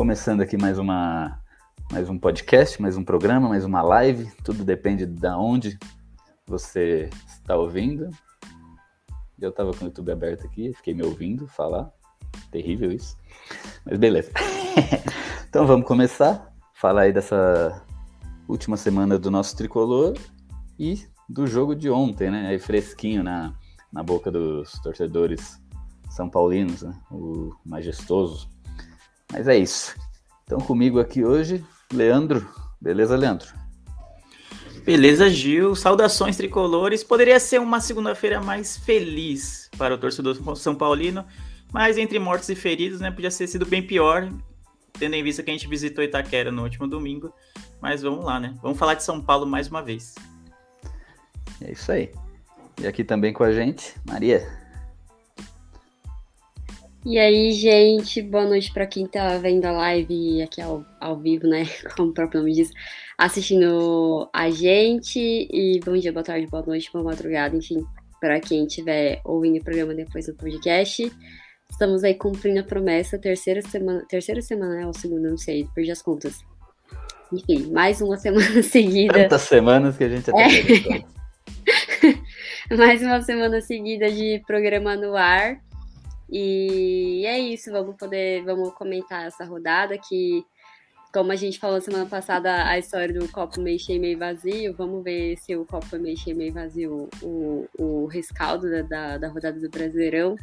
Começando 0.00 0.40
aqui 0.40 0.56
mais 0.56 0.78
uma 0.78 1.38
mais 1.92 2.08
um 2.08 2.18
podcast, 2.18 2.80
mais 2.80 2.96
um 2.96 3.04
programa, 3.04 3.50
mais 3.50 3.66
uma 3.66 3.82
live, 3.82 4.32
tudo 4.42 4.64
depende 4.64 5.04
de 5.04 5.28
onde 5.28 5.78
você 6.46 7.10
está 7.28 7.54
ouvindo. 7.54 8.08
Eu 9.38 9.50
estava 9.50 9.72
com 9.72 9.84
o 9.84 9.88
YouTube 9.88 10.10
aberto 10.10 10.46
aqui, 10.46 10.72
fiquei 10.72 10.94
me 10.94 11.02
ouvindo 11.02 11.46
falar. 11.46 11.92
Terrível 12.50 12.90
isso. 12.90 13.14
Mas 13.84 13.98
beleza. 13.98 14.32
então 15.46 15.66
vamos 15.66 15.86
começar. 15.86 16.50
Falar 16.72 17.02
aí 17.02 17.12
dessa 17.12 17.84
última 18.48 18.78
semana 18.78 19.18
do 19.18 19.30
nosso 19.30 19.54
tricolor 19.54 20.16
e 20.78 21.04
do 21.28 21.46
jogo 21.46 21.74
de 21.74 21.90
ontem, 21.90 22.30
né? 22.30 22.46
Aí 22.48 22.58
fresquinho 22.58 23.22
na, 23.22 23.52
na 23.92 24.02
boca 24.02 24.30
dos 24.30 24.72
torcedores 24.80 25.60
são 26.08 26.30
paulinos, 26.30 26.80
né? 26.84 26.98
o 27.10 27.54
majestoso. 27.66 28.48
Mas 29.30 29.48
é 29.48 29.56
isso. 29.56 29.94
Então 30.44 30.58
comigo 30.58 30.98
aqui 30.98 31.24
hoje, 31.24 31.64
Leandro. 31.92 32.48
Beleza, 32.80 33.16
Leandro? 33.16 33.48
Beleza, 34.84 35.30
Gil. 35.30 35.76
Saudações 35.76 36.36
tricolores. 36.36 37.04
Poderia 37.04 37.38
ser 37.38 37.60
uma 37.60 37.80
segunda-feira 37.80 38.40
mais 38.40 38.76
feliz 38.76 39.70
para 39.76 39.94
o 39.94 39.98
torcedor 39.98 40.36
São 40.56 40.74
Paulino, 40.74 41.24
mas 41.72 41.98
entre 41.98 42.18
mortos 42.18 42.48
e 42.48 42.54
feridos, 42.54 43.00
né, 43.00 43.10
podia 43.10 43.30
ter 43.30 43.46
sido 43.46 43.64
bem 43.64 43.86
pior, 43.86 44.28
tendo 44.98 45.14
em 45.14 45.22
vista 45.22 45.42
que 45.42 45.50
a 45.50 45.52
gente 45.52 45.68
visitou 45.68 46.02
Itaquera 46.02 46.50
no 46.50 46.62
último 46.62 46.88
domingo. 46.88 47.32
Mas 47.80 48.02
vamos 48.02 48.24
lá, 48.24 48.40
né? 48.40 48.54
Vamos 48.62 48.78
falar 48.78 48.94
de 48.94 49.04
São 49.04 49.22
Paulo 49.22 49.46
mais 49.46 49.68
uma 49.68 49.82
vez. 49.82 50.14
É 51.62 51.72
isso 51.72 51.92
aí. 51.92 52.10
E 52.80 52.86
aqui 52.86 53.04
também 53.04 53.32
com 53.32 53.44
a 53.44 53.52
gente, 53.52 53.94
Maria. 54.06 54.59
E 57.04 57.18
aí, 57.18 57.50
gente, 57.52 58.20
boa 58.20 58.44
noite 58.44 58.70
para 58.74 58.86
quem 58.86 59.06
tá 59.06 59.38
vendo 59.38 59.64
a 59.64 59.72
live 59.72 60.42
aqui 60.42 60.60
ao, 60.60 60.84
ao 61.00 61.18
vivo, 61.18 61.46
né? 61.46 61.64
Como 61.96 62.10
o 62.10 62.12
próprio 62.12 62.40
nome 62.40 62.52
diz, 62.52 62.70
assistindo 63.16 64.28
a 64.34 64.50
gente. 64.50 65.18
E 65.18 65.80
bom 65.82 65.96
dia, 65.96 66.12
boa 66.12 66.22
tarde, 66.22 66.46
boa 66.46 66.62
noite, 66.62 66.90
boa 66.92 67.02
madrugada, 67.02 67.56
enfim, 67.56 67.82
para 68.20 68.38
quem 68.38 68.66
estiver 68.66 69.22
ouvindo 69.24 69.58
o 69.58 69.64
programa 69.64 69.94
depois 69.94 70.26
do 70.26 70.34
podcast. 70.34 71.10
Estamos 71.70 72.04
aí 72.04 72.14
cumprindo 72.14 72.60
a 72.60 72.64
promessa, 72.64 73.18
terceira 73.18 73.62
semana, 73.62 74.04
terceira 74.06 74.42
semana, 74.42 74.82
é 74.82 74.86
ou 74.86 74.92
segunda, 74.92 75.30
não 75.30 75.38
sei, 75.38 75.66
perdi 75.74 75.90
as 75.90 76.02
contas. 76.02 76.44
Enfim, 77.32 77.72
mais 77.72 78.02
uma 78.02 78.18
semana 78.20 78.62
seguida. 78.62 79.14
Tantas 79.14 79.42
semanas 79.42 79.96
que 79.96 80.04
a 80.04 80.08
gente 80.10 80.30
até 80.30 80.48
é. 82.68 82.76
mais 82.76 83.00
uma 83.00 83.22
semana 83.22 83.62
seguida 83.62 84.12
de 84.12 84.42
programa 84.46 84.96
no 84.96 85.16
ar. 85.16 85.62
E 86.30 87.24
é 87.26 87.38
isso, 87.38 87.72
vamos 87.72 87.96
poder, 87.96 88.44
vamos 88.44 88.72
comentar 88.74 89.26
essa 89.26 89.44
rodada 89.44 89.98
que, 89.98 90.44
como 91.12 91.32
a 91.32 91.36
gente 91.36 91.58
falou 91.58 91.80
semana 91.80 92.06
passada, 92.06 92.68
a 92.68 92.78
história 92.78 93.12
do 93.12 93.28
copo 93.28 93.60
meio 93.60 93.80
cheio, 93.80 94.00
meio 94.00 94.16
vazio, 94.16 94.74
vamos 94.76 95.02
ver 95.02 95.36
se 95.38 95.56
o 95.56 95.66
copo 95.66 95.98
meio 95.98 96.16
cheio, 96.16 96.36
meio 96.36 96.52
vazio, 96.52 97.08
o, 97.20 97.66
o 97.76 98.06
rescaldo 98.06 98.70
da, 98.70 98.82
da, 98.82 99.18
da 99.18 99.28
rodada 99.28 99.58
do 99.58 99.68
Brasileirão 99.68 100.36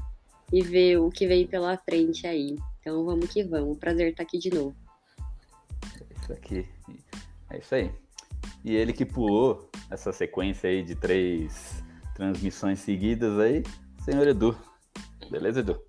e 0.51 0.61
ver 0.61 0.97
o 0.97 1.09
que 1.09 1.25
vem 1.25 1.47
pela 1.47 1.77
frente 1.77 2.27
aí. 2.27 2.57
Então 2.81 3.05
vamos 3.05 3.29
que 3.29 3.43
vamos, 3.43 3.77
prazer 3.77 4.09
estar 4.09 4.23
aqui 4.23 4.37
de 4.37 4.49
novo. 4.49 4.75
É 6.01 6.21
isso 6.21 6.33
aqui, 6.33 6.67
é 7.49 7.57
isso 7.59 7.75
aí. 7.75 7.91
E 8.65 8.75
ele 8.75 8.91
que 8.91 9.05
pulou 9.05 9.69
essa 9.89 10.11
sequência 10.11 10.69
aí 10.69 10.83
de 10.83 10.95
três 10.95 11.81
transmissões 12.13 12.79
seguidas 12.79 13.39
aí, 13.39 13.63
senhor 14.03 14.27
Edu. 14.27 14.57
Beleza, 15.29 15.59
Edu? 15.59 15.79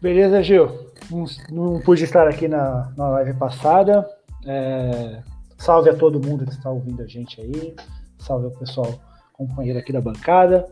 Beleza, 0.00 0.42
Gil. 0.42 0.68
Não, 1.10 1.24
não 1.50 1.80
pude 1.80 2.04
estar 2.04 2.26
aqui 2.26 2.48
na, 2.48 2.92
na 2.96 3.08
live 3.10 3.34
passada. 3.34 4.08
É, 4.46 5.22
salve 5.56 5.90
a 5.90 5.96
todo 5.96 6.24
mundo 6.24 6.44
que 6.44 6.52
está 6.52 6.70
ouvindo 6.70 7.02
a 7.02 7.06
gente 7.06 7.40
aí. 7.40 7.74
Salve 8.18 8.46
ao 8.46 8.52
pessoal 8.52 9.00
companheiro 9.32 9.78
aqui 9.78 9.92
da 9.92 10.00
bancada. 10.00 10.68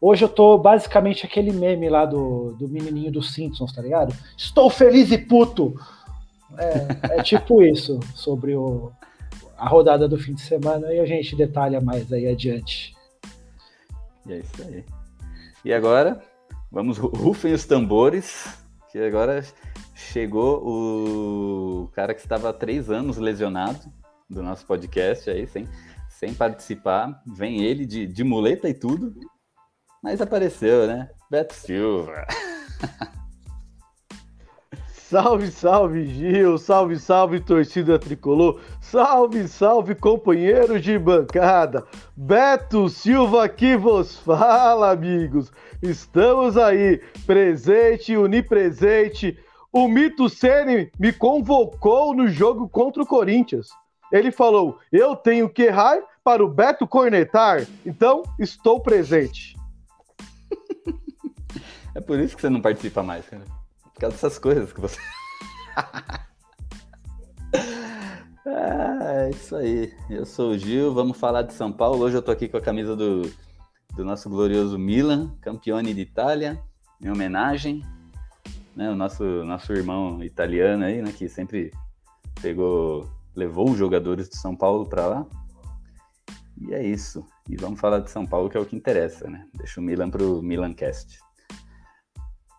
Hoje 0.00 0.24
eu 0.24 0.28
tô 0.28 0.58
basicamente 0.58 1.24
aquele 1.24 1.52
meme 1.52 1.88
lá 1.88 2.04
do, 2.04 2.54
do 2.58 2.68
menininho 2.68 3.10
dos 3.10 3.32
Simpsons, 3.32 3.72
tá 3.72 3.80
ligado? 3.80 4.14
Estou 4.36 4.68
feliz 4.68 5.10
e 5.10 5.18
puto! 5.18 5.74
É, 6.58 7.18
é 7.18 7.22
tipo 7.22 7.62
isso, 7.64 7.98
sobre 8.14 8.54
o, 8.54 8.92
a 9.56 9.68
rodada 9.68 10.06
do 10.06 10.18
fim 10.18 10.34
de 10.34 10.42
semana 10.42 10.92
e 10.92 11.00
a 11.00 11.06
gente 11.06 11.34
detalha 11.34 11.80
mais 11.80 12.12
aí 12.12 12.28
adiante. 12.28 12.94
E 14.26 14.32
é 14.32 14.38
isso 14.38 14.62
aí. 14.62 14.84
E 15.64 15.72
agora, 15.72 16.22
Vamos, 16.70 16.98
rufem 16.98 17.52
os 17.52 17.64
tambores, 17.64 18.46
que 18.90 18.98
agora 18.98 19.44
chegou 19.94 20.62
o 20.66 21.88
cara 21.88 22.14
que 22.14 22.20
estava 22.20 22.50
há 22.50 22.52
três 22.52 22.90
anos 22.90 23.16
lesionado 23.16 23.80
do 24.28 24.42
nosso 24.42 24.66
podcast 24.66 25.30
aí, 25.30 25.46
sem, 25.46 25.68
sem 26.08 26.34
participar. 26.34 27.22
Vem 27.26 27.62
ele 27.62 27.86
de, 27.86 28.06
de 28.06 28.24
muleta 28.24 28.68
e 28.68 28.74
tudo, 28.74 29.14
mas 30.02 30.20
apareceu, 30.20 30.86
né? 30.86 31.08
Beto 31.30 31.54
Silva. 31.54 32.26
Salve, 35.08 35.52
salve, 35.52 36.04
Gil! 36.04 36.58
Salve, 36.58 36.98
salve, 36.98 37.38
torcida 37.38 37.96
tricolor! 37.96 38.60
Salve, 38.80 39.46
salve, 39.46 39.94
companheiros 39.94 40.82
de 40.82 40.98
bancada! 40.98 41.86
Beto 42.16 42.88
Silva 42.88 43.48
que 43.48 43.76
vos 43.76 44.18
fala, 44.18 44.90
amigos! 44.90 45.52
Estamos 45.80 46.58
aí, 46.58 47.00
presente, 47.24 48.16
unipresente. 48.16 49.38
O 49.72 49.86
Mito 49.86 50.28
Sene 50.28 50.90
me 50.98 51.12
convocou 51.12 52.12
no 52.12 52.26
jogo 52.26 52.68
contra 52.68 53.00
o 53.00 53.06
Corinthians. 53.06 53.68
Ele 54.10 54.32
falou: 54.32 54.80
Eu 54.90 55.14
tenho 55.14 55.48
que 55.48 55.62
errar 55.62 56.00
para 56.24 56.44
o 56.44 56.48
Beto 56.48 56.84
cornetar, 56.84 57.64
então 57.84 58.24
estou 58.40 58.80
presente. 58.80 59.54
é 61.94 62.00
por 62.00 62.18
isso 62.18 62.34
que 62.34 62.42
você 62.42 62.50
não 62.50 62.60
participa 62.60 63.04
mais, 63.04 63.24
cara. 63.28 63.55
Por 63.96 64.00
causa 64.00 64.16
dessas 64.16 64.38
coisas 64.38 64.72
que 64.74 64.80
você. 64.80 65.00
ah, 68.46 69.24
é 69.24 69.30
isso 69.30 69.56
aí. 69.56 69.90
Eu 70.10 70.26
sou 70.26 70.50
o 70.50 70.58
Gil, 70.58 70.92
vamos 70.92 71.16
falar 71.16 71.40
de 71.40 71.54
São 71.54 71.72
Paulo. 71.72 72.04
Hoje 72.04 72.14
eu 72.14 72.20
tô 72.20 72.30
aqui 72.30 72.46
com 72.46 72.58
a 72.58 72.60
camisa 72.60 72.94
do, 72.94 73.22
do 73.94 74.04
nosso 74.04 74.28
glorioso 74.28 74.78
Milan, 74.78 75.34
campeone 75.40 75.94
de 75.94 76.02
Itália, 76.02 76.62
em 77.00 77.08
homenagem. 77.08 77.82
Né, 78.76 78.90
o 78.90 78.94
nosso, 78.94 79.24
nosso 79.24 79.72
irmão 79.72 80.22
italiano 80.22 80.84
aí, 80.84 81.00
né, 81.00 81.10
que 81.10 81.26
sempre 81.26 81.72
pegou, 82.42 83.10
levou 83.34 83.70
os 83.70 83.78
jogadores 83.78 84.28
de 84.28 84.36
São 84.36 84.54
Paulo 84.54 84.84
para 84.84 85.06
lá. 85.06 85.26
E 86.60 86.74
é 86.74 86.86
isso. 86.86 87.26
E 87.48 87.56
vamos 87.56 87.80
falar 87.80 88.00
de 88.00 88.10
São 88.10 88.26
Paulo, 88.26 88.50
que 88.50 88.58
é 88.58 88.60
o 88.60 88.66
que 88.66 88.76
interessa, 88.76 89.30
né? 89.30 89.48
Deixa 89.54 89.80
o 89.80 89.82
Milan 89.82 90.10
pro 90.10 90.42
Milancast. 90.42 91.18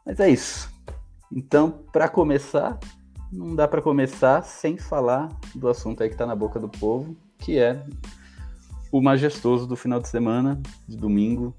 Mas 0.03 0.19
é 0.19 0.31
isso. 0.31 0.75
Então, 1.31 1.83
para 1.91 2.07
começar, 2.07 2.79
não 3.31 3.55
dá 3.55 3.67
para 3.67 3.81
começar 3.81 4.41
sem 4.43 4.77
falar 4.77 5.29
do 5.53 5.67
assunto 5.67 6.01
aí 6.01 6.09
que 6.09 6.15
está 6.15 6.25
na 6.25 6.35
boca 6.35 6.59
do 6.59 6.69
povo, 6.69 7.15
que 7.37 7.59
é 7.59 7.85
o 8.91 9.01
majestoso 9.01 9.67
do 9.67 9.75
final 9.75 9.99
de 9.99 10.07
semana, 10.07 10.61
de 10.87 10.95
domingo, 10.95 11.55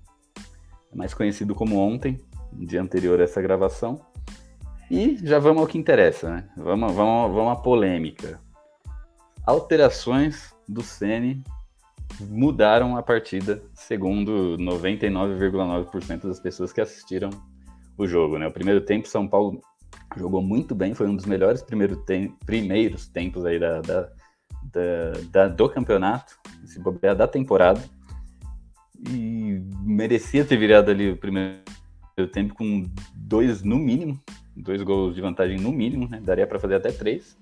mais 0.94 1.12
conhecido 1.12 1.54
como 1.54 1.78
ontem, 1.78 2.18
dia 2.52 2.80
anterior 2.80 3.20
a 3.20 3.24
essa 3.24 3.42
gravação. 3.42 4.00
E 4.90 5.18
já 5.22 5.38
vamos 5.38 5.60
ao 5.60 5.68
que 5.68 5.76
interessa, 5.76 6.30
né? 6.30 6.48
Vamos, 6.56 6.94
vamos, 6.94 7.34
vamos 7.34 7.52
à 7.52 7.56
polêmica. 7.56 8.40
Alterações 9.46 10.54
do 10.66 10.82
Sene 10.82 11.44
mudaram 12.20 12.96
a 12.96 13.02
partida, 13.02 13.62
segundo 13.74 14.56
99,9% 14.58 16.26
das 16.26 16.40
pessoas 16.40 16.72
que 16.72 16.80
assistiram 16.80 17.28
o 17.98 18.06
jogo, 18.06 18.38
né? 18.38 18.46
O 18.46 18.52
primeiro 18.52 18.80
tempo, 18.80 19.08
São 19.08 19.26
Paulo 19.26 19.60
jogou 20.16 20.40
muito 20.40 20.74
bem, 20.74 20.94
foi 20.94 21.08
um 21.08 21.16
dos 21.16 21.26
melhores 21.26 21.62
primeiro 21.62 21.96
tem, 21.96 22.30
primeiros 22.46 23.08
tempos 23.08 23.44
aí 23.44 23.58
da, 23.58 23.80
da, 23.80 24.08
da, 24.72 25.12
da, 25.30 25.48
do 25.48 25.68
campeonato, 25.68 26.38
se 26.64 26.80
bobear 26.80 27.16
da 27.16 27.26
temporada. 27.26 27.82
E 29.10 29.60
merecia 29.82 30.44
ter 30.44 30.56
virado 30.56 30.90
ali 30.90 31.10
o 31.10 31.16
primeiro 31.16 31.62
tempo 32.32 32.54
com 32.54 32.84
dois 33.14 33.62
no 33.62 33.76
mínimo, 33.76 34.18
dois 34.56 34.82
gols 34.82 35.14
de 35.14 35.20
vantagem 35.20 35.58
no 35.58 35.70
mínimo, 35.70 36.08
né? 36.08 36.20
Daria 36.20 36.46
para 36.46 36.58
fazer 36.58 36.76
até 36.76 36.90
três. 36.90 37.36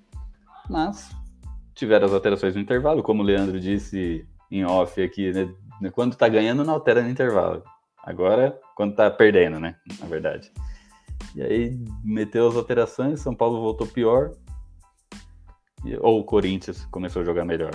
Mas 0.68 1.10
tiveram 1.74 2.06
as 2.06 2.12
alterações 2.12 2.54
no 2.54 2.60
intervalo, 2.60 3.02
como 3.02 3.22
o 3.22 3.24
Leandro 3.24 3.60
disse 3.60 4.26
em 4.50 4.64
off 4.64 5.02
aqui, 5.02 5.32
né? 5.32 5.52
Quando 5.92 6.16
tá 6.16 6.28
ganhando, 6.28 6.64
não 6.64 6.74
altera 6.74 7.02
no 7.02 7.10
intervalo. 7.10 7.62
Agora, 8.02 8.58
quando 8.76 8.94
tá 8.94 9.10
perdendo, 9.10 9.58
né? 9.58 9.74
Na 9.98 10.06
verdade. 10.06 10.52
E 11.34 11.42
aí 11.42 11.76
meteu 12.04 12.46
as 12.46 12.54
alterações, 12.54 13.20
São 13.20 13.34
Paulo 13.34 13.60
voltou 13.60 13.86
pior. 13.86 14.32
Ou 16.00 16.20
o 16.20 16.24
Corinthians 16.24 16.84
começou 16.86 17.22
a 17.22 17.24
jogar 17.24 17.44
melhor. 17.44 17.72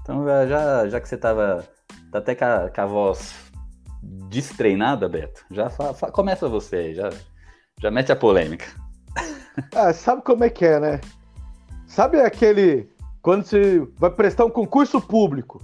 Então 0.00 0.26
já, 0.26 0.88
já 0.88 1.00
que 1.00 1.08
você 1.08 1.16
tava. 1.16 1.68
Tá 2.10 2.18
até 2.18 2.34
com 2.34 2.44
a, 2.44 2.70
com 2.70 2.80
a 2.80 2.86
voz 2.86 3.34
destreinada, 4.02 5.08
Beto, 5.08 5.44
já 5.50 5.70
fa, 5.70 5.94
fa, 5.94 6.10
começa 6.10 6.48
você, 6.48 6.92
já, 6.92 7.10
já 7.80 7.90
mete 7.90 8.10
a 8.10 8.16
polêmica. 8.16 8.66
Ah, 9.74 9.92
sabe 9.92 10.22
como 10.22 10.44
é 10.44 10.48
que 10.48 10.64
é, 10.64 10.80
né? 10.80 10.98
Sabe 11.86 12.18
aquele. 12.18 12.88
Quando 13.20 13.44
você 13.44 13.86
vai 13.98 14.08
prestar 14.08 14.46
um 14.46 14.50
concurso 14.50 14.98
público. 14.98 15.60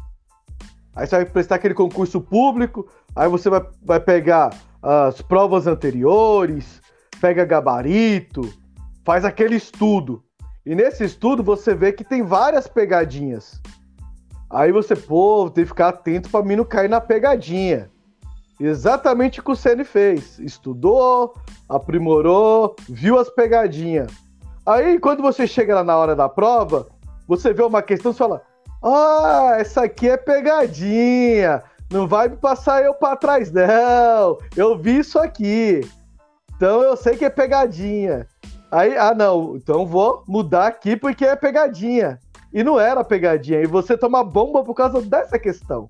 Aí 0.95 1.07
você 1.07 1.17
vai 1.17 1.25
prestar 1.25 1.57
aquele 1.57 1.75
concurso 1.75 2.21
público, 2.21 2.89
aí 3.15 3.29
você 3.29 3.49
vai, 3.49 3.65
vai 3.83 4.01
pegar 4.01 4.51
as 4.83 5.21
provas 5.23 5.67
anteriores, 5.67 6.81
pega 7.21 7.45
gabarito, 7.45 8.43
faz 9.05 9.25
aquele 9.25 9.57
estudo. 9.57 10.23
E 10.65 10.75
nesse 10.75 11.05
estudo 11.05 11.43
você 11.43 11.75
vê 11.75 11.93
que 11.93 12.05
tem 12.05 12.23
várias 12.23 12.67
pegadinhas. 12.67 13.61
Aí 14.51 14.73
você, 14.73 14.97
pô, 14.97 15.51
tem 15.51 15.65
que 15.65 15.69
ficar 15.69 15.89
atento 15.89 16.31
para 16.31 16.45
mim 16.45 16.57
não 16.57 16.65
cair 16.65 16.89
na 16.89 17.01
pegadinha. 17.01 17.91
Exatamente 18.61 19.41
o 19.41 19.43
que 19.43 19.53
o 19.53 19.57
Ceni 19.57 19.85
fez. 19.85 20.39
Estudou, 20.39 21.35
aprimorou, 21.69 22.75
viu 22.89 23.19
as 23.19 23.31
pegadinhas. 23.31 24.11
Aí, 24.67 24.99
quando 24.99 25.23
você 25.23 25.47
chega 25.47 25.77
lá 25.77 25.85
na 25.85 25.97
hora 25.97 26.17
da 26.17 26.29
prova, 26.29 26.89
você 27.27 27.53
vê 27.53 27.63
uma 27.63 27.83
questão 27.83 28.13
e 28.13 28.15
fala: 28.15 28.43
Ah, 28.83 29.57
essa 29.59 29.85
aqui 29.85 30.09
é 30.09 30.17
pegadinha. 30.17 31.63
Não 31.91 32.07
vai 32.07 32.29
me 32.29 32.37
passar 32.37 32.83
eu 32.85 32.95
para 32.95 33.17
trás, 33.17 33.51
não. 33.51 34.39
Eu 34.57 34.79
vi 34.79 34.99
isso 34.99 35.19
aqui. 35.19 35.81
Então 36.57 36.83
eu 36.83 36.97
sei 36.97 37.17
que 37.17 37.25
é 37.25 37.31
pegadinha. 37.31 38.27
Aí, 38.71 38.97
ah, 38.97 39.15
não, 39.15 39.57
então 39.57 39.87
vou 39.87 40.23
mudar 40.29 40.67
aqui 40.67 40.97
porque 40.97 41.25
é 41.25 41.35
pegadinha. 41.35 42.19
E 42.53 42.63
não 42.63 42.79
era 42.79 43.03
pegadinha. 43.03 43.61
E 43.61 43.67
você 43.67 43.97
toma 43.97 44.23
bomba 44.23 44.63
por 44.63 44.75
causa 44.75 45.01
dessa 45.01 45.39
questão. 45.39 45.89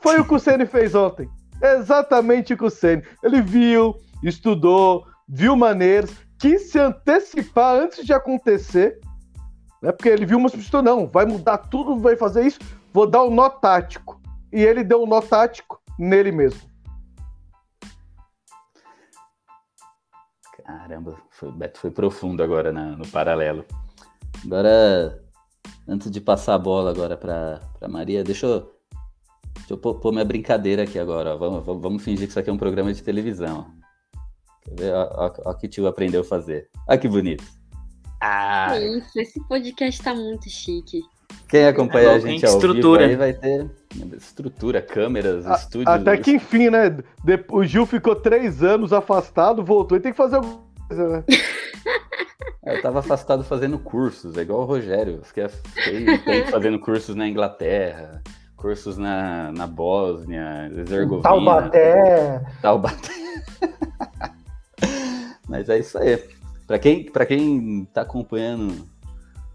Foi 0.00 0.20
o 0.20 0.24
que 0.24 0.34
o 0.34 0.38
Ceni 0.38 0.66
fez 0.66 0.94
ontem. 0.94 1.28
Exatamente 1.60 2.54
o 2.54 2.56
que 2.56 2.64
o 2.64 2.70
Ceni. 2.70 3.02
Ele 3.22 3.42
viu, 3.42 3.96
estudou, 4.22 5.04
viu 5.28 5.56
maneiras, 5.56 6.10
quis 6.38 6.70
se 6.70 6.78
antecipar 6.78 7.74
antes 7.74 8.04
de 8.06 8.12
acontecer. 8.12 9.00
Né? 9.82 9.92
Porque 9.92 10.08
ele 10.08 10.26
viu 10.26 10.38
uma 10.38 10.48
substituição, 10.48 10.82
não, 10.82 11.06
vai 11.06 11.24
mudar 11.24 11.58
tudo, 11.58 11.98
vai 11.98 12.16
fazer 12.16 12.46
isso, 12.46 12.58
vou 12.92 13.06
dar 13.06 13.24
um 13.24 13.34
nó 13.34 13.48
tático. 13.48 14.20
E 14.52 14.62
ele 14.62 14.82
deu 14.82 15.02
um 15.02 15.06
nó 15.06 15.20
tático 15.20 15.80
nele 15.98 16.32
mesmo. 16.32 16.68
Caramba, 20.64 21.16
foi, 21.30 21.50
Beto 21.50 21.78
foi 21.78 21.90
profundo 21.90 22.42
agora 22.42 22.70
na, 22.72 22.96
no 22.96 23.06
paralelo. 23.08 23.64
Agora, 24.44 25.22
antes 25.86 26.10
de 26.10 26.20
passar 26.20 26.54
a 26.54 26.58
bola 26.58 26.90
agora 26.90 27.16
para 27.16 27.88
Maria, 27.88 28.22
deixa 28.22 28.46
eu, 28.46 28.60
deixa 29.56 29.72
eu 29.72 29.78
pôr, 29.78 29.94
pôr, 29.94 30.12
minha 30.12 30.24
brincadeira 30.24 30.82
aqui 30.82 30.98
agora. 30.98 31.36
Vamos, 31.36 31.64
vamos 31.64 32.02
fingir 32.02 32.26
que 32.26 32.30
isso 32.30 32.38
aqui 32.38 32.50
é 32.50 32.52
um 32.52 32.58
programa 32.58 32.92
de 32.92 33.02
televisão. 33.02 33.66
Quer 34.62 34.74
ver? 34.74 34.92
Olha 34.92 35.32
o 35.46 35.54
que 35.54 35.66
o 35.66 35.70
tio 35.70 35.86
aprendeu 35.86 36.20
a 36.20 36.24
fazer. 36.24 36.68
Olha 36.86 36.98
que 36.98 37.08
bonito. 37.08 37.57
Ah. 38.20 38.78
Isso, 38.78 39.18
esse 39.18 39.40
podcast 39.48 40.02
tá 40.02 40.14
muito 40.14 40.48
chique. 40.48 41.02
Quem 41.48 41.66
acompanha 41.66 42.10
é, 42.10 42.14
a 42.14 42.18
gente 42.18 42.44
ao 42.44 42.54
estrutura. 42.54 43.08
vivo 43.08 43.22
aí 43.22 43.32
vai 43.32 43.32
ter 43.32 43.70
estrutura, 44.16 44.82
câmeras, 44.82 45.46
a, 45.46 45.54
estúdios. 45.54 45.88
Até 45.88 46.16
que 46.16 46.32
enfim, 46.32 46.68
né? 46.70 46.96
O 47.50 47.64
Gil 47.64 47.86
ficou 47.86 48.14
três 48.14 48.62
anos 48.62 48.92
afastado, 48.92 49.64
voltou 49.64 49.96
e 49.96 50.00
tem 50.00 50.12
que 50.12 50.16
fazer 50.16 50.36
alguma 50.36 50.60
coisa, 50.86 51.08
né? 51.08 51.24
É, 52.68 52.76
eu 52.76 52.82
tava 52.82 52.98
afastado 52.98 53.42
fazendo 53.42 53.78
cursos, 53.78 54.36
é 54.36 54.42
igual 54.42 54.60
o 54.60 54.64
Rogério. 54.66 55.22
Fiquei 55.22 55.46
fazendo 56.50 56.78
cursos 56.78 57.16
na 57.16 57.26
Inglaterra, 57.26 58.22
cursos 58.56 58.98
na, 58.98 59.50
na 59.52 59.66
Bósnia, 59.66 60.70
Herzegovina. 60.76 61.22
Taubaté. 61.22 62.42
Taubaté. 62.60 63.14
Mas 65.48 65.70
é 65.70 65.78
isso 65.78 65.96
aí. 65.96 66.22
Para 66.68 66.78
quem, 66.78 67.02
pra 67.10 67.24
quem 67.24 67.86
tá 67.86 68.02
acompanhando 68.02 68.86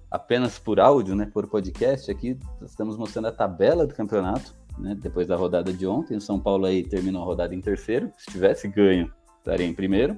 apenas 0.09 0.57
por 0.57 0.79
áudio, 0.79 1.15
né, 1.15 1.29
por 1.31 1.47
podcast, 1.47 2.09
aqui 2.09 2.39
estamos 2.63 2.97
mostrando 2.97 3.27
a 3.27 3.31
tabela 3.31 3.85
do 3.85 3.93
campeonato, 3.93 4.55
né, 4.79 4.97
depois 4.99 5.27
da 5.27 5.35
rodada 5.35 5.71
de 5.71 5.85
ontem. 5.85 6.17
O 6.17 6.21
São 6.21 6.39
Paulo 6.39 6.65
aí 6.65 6.81
terminou 6.81 7.21
a 7.21 7.25
rodada 7.25 7.53
em 7.53 7.61
terceiro. 7.61 8.11
Se 8.17 8.31
tivesse 8.31 8.67
ganho, 8.67 9.13
estaria 9.37 9.67
em 9.67 9.75
primeiro. 9.75 10.17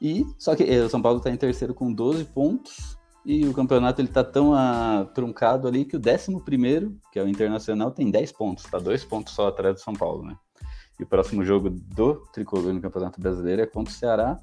E 0.00 0.24
só 0.38 0.56
que 0.56 0.62
eh, 0.62 0.82
o 0.82 0.88
São 0.88 1.02
Paulo 1.02 1.18
está 1.18 1.28
em 1.28 1.36
terceiro 1.36 1.74
com 1.74 1.92
12 1.92 2.24
pontos 2.24 2.96
e 3.22 3.46
o 3.46 3.52
campeonato 3.52 4.00
ele 4.00 4.08
tá 4.08 4.24
tão 4.24 4.54
a, 4.54 5.06
truncado 5.14 5.68
ali 5.68 5.84
que 5.84 5.96
o 5.98 6.00
11 6.00 6.42
primeiro, 6.42 6.98
que 7.12 7.18
é 7.18 7.22
o 7.22 7.28
Internacional, 7.28 7.90
tem 7.90 8.10
10 8.10 8.32
pontos, 8.32 8.64
tá 8.64 8.78
dois 8.78 9.04
pontos 9.04 9.34
só 9.34 9.48
atrás 9.48 9.74
do 9.74 9.80
São 9.82 9.92
Paulo, 9.92 10.24
né? 10.24 10.36
E 10.98 11.02
o 11.02 11.06
próximo 11.06 11.44
jogo 11.44 11.68
do 11.68 12.14
Tricolor 12.32 12.72
no 12.72 12.80
Campeonato 12.80 13.20
Brasileiro 13.20 13.60
é 13.60 13.66
contra 13.66 13.92
o 13.92 13.94
Ceará. 13.94 14.38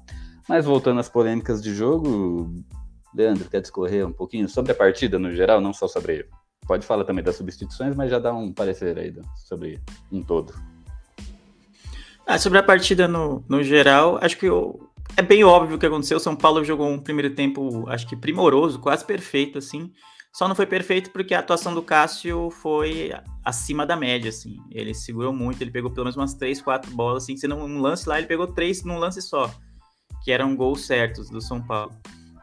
Mas 0.48 0.64
voltando 0.64 1.00
às 1.00 1.08
polêmicas 1.08 1.62
de 1.62 1.74
jogo, 1.74 2.52
Leandro, 3.14 3.48
quer 3.48 3.60
discorrer 3.60 4.06
um 4.06 4.12
pouquinho 4.12 4.48
sobre 4.48 4.72
a 4.72 4.74
partida 4.74 5.18
no 5.18 5.32
geral, 5.34 5.60
não 5.60 5.72
só 5.72 5.88
sobre. 5.88 6.28
Pode 6.66 6.86
falar 6.86 7.04
também 7.04 7.22
das 7.22 7.36
substituições, 7.36 7.94
mas 7.94 8.10
já 8.10 8.18
dá 8.18 8.32
um 8.32 8.52
parecer 8.52 8.98
aí 8.98 9.14
sobre 9.46 9.80
um 10.10 10.22
todo. 10.22 10.54
Ah, 12.26 12.38
sobre 12.38 12.58
a 12.58 12.62
partida 12.62 13.06
no, 13.06 13.44
no 13.48 13.62
geral, 13.62 14.18
acho 14.22 14.38
que 14.38 14.46
eu, 14.46 14.88
é 15.16 15.22
bem 15.22 15.44
óbvio 15.44 15.76
o 15.76 15.78
que 15.78 15.86
aconteceu. 15.86 16.16
O 16.16 16.20
São 16.20 16.34
Paulo 16.34 16.64
jogou 16.64 16.88
um 16.88 16.98
primeiro 16.98 17.34
tempo, 17.34 17.88
acho 17.88 18.06
que 18.06 18.16
primoroso, 18.16 18.80
quase 18.80 19.04
perfeito, 19.04 19.58
assim. 19.58 19.92
Só 20.32 20.48
não 20.48 20.54
foi 20.54 20.66
perfeito 20.66 21.10
porque 21.10 21.32
a 21.32 21.38
atuação 21.38 21.72
do 21.72 21.82
Cássio 21.82 22.50
foi 22.50 23.12
acima 23.44 23.86
da 23.86 23.94
média, 23.94 24.30
assim. 24.30 24.56
Ele 24.72 24.92
segurou 24.92 25.32
muito, 25.32 25.62
ele 25.62 25.70
pegou 25.70 25.92
pelo 25.92 26.04
menos 26.04 26.16
umas 26.16 26.34
três, 26.34 26.60
quatro 26.60 26.90
bolas, 26.90 27.22
assim. 27.22 27.36
Sendo 27.36 27.54
um 27.54 27.80
lance 27.80 28.08
lá, 28.08 28.18
ele 28.18 28.26
pegou 28.26 28.48
três 28.48 28.82
num 28.82 28.98
lance 28.98 29.22
só, 29.22 29.48
que 30.24 30.32
eram 30.32 30.56
gols 30.56 30.86
certos 30.86 31.28
do 31.28 31.40
São 31.40 31.60
Paulo. 31.60 31.92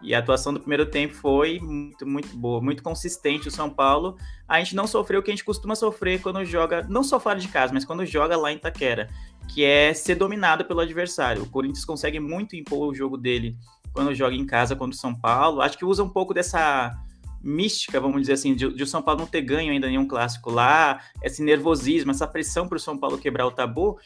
E 0.03 0.15
a 0.15 0.19
atuação 0.19 0.53
do 0.53 0.59
primeiro 0.59 0.85
tempo 0.85 1.13
foi 1.13 1.59
muito, 1.59 2.07
muito 2.07 2.35
boa, 2.35 2.61
muito 2.61 2.81
consistente 2.81 3.47
o 3.47 3.51
São 3.51 3.69
Paulo. 3.69 4.17
A 4.47 4.59
gente 4.59 4.75
não 4.75 4.87
sofreu 4.87 5.19
o 5.19 5.23
que 5.23 5.29
a 5.29 5.33
gente 5.33 5.43
costuma 5.43 5.75
sofrer 5.75 6.21
quando 6.21 6.43
joga, 6.45 6.85
não 6.89 7.03
só 7.03 7.19
fora 7.19 7.39
de 7.39 7.47
casa, 7.47 7.73
mas 7.73 7.85
quando 7.85 8.05
joga 8.05 8.37
lá 8.37 8.51
em 8.51 8.55
Itaquera, 8.55 9.09
que 9.47 9.63
é 9.63 9.93
ser 9.93 10.15
dominado 10.15 10.65
pelo 10.65 10.79
adversário. 10.79 11.43
O 11.43 11.49
Corinthians 11.49 11.85
consegue 11.85 12.19
muito 12.19 12.55
impor 12.55 12.87
o 12.87 12.95
jogo 12.95 13.17
dele 13.17 13.55
quando 13.93 14.13
joga 14.15 14.35
em 14.35 14.45
casa 14.45 14.75
contra 14.75 14.95
o 14.95 14.99
São 14.99 15.13
Paulo. 15.13 15.61
Acho 15.61 15.77
que 15.77 15.85
usa 15.85 16.03
um 16.03 16.09
pouco 16.09 16.33
dessa 16.33 16.97
mística, 17.43 17.99
vamos 17.99 18.21
dizer 18.21 18.33
assim, 18.33 18.55
de, 18.55 18.71
de 18.73 18.83
o 18.83 18.87
São 18.87 19.01
Paulo 19.01 19.21
não 19.21 19.27
ter 19.27 19.41
ganho 19.41 19.71
ainda 19.71 19.87
nenhum 19.87 20.07
clássico 20.07 20.51
lá, 20.51 21.01
esse 21.23 21.43
nervosismo, 21.43 22.11
essa 22.11 22.27
pressão 22.27 22.67
para 22.67 22.75
o 22.75 22.79
São 22.79 22.97
Paulo 22.97 23.17
quebrar 23.17 23.47
o 23.47 23.51
tabu, 23.51 23.99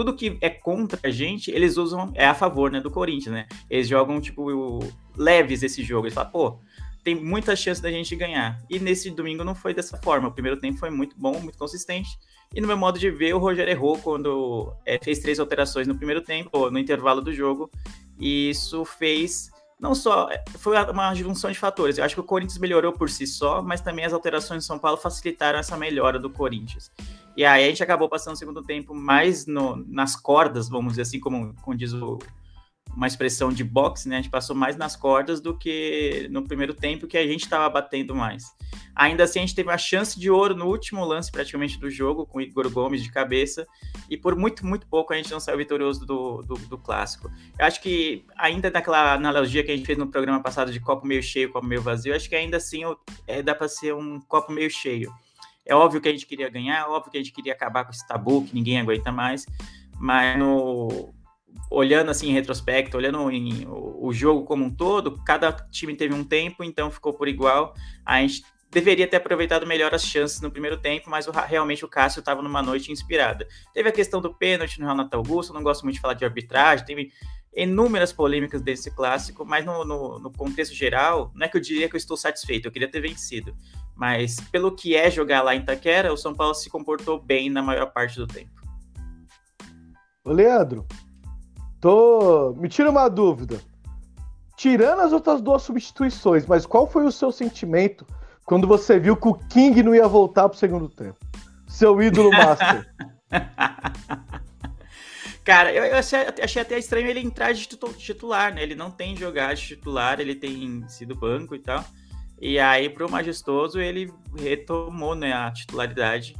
tudo 0.00 0.14
que 0.14 0.38
é 0.40 0.48
contra 0.48 0.98
a 1.02 1.10
gente, 1.10 1.50
eles 1.50 1.76
usam, 1.76 2.10
é 2.14 2.26
a 2.26 2.32
favor, 2.32 2.70
né, 2.70 2.80
do 2.80 2.90
Corinthians, 2.90 3.34
né? 3.34 3.46
Eles 3.68 3.86
jogam, 3.86 4.18
tipo, 4.18 4.78
leves 5.14 5.62
esse 5.62 5.82
jogo. 5.82 6.06
Eles 6.06 6.14
falam, 6.14 6.30
pô, 6.30 6.58
tem 7.04 7.14
muita 7.14 7.54
chance 7.54 7.82
da 7.82 7.90
gente 7.90 8.16
ganhar. 8.16 8.58
E 8.70 8.78
nesse 8.78 9.10
domingo 9.10 9.44
não 9.44 9.54
foi 9.54 9.74
dessa 9.74 9.98
forma. 9.98 10.28
O 10.28 10.32
primeiro 10.32 10.58
tempo 10.58 10.78
foi 10.78 10.88
muito 10.88 11.14
bom, 11.18 11.38
muito 11.38 11.58
consistente. 11.58 12.08
E 12.54 12.62
no 12.62 12.66
meu 12.66 12.78
modo 12.78 12.98
de 12.98 13.10
ver, 13.10 13.34
o 13.34 13.38
Rogério 13.38 13.70
errou 13.70 13.98
quando 13.98 14.72
é, 14.86 14.98
fez 15.04 15.18
três 15.18 15.38
alterações 15.38 15.86
no 15.86 15.94
primeiro 15.94 16.22
tempo, 16.22 16.70
no 16.70 16.78
intervalo 16.78 17.20
do 17.20 17.30
jogo. 17.30 17.70
E 18.18 18.48
isso 18.48 18.86
fez 18.86 19.50
não 19.78 19.94
só 19.94 20.30
foi 20.56 20.78
uma 20.90 21.14
junção 21.14 21.50
de 21.50 21.58
fatores. 21.58 21.98
Eu 21.98 22.04
acho 22.04 22.14
que 22.14 22.20
o 22.22 22.24
Corinthians 22.24 22.58
melhorou 22.58 22.92
por 22.92 23.10
si 23.10 23.26
só, 23.26 23.60
mas 23.60 23.82
também 23.82 24.06
as 24.06 24.14
alterações 24.14 24.62
de 24.62 24.66
São 24.66 24.78
Paulo 24.78 24.96
facilitaram 24.96 25.58
essa 25.58 25.76
melhora 25.76 26.18
do 26.18 26.30
Corinthians. 26.30 26.90
E 27.36 27.44
aí 27.44 27.64
a 27.64 27.68
gente 27.68 27.82
acabou 27.82 28.08
passando 28.08 28.34
o 28.34 28.38
segundo 28.38 28.62
tempo 28.62 28.94
mais 28.94 29.46
no, 29.46 29.76
nas 29.88 30.16
cordas, 30.16 30.68
vamos 30.68 30.92
dizer 30.92 31.02
assim, 31.02 31.20
como, 31.20 31.54
como 31.62 31.76
diz 31.76 31.92
o, 31.92 32.18
uma 32.94 33.06
expressão 33.06 33.52
de 33.52 33.62
boxe, 33.62 34.08
né? 34.08 34.16
A 34.16 34.20
gente 34.20 34.30
passou 34.30 34.54
mais 34.54 34.76
nas 34.76 34.96
cordas 34.96 35.40
do 35.40 35.56
que 35.56 36.28
no 36.30 36.42
primeiro 36.42 36.74
tempo 36.74 37.06
que 37.06 37.16
a 37.16 37.26
gente 37.26 37.42
estava 37.42 37.68
batendo 37.68 38.14
mais. 38.14 38.44
Ainda 38.94 39.24
assim, 39.24 39.38
a 39.38 39.42
gente 39.42 39.54
teve 39.54 39.70
a 39.70 39.78
chance 39.78 40.18
de 40.18 40.30
ouro 40.30 40.54
no 40.54 40.66
último 40.66 41.04
lance 41.04 41.30
praticamente 41.30 41.78
do 41.78 41.88
jogo, 41.88 42.26
com 42.26 42.38
o 42.38 42.40
Igor 42.40 42.68
Gomes 42.70 43.02
de 43.02 43.10
cabeça, 43.10 43.66
e 44.08 44.16
por 44.16 44.36
muito, 44.36 44.66
muito 44.66 44.86
pouco 44.88 45.12
a 45.12 45.16
gente 45.16 45.30
não 45.30 45.40
saiu 45.40 45.58
vitorioso 45.58 46.04
do, 46.04 46.42
do, 46.42 46.54
do 46.54 46.78
clássico. 46.78 47.30
Eu 47.58 47.64
acho 47.64 47.80
que, 47.80 48.24
ainda 48.36 48.70
naquela 48.70 49.14
analogia 49.14 49.64
que 49.64 49.70
a 49.70 49.76
gente 49.76 49.86
fez 49.86 49.96
no 49.96 50.08
programa 50.08 50.42
passado 50.42 50.72
de 50.72 50.80
copo 50.80 51.06
meio 51.06 51.22
cheio, 51.22 51.52
copo 51.52 51.66
meio 51.66 51.80
vazio, 51.80 52.14
acho 52.14 52.28
que 52.28 52.36
ainda 52.36 52.56
assim 52.56 52.82
é, 53.26 53.42
dá 53.42 53.54
para 53.54 53.68
ser 53.68 53.94
um 53.94 54.20
copo 54.20 54.52
meio 54.52 54.70
cheio. 54.70 55.12
É 55.70 55.74
óbvio 55.74 56.00
que 56.00 56.08
a 56.08 56.12
gente 56.12 56.26
queria 56.26 56.48
ganhar, 56.48 56.80
é 56.80 56.84
óbvio 56.84 57.12
que 57.12 57.16
a 57.16 57.20
gente 57.20 57.32
queria 57.32 57.52
acabar 57.52 57.84
com 57.84 57.92
esse 57.92 58.04
tabu 58.06 58.44
que 58.44 58.52
ninguém 58.52 58.80
aguenta 58.80 59.12
mais, 59.12 59.46
mas 60.00 60.36
no, 60.36 61.14
olhando 61.70 62.10
assim 62.10 62.28
em 62.28 62.32
retrospecto, 62.32 62.96
olhando 62.96 63.30
em, 63.30 63.64
o, 63.68 64.06
o, 64.08 64.12
jogo 64.12 64.44
como 64.44 64.64
um 64.64 64.70
todo, 64.70 65.22
cada 65.24 65.52
time 65.52 65.94
teve 65.94 66.12
um 66.12 66.24
tempo, 66.24 66.64
então 66.64 66.90
ficou 66.90 67.14
por 67.14 67.28
igual. 67.28 67.72
A 68.04 68.20
gente 68.20 68.42
deveria 68.68 69.06
ter 69.06 69.18
aproveitado 69.18 69.64
melhor 69.64 69.94
as 69.94 70.04
chances 70.04 70.40
no 70.40 70.50
primeiro 70.50 70.76
tempo, 70.76 71.08
mas 71.08 71.28
o, 71.28 71.30
realmente 71.30 71.84
o 71.84 71.88
Cássio 71.88 72.18
estava 72.18 72.42
numa 72.42 72.62
noite 72.62 72.90
inspirada. 72.90 73.46
Teve 73.72 73.90
a 73.90 73.92
questão 73.92 74.20
do 74.20 74.34
pênalti 74.34 74.80
no 74.80 74.88
Renato 74.88 75.16
Augusto, 75.16 75.52
não 75.52 75.62
gosto 75.62 75.84
muito 75.84 75.94
de 75.94 76.00
falar 76.00 76.14
de 76.14 76.24
arbitragem, 76.24 76.84
teve 76.84 77.12
inúmeras 77.54 78.12
polêmicas 78.12 78.62
desse 78.62 78.90
clássico, 78.90 79.44
mas 79.44 79.64
no, 79.64 79.84
no, 79.84 80.18
no, 80.18 80.32
contexto 80.32 80.74
geral, 80.74 81.32
não 81.34 81.46
é 81.46 81.48
que 81.48 81.56
eu 81.56 81.60
diria 81.60 81.88
que 81.88 81.96
eu 81.96 81.98
estou 81.98 82.16
satisfeito, 82.16 82.66
eu 82.66 82.72
queria 82.72 82.88
ter 82.88 83.00
vencido. 83.00 83.56
Mas 84.00 84.40
pelo 84.50 84.74
que 84.74 84.96
é 84.96 85.10
jogar 85.10 85.42
lá 85.42 85.54
em 85.54 85.58
Itaquera, 85.60 86.10
o 86.10 86.16
São 86.16 86.34
Paulo 86.34 86.54
se 86.54 86.70
comportou 86.70 87.20
bem 87.20 87.50
na 87.50 87.62
maior 87.62 87.92
parte 87.92 88.16
do 88.16 88.26
tempo. 88.26 88.62
Ô 90.24 90.32
Leandro, 90.32 90.86
tô... 91.78 92.54
me 92.56 92.66
tira 92.66 92.88
uma 92.88 93.10
dúvida. 93.10 93.60
Tirando 94.56 95.00
as 95.00 95.12
outras 95.12 95.42
duas 95.42 95.60
substituições, 95.60 96.46
mas 96.46 96.64
qual 96.64 96.86
foi 96.86 97.04
o 97.04 97.12
seu 97.12 97.30
sentimento 97.30 98.06
quando 98.46 98.66
você 98.66 98.98
viu 98.98 99.14
que 99.14 99.28
o 99.28 99.34
King 99.34 99.82
não 99.82 99.94
ia 99.94 100.08
voltar 100.08 100.48
pro 100.48 100.56
segundo 100.56 100.88
tempo? 100.88 101.18
Seu 101.68 102.02
ídolo 102.02 102.30
master. 102.30 102.90
Cara, 105.44 105.74
eu, 105.74 105.84
eu 105.84 105.96
achei, 105.96 106.20
achei, 106.42 106.62
até 106.62 106.78
estranho 106.78 107.06
ele 107.06 107.20
entrar 107.20 107.52
de 107.52 107.68
titular, 107.98 108.54
né? 108.54 108.62
Ele 108.62 108.74
não 108.74 108.90
tem 108.90 109.14
jogado 109.14 109.56
de 109.56 109.66
titular, 109.66 110.20
ele 110.20 110.34
tem 110.34 110.88
sido 110.88 111.14
banco 111.14 111.54
e 111.54 111.58
tal. 111.58 111.84
E 112.40 112.58
aí, 112.58 112.88
pro 112.88 113.10
Majestoso, 113.10 113.78
ele 113.78 114.10
retomou 114.38 115.14
né, 115.14 115.32
a 115.32 115.50
titularidade. 115.50 116.34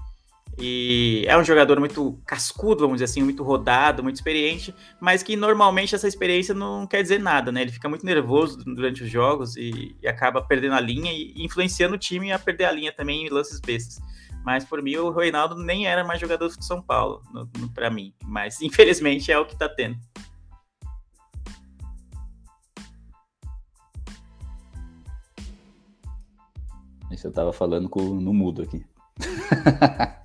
E 0.59 1.25
é 1.26 1.37
um 1.38 1.45
jogador 1.45 1.78
muito 1.78 2.19
cascudo, 2.26 2.80
vamos 2.80 2.97
dizer 2.97 3.04
assim, 3.04 3.23
muito 3.23 3.42
rodado, 3.42 4.02
muito 4.02 4.16
experiente, 4.16 4.75
mas 5.00 5.23
que 5.23 5.37
normalmente 5.37 5.95
essa 5.95 6.09
experiência 6.09 6.54
não 6.54 6.87
quer 6.87 7.02
dizer 7.02 7.19
nada, 7.19 7.50
né? 7.52 7.62
Ele 7.62 7.73
fica 7.73 7.88
muito 7.88 8.04
nervoso 8.04 8.59
durante 8.59 9.02
os 9.02 9.11
jogos 9.11 9.57
e, 9.57 9.97
e 10.02 10.09
acaba 10.09 10.42
perdendo 10.42 10.75
a 10.75 10.80
linha 10.80 11.12
e 11.12 11.33
influenciando 11.37 11.95
o 11.95 11.99
time 11.99 12.33
a 12.33 12.38
perder 12.38 12.64
a 12.64 12.73
linha 12.73 12.92
também 12.92 13.26
em 13.26 13.30
lances 13.30 13.61
bestas. 13.61 14.00
Mas 14.45 14.64
por 14.64 14.83
mim, 14.83 14.97
o 14.97 15.11
Reinaldo 15.11 15.54
nem 15.54 15.87
era 15.87 16.04
mais 16.04 16.21
jogador 16.21 16.49
de 16.49 16.64
São 16.64 16.83
Paulo, 16.83 17.23
para 17.75 17.90
mim. 17.90 18.12
Mas 18.25 18.61
infelizmente 18.62 19.30
é 19.30 19.38
o 19.38 19.47
que 19.47 19.57
tá 19.57 19.69
tendo. 19.69 19.97
Isso 27.11 27.26
eu 27.26 27.33
tava 27.33 27.52
falando 27.52 27.88
com, 27.88 28.00
no 28.00 28.33
mudo 28.33 28.62
aqui. 28.62 28.85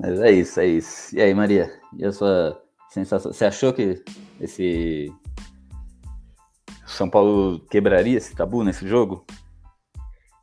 Mas 0.00 0.20
é 0.20 0.30
isso, 0.30 0.60
é 0.60 0.66
isso. 0.66 1.16
E 1.16 1.20
aí, 1.20 1.34
Maria? 1.34 1.72
E 1.98 2.04
a 2.04 2.12
sua 2.12 2.62
sensação? 2.90 3.32
Você 3.32 3.44
achou 3.44 3.72
que 3.72 4.02
esse 4.40 5.12
São 6.86 7.08
Paulo 7.08 7.60
quebraria 7.70 8.16
esse 8.16 8.34
tabu 8.34 8.62
nesse 8.64 8.86
jogo? 8.86 9.26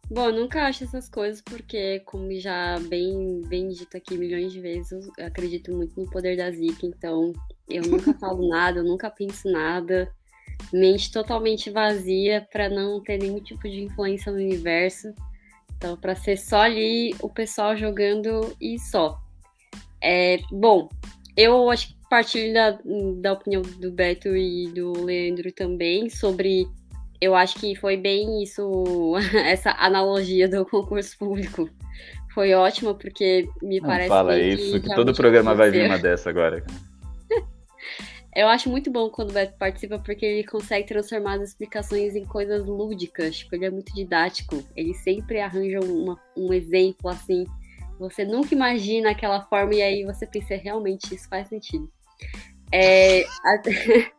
Bom, 0.09 0.25
eu 0.25 0.33
nunca 0.33 0.67
acho 0.67 0.83
essas 0.83 1.09
coisas 1.09 1.41
porque, 1.41 2.01
como 2.01 2.31
já 2.39 2.77
bem, 2.87 3.41
bem 3.47 3.69
dito 3.69 3.95
aqui 3.95 4.17
milhões 4.17 4.51
de 4.51 4.59
vezes, 4.59 5.09
eu 5.17 5.25
acredito 5.25 5.73
muito 5.73 5.99
no 5.99 6.09
poder 6.09 6.37
da 6.37 6.51
zica, 6.51 6.85
então 6.85 7.31
eu 7.69 7.83
nunca 7.83 8.13
falo 8.19 8.47
nada, 8.47 8.79
eu 8.79 8.83
nunca 8.83 9.09
penso 9.09 9.49
nada. 9.51 10.13
Mente 10.71 11.11
totalmente 11.11 11.69
vazia 11.69 12.47
para 12.51 12.69
não 12.69 13.01
ter 13.01 13.19
nenhum 13.19 13.39
tipo 13.39 13.63
de 13.63 13.83
influência 13.83 14.31
no 14.31 14.37
universo. 14.37 15.13
Então, 15.77 15.97
para 15.97 16.15
ser 16.15 16.37
só 16.37 16.61
ali 16.61 17.15
o 17.21 17.29
pessoal 17.29 17.75
jogando 17.75 18.55
e 18.59 18.79
só. 18.79 19.19
É, 20.01 20.39
bom, 20.51 20.89
eu 21.35 21.69
acho 21.69 21.89
que 21.89 21.95
partilho 22.09 22.53
da, 22.53 22.77
da 23.21 23.33
opinião 23.33 23.61
do 23.61 23.91
Beto 23.91 24.35
e 24.35 24.71
do 24.71 25.03
Leandro 25.03 25.51
também 25.51 26.09
sobre 26.09 26.67
eu 27.23 27.33
acho 27.33 27.57
que 27.57 27.73
foi 27.73 27.95
bem 27.95 28.43
isso, 28.43 29.13
essa 29.45 29.71
analogia 29.79 30.47
do 30.49 30.65
concurso 30.65 31.17
público. 31.17 31.69
Foi 32.33 32.53
ótima, 32.53 32.93
porque 32.93 33.47
me 33.61 33.79
Não 33.79 33.87
parece. 33.87 34.09
Fala 34.09 34.35
que 34.35 34.41
isso, 34.41 34.81
que 34.81 34.93
todo 34.93 35.13
programa 35.13 35.55
vai 35.55 35.71
vir 35.71 35.85
uma 35.85 35.97
dessa 35.97 36.29
agora. 36.29 36.63
Eu 38.35 38.47
acho 38.47 38.69
muito 38.69 38.89
bom 38.89 39.09
quando 39.09 39.29
o 39.29 39.33
Beto 39.33 39.55
participa, 39.59 39.99
porque 39.99 40.25
ele 40.25 40.43
consegue 40.43 40.87
transformar 40.87 41.35
as 41.35 41.49
explicações 41.49 42.15
em 42.15 42.25
coisas 42.25 42.65
lúdicas. 42.65 43.37
Tipo, 43.37 43.55
ele 43.55 43.65
é 43.65 43.69
muito 43.69 43.93
didático. 43.93 44.63
Ele 44.75 44.93
sempre 44.95 45.39
arranja 45.39 45.79
uma, 45.81 46.19
um 46.35 46.51
exemplo 46.51 47.09
assim. 47.09 47.45
Você 47.99 48.25
nunca 48.25 48.55
imagina 48.55 49.11
aquela 49.11 49.45
forma, 49.45 49.75
e 49.75 49.81
aí 49.81 50.03
você 50.03 50.25
pensa, 50.25 50.55
realmente, 50.55 51.13
isso 51.13 51.29
faz 51.29 51.47
sentido. 51.47 51.87
É, 52.71 53.23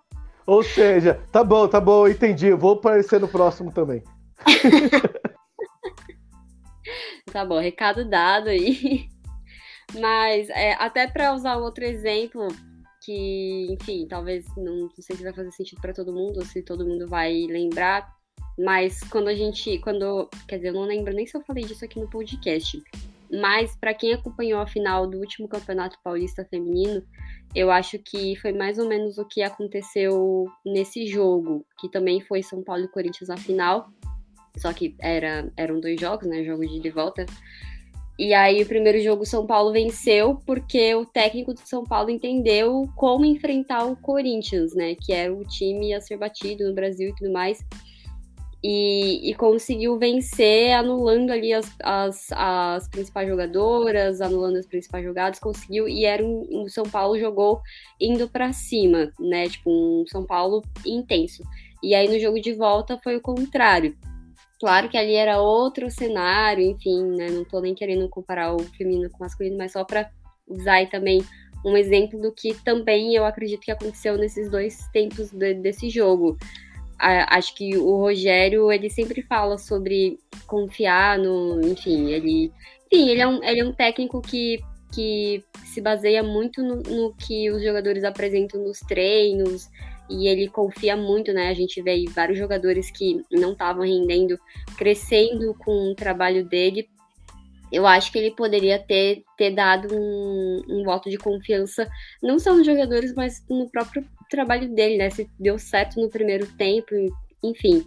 Ou 0.47 0.62
seja, 0.62 1.21
tá 1.33 1.42
bom, 1.42 1.66
tá 1.66 1.80
bom, 1.80 2.06
entendi. 2.06 2.49
Eu 2.49 2.59
vou 2.59 2.75
aparecer 2.75 3.18
no 3.18 3.26
próximo 3.26 3.73
também. 3.73 4.02
tá 7.33 7.44
bom, 7.44 7.59
recado 7.59 8.09
dado 8.09 8.49
aí. 8.49 9.09
Mas 9.99 10.49
é, 10.50 10.75
até 10.75 11.06
para 11.06 11.35
usar 11.35 11.56
outro 11.56 11.85
exemplo, 11.85 12.49
que, 13.04 13.66
enfim, 13.70 14.06
talvez 14.08 14.46
não, 14.56 14.76
não 14.82 14.90
sei 14.99 15.16
se 15.16 15.23
vai 15.23 15.32
fazer 15.32 15.50
sentido 15.52 15.80
para 15.80 15.92
todo 15.92 16.12
mundo, 16.12 16.44
se 16.44 16.62
todo 16.62 16.87
mundo 16.87 17.06
vai 17.06 17.46
lembrar, 17.46 18.14
mas 18.58 19.00
quando 19.04 19.28
a 19.28 19.34
gente, 19.34 19.78
quando, 19.78 20.28
quer 20.49 20.56
dizer, 20.56 20.68
eu 20.68 20.75
não 20.75 20.84
lembro 20.84 21.12
nem 21.12 21.26
se 21.26 21.37
eu 21.37 21.42
falei 21.42 21.64
disso 21.64 21.84
aqui 21.84 21.99
no 21.99 22.08
podcast, 22.08 22.82
mas 23.30 23.76
para 23.76 23.94
quem 23.94 24.12
acompanhou 24.12 24.61
a 24.61 24.66
final 24.66 25.06
do 25.08 25.18
último 25.18 25.49
Campeonato 25.49 25.99
Paulista 26.04 26.44
Feminino, 26.44 27.02
eu 27.54 27.70
acho 27.70 27.99
que 27.99 28.37
foi 28.37 28.52
mais 28.52 28.78
ou 28.78 28.88
menos 28.88 29.18
o 29.18 29.25
que 29.25 29.42
aconteceu 29.42 30.46
nesse 30.64 31.06
jogo, 31.06 31.64
que 31.78 31.88
também 31.88 32.20
foi 32.20 32.42
São 32.42 32.62
Paulo 32.62 32.84
e 32.84 32.88
Corinthians 32.88 33.30
a 33.30 33.37
final. 33.37 33.88
Só 34.56 34.73
que 34.73 34.94
era, 35.00 35.52
eram 35.56 35.80
dois 35.80 36.00
jogos, 36.00 36.28
né? 36.28 36.44
Jogo 36.44 36.66
de 36.66 36.76
ida 36.76 36.88
e 36.88 36.90
volta. 36.92 37.26
E 38.18 38.33
aí 38.33 38.62
o 38.62 38.66
primeiro 38.66 39.00
jogo 39.00 39.26
São 39.26 39.47
Paulo 39.47 39.73
venceu 39.73 40.40
porque 40.47 40.94
o 40.94 41.04
técnico 41.04 41.52
do 41.52 41.61
São 41.61 41.83
Paulo 41.85 42.11
entendeu 42.11 42.88
como 42.94 43.25
enfrentar 43.25 43.85
o 43.85 43.97
Corinthians, 43.97 44.75
né? 44.75 44.94
Que 44.94 45.12
era 45.12 45.35
o 45.35 45.44
time 45.44 45.92
a 45.92 46.00
ser 46.00 46.16
batido 46.16 46.68
no 46.68 46.75
Brasil 46.75 47.09
e 47.09 47.14
tudo 47.14 47.33
mais 47.33 47.59
e, 48.66 49.30
e, 49.30 49.35
conseguiu 49.35 49.99
vencer 49.99 50.73
anulando 50.73 51.30
ali 51.30 51.52
as, 51.52 51.71
as, 51.83 52.33
as, 52.33 52.88
principais 52.88 53.28
jogadoras, 53.28 54.23
anulando 54.23 54.56
as 54.56 54.64
principais 54.64 55.04
jogadas, 55.04 55.38
conseguiu 55.38 55.87
e 55.87 56.06
era 56.06 56.25
um, 56.25 56.49
um 56.50 56.66
São 56.66 56.85
Paulo 56.85 57.18
jogou 57.18 57.61
indo 58.00 58.26
para 58.26 58.54
cima, 58.54 59.12
né? 59.21 59.50
Tipo 59.50 59.71
um 59.71 60.06
São 60.06 60.25
Paulo 60.25 60.62
intenso. 60.87 61.42
E 61.83 61.94
aí 61.94 62.09
no 62.09 62.18
jogo 62.18 62.40
de 62.40 62.54
volta 62.54 62.97
foi 62.97 63.16
o 63.16 63.21
contrário. 63.21 63.94
Claro 64.64 64.88
que 64.88 64.97
ali 64.97 65.12
era 65.12 65.42
outro 65.42 65.90
cenário, 65.90 66.64
enfim, 66.64 67.04
né? 67.04 67.28
Não 67.28 67.44
tô 67.44 67.61
nem 67.61 67.75
querendo 67.75 68.09
comparar 68.09 68.54
o 68.54 68.61
feminino 68.61 69.11
com 69.11 69.18
o 69.18 69.21
masculino, 69.21 69.59
mas 69.59 69.73
só 69.73 69.85
para 69.85 70.11
usar 70.49 70.76
aí 70.76 70.87
também 70.87 71.23
um 71.62 71.76
exemplo 71.76 72.18
do 72.18 72.33
que 72.33 72.54
também 72.64 73.14
eu 73.14 73.26
acredito 73.26 73.61
que 73.61 73.71
aconteceu 73.71 74.16
nesses 74.16 74.50
dois 74.50 74.88
tempos 74.90 75.30
de, 75.33 75.52
desse 75.52 75.90
jogo 75.90 76.38
acho 76.99 77.54
que 77.54 77.76
o 77.76 77.94
Rogério, 77.99 78.73
ele 78.73 78.88
sempre 78.88 79.21
fala 79.21 79.59
sobre 79.59 80.18
confiar 80.47 81.18
no, 81.18 81.61
enfim, 81.66 82.11
ele, 82.12 82.50
enfim, 82.90 83.11
ele 83.11 83.21
é 83.21 83.28
um, 83.28 83.44
ele 83.44 83.61
é 83.61 83.64
um 83.66 83.73
técnico 83.73 84.23
que, 84.23 84.61
que 84.94 85.44
se 85.66 85.83
baseia 85.83 86.23
muito 86.23 86.62
no, 86.62 86.76
no 86.76 87.14
que 87.14 87.50
os 87.50 87.62
jogadores 87.62 88.02
apresentam 88.02 88.62
nos 88.62 88.78
treinos, 88.78 89.68
e 90.08 90.28
ele 90.28 90.49
confia 90.49 90.96
muito, 90.96 91.32
né? 91.32 91.49
A 91.49 91.54
gente 91.54 91.80
vê 91.82 92.04
vários 92.11 92.38
jogadores 92.38 92.90
que 92.90 93.23
não 93.30 93.52
estavam 93.52 93.82
rendendo, 93.82 94.38
crescendo 94.76 95.54
com 95.58 95.90
o 95.90 95.94
trabalho 95.94 96.44
dele. 96.44 96.88
Eu 97.73 97.87
acho 97.87 98.12
que 98.12 98.18
ele 98.18 98.30
poderia 98.30 98.78
ter, 98.78 99.23
ter 99.37 99.50
dado 99.50 99.94
um, 99.94 100.62
um 100.68 100.84
voto 100.84 101.08
de 101.08 101.16
confiança, 101.16 101.88
não 102.23 102.38
só 102.38 102.54
nos 102.54 102.66
jogadores, 102.66 103.14
mas 103.14 103.42
no 103.49 103.68
próprio 103.70 104.06
trabalho 104.30 104.73
dele, 104.75 104.99
né? 104.99 105.11
Se 105.11 105.28
deu 105.40 105.58
certo 105.58 106.00
no 106.00 106.11
primeiro 106.11 106.46
tempo, 106.56 106.94
enfim. 107.42 107.84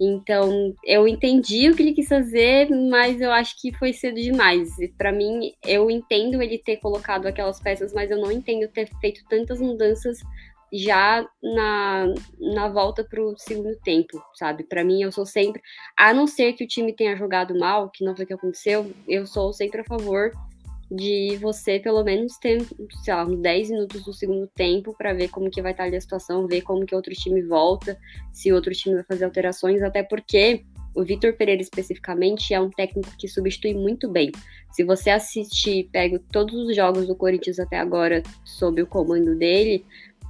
Então, 0.00 0.74
eu 0.84 1.06
entendi 1.06 1.68
o 1.68 1.76
que 1.76 1.82
ele 1.82 1.92
quis 1.92 2.08
fazer, 2.08 2.68
mas 2.68 3.20
eu 3.20 3.30
acho 3.30 3.60
que 3.60 3.72
foi 3.72 3.92
cedo 3.92 4.16
demais. 4.20 4.70
Para 4.98 5.12
mim, 5.12 5.52
eu 5.64 5.88
entendo 5.90 6.42
ele 6.42 6.58
ter 6.58 6.78
colocado 6.78 7.26
aquelas 7.26 7.60
peças, 7.60 7.92
mas 7.92 8.10
eu 8.10 8.18
não 8.18 8.32
entendo 8.32 8.68
ter 8.68 8.88
feito 9.00 9.24
tantas 9.28 9.60
mudanças 9.60 10.18
já 10.72 11.26
na, 11.42 12.06
na 12.40 12.68
volta 12.68 13.04
para 13.04 13.22
o 13.22 13.36
segundo 13.36 13.76
tempo, 13.80 14.22
sabe? 14.34 14.64
Para 14.64 14.84
mim, 14.84 15.02
eu 15.02 15.12
sou 15.12 15.24
sempre, 15.24 15.62
a 15.96 16.12
não 16.12 16.26
ser 16.26 16.52
que 16.54 16.64
o 16.64 16.68
time 16.68 16.92
tenha 16.92 17.16
jogado 17.16 17.58
mal, 17.58 17.90
que 17.90 18.04
não 18.04 18.14
foi 18.14 18.24
o 18.24 18.28
que 18.28 18.34
aconteceu, 18.34 18.92
eu 19.06 19.26
sou 19.26 19.52
sempre 19.52 19.80
a 19.80 19.84
favor 19.84 20.32
de 20.90 21.36
você 21.40 21.80
pelo 21.80 22.04
menos 22.04 22.36
ter, 22.38 22.62
sei 23.02 23.14
lá, 23.14 23.24
uns 23.24 23.40
10 23.40 23.70
minutos 23.70 24.04
do 24.04 24.12
segundo 24.12 24.46
tempo 24.46 24.94
para 24.96 25.12
ver 25.12 25.28
como 25.28 25.50
que 25.50 25.62
vai 25.62 25.72
estar 25.72 25.84
ali 25.84 25.96
a 25.96 26.00
situação, 26.00 26.46
ver 26.46 26.62
como 26.62 26.86
que 26.86 26.94
outro 26.94 27.12
time 27.14 27.42
volta, 27.42 27.98
se 28.32 28.52
outro 28.52 28.72
time 28.72 28.96
vai 28.96 29.04
fazer 29.04 29.24
alterações, 29.24 29.82
até 29.82 30.02
porque 30.02 30.64
o 30.94 31.02
Vitor 31.02 31.32
Pereira 31.36 31.60
especificamente 31.60 32.54
é 32.54 32.60
um 32.60 32.70
técnico 32.70 33.10
que 33.18 33.26
substitui 33.26 33.74
muito 33.74 34.08
bem. 34.08 34.30
Se 34.70 34.84
você 34.84 35.10
assistir, 35.10 35.88
pega 35.90 36.20
todos 36.30 36.54
os 36.54 36.76
jogos 36.76 37.08
do 37.08 37.16
Corinthians 37.16 37.58
até 37.58 37.78
agora 37.78 38.22
sob 38.44 38.80
o 38.80 38.86
comando 38.86 39.34
dele, 39.36 39.84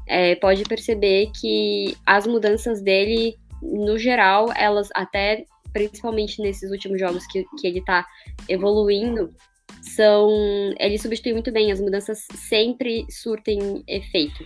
é, 0.07 0.35
pode 0.37 0.65
perceber 0.65 1.31
que 1.41 1.97
as 2.05 2.27
mudanças 2.27 2.83
dele, 2.83 3.37
no 3.63 3.99
geral, 3.99 4.51
elas 4.55 4.89
até 4.95 5.45
principalmente 5.73 6.41
nesses 6.41 6.71
últimos 6.71 7.01
jogos 7.01 7.27
que, 7.27 7.45
que 7.59 7.67
ele 7.67 7.83
tá 7.83 8.07
evoluindo, 8.49 9.35
são. 9.83 10.31
Ele 10.79 10.97
substitui 10.99 11.33
muito 11.33 11.53
bem, 11.53 11.73
as 11.73 11.81
mudanças 11.81 12.27
sempre 12.35 13.05
surtem 13.11 13.83
efeito. 13.87 14.45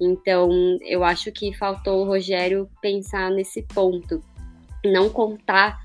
Então, 0.00 0.50
eu 0.82 1.02
acho 1.04 1.32
que 1.32 1.52
faltou 1.54 2.02
o 2.02 2.06
Rogério 2.06 2.70
pensar 2.80 3.30
nesse 3.30 3.62
ponto. 3.62 4.22
Não 4.84 5.08
contar. 5.10 5.78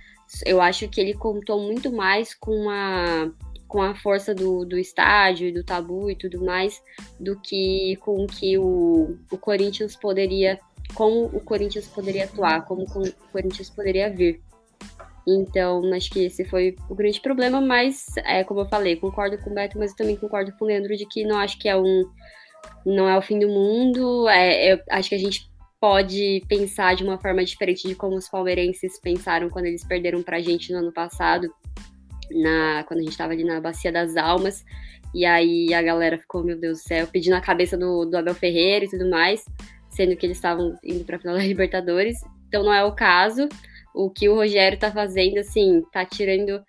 Eu 0.45 0.61
acho 0.61 0.87
que 0.89 0.99
ele 0.99 1.13
contou 1.13 1.61
muito 1.61 1.91
mais 1.91 2.33
com 2.33 2.69
a, 2.69 3.29
com 3.67 3.81
a 3.81 3.95
força 3.95 4.33
do, 4.33 4.65
do 4.65 4.77
estádio, 4.77 5.53
do 5.53 5.63
tabu 5.63 6.09
e 6.09 6.15
tudo 6.15 6.43
mais, 6.43 6.81
do 7.19 7.39
que 7.39 7.97
com 7.97 8.25
que 8.25 8.57
o, 8.57 9.17
o 9.31 9.37
Corinthians 9.37 9.95
poderia. 9.95 10.59
Como 10.93 11.25
o 11.25 11.41
Corinthians 11.41 11.87
poderia 11.87 12.23
atuar, 12.23 12.63
como 12.65 12.83
o 12.83 13.11
Corinthians 13.31 13.69
poderia 13.69 14.09
vir. 14.09 14.41
Então, 15.27 15.83
acho 15.93 16.09
que 16.09 16.23
esse 16.25 16.45
foi 16.45 16.77
o 16.89 16.95
grande 16.95 17.19
problema, 17.19 17.59
mas, 17.59 18.05
é, 18.19 18.45
como 18.45 18.61
eu 18.61 18.65
falei, 18.65 18.95
concordo 18.95 19.37
com 19.39 19.49
o 19.49 19.53
Beto, 19.53 19.77
mas 19.77 19.91
eu 19.91 19.97
também 19.97 20.15
concordo 20.15 20.53
com 20.53 20.63
o 20.63 20.67
Leandro 20.67 20.95
de 20.95 21.05
que 21.05 21.25
não 21.25 21.37
acho 21.37 21.59
que 21.59 21.67
é 21.67 21.75
um. 21.75 22.05
Não 22.85 23.09
é 23.09 23.17
o 23.17 23.21
fim 23.21 23.37
do 23.37 23.49
mundo. 23.49 24.29
É, 24.29 24.73
eu 24.73 24.79
acho 24.89 25.09
que 25.09 25.15
a 25.15 25.19
gente 25.19 25.49
pode 25.79 26.41
pensar 26.47 26.95
de 26.95 27.03
uma 27.03 27.17
forma 27.17 27.43
diferente 27.43 27.87
de 27.87 27.95
como 27.95 28.15
os 28.15 28.29
palmeirenses 28.29 28.99
pensaram 28.99 29.49
quando 29.49 29.65
eles 29.65 29.85
perderam 29.85 30.23
pra 30.23 30.39
gente 30.39 30.71
no 30.71 30.79
ano 30.79 30.93
passado, 30.93 31.53
na, 32.31 32.83
quando 32.87 33.01
a 33.01 33.03
gente 33.03 33.17
tava 33.17 33.33
ali 33.33 33.43
na 33.43 33.59
Bacia 33.59 33.91
das 33.91 34.15
Almas. 34.15 34.63
E 35.13 35.25
aí 35.25 35.73
a 35.73 35.81
galera 35.81 36.17
ficou, 36.17 36.43
meu 36.43 36.59
Deus 36.59 36.79
do 36.79 36.83
céu, 36.83 37.07
pedindo 37.07 37.35
a 37.35 37.41
cabeça 37.41 37.77
do, 37.77 38.05
do 38.05 38.17
Abel 38.17 38.35
Ferreira 38.35 38.85
e 38.85 38.89
tudo 38.89 39.09
mais, 39.09 39.45
sendo 39.89 40.15
que 40.15 40.25
eles 40.25 40.37
estavam 40.37 40.77
indo 40.83 41.05
pra 41.05 41.19
final 41.19 41.35
da 41.35 41.43
Libertadores. 41.43 42.19
Então 42.47 42.63
não 42.63 42.73
é 42.73 42.83
o 42.83 42.93
caso 42.93 43.47
o 43.97 44.11
que 44.11 44.29
o 44.29 44.35
Rogério 44.35 44.77
tá 44.77 44.91
fazendo, 44.91 45.39
assim, 45.39 45.83
tá 45.91 46.05
tirando. 46.05 46.63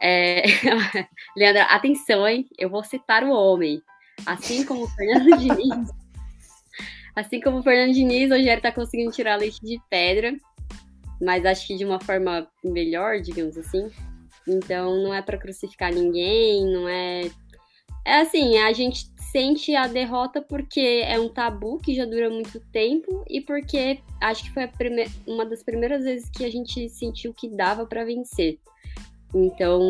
É... 0.00 0.42
Leandra, 1.36 1.62
atenção, 1.64 2.26
hein? 2.26 2.46
Eu 2.58 2.68
vou 2.68 2.82
citar 2.82 3.22
o 3.22 3.30
homem. 3.30 3.80
Assim 4.26 4.64
como 4.64 4.84
o 4.84 4.88
Fernando 4.88 5.30
Diniz. 5.38 5.90
Assim 7.14 7.40
como 7.40 7.58
o 7.58 7.62
Fernando 7.62 7.94
Diniz, 7.94 8.30
o 8.30 8.34
Rogério 8.34 8.62
tá 8.62 8.72
conseguindo 8.72 9.12
tirar 9.12 9.36
leite 9.36 9.60
de 9.62 9.80
pedra, 9.88 10.34
mas 11.20 11.46
acho 11.46 11.66
que 11.66 11.76
de 11.76 11.84
uma 11.84 12.00
forma 12.00 12.48
melhor, 12.64 13.20
digamos 13.20 13.56
assim. 13.56 13.90
Então 14.46 15.02
não 15.02 15.14
é 15.14 15.22
para 15.22 15.38
crucificar 15.38 15.92
ninguém, 15.92 16.64
não 16.66 16.88
é. 16.88 17.30
É 18.04 18.20
assim, 18.20 18.58
a 18.58 18.72
gente 18.72 19.06
sente 19.30 19.74
a 19.74 19.86
derrota 19.86 20.42
porque 20.42 21.02
é 21.04 21.18
um 21.18 21.28
tabu 21.28 21.78
que 21.78 21.94
já 21.94 22.04
dura 22.04 22.28
muito 22.28 22.60
tempo 22.72 23.24
e 23.28 23.40
porque 23.40 24.00
acho 24.20 24.44
que 24.44 24.50
foi 24.52 24.66
prime... 24.66 25.06
uma 25.26 25.46
das 25.46 25.62
primeiras 25.62 26.04
vezes 26.04 26.28
que 26.28 26.44
a 26.44 26.50
gente 26.50 26.88
sentiu 26.90 27.32
que 27.32 27.48
dava 27.48 27.86
para 27.86 28.04
vencer. 28.04 28.58
Então, 29.34 29.80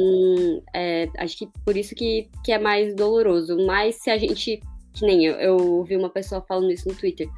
é, 0.73 1.09
acho 1.19 1.37
que 1.37 1.49
por 1.65 1.77
isso 1.77 1.95
que, 1.95 2.29
que 2.45 2.53
é 2.53 2.59
mais 2.59 2.95
doloroso. 2.95 3.57
Mas 3.67 3.97
se 3.97 4.11
a 4.11 4.17
gente, 4.17 4.61
que 4.93 5.05
nem 5.05 5.25
eu, 5.25 5.35
eu 5.35 5.57
ouvi 5.57 5.97
uma 5.97 6.11
pessoa 6.11 6.41
falando 6.43 6.71
isso 6.71 6.89
no 6.89 6.95
Twitter, 6.95 7.29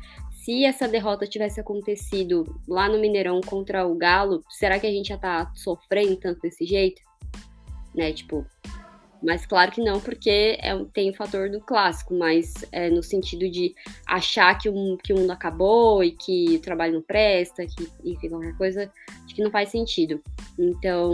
se 0.45 0.63
essa 0.63 0.87
derrota 0.87 1.27
tivesse 1.27 1.59
acontecido 1.59 2.61
lá 2.69 2.87
no 2.87 3.01
Mineirão 3.01 3.41
contra 3.41 3.87
o 3.87 3.95
Galo, 3.95 4.45
será 4.51 4.79
que 4.79 4.87
a 4.87 4.91
gente 4.91 5.09
já 5.09 5.17
tá 5.17 5.51
sofrendo 5.55 6.17
tanto 6.17 6.41
desse 6.43 6.67
jeito? 6.67 7.01
Né, 7.95 8.13
tipo, 8.13 8.45
mas 9.23 9.47
claro 9.47 9.71
que 9.71 9.81
não, 9.81 10.01
porque 10.01 10.59
é, 10.61 10.77
tem 10.93 11.09
o 11.09 11.15
fator 11.15 11.49
do 11.49 11.61
clássico, 11.61 12.13
mas 12.13 12.53
é, 12.71 12.91
no 12.91 13.03
sentido 13.03 13.49
de 13.51 13.75
achar 14.07 14.59
que 14.59 14.69
o, 14.69 14.99
que 14.99 15.15
o 15.15 15.19
mundo 15.19 15.31
acabou 15.31 16.05
e 16.05 16.11
que 16.11 16.57
o 16.57 16.61
trabalho 16.61 16.95
não 16.95 17.03
presta, 17.03 17.65
que, 17.65 17.89
enfim, 18.05 18.29
qualquer 18.29 18.55
coisa, 18.59 18.93
acho 19.25 19.35
que 19.35 19.43
não 19.43 19.51
faz 19.51 19.71
sentido. 19.71 20.21
Então, 20.59 21.13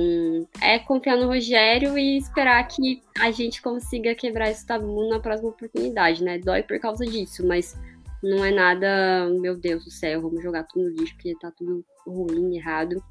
é 0.61 0.81
confiar 0.81 1.16
no 1.16 1.29
Rogério 1.29 1.97
e 1.97 2.19
esperar 2.19 2.66
que 2.66 3.01
a 3.16 3.31
gente 3.31 3.62
consiga 3.62 4.12
quebrar 4.14 4.51
esse 4.51 4.66
tabu 4.66 5.09
na 5.09 5.21
próxima 5.21 5.51
oportunidade, 5.51 6.25
né? 6.25 6.38
Dói 6.38 6.64
por 6.64 6.81
causa 6.81 7.07
disso, 7.07 7.47
mas 7.47 7.79
não 8.23 8.45
é 8.45 8.51
nada, 8.51 9.29
meu 9.41 9.57
Deus 9.57 9.85
do 9.85 9.91
céu, 9.91 10.23
vamos 10.23 10.43
jogar 10.43 10.65
tudo 10.65 10.91
no 10.91 10.97
lixo 10.97 11.15
porque 11.15 11.35
tá 11.41 11.51
tudo 11.57 11.85
ruim, 12.07 12.57
errado. 12.57 13.03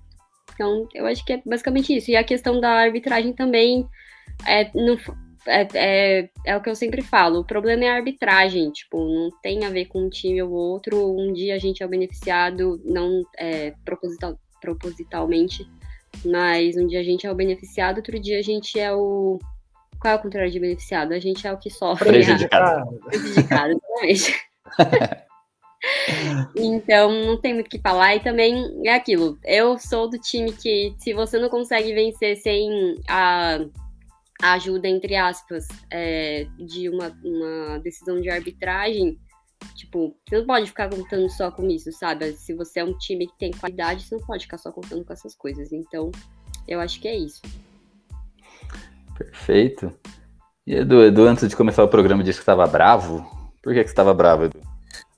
Então, 0.54 0.88
eu 0.94 1.06
acho 1.06 1.24
que 1.26 1.34
é 1.34 1.42
basicamente 1.46 1.96
isso. 1.96 2.12
E 2.12 2.16
a 2.16 2.24
questão 2.24 2.60
da 2.60 2.72
arbitragem 2.72 3.34
também 3.34 3.88
é, 4.46 4.70
não, 4.74 4.98
é, 5.48 5.68
é, 5.74 6.30
é, 6.46 6.58
o 6.58 6.62
que 6.62 6.70
eu 6.70 6.76
sempre 6.76 7.02
falo. 7.02 7.40
O 7.40 7.46
problema 7.46 7.86
é 7.86 7.90
a 7.90 7.96
arbitragem, 7.96 8.70
tipo, 8.72 8.98
não 8.98 9.30
tem 9.42 9.66
a 9.66 9.70
ver 9.70 9.86
com 9.86 10.06
um 10.06 10.10
time 10.10 10.42
ou 10.42 10.52
outro. 10.52 11.16
Um 11.18 11.34
dia 11.34 11.56
a 11.56 11.60
gente 11.60 11.82
é 11.82 11.86
o 11.86 11.90
beneficiado, 11.90 12.82
não 12.86 13.24
é, 13.38 13.74
proposital, 13.86 14.38
propositalmente, 14.62 15.68
mas 16.26 16.76
um 16.76 16.88
dia 16.88 17.00
a 17.00 17.04
gente 17.04 17.26
é 17.26 17.32
o 17.32 17.36
beneficiado, 17.36 17.98
outro 17.98 18.20
dia 18.20 18.40
a 18.40 18.44
gente 18.44 18.80
é 18.80 18.94
o. 18.94 19.40
Qual 20.00 20.14
é 20.14 20.18
o 20.18 20.22
contrário 20.22 20.52
de 20.52 20.60
beneficiado? 20.60 21.12
A 21.12 21.20
gente 21.20 21.46
é 21.46 21.52
o 21.52 21.58
que 21.58 21.70
sofre. 21.70 22.08
Prejudicado. 22.08 23.00
Prejudicado, 23.10 23.72
exatamente. 23.72 24.49
Então, 26.56 27.12
não 27.26 27.40
tem 27.40 27.54
muito 27.54 27.68
o 27.68 27.70
que 27.70 27.80
falar. 27.80 28.16
E 28.16 28.20
também 28.20 28.82
é 28.86 28.94
aquilo. 28.94 29.38
Eu 29.44 29.78
sou 29.78 30.10
do 30.10 30.20
time 30.20 30.52
que, 30.52 30.94
se 30.98 31.14
você 31.14 31.40
não 31.40 31.50
consegue 31.50 31.94
vencer 31.94 32.38
sem 32.38 32.96
a 33.08 33.60
a 34.42 34.54
ajuda, 34.54 34.88
entre 34.88 35.16
aspas, 35.16 35.68
é, 35.92 36.48
de 36.58 36.90
uma, 36.90 37.12
uma 37.24 37.80
decisão 37.80 38.22
de 38.22 38.30
arbitragem, 38.30 39.20
tipo, 39.76 40.16
você 40.28 40.40
não 40.40 40.46
pode 40.46 40.68
ficar 40.68 40.90
contando 40.90 41.30
só 41.30 41.52
com 41.52 41.68
isso, 41.70 41.92
sabe? 41.92 42.32
Se 42.34 42.54
você 42.54 42.80
é 42.80 42.86
um 42.86 42.98
time 42.98 43.28
que 43.28 43.38
tem 43.38 43.52
qualidade, 43.52 44.06
você 44.06 44.16
não 44.16 44.26
pode 44.26 44.46
ficar 44.46 44.58
só 44.58 44.72
contando 44.72 45.04
com 45.04 45.12
essas 45.12 45.36
coisas. 45.36 45.74
Então, 45.74 46.10
eu 46.68 46.80
acho 46.80 47.02
que 47.02 47.08
é 47.08 47.18
isso. 47.18 47.42
Perfeito. 49.18 49.94
E 50.66 50.76
Edu, 50.76 51.04
Edu 51.04 51.28
antes 51.28 51.50
de 51.50 51.56
começar 51.56 51.84
o 51.84 51.90
programa, 51.90 52.24
disse 52.24 52.40
que 52.40 52.44
estava 52.44 52.66
bravo. 52.66 53.39
Por 53.62 53.74
que, 53.74 53.82
que 53.82 53.88
você 53.88 53.92
estava 53.92 54.14
bravo, 54.14 54.46
Edu? 54.46 54.60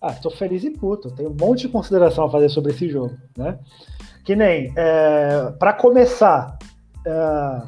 Ah, 0.01 0.13
tô 0.13 0.31
feliz 0.31 0.63
e 0.63 0.71
puto. 0.71 1.11
Tenho 1.11 1.29
um 1.29 1.37
monte 1.39 1.61
de 1.61 1.69
consideração 1.69 2.25
a 2.25 2.31
fazer 2.31 2.49
sobre 2.49 2.71
esse 2.71 2.89
jogo, 2.89 3.15
né? 3.37 3.59
Que 4.25 4.35
nem, 4.35 4.73
é, 4.75 5.51
para 5.59 5.73
começar, 5.73 6.57
é, 7.05 7.61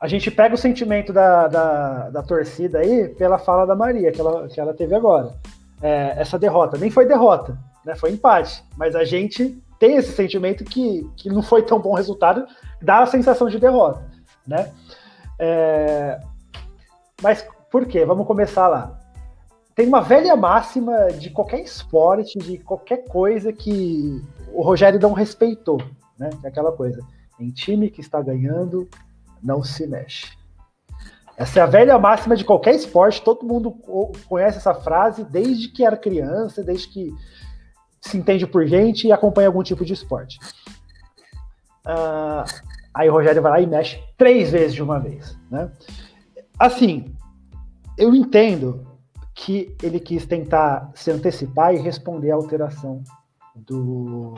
a 0.00 0.08
gente 0.08 0.30
pega 0.30 0.54
o 0.54 0.58
sentimento 0.58 1.12
da, 1.12 1.48
da, 1.48 2.10
da, 2.10 2.22
torcida 2.22 2.78
aí 2.78 3.08
pela 3.08 3.38
fala 3.38 3.66
da 3.66 3.74
Maria, 3.74 4.12
que 4.12 4.20
ela, 4.20 4.48
que 4.48 4.60
ela 4.60 4.74
teve 4.74 4.94
agora. 4.94 5.34
É, 5.80 6.14
essa 6.16 6.38
derrota, 6.38 6.78
nem 6.78 6.90
foi 6.90 7.06
derrota, 7.06 7.58
né? 7.84 7.96
Foi 7.96 8.10
empate. 8.10 8.64
Mas 8.76 8.94
a 8.94 9.04
gente 9.04 9.60
tem 9.78 9.96
esse 9.96 10.12
sentimento 10.12 10.64
que, 10.64 11.08
que 11.16 11.28
não 11.28 11.42
foi 11.42 11.62
tão 11.62 11.80
bom 11.80 11.94
resultado, 11.94 12.46
dá 12.80 13.02
a 13.02 13.06
sensação 13.06 13.48
de 13.48 13.58
derrota, 13.58 14.04
né? 14.46 14.72
É, 15.38 16.20
mas 17.20 17.44
por 17.70 17.86
quê? 17.86 18.04
Vamos 18.04 18.26
começar 18.26 18.68
lá. 18.68 19.01
Tem 19.74 19.86
uma 19.88 20.02
velha 20.02 20.36
máxima 20.36 21.08
de 21.12 21.30
qualquer 21.30 21.60
esporte, 21.60 22.38
de 22.38 22.58
qualquer 22.58 23.04
coisa 23.08 23.52
que 23.52 24.22
o 24.52 24.62
Rogério 24.62 25.00
não 25.00 25.12
respeitou, 25.12 25.82
né? 26.18 26.28
É 26.44 26.48
aquela 26.48 26.72
coisa. 26.72 27.00
Em 27.40 27.50
time 27.50 27.90
que 27.90 28.00
está 28.00 28.20
ganhando, 28.20 28.88
não 29.42 29.64
se 29.64 29.86
mexe. 29.86 30.30
Essa 31.36 31.60
é 31.60 31.62
a 31.62 31.66
velha 31.66 31.98
máxima 31.98 32.36
de 32.36 32.44
qualquer 32.44 32.74
esporte, 32.74 33.22
todo 33.22 33.46
mundo 33.46 33.72
conhece 34.28 34.58
essa 34.58 34.74
frase 34.74 35.24
desde 35.24 35.68
que 35.68 35.84
era 35.84 35.96
criança, 35.96 36.62
desde 36.62 36.88
que 36.88 37.14
se 38.00 38.18
entende 38.18 38.46
por 38.46 38.66
gente 38.66 39.06
e 39.06 39.12
acompanha 39.12 39.48
algum 39.48 39.62
tipo 39.62 39.84
de 39.84 39.94
esporte. 39.94 40.38
Uh, 41.86 42.44
aí 42.92 43.08
o 43.08 43.12
Rogério 43.12 43.40
vai 43.40 43.52
lá 43.52 43.60
e 43.60 43.66
mexe 43.66 43.98
três 44.18 44.50
vezes 44.50 44.74
de 44.74 44.82
uma 44.82 45.00
vez. 45.00 45.36
Né? 45.50 45.70
Assim, 46.58 47.14
eu 47.96 48.14
entendo 48.14 48.91
que 49.34 49.74
ele 49.82 49.98
quis 49.98 50.26
tentar 50.26 50.90
se 50.94 51.10
antecipar 51.10 51.74
e 51.74 51.78
responder 51.78 52.30
à 52.30 52.34
alteração 52.34 53.02
do, 53.54 54.34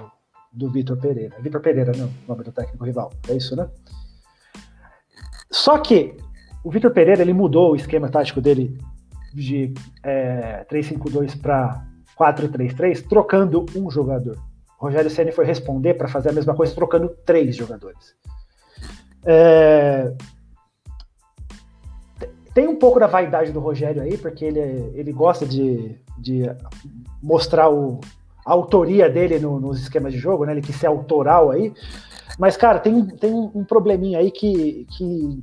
do 0.52 0.70
Vitor 0.70 0.96
Pereira. 0.96 1.36
Vitor 1.40 1.60
Pereira, 1.60 1.92
não, 1.96 2.10
nome 2.28 2.44
do 2.44 2.52
técnico 2.52 2.84
rival. 2.84 3.12
É 3.28 3.34
isso, 3.34 3.56
né? 3.56 3.68
Só 5.50 5.78
que 5.78 6.16
o 6.62 6.70
Vitor 6.70 6.92
Pereira 6.92 7.22
ele 7.22 7.32
mudou 7.32 7.72
o 7.72 7.76
esquema 7.76 8.08
tático 8.08 8.40
dele 8.40 8.78
de 9.32 9.74
é, 10.02 10.64
3-5-2 10.70 11.40
para 11.40 11.84
4-3-3, 12.18 13.06
trocando 13.06 13.66
um 13.76 13.90
jogador. 13.90 14.38
O 14.80 14.86
Rogério 14.86 15.10
Senna 15.10 15.32
foi 15.32 15.44
responder 15.44 15.94
para 15.94 16.08
fazer 16.08 16.30
a 16.30 16.32
mesma 16.32 16.54
coisa, 16.54 16.74
trocando 16.74 17.08
três 17.24 17.56
jogadores. 17.56 18.14
É... 19.24 20.12
Tem 22.54 22.68
um 22.68 22.76
pouco 22.76 23.00
da 23.00 23.08
vaidade 23.08 23.50
do 23.50 23.58
Rogério 23.58 24.00
aí, 24.00 24.16
porque 24.16 24.44
ele, 24.44 24.92
ele 24.94 25.12
gosta 25.12 25.44
de, 25.44 25.98
de 26.16 26.42
mostrar 27.20 27.68
o, 27.68 28.00
a 28.46 28.52
autoria 28.52 29.10
dele 29.10 29.40
no, 29.40 29.58
nos 29.58 29.80
esquemas 29.80 30.12
de 30.12 30.18
jogo, 30.18 30.44
né? 30.44 30.52
Ele 30.52 30.62
quis 30.62 30.76
ser 30.76 30.86
autoral 30.86 31.50
aí. 31.50 31.74
Mas, 32.38 32.56
cara, 32.56 32.78
tem, 32.78 33.06
tem 33.06 33.32
um 33.32 33.64
probleminha 33.64 34.20
aí 34.20 34.30
que, 34.30 34.86
que. 34.96 35.42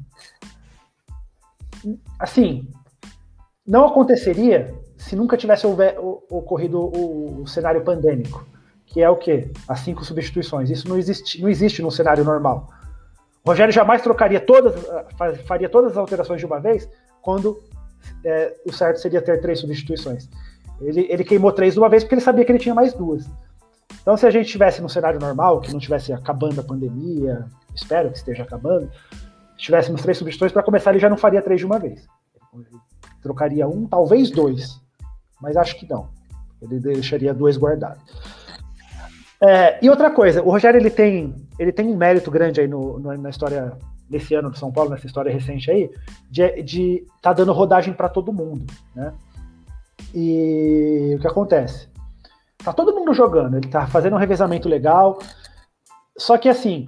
Assim. 2.17 2.67
Não 3.67 3.86
aconteceria 3.86 4.74
se 4.97 5.15
nunca 5.15 5.38
tivesse 5.38 5.67
houver, 5.67 5.97
ocorrido 6.00 6.80
o, 6.80 7.41
o 7.41 7.47
cenário 7.47 7.84
pandêmico. 7.84 8.45
Que 8.86 9.02
é 9.02 9.10
o 9.10 9.15
quê? 9.15 9.52
As 9.67 9.80
cinco 9.82 10.04
substituições. 10.04 10.69
Isso 10.69 10.88
não 10.88 10.97
existe, 10.97 11.41
não 11.41 11.50
existe 11.50 11.82
no 11.82 11.91
cenário 11.91 12.24
normal. 12.24 12.69
O 13.43 13.50
Rogério 13.50 13.74
jamais 13.74 14.02
trocaria 14.02 14.39
todas, 14.39 14.76
faria 15.45 15.67
todas 15.67 15.91
as 15.91 15.97
alterações 15.97 16.39
de 16.39 16.45
uma 16.45 16.60
vez, 16.60 16.88
quando 17.21 17.62
é, 18.25 18.55
o 18.65 18.71
certo 18.71 18.99
seria 18.99 19.21
ter 19.21 19.41
três 19.41 19.60
substituições. 19.60 20.29
Ele, 20.79 21.05
ele 21.10 21.23
queimou 21.23 21.51
três 21.51 21.73
de 21.73 21.79
uma 21.79 21.89
vez 21.89 22.03
porque 22.03 22.15
ele 22.15 22.21
sabia 22.21 22.43
que 22.43 22.51
ele 22.51 22.60
tinha 22.60 22.73
mais 22.73 22.93
duas. 22.93 23.29
Então, 24.01 24.17
se 24.17 24.25
a 24.25 24.31
gente 24.31 24.49
tivesse 24.49 24.81
no 24.81 24.89
cenário 24.89 25.19
normal, 25.19 25.62
que 25.62 25.71
não 25.71 25.79
tivesse 25.79 26.12
acabando 26.12 26.60
a 26.60 26.63
pandemia, 26.63 27.45
espero 27.75 28.10
que 28.10 28.17
esteja 28.17 28.43
acabando, 28.43 28.89
se 29.57 29.65
tivéssemos 29.65 30.01
três 30.01 30.17
substituições, 30.17 30.51
para 30.51 30.63
começar, 30.63 30.91
ele 30.91 30.99
já 30.99 31.10
não 31.10 31.17
faria 31.17 31.41
três 31.41 31.60
de 31.60 31.65
uma 31.65 31.77
vez. 31.77 32.07
Ele 32.53 32.65
trocaria 33.21 33.67
um, 33.67 33.86
talvez 33.86 34.31
dois, 34.31 34.81
mas 35.39 35.55
acho 35.55 35.77
que 35.77 35.88
não. 35.88 36.10
Ele 36.62 36.79
deixaria 36.79 37.34
dois 37.34 37.57
guardados. 37.57 38.01
É, 39.43 39.84
e 39.84 39.89
outra 39.89 40.12
coisa, 40.12 40.41
o 40.41 40.51
Rogério 40.51 40.79
ele 40.79 40.91
tem, 40.91 41.36
ele 41.57 41.71
tem 41.71 41.88
um 41.88 41.97
mérito 41.97 42.29
grande 42.29 42.62
aí 42.62 42.67
no, 42.67 42.99
no, 42.99 43.17
na 43.17 43.29
história 43.29 43.77
desse 44.12 44.36
ano 44.36 44.52
do 44.52 44.58
São 44.58 44.71
Paulo, 44.71 44.89
nessa 44.89 45.08
história 45.08 45.32
recente 45.32 45.71
aí, 45.71 45.89
de, 46.30 46.62
de 46.62 47.06
tá 47.21 47.32
dando 47.32 47.54
rodagem 47.54 47.93
para 47.93 48.10
todo 48.10 48.34
mundo, 48.34 48.65
né? 48.93 49.13
E 50.13 51.15
o 51.17 51.21
que 51.21 51.28
acontece? 51.28 51.88
Tá 52.63 52.74
todo 52.74 52.93
mundo 52.93 53.13
jogando, 53.13 53.58
ele 53.58 53.69
tá 53.69 53.88
fazendo 53.88 54.15
um 54.15 54.19
revezamento 54.19 54.67
legal. 54.67 55.17
Só 56.17 56.38
que 56.38 56.50
assim, 56.50 56.86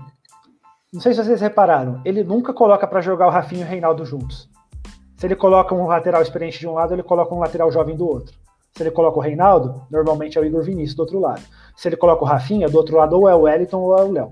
não 0.92 1.00
sei 1.00 1.14
se 1.14 1.24
vocês 1.24 1.40
repararam, 1.40 2.02
ele 2.04 2.24
nunca 2.24 2.54
coloca 2.54 2.86
para 2.86 3.02
jogar 3.02 3.28
o 3.28 3.32
Rafinho 3.32 3.62
e 3.62 3.64
o 3.64 3.68
Reinaldo 3.68 4.06
juntos. 4.06 4.50
Se 5.16 5.26
ele 5.26 5.36
coloca 5.36 5.74
um 5.74 5.88
lateral 5.88 6.22
experiente 6.22 6.60
de 6.60 6.68
um 6.68 6.74
lado, 6.74 6.94
ele 6.94 7.04
coloca 7.04 7.34
um 7.34 7.40
lateral 7.40 7.72
jovem 7.72 7.96
do 7.96 8.06
outro. 8.06 8.36
Se 8.74 8.84
ele 8.84 8.92
coloca 8.92 9.18
o 9.18 9.22
Reinaldo, 9.22 9.82
normalmente 9.90 10.38
é 10.38 10.42
o 10.42 10.46
Igor 10.46 10.64
Vinícius 10.64 10.96
do 10.96 11.02
outro 11.02 11.20
lado. 11.20 11.42
Se 11.78 11.88
ele 11.88 11.96
coloca 11.96 12.24
o 12.24 12.28
Rafinha, 12.28 12.68
do 12.68 12.78
outro 12.78 12.98
lado 12.98 13.18
ou 13.18 13.30
é 13.30 13.34
o 13.34 13.42
Wellington 13.42 13.78
ou 13.78 13.98
é 13.98 14.04
o 14.04 14.12
Léo. 14.12 14.32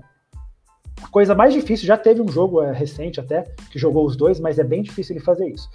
Coisa 1.10 1.34
mais 1.34 1.52
difícil, 1.52 1.86
já 1.86 1.96
teve 1.96 2.20
um 2.20 2.28
jogo 2.28 2.62
é, 2.62 2.72
recente 2.72 3.20
até, 3.20 3.44
que 3.70 3.78
jogou 3.78 4.06
os 4.06 4.16
dois, 4.16 4.40
mas 4.40 4.58
é 4.58 4.64
bem 4.64 4.82
difícil 4.82 5.14
ele 5.14 5.24
fazer 5.24 5.48
isso. 5.48 5.68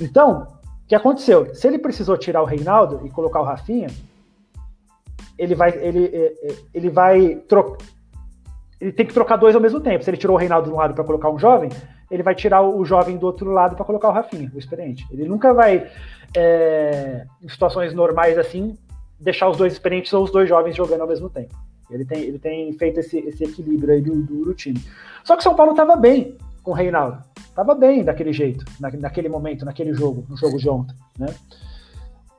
Então, 0.00 0.46
o 0.84 0.88
que 0.88 0.94
aconteceu? 0.94 1.54
Se 1.54 1.66
ele 1.68 1.78
precisou 1.78 2.16
tirar 2.16 2.42
o 2.42 2.46
Reinaldo 2.46 3.00
e 3.04 3.10
colocar 3.10 3.40
o 3.40 3.44
Rafinha, 3.44 3.88
ele 5.38 5.54
vai, 5.54 5.70
ele, 5.70 6.06
é, 6.06 6.50
é, 6.50 6.56
ele 6.74 6.90
vai 6.90 7.36
trocar. 7.48 7.78
Ele 8.80 8.92
tem 8.92 9.06
que 9.06 9.12
trocar 9.12 9.36
dois 9.36 9.54
ao 9.54 9.60
mesmo 9.60 9.80
tempo. 9.80 10.02
Se 10.02 10.10
ele 10.10 10.16
tirou 10.16 10.36
o 10.36 10.38
Reinaldo 10.38 10.68
de 10.68 10.74
um 10.74 10.78
lado 10.78 10.94
para 10.94 11.04
colocar 11.04 11.30
um 11.30 11.38
jovem, 11.38 11.68
ele 12.10 12.22
vai 12.22 12.34
tirar 12.34 12.62
o 12.62 12.84
jovem 12.84 13.16
do 13.16 13.26
outro 13.26 13.50
lado 13.50 13.76
para 13.76 13.84
colocar 13.84 14.08
o 14.08 14.12
Rafinha, 14.12 14.50
o 14.54 14.58
experiente. 14.58 15.06
Ele 15.10 15.28
nunca 15.28 15.52
vai, 15.54 15.86
é, 16.34 17.26
em 17.42 17.48
situações 17.48 17.94
normais 17.94 18.38
assim, 18.38 18.76
deixar 19.18 19.48
os 19.48 19.56
dois 19.56 19.72
experientes 19.72 20.12
ou 20.12 20.24
os 20.24 20.32
dois 20.32 20.48
jovens 20.48 20.74
jogando 20.74 21.02
ao 21.02 21.06
mesmo 21.06 21.28
tempo. 21.28 21.54
Ele 21.90 22.04
tem, 22.04 22.22
ele 22.22 22.38
tem 22.38 22.72
feito 22.72 23.00
esse, 23.00 23.18
esse 23.18 23.44
equilíbrio 23.44 23.94
aí 23.94 24.00
do, 24.00 24.22
do, 24.22 24.54
time. 24.54 24.80
Só 25.24 25.34
que 25.34 25.40
o 25.40 25.42
São 25.42 25.54
Paulo 25.54 25.72
estava 25.72 25.96
bem 25.96 26.36
com 26.62 26.70
o 26.70 26.74
Reinaldo. 26.74 27.22
Estava 27.36 27.74
bem 27.74 28.04
daquele 28.04 28.32
jeito, 28.32 28.64
na, 28.78 28.90
naquele 28.90 29.28
momento, 29.28 29.64
naquele 29.64 29.92
jogo, 29.92 30.24
no 30.28 30.36
jogo 30.36 30.56
de 30.58 30.68
ontem. 30.68 30.94
Né? 31.18 31.34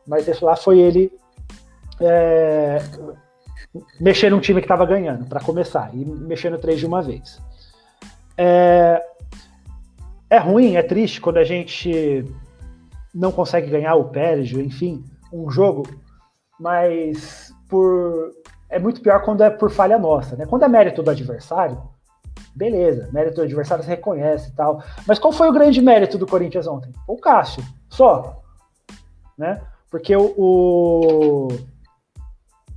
Mas 0.07 0.27
esse 0.27 0.43
lá 0.43 0.55
foi 0.55 0.79
ele 0.79 1.11
é, 1.99 2.79
mexer 3.99 4.29
num 4.29 4.39
time 4.39 4.61
que 4.61 4.65
estava 4.65 4.85
ganhando, 4.85 5.25
para 5.25 5.39
começar, 5.39 5.91
e 5.93 6.05
mexendo 6.05 6.57
três 6.57 6.79
de 6.79 6.85
uma 6.85 7.01
vez. 7.01 7.39
É, 8.37 9.03
é 10.29 10.37
ruim, 10.37 10.75
é 10.75 10.83
triste 10.83 11.21
quando 11.21 11.37
a 11.37 11.43
gente 11.43 12.25
não 13.13 13.31
consegue 13.31 13.69
ganhar 13.69 13.95
o 13.95 14.05
Pérez, 14.05 14.51
enfim, 14.53 15.03
um 15.31 15.49
jogo, 15.49 15.83
mas 16.59 17.53
por 17.69 18.31
é 18.71 18.79
muito 18.79 19.01
pior 19.01 19.21
quando 19.21 19.43
é 19.43 19.49
por 19.49 19.69
falha 19.69 19.99
nossa, 19.99 20.35
né? 20.35 20.45
Quando 20.45 20.63
é 20.63 20.67
mérito 20.67 21.03
do 21.03 21.11
adversário, 21.11 21.77
beleza, 22.55 23.09
mérito 23.11 23.35
do 23.35 23.41
adversário 23.43 23.83
se 23.83 23.89
reconhece 23.89 24.49
e 24.49 24.53
tal. 24.53 24.81
Mas 25.05 25.19
qual 25.19 25.33
foi 25.33 25.49
o 25.49 25.53
grande 25.53 25.81
mérito 25.81 26.17
do 26.17 26.25
Corinthians 26.25 26.65
ontem? 26.65 26.91
O 27.05 27.17
Cássio, 27.17 27.63
só, 27.89 28.41
né? 29.37 29.61
Porque 29.91 30.15
o, 30.15 31.49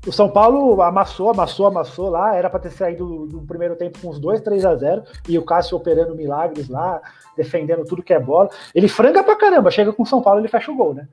o 0.04 0.12
São 0.12 0.28
Paulo 0.28 0.82
amassou, 0.82 1.30
amassou, 1.30 1.68
amassou 1.68 2.10
lá. 2.10 2.34
Era 2.34 2.50
para 2.50 2.58
ter 2.58 2.72
saído 2.72 3.28
no 3.30 3.46
primeiro 3.46 3.76
tempo 3.76 4.00
com 4.00 4.08
uns 4.08 4.18
2, 4.18 4.40
3 4.40 4.66
a 4.66 4.74
0 4.74 5.04
E 5.28 5.38
o 5.38 5.44
Cássio 5.44 5.76
operando 5.76 6.16
milagres 6.16 6.68
lá, 6.68 7.00
defendendo 7.36 7.84
tudo 7.84 8.02
que 8.02 8.12
é 8.12 8.18
bola. 8.18 8.50
Ele 8.74 8.88
franga 8.88 9.22
pra 9.22 9.36
caramba. 9.36 9.70
Chega 9.70 9.92
com 9.92 10.02
o 10.02 10.06
São 10.06 10.20
Paulo, 10.20 10.40
ele 10.40 10.48
fecha 10.48 10.72
o 10.72 10.76
gol, 10.76 10.92
né? 10.92 11.06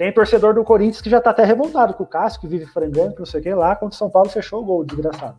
Tem 0.00 0.10
torcedor 0.10 0.54
do 0.54 0.64
Corinthians 0.64 1.02
que 1.02 1.10
já 1.10 1.20
tá 1.20 1.28
até 1.28 1.44
revoltado 1.44 1.92
com 1.92 2.04
o 2.04 2.06
Cássio, 2.06 2.40
que 2.40 2.46
vive 2.46 2.64
frangando, 2.64 3.12
que 3.12 3.18
não 3.18 3.26
sei 3.26 3.38
o 3.38 3.42
que 3.42 3.52
lá, 3.52 3.76
quando 3.76 3.92
o 3.92 3.94
São 3.94 4.08
Paulo 4.08 4.30
fechou 4.30 4.62
o 4.62 4.64
gol, 4.64 4.82
desgraçado. 4.82 5.38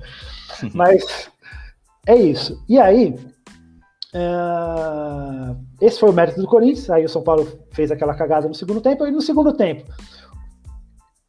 Mas 0.72 1.30
é 2.06 2.14
isso. 2.14 2.64
E 2.66 2.78
aí, 2.78 3.14
uh, 4.14 5.54
esse 5.82 6.00
foi 6.00 6.08
o 6.08 6.14
mérito 6.14 6.40
do 6.40 6.46
Corinthians. 6.46 6.88
Aí 6.88 7.04
o 7.04 7.10
São 7.10 7.20
Paulo 7.20 7.46
fez 7.72 7.90
aquela 7.90 8.14
cagada 8.14 8.48
no 8.48 8.54
segundo 8.54 8.80
tempo. 8.80 9.06
E 9.06 9.10
no 9.10 9.20
segundo 9.20 9.52
tempo, 9.52 9.84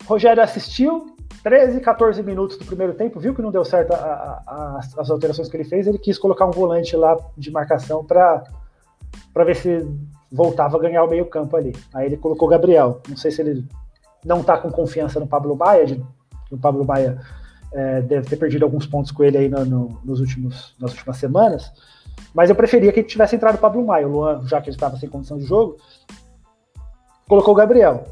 Rogério 0.05 0.41
assistiu, 0.41 1.17
13, 1.43 1.81
14 1.81 2.23
minutos 2.23 2.55
do 2.55 2.63
primeiro 2.63 2.93
tempo, 2.93 3.19
viu 3.19 3.36
que 3.36 3.41
não 3.41 3.51
deu 3.51 3.65
certo 3.65 3.91
a, 3.91 3.97
a, 4.47 4.77
as, 4.77 4.97
as, 4.97 5.12
alterações 5.12 5.49
que 5.49 5.57
ele 5.57 5.65
fez, 5.65 5.88
ele 5.88 5.99
quis 5.99 6.17
colocar 6.17 6.45
um 6.45 6.51
volante 6.51 6.95
lá 6.95 7.17
de 7.38 7.51
marcação 7.51 8.05
para 8.05 8.45
ver 9.43 9.57
se 9.57 9.86
voltava 10.32 10.78
a 10.78 10.80
ganhar 10.80 11.04
o 11.04 11.10
meio 11.10 11.26
campo 11.26 11.56
ali. 11.58 11.76
Aí 11.94 12.06
ele 12.06 12.17
colocou 12.17 12.48
o 12.48 12.52
Gabriel. 12.52 13.02
Não 13.10 13.17
sei 13.17 13.32
se 13.32 13.41
ele 13.41 13.67
não 14.24 14.41
está 14.41 14.58
com 14.58 14.72
confiança 14.72 15.20
no 15.20 15.28
Pablo 15.28 15.56
Baia, 15.56 15.86
de, 15.86 16.04
o 16.52 16.58
Pablo 16.58 16.86
Baia 16.86 17.20
é, 17.74 18.02
deve 18.02 18.28
ter 18.30 18.38
perdido 18.38 18.63
alguns 18.63 18.86
pontos 18.86 19.12
com 19.12 19.24
ele 19.24 19.38
aí 19.38 19.50
no, 19.50 19.65
no, 19.65 20.02
nos 20.04 20.20
últimos, 20.20 20.76
nas 20.80 20.91
últimas 20.91 21.17
semanas, 21.17 21.72
mas 22.34 22.50
eu 22.50 22.56
preferia 22.56 22.91
que 22.91 23.00
ele 23.00 23.08
tivesse 23.08 23.36
entrado 23.36 23.56
o 23.56 23.60
Pablo 23.60 23.86
Maia, 23.86 24.08
o 24.08 24.12
Luan, 24.12 24.46
já 24.48 24.62
que 24.62 24.70
ele 24.70 24.76
estava 24.76 24.98
sem 24.98 25.10
condição 25.10 25.38
de 25.38 25.46
jogo, 25.46 25.78
colocou 27.28 27.54
o 27.54 27.58
Gabriel. 27.58 28.04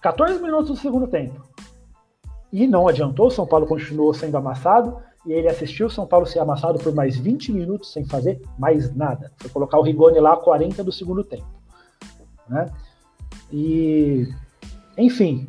14 0.00 0.40
minutos 0.40 0.70
do 0.70 0.76
segundo 0.76 1.08
tempo. 1.08 1.47
E 2.52 2.66
não 2.66 2.88
adiantou, 2.88 3.30
São 3.30 3.46
Paulo 3.46 3.66
continuou 3.66 4.12
sendo 4.14 4.36
amassado, 4.36 4.96
e 5.26 5.32
ele 5.32 5.48
assistiu 5.48 5.90
São 5.90 6.06
Paulo 6.06 6.26
ser 6.26 6.38
amassado 6.38 6.78
por 6.78 6.94
mais 6.94 7.16
20 7.16 7.52
minutos 7.52 7.92
sem 7.92 8.04
fazer 8.04 8.40
mais 8.58 8.94
nada. 8.94 9.30
Foi 9.36 9.50
colocar 9.50 9.78
o 9.78 9.82
Rigoni 9.82 10.18
lá 10.20 10.32
a 10.32 10.36
40 10.36 10.82
do 10.82 10.92
segundo 10.92 11.22
tempo. 11.22 11.46
Né? 12.48 12.66
E, 13.52 14.26
enfim, 14.96 15.46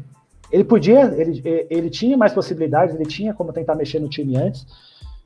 ele 0.52 0.64
podia, 0.64 1.06
ele, 1.16 1.68
ele 1.70 1.90
tinha 1.90 2.18
mais 2.18 2.34
possibilidades, 2.34 2.96
ele 2.96 3.06
tinha 3.06 3.34
como 3.34 3.54
tentar 3.54 3.76
mexer 3.76 4.00
no 4.00 4.10
time 4.10 4.36
antes. 4.36 4.66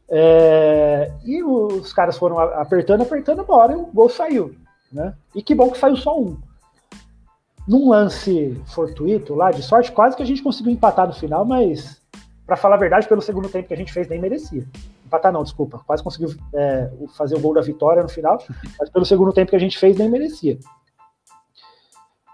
É, 0.09 1.11
e 1.25 1.41
os 1.43 1.91
caras 1.91 2.17
foram 2.17 2.37
apertando, 2.37 3.01
apertando, 3.01 3.41
uma 3.41 3.55
hora 3.55 3.73
e 3.73 3.75
o 3.75 3.85
gol 3.87 4.09
saiu. 4.09 4.53
Né? 4.91 5.15
E 5.33 5.41
que 5.41 5.55
bom 5.55 5.71
que 5.71 5.79
saiu 5.79 5.95
só 5.95 6.19
um 6.19 6.37
num 7.67 7.89
lance 7.89 8.61
fortuito 8.65 9.33
lá, 9.33 9.51
de 9.51 9.63
sorte, 9.63 9.91
quase 9.91 10.15
que 10.15 10.23
a 10.23 10.25
gente 10.25 10.43
conseguiu 10.43 10.71
empatar 10.71 11.07
no 11.07 11.13
final, 11.13 11.45
mas, 11.45 12.01
para 12.45 12.57
falar 12.57 12.75
a 12.75 12.79
verdade, 12.79 13.07
pelo 13.07 13.21
segundo 13.21 13.49
tempo 13.49 13.67
que 13.67 13.73
a 13.73 13.77
gente 13.77 13.93
fez, 13.93 14.07
nem 14.07 14.19
merecia. 14.19 14.67
Empatar 15.05 15.31
não, 15.31 15.43
desculpa. 15.43 15.79
Quase 15.85 16.03
conseguiu 16.03 16.35
é, 16.53 16.91
fazer 17.15 17.35
o 17.35 17.39
gol 17.39 17.53
da 17.53 17.61
vitória 17.61 18.03
no 18.03 18.09
final, 18.09 18.43
mas 18.77 18.89
pelo 18.89 19.05
segundo 19.05 19.31
tempo 19.31 19.49
que 19.49 19.55
a 19.55 19.59
gente 19.59 19.77
fez, 19.77 19.97
nem 19.97 20.09
merecia. 20.09 20.57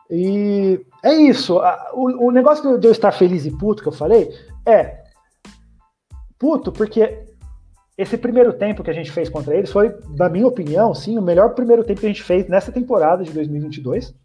E 0.09 0.83
é 1.03 1.13
isso. 1.13 1.59
O, 1.93 2.27
o 2.27 2.31
negócio 2.31 2.79
de 2.79 2.87
eu 2.87 2.91
estar 2.91 3.11
feliz 3.11 3.45
e 3.45 3.51
puto 3.51 3.83
que 3.83 3.89
eu 3.89 3.93
falei 3.93 4.33
é 4.65 5.03
puto 6.39 6.71
porque 6.71 7.25
esse 7.95 8.17
primeiro 8.17 8.53
tempo 8.53 8.81
que 8.81 8.89
a 8.89 8.93
gente 8.93 9.11
fez 9.11 9.29
contra 9.29 9.53
eles 9.53 9.71
foi, 9.71 9.93
na 10.17 10.29
minha 10.29 10.47
opinião, 10.47 10.95
sim, 10.95 11.17
o 11.17 11.21
melhor 11.21 11.53
primeiro 11.53 11.83
tempo 11.83 11.99
que 11.99 12.05
a 12.05 12.09
gente 12.09 12.23
fez 12.23 12.47
nessa 12.47 12.71
temporada 12.71 13.23
de 13.23 13.31
2022 13.31 14.15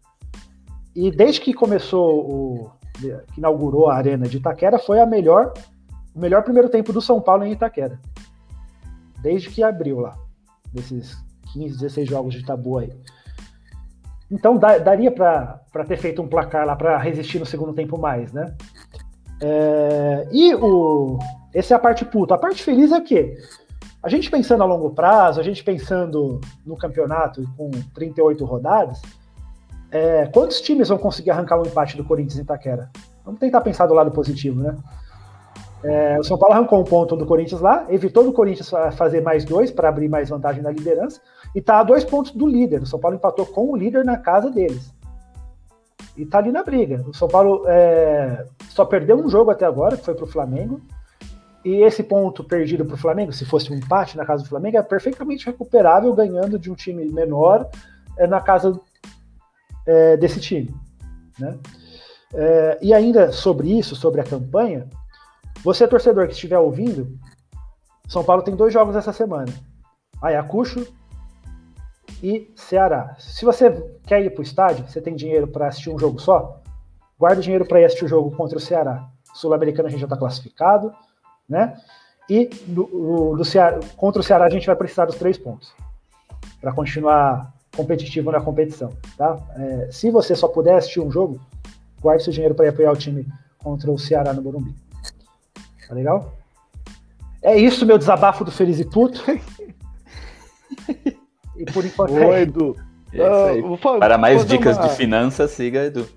e 0.95 1.11
desde 1.11 1.41
que 1.41 1.53
começou 1.53 2.31
o. 2.31 2.71
que 2.93 3.37
inaugurou 3.37 3.89
a 3.89 3.95
Arena 3.95 4.27
de 4.27 4.37
Itaquera, 4.37 4.79
foi 4.79 4.99
a 4.99 5.05
melhor, 5.05 5.53
o 6.15 6.19
melhor 6.19 6.43
primeiro 6.43 6.69
tempo 6.69 6.93
do 6.93 7.01
São 7.01 7.19
Paulo 7.19 7.43
em 7.43 7.51
Itaquera. 7.51 7.99
Desde 9.21 9.49
que 9.49 9.61
abriu 9.61 9.99
lá. 9.99 10.17
Desses 10.71 11.17
15, 11.51 11.77
16 11.79 12.07
jogos 12.07 12.33
de 12.33 12.45
tabu 12.45 12.77
aí. 12.77 12.91
Então 14.31 14.57
daria 14.57 15.11
para 15.11 15.85
ter 15.87 15.97
feito 15.97 16.21
um 16.21 16.27
placar 16.27 16.65
lá 16.65 16.75
para 16.75 16.97
resistir 16.97 17.39
no 17.39 17.45
segundo 17.45 17.73
tempo 17.73 17.97
mais, 17.97 18.33
né? 18.33 18.55
É, 19.41 20.27
e 20.31 20.55
o, 20.55 21.19
essa 21.53 21.73
é 21.73 21.77
a 21.77 21.79
parte 21.79 22.05
puta. 22.05 22.35
A 22.35 22.37
parte 22.37 22.63
feliz 22.63 22.91
é 22.91 23.01
que 23.01 23.35
a 24.01 24.09
gente 24.09 24.29
pensando 24.29 24.63
a 24.63 24.65
longo 24.65 24.91
prazo, 24.91 25.39
a 25.39 25.43
gente 25.43 25.63
pensando 25.63 26.39
no 26.65 26.77
campeonato 26.77 27.43
com 27.57 27.69
38 27.93 28.43
rodadas, 28.45 29.01
é, 29.91 30.25
quantos 30.27 30.61
times 30.61 30.89
vão 30.89 30.97
conseguir 30.97 31.31
arrancar 31.31 31.59
um 31.59 31.65
empate 31.65 31.95
do 31.95 32.03
Corinthians 32.03 32.37
em 32.39 32.41
Itaquera? 32.41 32.89
Vamos 33.23 33.39
tentar 33.39 33.61
pensar 33.61 33.87
do 33.87 33.93
lado 33.93 34.11
positivo, 34.11 34.61
né? 34.61 34.75
É, 35.83 36.19
o 36.19 36.23
São 36.23 36.37
Paulo 36.37 36.55
arrancou 36.55 36.79
um 36.79 36.83
ponto 36.83 37.15
do 37.15 37.25
Corinthians 37.25 37.61
lá, 37.61 37.85
evitou 37.89 38.23
do 38.23 38.33
Corinthians 38.33 38.71
fazer 38.95 39.21
mais 39.21 39.45
dois 39.45 39.71
para 39.71 39.87
abrir 39.87 40.09
mais 40.09 40.29
vantagem 40.29 40.63
na 40.63 40.71
liderança 40.71 41.21
e 41.53 41.59
está 41.59 41.79
a 41.79 41.83
dois 41.83 42.03
pontos 42.03 42.31
do 42.31 42.47
líder. 42.47 42.81
O 42.81 42.85
São 42.87 42.99
Paulo 42.99 43.17
empatou 43.17 43.45
com 43.45 43.71
o 43.71 43.75
líder 43.75 44.03
na 44.03 44.17
casa 44.17 44.49
deles. 44.49 44.93
E 46.17 46.23
está 46.23 46.39
ali 46.39 46.51
na 46.51 46.63
briga. 46.63 47.03
O 47.07 47.13
São 47.13 47.27
Paulo 47.27 47.63
é, 47.67 48.45
só 48.69 48.83
perdeu 48.83 49.17
um 49.17 49.29
jogo 49.29 49.51
até 49.51 49.65
agora, 49.65 49.95
que 49.95 50.03
foi 50.03 50.15
para 50.15 50.23
o 50.23 50.27
Flamengo. 50.27 50.81
E 51.63 51.83
esse 51.83 52.03
ponto 52.03 52.43
perdido 52.43 52.85
para 52.85 52.95
o 52.95 52.97
Flamengo, 52.97 53.33
se 53.33 53.45
fosse 53.45 53.71
um 53.71 53.75
empate 53.75 54.17
na 54.17 54.25
casa 54.25 54.43
do 54.43 54.49
Flamengo, 54.49 54.77
é 54.77 54.83
perfeitamente 54.83 55.45
recuperável 55.45 56.13
ganhando 56.13 56.57
de 56.57 56.71
um 56.71 56.75
time 56.75 57.05
menor 57.05 57.67
é, 58.17 58.25
na 58.25 58.39
casa 58.39 58.79
é, 59.85 60.17
desse 60.17 60.39
time. 60.39 60.73
Né? 61.39 61.57
É, 62.33 62.79
e 62.81 62.93
ainda 62.93 63.31
sobre 63.31 63.77
isso, 63.77 63.95
sobre 63.95 64.21
a 64.21 64.23
campanha, 64.23 64.87
você, 65.63 65.87
torcedor 65.87 66.27
que 66.27 66.33
estiver 66.33 66.59
ouvindo, 66.59 67.17
São 68.07 68.23
Paulo 68.23 68.43
tem 68.43 68.55
dois 68.55 68.73
jogos 68.73 68.95
essa 68.95 69.13
semana: 69.13 69.51
Ayacucho 70.21 70.85
e 72.21 72.51
Ceará. 72.55 73.15
Se 73.19 73.45
você 73.45 73.71
quer 74.05 74.23
ir 74.23 74.31
para 74.31 74.41
o 74.41 74.43
estádio, 74.43 74.87
você 74.87 75.01
tem 75.01 75.15
dinheiro 75.15 75.47
para 75.47 75.67
assistir 75.67 75.89
um 75.89 75.99
jogo 75.99 76.19
só, 76.19 76.61
guarda 77.17 77.39
o 77.39 77.43
dinheiro 77.43 77.65
para 77.65 77.81
ir 77.81 77.85
assistir 77.85 78.05
o 78.05 78.09
jogo 78.09 78.35
contra 78.35 78.57
o 78.57 78.61
Ceará. 78.61 79.07
Sul-Americano 79.33 79.87
a 79.87 79.91
gente 79.91 79.99
já 79.99 80.05
está 80.05 80.17
classificado 80.17 80.93
né? 81.47 81.77
E 82.29 82.47
do, 82.67 83.35
do 83.37 83.45
Ceará, 83.45 83.79
contra 83.95 84.19
o 84.19 84.23
Ceará 84.23 84.45
a 84.45 84.49
gente 84.49 84.65
vai 84.65 84.75
precisar 84.75 85.05
dos 85.05 85.15
três 85.15 85.37
pontos 85.37 85.73
para 86.59 86.73
continuar 86.73 87.53
competitivo 87.75 88.31
na 88.31 88.41
competição, 88.41 88.91
tá? 89.17 89.37
É, 89.57 89.89
se 89.91 90.09
você 90.09 90.35
só 90.35 90.47
puder 90.47 90.75
assistir 90.75 90.99
um 90.99 91.11
jogo, 91.11 91.39
guarde 92.01 92.23
seu 92.23 92.33
dinheiro 92.33 92.55
para 92.55 92.69
apoiar 92.69 92.91
o 92.91 92.97
time 92.97 93.27
contra 93.59 93.91
o 93.91 93.97
Ceará 93.97 94.33
no 94.33 94.41
Morumbi. 94.41 94.73
Tá 95.87 95.93
legal? 95.93 96.33
É 97.41 97.57
isso, 97.57 97.85
meu 97.85 97.97
desabafo 97.97 98.43
do 98.43 98.51
Feliz 98.51 98.79
e 98.79 98.85
Puto. 98.85 99.23
e 101.55 101.65
por 101.71 101.85
enquanto. 101.85 102.13
Oi, 102.13 102.23
é 102.23 102.41
Edu. 102.41 102.75
É 103.13 103.61
uh, 103.61 103.77
Para 103.99 104.17
mais 104.17 104.45
dicas 104.45 104.77
uma... 104.77 104.87
de 104.87 104.95
finanças, 104.95 105.51
siga 105.51 105.85
Edu. 105.85 106.07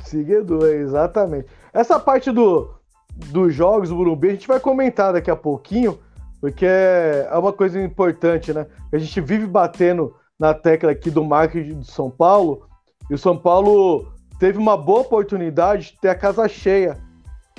Siga 0.00 0.34
Edu, 0.34 0.66
exatamente. 0.66 1.46
Essa 1.72 1.98
parte 1.98 2.30
do, 2.30 2.74
dos 3.14 3.54
jogos 3.54 3.88
do 3.88 3.96
Morumbi 3.96 4.28
a 4.28 4.32
gente 4.32 4.46
vai 4.46 4.60
comentar 4.60 5.12
daqui 5.12 5.30
a 5.30 5.36
pouquinho, 5.36 5.98
porque 6.40 6.66
é 6.66 7.30
uma 7.34 7.52
coisa 7.52 7.80
importante, 7.80 8.52
né? 8.52 8.66
A 8.92 8.98
gente 8.98 9.20
vive 9.20 9.46
batendo 9.46 10.14
na 10.38 10.52
tecla 10.54 10.90
aqui 10.90 11.10
do 11.10 11.24
marketing 11.24 11.80
do 11.80 11.84
São 11.84 12.10
Paulo, 12.10 12.66
e 13.10 13.14
o 13.14 13.18
São 13.18 13.36
Paulo 13.36 14.12
teve 14.38 14.58
uma 14.58 14.76
boa 14.76 15.00
oportunidade 15.00 15.92
de 15.92 16.00
ter 16.00 16.08
a 16.08 16.14
casa 16.14 16.48
cheia, 16.48 16.98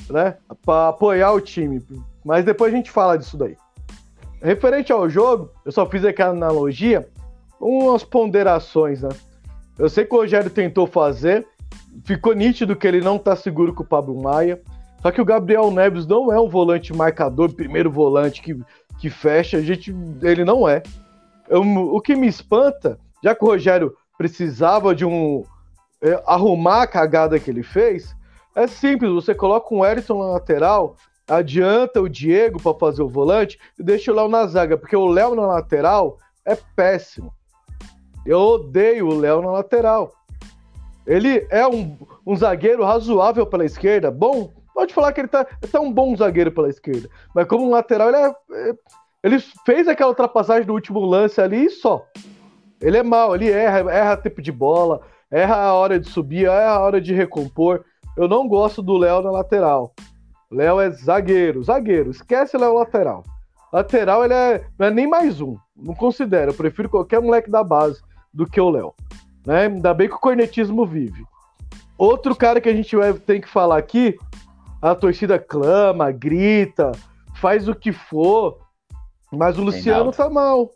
né? 0.10 0.38
Para 0.66 0.90
apoiar 0.90 1.32
o 1.32 1.42
time. 1.42 1.82
Mas 2.24 2.46
depois 2.46 2.74
a 2.74 2.76
gente 2.76 2.92
fala 2.92 3.18
disso 3.18 3.38
daí. 3.38 3.56
Referente 4.42 4.92
ao 4.92 5.10
jogo, 5.10 5.50
eu 5.66 5.72
só 5.72 5.86
fiz 5.86 6.06
aquela 6.06 6.32
analogia, 6.32 7.08
umas 7.60 8.04
ponderações, 8.04 9.02
né? 9.02 9.10
Eu 9.80 9.90
sei 9.90 10.06
que 10.06 10.13
o 10.13 10.20
Rogério 10.20 10.50
tentou 10.50 10.86
fazer, 10.86 11.48
ficou 12.04 12.34
nítido 12.34 12.76
que 12.76 12.88
ele 12.88 13.02
não 13.02 13.18
tá 13.18 13.36
seguro 13.36 13.74
com 13.74 13.84
o 13.84 13.88
Pablo 13.88 14.22
Maia. 14.22 14.62
Só 15.02 15.12
que 15.12 15.22
o 15.22 15.26
Gabriel 15.26 15.72
Neves 15.72 16.06
não 16.08 16.34
é 16.34 16.40
um 16.40 16.50
volante 16.50 16.94
marcador, 16.94 17.54
primeiro 17.54 17.92
volante 17.92 18.42
que, 18.42 18.60
que 19.00 19.10
fecha, 19.10 19.58
a 19.58 19.62
gente, 19.62 19.96
ele 20.22 20.44
não 20.44 20.68
é. 20.68 20.82
Eu, 21.50 21.62
o 21.62 22.02
que 22.02 22.16
me 22.16 22.28
espanta, 22.28 23.00
já 23.24 23.34
que 23.36 23.44
o 23.44 23.48
Rogério 23.48 23.96
precisava 24.18 24.94
de 24.94 25.06
um. 25.06 25.44
É, 26.00 26.22
arrumar 26.28 26.84
a 26.84 26.88
cagada 26.88 27.40
que 27.40 27.50
ele 27.50 27.64
fez, 27.64 28.16
é 28.56 28.68
simples: 28.68 29.12
você 29.12 29.34
coloca 29.34 29.74
um 29.74 29.86
Eriton 29.86 30.20
na 30.20 30.32
lateral, 30.34 30.96
adianta 31.28 32.02
o 32.02 32.10
Diego 32.10 32.62
para 32.62 32.78
fazer 32.78 33.02
o 33.02 33.10
volante 33.10 33.60
e 33.80 33.84
deixa 33.84 34.12
o 34.12 34.16
Léo 34.16 34.28
na 34.28 34.46
zaga, 34.46 34.78
porque 34.78 34.96
o 34.96 35.08
Léo 35.08 35.36
na 35.36 35.48
lateral 35.48 36.18
é 36.46 36.56
péssimo. 36.76 37.34
Eu 38.26 38.40
odeio 38.40 39.08
o 39.08 39.18
Léo 39.18 39.42
na 39.42 39.52
lateral. 39.52 40.12
Ele 41.06 41.48
é 41.50 41.66
um, 41.66 41.98
um 42.26 42.36
zagueiro 42.36 42.84
razoável 42.84 43.48
pela 43.48 43.64
esquerda, 43.64 44.12
bom, 44.12 44.52
Pode 44.78 44.94
falar 44.94 45.12
que 45.12 45.22
ele 45.22 45.28
tá, 45.28 45.44
ele 45.60 45.72
tá 45.72 45.82
um 45.82 45.92
bom 45.92 46.16
zagueiro 46.16 46.52
pela 46.52 46.70
esquerda. 46.70 47.10
Mas 47.34 47.48
como 47.48 47.72
lateral, 47.72 48.10
ele, 48.10 48.18
é, 48.18 48.30
é, 48.30 48.74
ele 49.24 49.40
fez 49.66 49.88
aquela 49.88 50.10
ultrapassagem 50.10 50.66
do 50.66 50.74
último 50.74 51.00
lance 51.00 51.42
ali 51.42 51.66
e 51.66 51.70
só. 51.70 52.06
Ele 52.80 52.98
é 52.98 53.04
mal, 53.04 53.36
ele 53.36 53.50
erra, 53.50 53.92
erra 53.92 54.18
tempo 54.18 54.42
de 54.42 54.52
bola, 54.52 55.02
erra 55.32 55.56
a 55.56 55.74
hora 55.74 56.00
de 56.00 56.08
subir, 56.08 56.46
erra 56.46 56.72
a 56.72 56.80
hora 56.80 57.02
de 57.02 57.14
recompor. 57.14 57.84
Eu 58.16 58.28
não 58.28 58.48
gosto 58.48 58.82
do 58.82 58.98
Léo 58.98 59.22
na 59.22 59.32
lateral. 59.32 59.94
Léo 60.52 60.80
é 60.80 60.90
zagueiro, 60.90 61.64
zagueiro. 61.64 62.12
Esquece 62.12 62.58
Léo 62.58 62.76
lateral. 62.76 63.24
Lateral, 63.74 64.24
ele 64.24 64.34
é, 64.34 64.66
não 64.78 64.88
é 64.88 64.92
nem 64.92 65.08
mais 65.08 65.42
um. 65.42 65.58
Não 65.76 65.94
considero. 65.94 66.52
Eu 66.52 66.56
prefiro 66.56 66.90
qualquer 66.90 67.22
moleque 67.22 67.50
da 67.50 67.64
base 67.64 68.02
do 68.34 68.46
que 68.46 68.62
o 68.62 68.70
Léo. 68.70 68.94
Né? 69.46 69.66
Ainda 69.66 69.94
bem 69.94 70.08
que 70.08 70.16
o 70.16 70.20
cornetismo 70.20 70.86
vive. 70.86 71.26
Outro 71.98 72.36
cara 72.36 72.62
que 72.62 72.70
a 72.70 72.76
gente 72.76 72.96
vai, 72.96 73.14
tem 73.14 73.42
que 73.42 73.50
falar 73.50 73.78
aqui 73.78 74.18
a 74.82 74.94
torcida 74.94 75.40
clama, 75.40 76.12
grita, 76.12 76.92
faz 77.36 77.68
o 77.68 77.74
que 77.74 77.92
for, 77.92 78.60
mas 79.32 79.58
o 79.58 79.63
Luciano 79.63 80.12
tá 80.12 80.30
mal. 80.30 80.72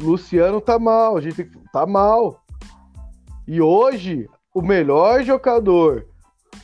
Luciano 0.00 0.60
tá 0.60 0.78
mal, 0.78 1.16
a 1.16 1.20
gente 1.20 1.50
tá 1.72 1.86
mal. 1.86 2.42
E 3.46 3.60
hoje, 3.60 4.28
o 4.54 4.62
melhor 4.62 5.22
jogador 5.22 6.06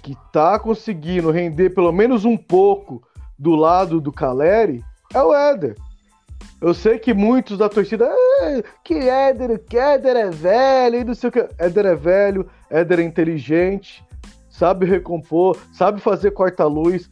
que 0.02 0.16
tá 0.32 0.58
conseguindo 0.58 1.30
render 1.30 1.70
pelo 1.70 1.92
menos 1.92 2.24
um 2.24 2.36
pouco 2.36 3.02
do 3.38 3.54
lado 3.54 4.00
do 4.00 4.12
Caleri 4.12 4.82
é 5.12 5.22
o 5.22 5.34
Éder. 5.34 5.76
Eu 6.60 6.74
sei 6.74 6.98
que 6.98 7.14
muitos 7.14 7.56
da 7.56 7.68
torcida, 7.68 8.08
ah, 8.10 8.62
que 8.82 8.94
Éder, 8.94 9.62
que 9.64 9.78
Éder 9.78 10.16
é 10.16 10.30
velho, 10.30 10.96
e 10.96 11.04
não 11.04 11.14
sei 11.14 11.28
o 11.28 11.32
que. 11.32 11.48
Éder 11.56 11.86
é 11.86 11.94
velho, 11.94 12.48
Éder 12.68 13.00
é 13.00 13.02
inteligente, 13.02 14.04
sabe 14.58 14.84
recompor, 14.84 15.56
sabe 15.72 16.00
fazer 16.00 16.32
corta-luz, 16.32 17.08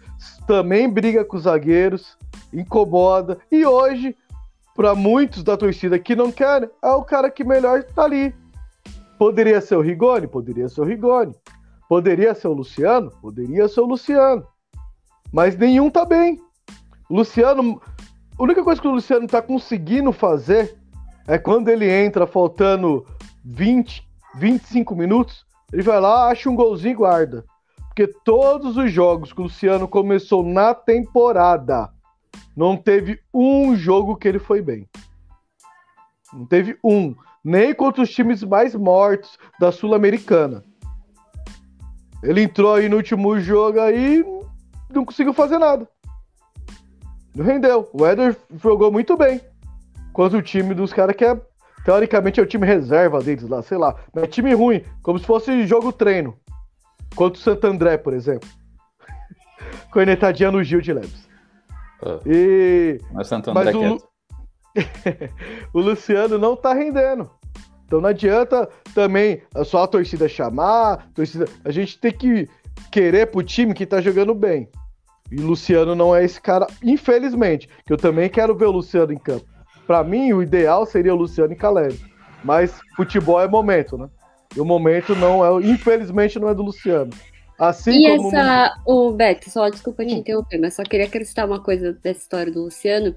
também 0.49 0.91
briga 0.91 1.25
com 1.25 1.37
os 1.37 1.45
zagueiros, 1.45 2.19
incomoda. 2.53 3.39
E 3.53 3.65
hoje, 3.65 4.17
para 4.75 4.97
muitos 4.97 5.45
da 5.45 5.57
torcida 5.57 5.97
que 5.97 6.17
não 6.17 6.33
querem, 6.33 6.69
é 6.83 6.91
o 6.91 7.05
cara 7.05 7.31
que 7.31 7.45
melhor 7.45 7.85
tá 7.85 8.03
ali. 8.03 8.35
Poderia 9.17 9.61
ser 9.61 9.77
o 9.77 9.81
Rigoni? 9.81 10.27
Poderia 10.27 10.69
ser 10.69 10.81
o 10.81 10.85
Rigoni. 10.85 11.37
Poderia 11.89 12.35
ser 12.35 12.49
o 12.49 12.53
Luciano? 12.53 13.13
Poderia 13.23 13.69
ser 13.69 13.81
o 13.81 13.87
Luciano. 13.87 14.45
Mas 15.33 15.57
nenhum 15.57 15.89
tá 15.89 16.05
bem. 16.05 16.41
Luciano, 17.09 17.81
a 18.37 18.43
única 18.43 18.65
coisa 18.65 18.81
que 18.81 18.89
o 18.89 18.93
Luciano 18.93 19.29
tá 19.29 19.41
conseguindo 19.41 20.13
fazer 20.13 20.77
é 21.29 21.39
quando 21.39 21.69
ele 21.69 21.89
entra 21.89 22.27
faltando 22.27 23.07
20, 23.45 24.05
25 24.35 24.97
minutos, 24.97 25.46
ele 25.73 25.83
vai 25.83 26.01
lá, 26.01 26.29
acha 26.29 26.49
um 26.49 26.55
golzinho 26.55 26.93
e 26.93 26.97
guarda. 26.97 27.45
Porque 27.89 28.07
todos 28.07 28.77
os 28.77 28.91
jogos 28.93 29.33
que 29.33 29.41
o 29.41 29.45
Luciano 29.45 29.89
começou 29.89 30.43
na 30.43 30.75
temporada, 30.75 31.91
não 32.57 32.77
teve 32.77 33.21
um 33.33 33.75
jogo 33.75 34.17
que 34.17 34.29
ele 34.29 34.39
foi 34.39 34.61
bem. 34.61 34.89
Não 36.33 36.47
teve 36.47 36.79
um. 36.85 37.15
Nem 37.43 37.75
contra 37.75 38.03
os 38.03 38.11
times 38.11 38.43
mais 38.43 38.75
mortos 38.75 39.39
da 39.59 39.71
Sul-Americana. 39.73 40.65
Ele 42.23 42.43
entrou 42.43 42.75
aí 42.75 42.89
no 42.89 42.97
último 42.97 43.39
jogo 43.39 43.81
aí 43.81 44.25
não 44.97 45.05
conseguiu 45.05 45.35
fazer 45.35 45.59
nada. 45.59 45.89
Não 47.35 47.45
rendeu. 47.45 47.89
O 47.93 48.05
Éder 48.07 48.37
jogou 48.63 48.91
muito 48.91 49.17
bem. 49.17 49.41
Contra 50.13 50.39
o 50.39 50.43
time 50.43 50.75
dos 50.75 50.93
caras 50.93 51.15
que 51.15 51.25
é 51.25 51.39
Teoricamente 51.87 52.41
é 52.41 52.43
o 52.43 52.47
time 52.47 52.67
reserva 52.67 53.23
deles 53.23 53.49
lá, 53.49 53.63
sei 53.63 53.79
lá. 53.79 53.95
Mas 54.13 54.25
é 54.25 54.27
time 54.27 54.53
ruim, 54.53 54.83
como 55.05 55.21
se 55.21 55.25
fosse 55.25 55.65
jogo 55.69 55.93
treino. 55.93 56.37
Contra 57.15 57.39
o 57.39 57.43
Santo 57.43 57.65
André, 57.65 57.97
por 57.97 58.13
exemplo. 58.13 58.49
Cornetadinha 59.93 60.51
no 60.51 60.65
Gil 60.65 60.81
de 60.81 60.93
Leves. 60.93 61.29
Oh. 62.03 62.19
E... 62.27 63.01
Mas 63.13 63.29
Santo 63.29 63.53
André 63.53 63.73
Mas 63.73 63.75
o... 63.77 64.03
o 65.73 65.81
Luciano 65.81 66.39
não 66.39 66.57
tá 66.57 66.75
rendendo. 66.75 67.31
Então 67.85 68.01
não 68.01 68.09
adianta 68.09 68.69
também 68.93 69.43
só 69.65 69.85
a 69.85 69.87
torcida 69.87 70.29
chamar, 70.29 70.93
a, 70.93 70.97
torcida... 71.15 71.45
a 71.65 71.71
gente 71.71 72.01
tem 72.01 72.11
que 72.11 72.49
querer 72.91 73.29
pro 73.29 73.45
time 73.45 73.73
que 73.73 73.87
tá 73.87 74.01
jogando 74.01 74.35
bem. 74.35 74.69
E 75.31 75.41
o 75.41 75.47
Luciano 75.47 75.95
não 75.95 76.15
é 76.17 76.25
esse 76.25 76.41
cara, 76.41 76.67
infelizmente, 76.83 77.69
que 77.87 77.93
eu 77.93 77.97
também 77.97 78.29
quero 78.29 78.57
ver 78.57 78.65
o 78.65 78.73
Luciano 78.73 79.13
em 79.13 79.19
campo. 79.19 79.47
Para 79.87 80.03
mim, 80.03 80.33
o 80.33 80.43
ideal 80.43 80.85
seria 80.85 81.15
o 81.15 81.17
Luciano 81.17 81.53
e 81.53 81.57
Caleri. 81.57 82.01
Mas 82.43 82.81
futebol 82.97 83.41
é 83.41 83.49
momento, 83.49 83.97
né? 83.97 84.09
E 84.55 84.61
o 84.61 84.65
momento 84.65 85.15
não 85.15 85.45
é, 85.45 85.65
infelizmente, 85.65 86.39
não 86.39 86.49
é 86.49 86.55
do 86.55 86.63
Luciano. 86.63 87.11
Assim 87.59 88.07
e 88.07 88.17
como 88.17 88.29
essa, 88.29 88.75
o 88.87 89.13
Beto, 89.13 89.51
só 89.51 89.69
desculpa 89.69 90.05
te 90.05 90.15
hum. 90.15 90.19
interromper, 90.19 90.59
mas 90.59 90.75
só 90.75 90.83
queria 90.83 91.07
acrescentar 91.07 91.47
uma 91.47 91.63
coisa 91.63 91.93
dessa 91.95 92.21
história 92.21 92.53
do 92.53 92.65
Luciano. 92.65 93.15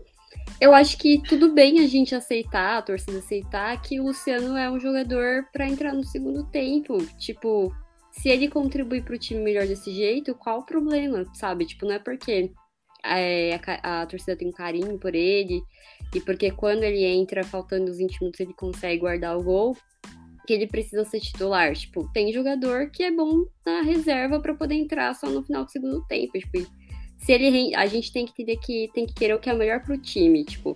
Eu 0.60 0.74
acho 0.74 0.98
que 0.98 1.22
tudo 1.22 1.54
bem 1.54 1.80
a 1.80 1.88
gente 1.88 2.16
aceitar, 2.16 2.78
a 2.78 2.82
torcida 2.82 3.20
aceitar 3.20 3.82
que 3.82 4.00
o 4.00 4.08
Luciano 4.08 4.58
é 4.58 4.70
um 4.70 4.80
jogador 4.80 5.46
para 5.52 5.68
entrar 5.68 5.94
no 5.94 6.04
segundo 6.04 6.46
tempo. 6.46 6.98
Tipo, 7.18 7.74
se 8.12 8.30
ele 8.30 8.48
contribuir 8.48 9.04
para 9.04 9.16
o 9.16 9.20
time 9.20 9.42
melhor 9.42 9.66
desse 9.66 9.92
jeito, 9.92 10.36
qual 10.36 10.60
o 10.60 10.66
problema, 10.66 11.26
sabe? 11.34 11.66
Tipo, 11.66 11.86
não 11.86 11.94
é 11.94 12.00
porque 12.00 12.52
é, 13.04 13.60
a, 13.84 14.02
a, 14.02 14.06
torcida 14.06 14.36
tem 14.36 14.48
um 14.48 14.54
carinho 14.54 14.98
por 14.98 15.16
ele 15.16 15.62
e 16.14 16.20
porque 16.20 16.52
quando 16.52 16.84
ele 16.84 17.04
entra, 17.04 17.44
faltando 17.44 17.92
os 17.92 17.98
20 17.98 18.20
minutos, 18.20 18.40
ele 18.40 18.54
consegue 18.54 19.00
guardar 19.00 19.38
o 19.38 19.44
gol, 19.44 19.78
que 20.48 20.54
ele 20.54 20.68
precisa 20.68 21.06
ser 21.06 21.20
titular. 21.20 21.74
Tipo, 21.74 22.10
tem 22.12 22.34
jogador 22.34 22.90
que 22.90 23.04
é 23.04 23.12
bom 23.12 23.46
na 23.66 23.82
reserva 23.82 24.40
para 24.40 24.56
poder 24.56 24.76
entrar 24.76 25.14
só 25.14 25.30
no 25.30 25.44
final 25.44 25.66
do 25.66 25.72
segundo 25.72 26.04
tempo. 26.08 26.40
Tipo, 26.40 26.68
se 27.20 27.32
ele 27.32 27.76
a 27.76 27.86
gente 27.86 28.12
tem 28.12 28.26
que 28.26 28.32
entender 28.32 28.58
que 28.58 28.90
tem 28.94 29.06
que 29.06 29.14
querer 29.14 29.36
o 29.36 29.40
que 29.40 29.50
é 29.50 29.54
melhor 29.54 29.84
pro 29.84 29.98
time, 29.98 30.44
tipo, 30.44 30.76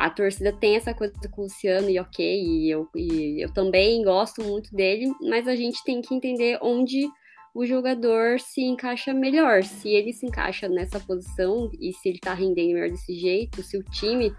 a 0.00 0.08
torcida 0.08 0.50
tem 0.50 0.76
essa 0.76 0.94
coisa 0.94 1.12
com 1.30 1.42
o 1.42 1.44
Luciano 1.44 1.90
e 1.90 1.98
ok, 1.98 2.42
e 2.42 2.70
eu, 2.70 2.88
e 2.96 3.44
eu 3.44 3.52
também 3.52 4.02
gosto 4.02 4.42
muito 4.42 4.74
dele, 4.74 5.12
mas 5.20 5.46
a 5.46 5.54
gente 5.54 5.84
tem 5.84 6.00
que 6.00 6.14
entender 6.14 6.58
onde 6.62 7.06
o 7.54 7.66
jogador 7.66 8.40
se 8.40 8.62
encaixa 8.62 9.12
melhor. 9.12 9.62
Se 9.62 9.90
ele 9.90 10.14
se 10.14 10.24
encaixa 10.24 10.68
nessa 10.68 10.98
posição 10.98 11.70
e 11.78 11.92
se 11.92 12.08
ele 12.08 12.18
tá 12.18 12.32
rendendo 12.32 12.72
melhor 12.72 12.88
desse 12.88 13.12
jeito, 13.12 13.62
se 13.62 13.76
o 13.76 13.82
time 13.82 14.32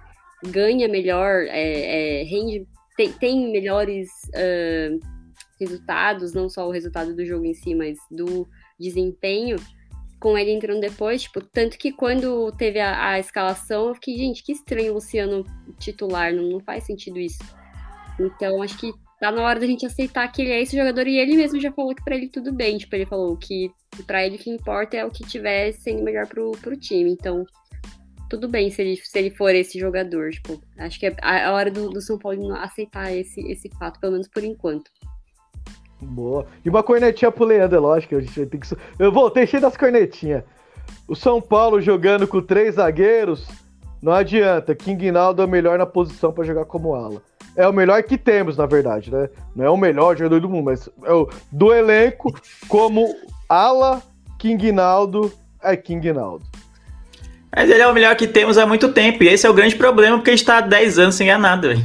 ganha 0.43 0.87
melhor, 0.87 1.45
é, 1.47 2.21
é, 2.21 2.23
rende, 2.23 2.67
tem, 2.95 3.11
tem 3.11 3.51
melhores 3.51 4.09
uh, 4.29 4.99
resultados, 5.59 6.33
não 6.33 6.49
só 6.49 6.67
o 6.67 6.71
resultado 6.71 7.15
do 7.15 7.25
jogo 7.25 7.45
em 7.45 7.53
si, 7.53 7.75
mas 7.75 7.97
do 8.09 8.47
desempenho, 8.79 9.57
com 10.19 10.37
ele 10.37 10.51
entrando 10.51 10.81
depois, 10.81 11.23
tipo, 11.23 11.41
tanto 11.41 11.77
que 11.77 11.91
quando 11.91 12.51
teve 12.53 12.79
a, 12.79 13.09
a 13.09 13.19
escalação, 13.19 13.87
eu 13.87 13.95
fiquei, 13.95 14.17
gente, 14.17 14.43
que 14.43 14.51
estranho 14.51 14.91
o 14.91 14.95
Luciano 14.95 15.45
titular, 15.79 16.33
não, 16.33 16.43
não 16.43 16.59
faz 16.59 16.83
sentido 16.83 17.19
isso. 17.19 17.39
Então, 18.19 18.61
acho 18.61 18.77
que 18.77 18.91
tá 19.19 19.31
na 19.31 19.43
hora 19.43 19.59
da 19.59 19.67
gente 19.67 19.85
aceitar 19.85 20.27
que 20.31 20.41
ele 20.41 20.51
é 20.51 20.61
esse 20.61 20.75
jogador 20.75 21.07
e 21.07 21.17
ele 21.17 21.35
mesmo 21.35 21.59
já 21.59 21.71
falou 21.71 21.95
que 21.95 22.03
para 22.03 22.15
ele 22.15 22.27
tudo 22.27 22.51
bem, 22.51 22.77
tipo, 22.77 22.95
ele 22.95 23.05
falou 23.05 23.37
que 23.37 23.71
para 24.05 24.25
ele 24.25 24.35
o 24.35 24.39
que 24.39 24.49
importa 24.49 24.97
é 24.97 25.05
o 25.05 25.11
que 25.11 25.23
tiver 25.23 25.71
sendo 25.73 26.03
melhor 26.03 26.27
pro, 26.27 26.51
pro 26.53 26.77
time. 26.77 27.11
Então, 27.11 27.45
tudo 28.31 28.47
bem 28.47 28.71
se 28.71 28.81
ele, 28.81 28.95
se 28.95 29.19
ele 29.19 29.29
for 29.29 29.53
esse 29.53 29.77
jogador, 29.77 30.31
tipo, 30.31 30.57
acho 30.77 30.97
que 30.97 31.05
é 31.05 31.15
a 31.21 31.51
hora 31.51 31.69
do, 31.69 31.89
do 31.89 31.99
São 31.99 32.17
Paulo 32.17 32.55
aceitar 32.55 33.13
esse, 33.13 33.41
esse 33.41 33.69
fato, 33.77 33.99
pelo 33.99 34.13
menos 34.13 34.29
por 34.29 34.41
enquanto. 34.41 34.89
Boa. 35.99 36.47
E 36.63 36.69
uma 36.69 36.81
cornetinha 36.81 37.29
pro 37.29 37.43
Leandro, 37.43 37.75
é 37.75 37.79
lógico. 37.81 38.21
Gente 38.21 38.45
tem 38.45 38.59
que... 38.61 38.67
Eu 38.97 39.11
voltei 39.11 39.45
cheio 39.45 39.61
das 39.61 39.75
cornetinhas. 39.75 40.45
O 41.09 41.13
São 41.13 41.41
Paulo 41.41 41.81
jogando 41.81 42.25
com 42.25 42.41
três 42.41 42.75
zagueiros, 42.75 43.45
não 44.01 44.13
adianta. 44.13 44.73
King 44.73 45.11
Naldo 45.11 45.41
é 45.41 45.45
o 45.45 45.49
melhor 45.49 45.77
na 45.77 45.85
posição 45.85 46.31
para 46.31 46.45
jogar 46.45 46.63
como 46.63 46.95
ala. 46.95 47.21
É 47.57 47.67
o 47.67 47.73
melhor 47.73 48.01
que 48.01 48.17
temos, 48.17 48.55
na 48.55 48.65
verdade, 48.65 49.11
né? 49.11 49.29
Não 49.53 49.65
é 49.65 49.69
o 49.69 49.75
melhor 49.75 50.15
jogador 50.15 50.39
do 50.39 50.47
mundo, 50.47 50.63
mas 50.63 50.87
é 51.03 51.11
o 51.11 51.29
do 51.51 51.73
elenco 51.73 52.33
como 52.69 53.13
ala 53.49 54.01
King 54.39 54.71
Naldo 54.71 55.29
é 55.61 55.75
King 55.75 56.13
Naldo. 56.13 56.50
Mas 57.55 57.69
ele 57.69 57.81
é 57.81 57.87
o 57.87 57.93
melhor 57.93 58.15
que 58.15 58.27
temos 58.27 58.57
há 58.57 58.65
muito 58.65 58.93
tempo, 58.93 59.23
e 59.23 59.27
esse 59.27 59.45
é 59.45 59.49
o 59.49 59.53
grande 59.53 59.75
problema, 59.75 60.17
porque 60.17 60.31
a 60.31 60.35
gente 60.35 60.45
tá 60.45 60.57
há 60.59 60.61
10 60.61 60.99
anos 60.99 61.15
sem 61.15 61.27
ganhar 61.27 61.39
nada. 61.39 61.73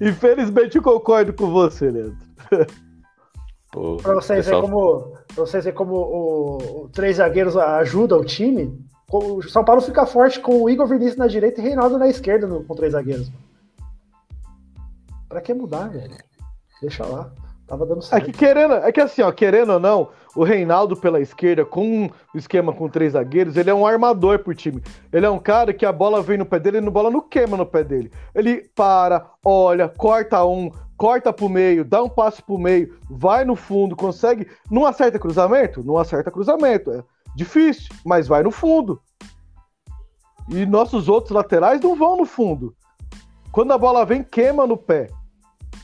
Infelizmente 0.00 0.76
eu 0.76 0.82
concordo 0.82 1.32
com 1.32 1.50
você, 1.50 1.90
Leandro. 1.90 2.16
Para 4.02 4.14
vocês 4.14 4.44
verem 4.44 4.60
como, 4.60 5.16
pra 5.34 5.46
vocês 5.46 5.64
verem 5.64 5.76
como 5.76 5.94
o, 5.94 6.56
o, 6.56 6.88
três 6.88 7.16
zagueiros 7.16 7.56
ajudam 7.56 8.20
o 8.20 8.24
time, 8.24 8.78
o 9.10 9.42
São 9.42 9.64
Paulo 9.64 9.80
fica 9.80 10.04
forte 10.04 10.40
com 10.40 10.62
o 10.62 10.68
Igor 10.68 10.86
Vinícius 10.86 11.16
na 11.16 11.26
direita 11.26 11.60
e 11.60 11.64
Reinaldo 11.64 11.98
na 11.98 12.08
esquerda 12.08 12.46
no, 12.46 12.64
com 12.64 12.74
três 12.74 12.92
zagueiros. 12.92 13.30
Para 15.28 15.40
que 15.40 15.54
mudar, 15.54 15.88
velho? 15.88 16.14
Deixa 16.80 17.06
lá. 17.06 17.30
Tava 17.66 17.86
dando 17.86 18.02
certo. 18.02 18.22
É 18.22 18.26
que 18.26 18.36
querendo, 18.36 18.74
é 18.74 18.92
que 18.92 19.00
assim, 19.00 19.22
ó, 19.22 19.32
querendo 19.32 19.72
ou 19.72 19.80
não, 19.80 20.10
o 20.34 20.44
Reinaldo 20.44 20.96
pela 20.96 21.20
esquerda, 21.20 21.64
com 21.64 22.06
o 22.06 22.38
esquema 22.38 22.72
com 22.72 22.88
três 22.88 23.12
zagueiros, 23.12 23.56
ele 23.56 23.70
é 23.70 23.74
um 23.74 23.86
armador 23.86 24.38
pro 24.38 24.54
time. 24.54 24.82
Ele 25.12 25.26
é 25.26 25.30
um 25.30 25.38
cara 25.38 25.72
que 25.72 25.84
a 25.84 25.92
bola 25.92 26.22
vem 26.22 26.38
no 26.38 26.46
pé 26.46 26.58
dele 26.58 26.78
e 26.78 26.86
a 26.86 26.90
bola 26.90 27.10
não 27.10 27.20
queima 27.20 27.56
no 27.56 27.66
pé 27.66 27.84
dele. 27.84 28.10
Ele 28.34 28.68
para, 28.74 29.30
olha, 29.44 29.88
corta 29.88 30.44
um, 30.44 30.70
corta 30.96 31.32
pro 31.32 31.48
meio, 31.48 31.84
dá 31.84 32.02
um 32.02 32.08
passo 32.08 32.42
pro 32.44 32.58
meio, 32.58 32.98
vai 33.10 33.44
no 33.44 33.56
fundo, 33.56 33.94
consegue. 33.94 34.46
Não 34.70 34.86
acerta 34.86 35.18
cruzamento? 35.18 35.84
Não 35.84 35.98
acerta 35.98 36.30
cruzamento. 36.30 36.90
É 36.90 37.04
difícil, 37.36 37.94
mas 38.04 38.26
vai 38.26 38.42
no 38.42 38.50
fundo. 38.50 39.00
E 40.48 40.66
nossos 40.66 41.08
outros 41.08 41.32
laterais 41.32 41.80
não 41.80 41.94
vão 41.94 42.16
no 42.16 42.24
fundo. 42.24 42.74
Quando 43.50 43.72
a 43.72 43.78
bola 43.78 44.04
vem, 44.04 44.22
queima 44.22 44.66
no 44.66 44.76
pé. 44.76 45.08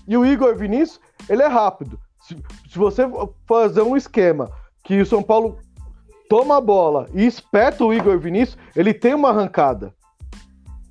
E 0.06 0.16
o 0.16 0.24
Igor 0.24 0.56
Vinícius, 0.56 1.00
ele 1.28 1.42
é 1.42 1.46
rápido. 1.46 1.98
Se, 2.68 2.78
você 2.78 3.02
fazer 3.46 3.82
um 3.82 3.96
esquema 3.96 4.50
que 4.84 5.00
o 5.00 5.06
São 5.06 5.22
Paulo 5.22 5.58
toma 6.28 6.58
a 6.58 6.60
bola 6.60 7.08
e 7.14 7.26
espeta 7.26 7.84
o 7.84 7.92
Igor 7.92 8.18
Vinícius, 8.18 8.58
ele 8.76 8.92
tem 8.92 9.14
uma 9.14 9.30
arrancada. 9.30 9.94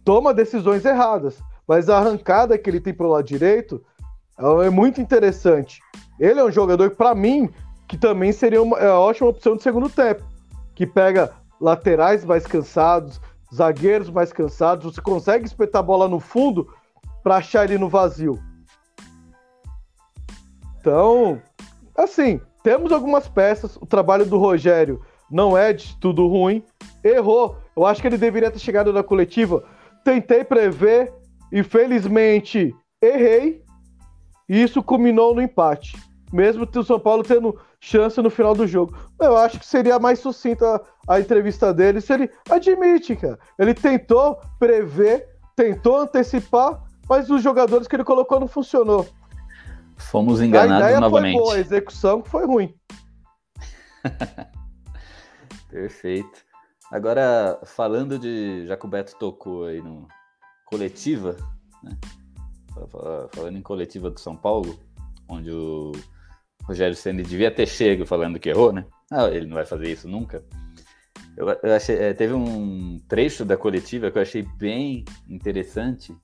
Toma 0.03 0.33
decisões 0.33 0.85
erradas. 0.85 1.39
Mas 1.67 1.89
a 1.89 1.97
arrancada 1.97 2.57
que 2.57 2.69
ele 2.69 2.79
tem 2.79 2.93
pro 2.93 3.09
lado 3.09 3.25
direito 3.25 3.83
é 4.63 4.69
muito 4.69 5.01
interessante. 5.01 5.81
Ele 6.19 6.39
é 6.39 6.43
um 6.43 6.51
jogador, 6.51 6.91
para 6.91 7.13
mim, 7.13 7.49
que 7.87 7.97
também 7.97 8.31
seria 8.31 8.61
uma 8.61 8.77
é 8.77 8.89
uma 8.89 8.99
ótima 8.99 9.29
opção 9.29 9.55
de 9.55 9.63
segundo 9.63 9.89
tempo. 9.89 10.23
Que 10.73 10.87
pega 10.87 11.33
laterais 11.59 12.23
mais 12.23 12.45
cansados, 12.45 13.19
zagueiros 13.53 14.09
mais 14.09 14.31
cansados, 14.31 14.93
você 14.95 15.01
consegue 15.01 15.45
espetar 15.45 15.79
a 15.79 15.83
bola 15.83 16.07
no 16.07 16.19
fundo 16.19 16.67
para 17.23 17.37
achar 17.37 17.65
ele 17.65 17.77
no 17.77 17.89
vazio. 17.89 18.39
Então, 20.79 21.41
assim, 21.97 22.39
temos 22.63 22.91
algumas 22.91 23.27
peças. 23.27 23.75
O 23.77 23.85
trabalho 23.85 24.25
do 24.25 24.37
Rogério 24.37 25.01
não 25.29 25.57
é 25.57 25.73
de 25.73 25.97
tudo 25.97 26.27
ruim. 26.27 26.63
Errou. 27.03 27.57
Eu 27.75 27.85
acho 27.85 28.01
que 28.01 28.07
ele 28.07 28.17
deveria 28.17 28.51
ter 28.51 28.59
chegado 28.59 28.93
na 28.93 29.03
coletiva. 29.03 29.63
Tentei 30.03 30.43
prever, 30.43 31.13
infelizmente 31.51 32.75
errei. 33.01 33.63
E 34.49 34.61
isso 34.61 34.81
culminou 34.81 35.35
no 35.35 35.41
empate. 35.41 35.97
Mesmo 36.31 36.67
o 36.73 36.83
São 36.83 36.99
Paulo 36.99 37.23
tendo 37.23 37.57
chance 37.79 38.21
no 38.21 38.29
final 38.29 38.53
do 38.53 38.67
jogo. 38.67 38.97
Eu 39.19 39.37
acho 39.37 39.59
que 39.59 39.65
seria 39.65 39.99
mais 39.99 40.19
sucinta 40.19 40.81
a 41.07 41.19
entrevista 41.19 41.73
dele 41.73 42.01
se 42.01 42.13
ele 42.13 42.29
admite, 42.49 43.15
cara. 43.15 43.39
Ele 43.57 43.73
tentou 43.73 44.39
prever, 44.59 45.27
tentou 45.55 45.97
antecipar, 45.97 46.83
mas 47.09 47.29
os 47.29 47.41
jogadores 47.41 47.87
que 47.87 47.95
ele 47.95 48.03
colocou 48.03 48.39
não 48.39 48.47
funcionou. 48.47 49.05
Fomos 49.97 50.41
enganados 50.41 50.83
a 50.83 50.89
ideia 50.89 50.99
novamente. 50.99 51.33
Foi 51.33 51.41
boa, 51.41 51.55
a 51.55 51.59
execução 51.59 52.23
foi 52.23 52.45
ruim. 52.45 52.73
Perfeito. 55.69 56.45
Agora, 56.91 57.59
falando 57.65 58.17
de. 58.17 58.65
Já 58.67 58.77
que 58.77 58.85
o 58.85 58.89
Beto 58.89 59.15
tocou 59.17 59.65
aí 59.65 59.81
no 59.81 60.07
coletiva, 60.65 61.35
né? 61.83 61.97
Falando 63.33 63.57
em 63.57 63.61
coletiva 63.61 64.09
do 64.09 64.19
São 64.19 64.35
Paulo, 64.35 64.79
onde 65.27 65.51
o 65.51 65.91
Rogério 66.63 66.95
Senna 66.95 67.23
devia 67.23 67.49
ter 67.49 67.65
chego 67.65 68.05
falando 68.05 68.39
que 68.39 68.49
errou, 68.49 68.71
né? 68.71 68.85
Ah, 69.11 69.27
ele 69.27 69.47
não 69.47 69.55
vai 69.55 69.65
fazer 69.65 69.91
isso 69.91 70.07
nunca. 70.07 70.43
Eu, 71.35 71.47
eu 71.63 71.73
achei, 71.73 71.97
é, 71.97 72.13
teve 72.13 72.33
um 72.33 72.99
trecho 73.07 73.45
da 73.45 73.55
coletiva 73.55 74.09
que 74.09 74.17
eu 74.17 74.21
achei 74.21 74.43
bem 74.57 75.05
interessante, 75.29 76.15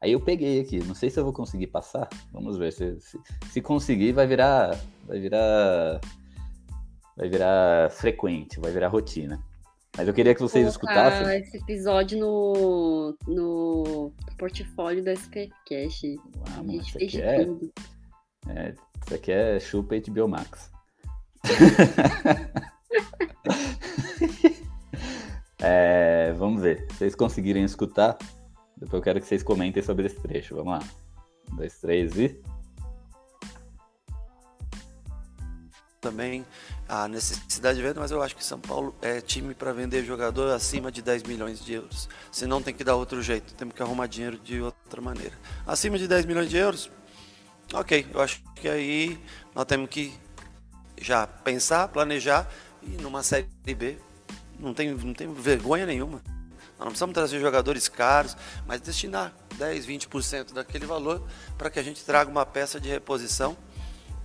Aí 0.00 0.12
eu 0.12 0.20
peguei 0.20 0.60
aqui, 0.60 0.78
não 0.78 0.94
sei 0.94 1.10
se 1.10 1.20
eu 1.20 1.24
vou 1.24 1.32
conseguir 1.32 1.66
passar. 1.66 2.08
Vamos 2.32 2.56
ver 2.56 2.72
se, 2.72 2.98
se, 3.00 3.18
se 3.50 3.60
conseguir 3.60 4.12
vai 4.12 4.26
virar 4.26 4.80
vai 5.06 5.20
virar 5.20 6.00
vai 7.16 7.28
virar 7.28 7.90
frequente, 7.90 8.58
vai 8.58 8.72
virar 8.72 8.88
rotina. 8.88 9.38
Mas 9.96 10.08
eu 10.08 10.14
queria 10.14 10.34
que 10.34 10.40
vocês 10.40 10.66
escutassem. 10.66 11.40
esse 11.40 11.58
episódio 11.58 12.18
no, 12.18 13.14
no 13.26 14.10
portfólio 14.38 15.04
do 15.04 15.10
SPCast. 15.10 16.18
Ah, 16.46 16.62
mano, 16.62 16.80
isso 16.80 16.96
aqui 16.96 17.20
é, 17.20 17.42
é, 18.48 18.74
isso 19.04 19.14
aqui 19.14 19.32
é 19.32 19.60
chupa 19.60 19.96
HBO 19.96 20.28
Max. 20.28 20.70
é, 25.60 26.32
vamos 26.32 26.62
ver. 26.62 26.86
Se 26.92 26.98
vocês 26.98 27.14
conseguirem 27.14 27.64
escutar, 27.64 28.16
depois 28.80 28.94
eu 28.94 29.02
quero 29.02 29.20
que 29.20 29.26
vocês 29.26 29.42
comentem 29.42 29.82
sobre 29.82 30.06
esse 30.06 30.16
trecho. 30.16 30.56
Vamos 30.56 30.72
lá. 30.72 30.88
Um, 31.52 31.56
dois, 31.56 31.78
três 31.78 32.16
e. 32.16 32.40
Também 36.00 36.46
a 36.88 37.06
necessidade 37.06 37.76
de 37.76 37.82
venda, 37.82 38.00
mas 38.00 38.10
eu 38.10 38.22
acho 38.22 38.34
que 38.34 38.42
São 38.42 38.58
Paulo 38.58 38.94
é 39.02 39.20
time 39.20 39.54
para 39.54 39.70
vender 39.70 40.02
jogador 40.02 40.50
acima 40.50 40.90
de 40.90 41.02
10 41.02 41.24
milhões 41.24 41.62
de 41.62 41.74
euros. 41.74 42.08
Se 42.32 42.46
não 42.46 42.62
tem 42.62 42.72
que 42.72 42.82
dar 42.82 42.96
outro 42.96 43.22
jeito, 43.22 43.52
temos 43.52 43.74
que 43.74 43.82
arrumar 43.82 44.06
dinheiro 44.06 44.38
de 44.38 44.62
outra 44.62 45.00
maneira. 45.02 45.34
Acima 45.66 45.98
de 45.98 46.08
10 46.08 46.24
milhões 46.24 46.48
de 46.48 46.56
euros, 46.56 46.90
ok, 47.74 48.06
eu 48.14 48.20
acho 48.20 48.42
que 48.56 48.66
aí 48.66 49.20
nós 49.54 49.66
temos 49.66 49.90
que 49.90 50.12
já 50.98 51.26
pensar, 51.26 51.86
planejar 51.88 52.50
e 52.82 52.90
numa 53.02 53.22
série 53.22 53.46
B 53.62 53.98
não 54.58 54.72
tem, 54.72 54.94
não 54.94 55.12
tem 55.12 55.32
vergonha 55.32 55.84
nenhuma. 55.84 56.22
Nós 56.80 56.86
não 56.86 56.92
precisamos 56.92 57.12
trazer 57.12 57.38
jogadores 57.38 57.88
caros, 57.88 58.34
mas 58.66 58.80
destinar 58.80 59.34
10, 59.56 59.86
20% 59.86 60.54
daquele 60.54 60.86
valor 60.86 61.22
para 61.58 61.68
que 61.68 61.78
a 61.78 61.82
gente 61.82 62.02
traga 62.02 62.30
uma 62.30 62.46
peça 62.46 62.80
de 62.80 62.88
reposição 62.88 63.54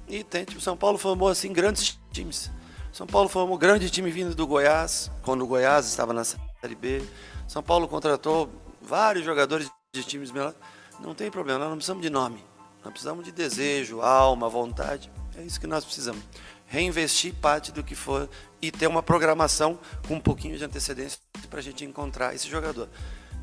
e 0.08 0.24
tente. 0.24 0.56
O 0.56 0.62
São 0.62 0.78
Paulo 0.78 0.98
formou 0.98 1.28
assim 1.28 1.52
grandes 1.52 2.00
times. 2.14 2.50
São 2.94 3.06
Paulo 3.06 3.28
formou 3.28 3.58
um 3.58 3.60
grande 3.60 3.90
time 3.90 4.10
vindo 4.10 4.34
do 4.34 4.48
Goiás, 4.48 5.12
quando 5.22 5.42
o 5.42 5.48
Goiás 5.48 5.86
estava 5.86 6.14
na 6.14 6.24
Série 6.24 6.76
B. 6.80 7.04
São 7.46 7.62
Paulo 7.62 7.90
contratou 7.90 8.50
vários 8.82 9.26
jogadores 9.26 9.70
de 9.94 10.04
times 10.06 10.32
melhores. 10.32 10.56
Não 11.02 11.14
tem 11.14 11.30
problema, 11.30 11.60
nós 11.60 11.70
não 11.70 11.76
precisamos 11.76 12.02
de 12.02 12.10
nome. 12.10 12.42
Nós 12.82 12.94
precisamos 12.94 13.26
de 13.26 13.34
desejo, 13.34 14.00
alma, 14.00 14.48
vontade. 14.48 15.12
É 15.38 15.44
isso 15.44 15.60
que 15.60 15.68
nós 15.68 15.84
precisamos. 15.84 16.24
Reinvestir 16.68 17.34
parte 17.34 17.74
do 17.74 17.84
que 17.84 17.96
for 17.96 18.30
e 18.66 18.72
ter 18.72 18.88
uma 18.88 19.04
programação 19.04 19.78
com 20.08 20.16
um 20.16 20.20
pouquinho 20.20 20.58
de 20.58 20.64
antecedência 20.64 21.20
para 21.50 21.60
a 21.60 21.62
gente 21.62 21.86
encontrar 21.86 22.34
esse 22.34 22.50
jogador. 22.50 22.90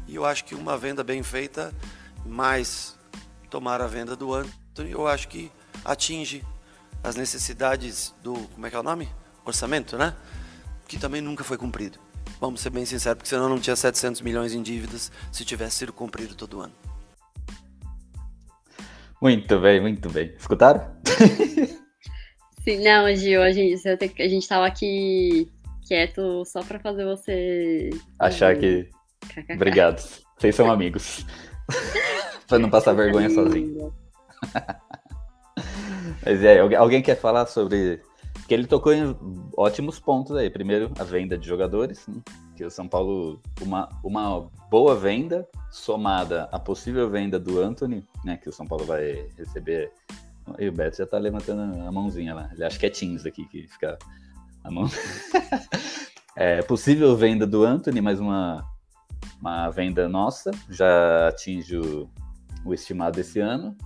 E 0.08 0.16
eu 0.16 0.24
acho 0.24 0.44
que 0.44 0.54
uma 0.54 0.76
venda 0.76 1.04
bem 1.04 1.22
feita, 1.22 1.72
mais 2.26 2.98
tomar 3.48 3.80
a 3.80 3.86
venda 3.86 4.16
do 4.16 4.34
Anthony, 4.34 4.90
eu 4.90 5.06
acho 5.06 5.28
que 5.28 5.50
atinge 5.84 6.44
as 7.04 7.14
necessidades 7.14 8.12
do, 8.22 8.34
como 8.34 8.66
é 8.66 8.70
que 8.70 8.74
é 8.74 8.80
o 8.80 8.82
nome? 8.82 9.08
Orçamento, 9.44 9.96
né? 9.96 10.14
Que 10.88 10.98
também 10.98 11.20
nunca 11.20 11.44
foi 11.44 11.56
cumprido. 11.56 11.98
Vamos 12.40 12.60
ser 12.60 12.70
bem 12.70 12.84
sinceros, 12.84 13.18
porque 13.18 13.28
senão 13.28 13.48
não 13.48 13.60
tinha 13.60 13.76
700 13.76 14.20
milhões 14.22 14.52
em 14.52 14.62
dívidas 14.62 15.12
se 15.30 15.44
tivesse 15.44 15.76
sido 15.76 15.92
cumprido 15.92 16.34
todo 16.34 16.60
ano. 16.60 16.72
Muito 19.20 19.60
bem, 19.60 19.80
muito 19.80 20.10
bem. 20.10 20.34
Escutaram? 20.36 20.84
Sim, 22.64 22.82
não, 22.82 23.14
Gil, 23.14 23.42
a 23.42 23.50
gente, 23.50 23.88
a 23.88 24.28
gente 24.28 24.48
tava 24.48 24.66
aqui 24.66 25.48
quieto 25.86 26.44
só 26.44 26.62
pra 26.62 26.78
fazer 26.78 27.04
você. 27.04 27.90
Achar 28.18 28.56
que. 28.56 28.88
Obrigado. 29.54 29.98
Vocês 30.38 30.54
são 30.54 30.70
amigos. 30.70 31.26
pra 32.46 32.58
não 32.58 32.70
passar 32.70 32.92
vergonha 32.92 33.30
sozinho. 33.30 33.92
Mas 36.24 36.42
é, 36.44 36.60
alguém 36.60 37.02
quer 37.02 37.16
falar 37.16 37.46
sobre. 37.46 38.00
Porque 38.32 38.54
ele 38.54 38.66
tocou 38.66 38.92
em 38.92 39.16
ótimos 39.56 39.98
pontos 40.00 40.36
aí. 40.36 40.48
Primeiro, 40.48 40.90
a 40.98 41.04
venda 41.04 41.36
de 41.36 41.46
jogadores, 41.46 42.06
né? 42.08 42.20
que 42.56 42.64
o 42.64 42.70
São 42.70 42.88
Paulo, 42.88 43.40
uma, 43.60 43.88
uma 44.02 44.50
boa 44.70 44.94
venda 44.94 45.48
somada 45.70 46.48
à 46.52 46.58
possível 46.58 47.08
venda 47.10 47.38
do 47.38 47.60
Anthony, 47.60 48.04
né? 48.24 48.36
Que 48.36 48.48
o 48.48 48.52
São 48.52 48.66
Paulo 48.66 48.84
vai 48.84 49.26
receber. 49.36 49.92
E 50.58 50.68
o 50.68 50.72
Beto 50.72 50.98
já 50.98 51.06
tá 51.06 51.18
levantando 51.18 51.80
a 51.80 51.92
mãozinha 51.92 52.34
lá. 52.34 52.50
Ele 52.52 52.64
acha 52.64 52.78
que 52.78 52.86
é 52.86 52.90
Teams 52.90 53.24
aqui 53.26 53.44
que 53.46 53.66
fica 53.68 53.98
a 54.64 54.70
mão. 54.70 54.90
é, 56.36 56.62
possível 56.62 57.16
venda 57.16 57.46
do 57.46 57.64
Anthony, 57.64 58.00
mais 58.00 58.20
uma, 58.20 58.64
uma 59.40 59.70
venda 59.70 60.08
nossa, 60.08 60.50
já 60.68 61.28
atinge 61.28 61.76
o, 61.76 62.10
o 62.64 62.74
estimado 62.74 63.20
esse 63.20 63.40
ano 63.40 63.76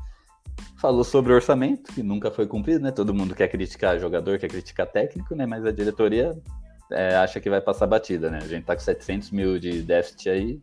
falou 0.77 1.05
sobre 1.05 1.33
orçamento, 1.33 1.93
que 1.93 2.03
nunca 2.03 2.31
foi 2.31 2.47
cumprido, 2.47 2.81
né? 2.81 2.91
Todo 2.91 3.15
mundo 3.15 3.35
quer 3.35 3.49
criticar 3.49 3.99
jogador, 3.99 4.39
quer 4.39 4.49
criticar 4.49 4.87
técnico, 4.87 5.35
né? 5.35 5.47
Mas 5.47 5.65
a 5.65 5.73
diretoria 5.73 6.37
é, 6.93 7.17
acha 7.17 7.41
que 7.41 7.51
vai 7.51 7.61
passar 7.61 7.87
batida, 7.87 8.31
né? 8.31 8.39
A 8.43 8.47
gente 8.47 8.65
tá 8.65 8.75
com 8.75 8.83
700 8.83 9.31
mil 9.31 9.59
de 9.59 9.83
déficit 9.83 10.29
aí, 10.29 10.61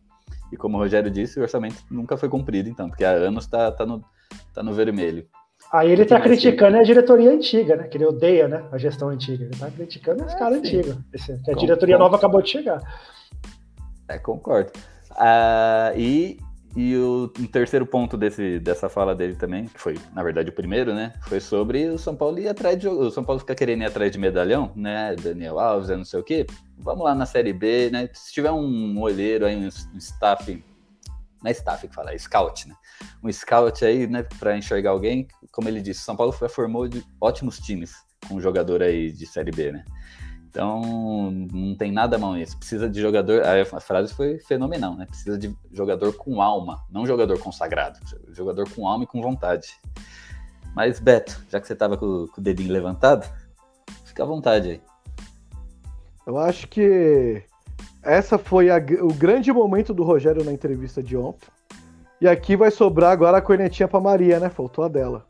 e 0.52 0.56
como 0.56 0.76
o 0.76 0.80
Rogério 0.80 1.10
disse, 1.10 1.38
o 1.38 1.42
orçamento 1.42 1.82
nunca 1.90 2.16
foi 2.16 2.28
cumprido, 2.28 2.68
então, 2.68 2.88
porque 2.88 3.04
há 3.04 3.10
anos 3.10 3.46
tá, 3.46 3.70
tá, 3.72 3.84
no, 3.84 4.04
tá 4.52 4.62
no 4.62 4.72
vermelho. 4.72 5.26
Aí 5.74 5.90
ele 5.90 6.04
tá 6.04 6.20
criticando 6.20 6.74
que... 6.74 6.80
a 6.80 6.84
diretoria 6.84 7.30
antiga, 7.32 7.74
né? 7.74 7.88
Que 7.88 7.96
ele 7.96 8.06
odeia, 8.06 8.46
né? 8.46 8.64
A 8.70 8.78
gestão 8.78 9.08
antiga. 9.08 9.44
Ele 9.44 9.56
tá 9.56 9.68
criticando 9.68 10.24
os 10.24 10.32
é, 10.32 10.38
caras 10.38 10.58
antigos. 10.58 10.96
Que 11.44 11.50
a 11.50 11.54
diretoria 11.54 11.98
nova 11.98 12.14
acabou 12.14 12.40
de 12.40 12.48
chegar. 12.48 12.80
É, 14.08 14.16
concordo. 14.16 14.70
Uh, 15.10 15.98
e 15.98 16.38
e 16.76 16.96
o 16.96 17.30
um 17.38 17.46
terceiro 17.46 17.86
ponto 17.86 18.16
desse, 18.16 18.58
dessa 18.58 18.88
fala 18.88 19.14
dele 19.14 19.36
também, 19.36 19.66
que 19.66 19.80
foi, 19.80 19.96
na 20.12 20.24
verdade, 20.24 20.50
o 20.50 20.52
primeiro, 20.52 20.92
né? 20.92 21.12
Foi 21.22 21.40
sobre 21.40 21.86
o 21.86 21.98
São 21.98 22.16
Paulo 22.16 22.38
ir 22.38 22.48
atrás 22.48 22.76
de. 22.78 22.88
O 22.88 23.10
São 23.10 23.22
Paulo 23.22 23.38
ficar 23.38 23.54
querendo 23.54 23.82
ir 23.82 23.86
atrás 23.86 24.10
de 24.10 24.18
medalhão, 24.18 24.72
né? 24.74 25.14
Daniel 25.20 25.60
Alves, 25.60 25.88
não 25.88 26.04
sei 26.04 26.18
o 26.18 26.24
quê. 26.24 26.44
Vamos 26.76 27.04
lá 27.04 27.14
na 27.14 27.26
Série 27.26 27.52
B, 27.52 27.90
né? 27.90 28.08
Se 28.12 28.32
tiver 28.32 28.50
um 28.50 29.00
olheiro 29.00 29.46
aí, 29.46 29.56
um, 29.56 29.68
staff. 29.98 30.64
Não 31.44 31.50
é 31.50 31.52
staff 31.52 31.86
que 31.86 31.94
fala, 31.94 32.18
scout, 32.18 32.66
né? 32.66 32.74
Um 33.22 33.30
scout 33.30 33.84
aí, 33.84 34.06
né, 34.06 34.22
para 34.38 34.56
enxergar 34.56 34.92
alguém, 34.92 35.28
como 35.52 35.68
ele 35.68 35.82
disse, 35.82 36.00
São 36.00 36.16
Paulo 36.16 36.32
foi, 36.32 36.48
formou 36.48 36.88
ótimos 37.20 37.58
times 37.58 37.94
com 38.26 38.36
um 38.36 38.40
jogador 38.40 38.82
aí 38.82 39.12
de 39.12 39.26
Série 39.26 39.50
B, 39.50 39.70
né? 39.70 39.84
Então, 40.48 41.30
não 41.52 41.76
tem 41.76 41.92
nada 41.92 42.16
mal 42.16 42.32
nisso. 42.32 42.56
Precisa 42.56 42.88
de 42.88 42.98
jogador. 42.98 43.42
A 43.44 43.80
frase 43.80 44.14
foi 44.14 44.38
fenomenal, 44.38 44.94
né? 44.94 45.04
Precisa 45.04 45.36
de 45.36 45.54
jogador 45.70 46.14
com 46.14 46.40
alma, 46.40 46.82
não 46.88 47.06
jogador 47.06 47.38
consagrado. 47.38 47.98
Jogador 48.30 48.66
com 48.70 48.88
alma 48.88 49.04
e 49.04 49.06
com 49.06 49.20
vontade. 49.20 49.74
Mas, 50.74 50.98
Beto, 50.98 51.44
já 51.50 51.60
que 51.60 51.66
você 51.66 51.74
estava 51.74 51.98
com, 51.98 52.28
com, 52.28 52.40
o 52.40 52.44
dedinho 52.44 52.72
levantado, 52.72 53.28
fica 54.04 54.22
à 54.22 54.26
vontade 54.26 54.70
aí. 54.70 54.82
Eu 56.26 56.38
acho 56.38 56.68
que 56.68 57.42
essa 58.04 58.38
foi 58.38 58.70
a, 58.70 58.76
o 59.00 59.12
grande 59.12 59.52
momento 59.52 59.94
do 59.94 60.02
Rogério 60.04 60.44
na 60.44 60.52
entrevista 60.52 61.02
de 61.02 61.16
ontem. 61.16 61.48
E 62.20 62.28
aqui 62.28 62.56
vai 62.56 62.70
sobrar 62.70 63.12
agora 63.12 63.38
a 63.38 63.42
cornetinha 63.42 63.88
para 63.88 64.00
Maria, 64.00 64.38
né? 64.38 64.48
Faltou 64.48 64.84
a 64.84 64.88
dela. 64.88 65.26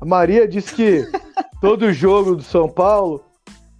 A 0.00 0.04
Maria 0.04 0.48
disse 0.48 0.74
que 0.74 1.04
todo 1.60 1.92
jogo 1.92 2.36
do 2.36 2.42
São 2.42 2.68
Paulo 2.68 3.22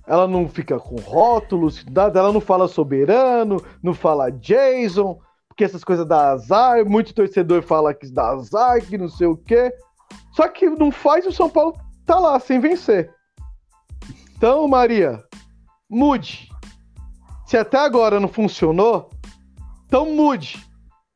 ela 0.07 0.27
não 0.27 0.49
fica 0.49 0.79
com 0.79 0.97
rótulos, 0.97 1.85
nada, 1.85 2.19
ela 2.19 2.33
não 2.33 2.41
fala 2.41 2.67
soberano, 2.67 3.63
não 3.83 3.93
fala 3.93 4.31
Jason, 4.31 5.19
porque 5.49 5.65
essas 5.65 5.85
coisas 5.85 6.07
dá 6.07 6.31
azar, 6.31 6.85
muito 6.87 7.13
torcedor 7.13 7.63
fala 7.63 7.93
que 7.93 8.11
dá 8.11 8.31
azar, 8.31 8.81
que 8.81 8.97
não 8.97 9.09
sei 9.09 9.27
o 9.27 9.37
quê. 9.37 9.73
Só 10.33 10.49
que 10.49 10.71
não 10.71 10.91
faz 10.91 11.27
o 11.27 11.33
São 11.33 11.51
Paulo 11.51 11.77
tá 12.07 12.19
lá 12.19 12.41
sem 12.41 12.59
vencer. 12.59 13.13
Então, 14.37 14.67
Maria, 14.67 15.23
mude. 15.91 16.49
Se 17.49 17.57
até 17.57 17.79
agora 17.79 18.21
não 18.21 18.29
funcionou, 18.29 19.09
então 19.87 20.05
mude. 20.05 20.63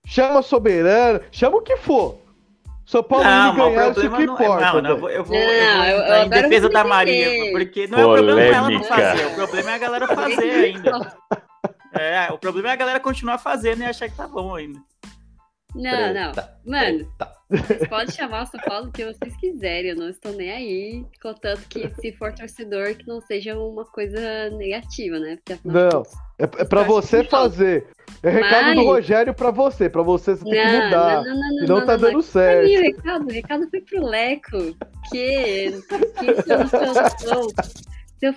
Chama 0.07 0.41
soberano, 0.41 1.21
chama 1.31 1.59
o 1.59 1.61
que 1.61 1.77
for. 1.77 2.23
São 2.87 3.03
Paulo 3.03 3.25
não, 3.27 3.55
ganhar, 3.55 3.91
isso 3.91 4.01
que 4.01 4.09
não, 4.09 4.23
importa. 4.23 4.73
Não, 4.73 4.81
não, 4.81 4.91
eu 4.91 4.99
vou, 4.99 5.11
eu 5.11 5.25
vou, 5.25 5.37
não, 5.37 5.85
eu 5.85 5.99
vou 5.99 6.17
eu, 6.17 6.25
em 6.25 6.29
defesa 6.31 6.71
da 6.71 6.85
Maria, 6.85 7.53
porque 7.53 7.87
não 7.87 7.99
é 7.99 8.07
o 8.07 8.15
problema 8.15 8.41
ela 8.41 8.71
não 8.71 8.83
fazer, 8.83 9.27
o 9.27 9.35
problema 9.35 9.71
é 9.71 9.75
a 9.75 9.79
galera 9.79 10.09
fazer 10.09 10.51
ainda. 10.51 11.17
É, 11.95 12.33
o 12.33 12.39
problema 12.39 12.71
é 12.71 12.73
a 12.73 12.77
galera 12.77 12.99
continuar 12.99 13.37
fazendo 13.37 13.83
e 13.83 13.85
achar 13.85 14.09
que 14.09 14.17
tá 14.17 14.27
bom 14.27 14.55
ainda. 14.55 14.81
Não, 15.75 16.13
não. 16.13 16.33
Mano, 16.65 17.11
vocês 17.49 17.89
podem 17.89 18.15
chamar 18.15 18.43
o 18.43 18.47
São 18.47 18.61
Paulo 18.61 18.89
o 18.89 18.93
que 18.93 19.05
vocês 19.05 19.37
quiserem, 19.37 19.91
eu 19.91 19.97
não 19.97 20.09
estou 20.09 20.33
nem 20.33 20.51
aí. 20.51 21.07
Contanto 21.21 21.63
que 21.69 21.91
se 22.01 22.13
for 22.13 22.33
torcedor, 22.33 22.95
que 22.95 23.07
não 23.07 23.21
seja 23.21 23.59
uma 23.59 23.85
coisa 23.85 24.51
negativa, 24.51 25.19
né? 25.19 25.39
Porque, 25.45 25.61
não, 25.65 26.03
é, 26.39 26.45
é 26.45 26.65
pra 26.65 26.83
você 26.83 27.25
fazer. 27.25 27.87
É 28.23 28.31
recado 28.31 28.67
Mas... 28.67 28.77
do 28.77 28.85
Rogério 28.85 29.35
pra 29.35 29.51
você, 29.51 29.89
pra 29.89 30.03
você 30.03 30.37
você 30.37 30.45
tem 30.45 30.53
que 30.53 30.85
mudar. 30.85 31.23
Não, 31.23 31.25
não, 31.25 31.37
não, 31.37 31.57
não, 31.57 31.67
não 31.67 31.87
tá 31.87 31.97
dando 31.97 32.23
certo. 32.23 32.69
O 32.69 32.81
recado, 32.81 33.27
o 33.27 33.33
recado 33.33 33.69
foi 33.69 33.81
pro 33.81 34.07
Leco. 34.07 34.77
Que, 35.11 35.73
que 36.19 36.43
solução. 36.43 37.47
Eu 38.21 38.33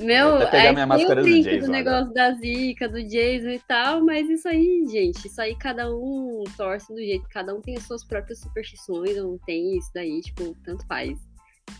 Meu, 0.00 0.38
pegar 0.50 0.72
minha 0.72 0.86
máscara 0.86 1.22
do, 1.22 1.42
Jason, 1.42 1.66
do 1.66 1.72
negócio 1.72 2.12
da 2.12 2.32
zica, 2.32 2.88
do 2.88 3.02
Jason 3.02 3.50
e 3.50 3.60
tal, 3.66 4.04
mas 4.04 4.28
isso 4.28 4.48
aí, 4.48 4.84
gente, 4.90 5.26
isso 5.26 5.40
aí 5.40 5.56
cada 5.56 5.88
um 5.90 6.42
torce 6.56 6.92
do 6.92 6.98
jeito, 6.98 7.28
cada 7.28 7.54
um 7.54 7.60
tem 7.60 7.76
as 7.76 7.84
suas 7.84 8.04
próprias 8.04 8.40
superstições, 8.40 9.16
não 9.16 9.38
tem 9.38 9.76
isso 9.76 9.90
daí, 9.94 10.20
tipo, 10.20 10.54
tanto 10.64 10.86
faz. 10.86 11.18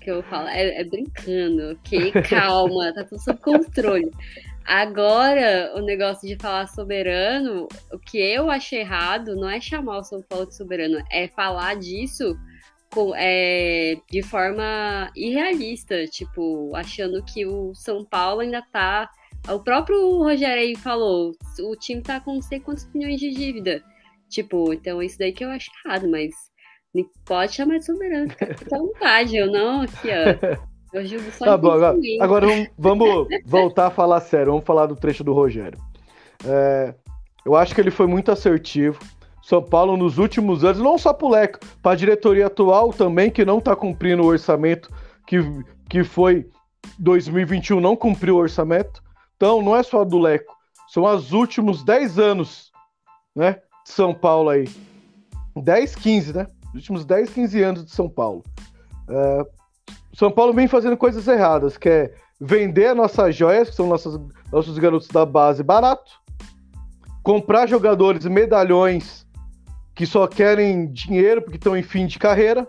Que 0.00 0.10
eu 0.10 0.22
falo, 0.22 0.48
é, 0.48 0.80
é 0.80 0.84
brincando, 0.84 1.72
ok? 1.72 2.12
Calma, 2.28 2.92
tá 2.94 3.04
tudo 3.04 3.22
sob 3.22 3.38
controle. 3.40 4.10
Agora, 4.64 5.72
o 5.76 5.80
negócio 5.80 6.26
de 6.26 6.36
falar 6.36 6.66
soberano, 6.68 7.68
o 7.92 7.98
que 7.98 8.18
eu 8.18 8.50
achei 8.50 8.80
errado 8.80 9.36
não 9.36 9.48
é 9.48 9.60
chamar 9.60 9.98
o 9.98 10.04
São 10.04 10.22
Paulo 10.22 10.46
de 10.46 10.56
soberano, 10.56 11.04
é 11.10 11.28
falar 11.28 11.76
disso 11.76 12.34
com, 12.95 13.12
é, 13.16 13.97
de 14.09 14.22
forma 14.22 15.11
irrealista, 15.16 16.07
tipo, 16.07 16.70
achando 16.76 17.22
que 17.24 17.45
o 17.45 17.74
São 17.74 18.05
Paulo 18.05 18.40
ainda 18.40 18.62
tá. 18.72 19.11
O 19.49 19.59
próprio 19.59 20.18
Rogério 20.18 20.62
aí 20.62 20.76
falou, 20.76 21.32
o 21.61 21.76
time 21.76 22.01
tá 22.01 22.20
com 22.20 22.34
não 22.34 22.42
sei 22.42 22.61
quantos 22.61 22.88
milhões 22.95 23.18
de 23.18 23.30
dívida. 23.32 23.82
Tipo, 24.28 24.72
então 24.72 25.03
isso 25.03 25.18
daí 25.18 25.32
que 25.32 25.45
eu 25.45 25.51
acho 25.51 25.70
errado, 25.84 26.09
mas 26.09 26.32
pode 27.26 27.55
chamar 27.55 27.78
de 27.78 27.86
soberano, 27.86 28.30
fica 28.30 28.76
à 28.76 28.78
vontade, 28.78 29.36
eu 29.36 29.51
não 29.51 29.82
aqui, 29.82 30.09
ó. 30.09 31.45
tá 31.45 31.57
bom, 31.57 31.72
agora, 31.72 31.99
agora 32.20 32.47
vamos, 32.47 32.68
vamos, 32.78 33.28
voltar 33.45 33.88
a 33.88 33.90
falar 33.90 34.20
sério, 34.20 34.53
vamos 34.53 34.64
falar 34.64 34.86
do 34.86 34.95
trecho 34.95 35.24
do 35.24 35.32
Rogério. 35.32 35.78
É, 36.47 36.95
eu 37.45 37.57
acho 37.57 37.74
que 37.74 37.80
ele 37.80 37.90
foi 37.90 38.07
muito 38.07 38.30
assertivo. 38.30 38.99
São 39.45 39.62
Paulo 39.62 39.95
nos 39.95 40.16
últimos 40.16 40.64
anos, 40.64 40.78
não 40.78 40.97
só 40.97 41.12
para 41.12 41.26
o 41.26 41.30
Leco, 41.30 41.59
para 41.82 41.92
a 41.92 41.97
diretoria 41.97 42.47
atual 42.47 42.95
também, 42.95 43.30
que 43.30 43.45
não 43.45 43.59
está 43.59 43.76
cumprindo 43.76 44.22
o 44.22 44.26
orçamento 44.26 44.90
que, 45.26 45.36
que 45.86 46.03
foi 46.03 46.49
2021, 46.99 47.78
não 47.78 47.95
cumpriu 47.95 48.36
o 48.36 48.38
orçamento. 48.38 49.03
Então, 49.36 49.61
não 49.61 49.76
é 49.76 49.82
só 49.82 50.03
do 50.03 50.18
Leco. 50.18 50.57
são 50.88 51.05
os 51.05 51.32
últimos 51.32 51.84
10 51.84 52.18
anos, 52.18 52.72
né? 53.36 53.59
De 53.84 53.92
São 53.92 54.14
Paulo 54.14 54.49
aí. 54.49 54.66
10, 55.55 55.95
15, 55.95 56.32
né? 56.32 56.47
Os 56.68 56.76
últimos 56.76 57.05
10, 57.05 57.28
15 57.28 57.62
anos 57.62 57.84
de 57.84 57.90
São 57.90 58.09
Paulo. 58.09 58.42
É, 59.07 59.47
São 60.14 60.30
Paulo 60.30 60.55
vem 60.55 60.66
fazendo 60.66 60.97
coisas 60.97 61.28
erradas, 61.28 61.76
que 61.76 61.90
é 61.90 62.14
vender 62.40 62.95
nossas 62.95 63.36
joias, 63.36 63.68
que 63.68 63.76
são 63.76 63.88
nossos, 63.88 64.18
nossos 64.51 64.78
garotos 64.78 65.09
da 65.09 65.26
base, 65.26 65.62
barato. 65.62 66.12
Comprar 67.22 67.66
jogadores 67.66 68.24
medalhões 68.24 69.24
que 69.95 70.07
só 70.07 70.26
querem 70.26 70.90
dinheiro 70.90 71.40
porque 71.42 71.57
estão 71.57 71.76
em 71.76 71.82
fim 71.82 72.07
de 72.07 72.18
carreira. 72.18 72.66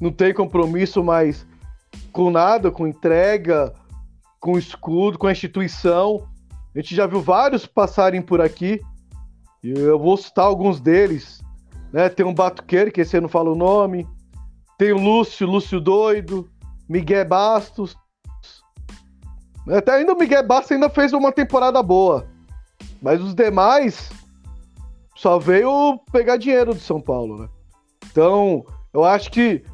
Não 0.00 0.10
tem 0.10 0.34
compromisso 0.34 1.02
mais 1.02 1.46
com 2.12 2.30
nada, 2.30 2.70
com 2.70 2.86
entrega, 2.86 3.72
com 4.40 4.58
escudo, 4.58 5.18
com 5.18 5.26
a 5.26 5.32
instituição. 5.32 6.28
A 6.74 6.80
gente 6.80 6.94
já 6.94 7.06
viu 7.06 7.20
vários 7.20 7.66
passarem 7.66 8.20
por 8.20 8.40
aqui. 8.40 8.80
E 9.62 9.70
eu 9.70 9.98
vou 9.98 10.16
citar 10.16 10.44
alguns 10.44 10.80
deles. 10.80 11.40
Né? 11.92 12.08
Tem 12.08 12.26
um 12.26 12.34
Batuqueiro, 12.34 12.90
que 12.90 13.00
esse 13.00 13.16
eu 13.16 13.22
não 13.22 13.28
falo 13.28 13.52
o 13.52 13.56
nome. 13.56 14.06
Tem 14.76 14.92
o 14.92 14.98
Lúcio, 14.98 15.46
Lúcio 15.46 15.80
Doido. 15.80 16.50
Miguel 16.88 17.26
Bastos. 17.26 17.96
Até 19.68 19.92
ainda 19.92 20.12
o 20.12 20.18
Miguel 20.18 20.46
Bastos 20.46 20.72
ainda 20.72 20.90
fez 20.90 21.12
uma 21.12 21.32
temporada 21.32 21.82
boa. 21.82 22.26
Mas 23.00 23.20
os 23.20 23.34
demais 23.34 24.10
só 25.14 25.38
veio 25.38 25.98
pegar 26.12 26.36
dinheiro 26.36 26.74
do 26.74 26.80
São 26.80 27.00
Paulo, 27.00 27.42
né? 27.42 27.48
Então, 28.10 28.64
eu 28.92 29.04
acho 29.04 29.30
que 29.30 29.64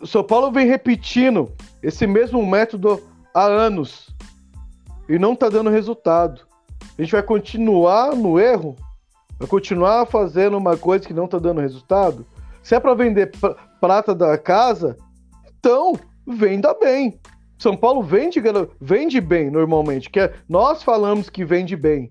o 0.00 0.06
São 0.06 0.24
Paulo 0.24 0.50
vem 0.50 0.66
repetindo 0.66 1.52
esse 1.82 2.06
mesmo 2.06 2.44
método 2.44 3.02
há 3.34 3.44
anos 3.44 4.14
e 5.08 5.18
não 5.18 5.36
tá 5.36 5.48
dando 5.48 5.70
resultado. 5.70 6.42
A 6.98 7.02
gente 7.02 7.12
vai 7.12 7.22
continuar 7.22 8.14
no 8.14 8.38
erro? 8.38 8.76
Vai 9.38 9.48
continuar 9.48 10.06
fazendo 10.06 10.56
uma 10.56 10.76
coisa 10.76 11.06
que 11.06 11.14
não 11.14 11.26
tá 11.26 11.38
dando 11.38 11.60
resultado? 11.60 12.26
Se 12.62 12.74
é 12.74 12.80
para 12.80 12.94
vender 12.94 13.32
prata 13.80 14.14
da 14.14 14.36
casa, 14.36 14.96
então 15.58 15.98
venda 16.26 16.74
bem. 16.74 17.18
São 17.58 17.76
Paulo 17.76 18.02
vende, 18.02 18.40
vende 18.80 19.20
bem 19.20 19.50
normalmente, 19.50 20.08
que 20.08 20.20
é, 20.20 20.34
nós 20.48 20.82
falamos 20.82 21.28
que 21.28 21.44
vende 21.44 21.76
bem. 21.76 22.10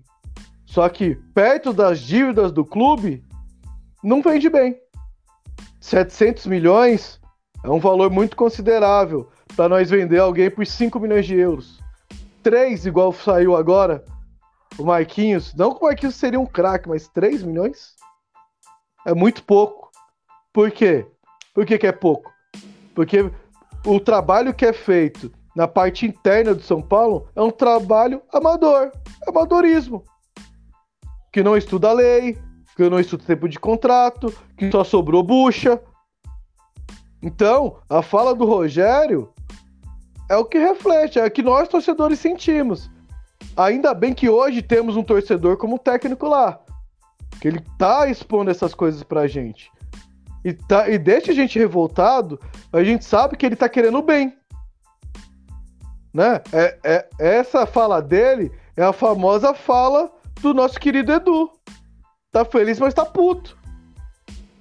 Só 0.70 0.88
que 0.88 1.16
perto 1.34 1.72
das 1.72 1.98
dívidas 1.98 2.52
do 2.52 2.64
clube, 2.64 3.24
não 4.04 4.22
vende 4.22 4.48
bem. 4.48 4.80
700 5.80 6.46
milhões 6.46 7.20
é 7.64 7.68
um 7.68 7.80
valor 7.80 8.08
muito 8.08 8.36
considerável 8.36 9.28
para 9.56 9.68
nós 9.68 9.90
vender 9.90 10.20
alguém 10.20 10.48
por 10.48 10.64
5 10.64 11.00
milhões 11.00 11.26
de 11.26 11.34
euros. 11.34 11.80
3, 12.44 12.86
igual 12.86 13.12
saiu 13.12 13.56
agora, 13.56 14.04
o 14.78 14.84
Marquinhos. 14.84 15.52
Não 15.56 15.74
que 15.74 15.80
o 15.80 15.88
Marquinhos 15.88 16.14
seria 16.14 16.38
um 16.38 16.46
craque, 16.46 16.88
mas 16.88 17.08
3 17.08 17.42
milhões? 17.42 17.96
É 19.04 19.12
muito 19.12 19.42
pouco. 19.42 19.90
Por 20.52 20.70
quê? 20.70 21.04
Por 21.52 21.66
que, 21.66 21.78
que 21.78 21.86
é 21.88 21.92
pouco? 21.92 22.30
Porque 22.94 23.28
o 23.84 23.98
trabalho 23.98 24.54
que 24.54 24.64
é 24.64 24.72
feito 24.72 25.32
na 25.56 25.66
parte 25.66 26.06
interna 26.06 26.54
do 26.54 26.62
São 26.62 26.80
Paulo 26.80 27.28
é 27.34 27.42
um 27.42 27.50
trabalho 27.50 28.22
amador, 28.32 28.92
amadorismo. 29.26 30.04
Que 31.32 31.42
não 31.42 31.56
estuda 31.56 31.90
a 31.90 31.92
lei, 31.92 32.38
que 32.76 32.88
não 32.88 32.98
estuda 32.98 33.24
tempo 33.24 33.48
de 33.48 33.58
contrato, 33.58 34.32
que 34.56 34.70
só 34.70 34.82
sobrou 34.82 35.22
bucha. 35.22 35.80
Então, 37.22 37.78
a 37.88 38.02
fala 38.02 38.34
do 38.34 38.46
Rogério 38.46 39.32
é 40.28 40.36
o 40.36 40.44
que 40.44 40.58
reflete, 40.58 41.18
é 41.18 41.24
o 41.26 41.30
que 41.30 41.42
nós 41.42 41.68
torcedores 41.68 42.18
sentimos. 42.18 42.90
Ainda 43.56 43.92
bem 43.92 44.14
que 44.14 44.28
hoje 44.28 44.62
temos 44.62 44.96
um 44.96 45.02
torcedor 45.02 45.56
como 45.56 45.78
técnico 45.78 46.26
lá, 46.26 46.58
que 47.40 47.48
ele 47.48 47.60
tá 47.76 48.06
expondo 48.08 48.50
essas 48.50 48.74
coisas 48.74 49.02
pra 49.02 49.26
gente. 49.26 49.70
E, 50.44 50.54
tá, 50.54 50.88
e 50.88 50.98
deixa 50.98 51.32
a 51.32 51.34
gente 51.34 51.58
revoltado, 51.58 52.40
a 52.72 52.82
gente 52.82 53.04
sabe 53.04 53.36
que 53.36 53.44
ele 53.44 53.56
tá 53.56 53.68
querendo 53.68 54.00
bem. 54.00 54.34
Né? 56.14 56.40
É, 56.52 56.78
é, 56.82 57.08
essa 57.18 57.66
fala 57.66 58.00
dele 58.00 58.50
é 58.76 58.82
a 58.82 58.92
famosa 58.92 59.52
fala 59.52 60.10
do 60.40 60.54
nosso 60.54 60.78
querido 60.78 61.12
Edu. 61.12 61.50
Tá 62.30 62.44
feliz, 62.44 62.78
mas 62.78 62.94
tá 62.94 63.04
puto. 63.04 63.56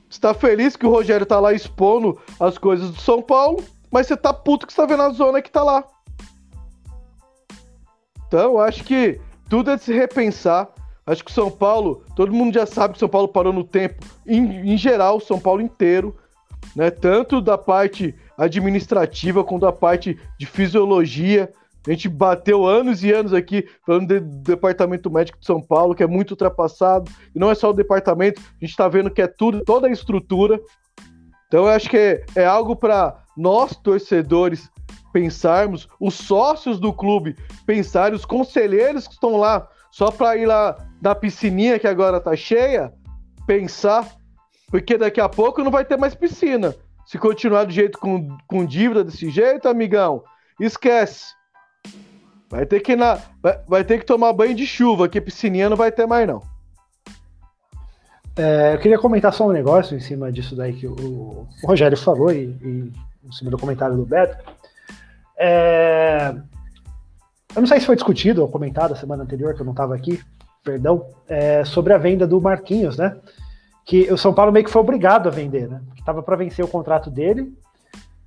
Está 0.09 0.33
feliz 0.33 0.75
que 0.75 0.85
o 0.85 0.89
Rogério 0.89 1.25
tá 1.25 1.39
lá 1.39 1.53
expondo 1.53 2.19
as 2.39 2.57
coisas 2.57 2.89
do 2.91 2.99
São 2.99 3.21
Paulo, 3.21 3.63
mas 3.91 4.07
você 4.07 4.17
tá 4.17 4.33
puto 4.33 4.65
que 4.65 4.73
você 4.73 4.81
tá 4.81 4.87
vendo 4.87 5.03
a 5.03 5.09
zona 5.11 5.41
que 5.41 5.51
tá 5.51 5.63
lá. 5.63 5.83
Então, 8.27 8.59
acho 8.59 8.83
que 8.83 9.19
tudo 9.49 9.71
é 9.71 9.75
de 9.75 9.83
se 9.83 9.93
repensar. 9.93 10.69
Acho 11.05 11.23
que 11.23 11.31
o 11.31 11.33
São 11.33 11.49
Paulo, 11.49 12.03
todo 12.15 12.33
mundo 12.33 12.53
já 12.53 12.65
sabe 12.65 12.93
que 12.93 12.97
o 12.97 12.99
São 12.99 13.09
Paulo 13.09 13.27
parou 13.27 13.51
no 13.51 13.63
tempo, 13.63 14.05
em, 14.25 14.73
em 14.73 14.77
geral, 14.77 15.17
o 15.17 15.21
São 15.21 15.39
Paulo 15.39 15.61
inteiro, 15.61 16.15
né? 16.75 16.91
Tanto 16.91 17.41
da 17.41 17.57
parte 17.57 18.13
administrativa 18.37 19.43
quanto 19.43 19.61
da 19.61 19.71
parte 19.71 20.19
de 20.37 20.45
fisiologia. 20.45 21.51
A 21.87 21.91
gente 21.91 22.09
bateu 22.09 22.65
anos 22.65 23.03
e 23.03 23.11
anos 23.11 23.33
aqui 23.33 23.67
falando 23.85 24.19
do 24.19 24.41
departamento 24.41 25.09
médico 25.09 25.39
de 25.39 25.45
São 25.45 25.61
Paulo, 25.61 25.95
que 25.95 26.03
é 26.03 26.07
muito 26.07 26.31
ultrapassado. 26.31 27.09
E 27.33 27.39
não 27.39 27.49
é 27.49 27.55
só 27.55 27.69
o 27.69 27.73
departamento, 27.73 28.41
a 28.41 28.65
gente 28.65 28.71
está 28.71 28.87
vendo 28.87 29.09
que 29.09 29.21
é 29.21 29.27
tudo, 29.27 29.63
toda 29.63 29.87
a 29.87 29.91
estrutura. 29.91 30.59
Então 31.47 31.65
eu 31.65 31.69
acho 31.69 31.89
que 31.89 31.97
é, 31.97 32.23
é 32.35 32.45
algo 32.45 32.75
para 32.75 33.23
nós, 33.35 33.75
torcedores, 33.75 34.69
pensarmos, 35.11 35.87
os 35.99 36.13
sócios 36.13 36.79
do 36.79 36.93
clube 36.93 37.35
pensarem, 37.65 38.15
os 38.15 38.25
conselheiros 38.25 39.07
que 39.07 39.13
estão 39.13 39.37
lá 39.37 39.67
só 39.91 40.11
para 40.11 40.37
ir 40.37 40.45
lá 40.45 40.77
na 41.01 41.15
piscininha 41.15 41.79
que 41.79 41.87
agora 41.87 42.19
tá 42.19 42.35
cheia, 42.35 42.93
pensar, 43.47 44.07
porque 44.67 44.97
daqui 44.97 45.19
a 45.19 45.27
pouco 45.27 45.63
não 45.63 45.71
vai 45.71 45.83
ter 45.83 45.97
mais 45.97 46.13
piscina. 46.13 46.75
Se 47.05 47.17
continuar 47.17 47.63
do 47.63 47.71
jeito 47.71 47.97
com, 47.97 48.37
com 48.47 48.65
dívida 48.65 49.03
desse 49.03 49.31
jeito, 49.31 49.67
amigão, 49.67 50.23
esquece. 50.59 51.38
Vai 52.49 52.65
ter 52.65 52.79
que 52.79 52.95
na, 52.95 53.19
vai, 53.41 53.59
vai 53.67 53.83
ter 53.83 53.99
que 53.99 54.05
tomar 54.05 54.33
banho 54.33 54.55
de 54.55 54.65
chuva, 54.65 55.07
que 55.07 55.21
piscininha 55.21 55.69
não 55.69 55.77
vai 55.77 55.91
ter 55.91 56.07
mais 56.07 56.27
não. 56.27 56.41
É, 58.35 58.73
eu 58.73 58.79
queria 58.79 58.97
comentar 58.97 59.33
só 59.33 59.47
um 59.47 59.51
negócio 59.51 59.95
em 59.95 59.99
cima 59.99 60.31
disso 60.31 60.55
daí 60.55 60.73
que 60.73 60.87
o, 60.87 60.93
o 60.93 61.67
Rogério 61.67 61.97
falou 61.97 62.31
e, 62.31 62.45
e 62.63 62.91
em 63.23 63.31
cima 63.31 63.51
do 63.51 63.57
comentário 63.57 63.95
do 63.95 64.05
Beto. 64.05 64.37
É, 65.37 66.33
eu 67.55 67.61
não 67.61 67.67
sei 67.67 67.79
se 67.79 67.85
foi 67.85 67.95
discutido 67.95 68.41
ou 68.41 68.47
comentado 68.47 68.93
a 68.93 68.95
semana 68.95 69.23
anterior, 69.23 69.53
que 69.53 69.61
eu 69.61 69.65
não 69.65 69.73
estava 69.73 69.93
aqui, 69.93 70.19
perdão, 70.63 71.05
é, 71.27 71.63
sobre 71.65 71.93
a 71.93 71.97
venda 71.97 72.25
do 72.25 72.41
Marquinhos, 72.41 72.97
né? 72.97 73.15
Que 73.85 74.11
o 74.11 74.17
São 74.17 74.33
Paulo 74.33 74.51
meio 74.51 74.65
que 74.65 74.71
foi 74.71 74.81
obrigado 74.81 75.27
a 75.27 75.31
vender, 75.31 75.67
né? 75.67 75.81
Estava 75.97 76.23
para 76.23 76.35
vencer 76.35 76.63
o 76.63 76.67
contrato 76.67 77.09
dele 77.09 77.53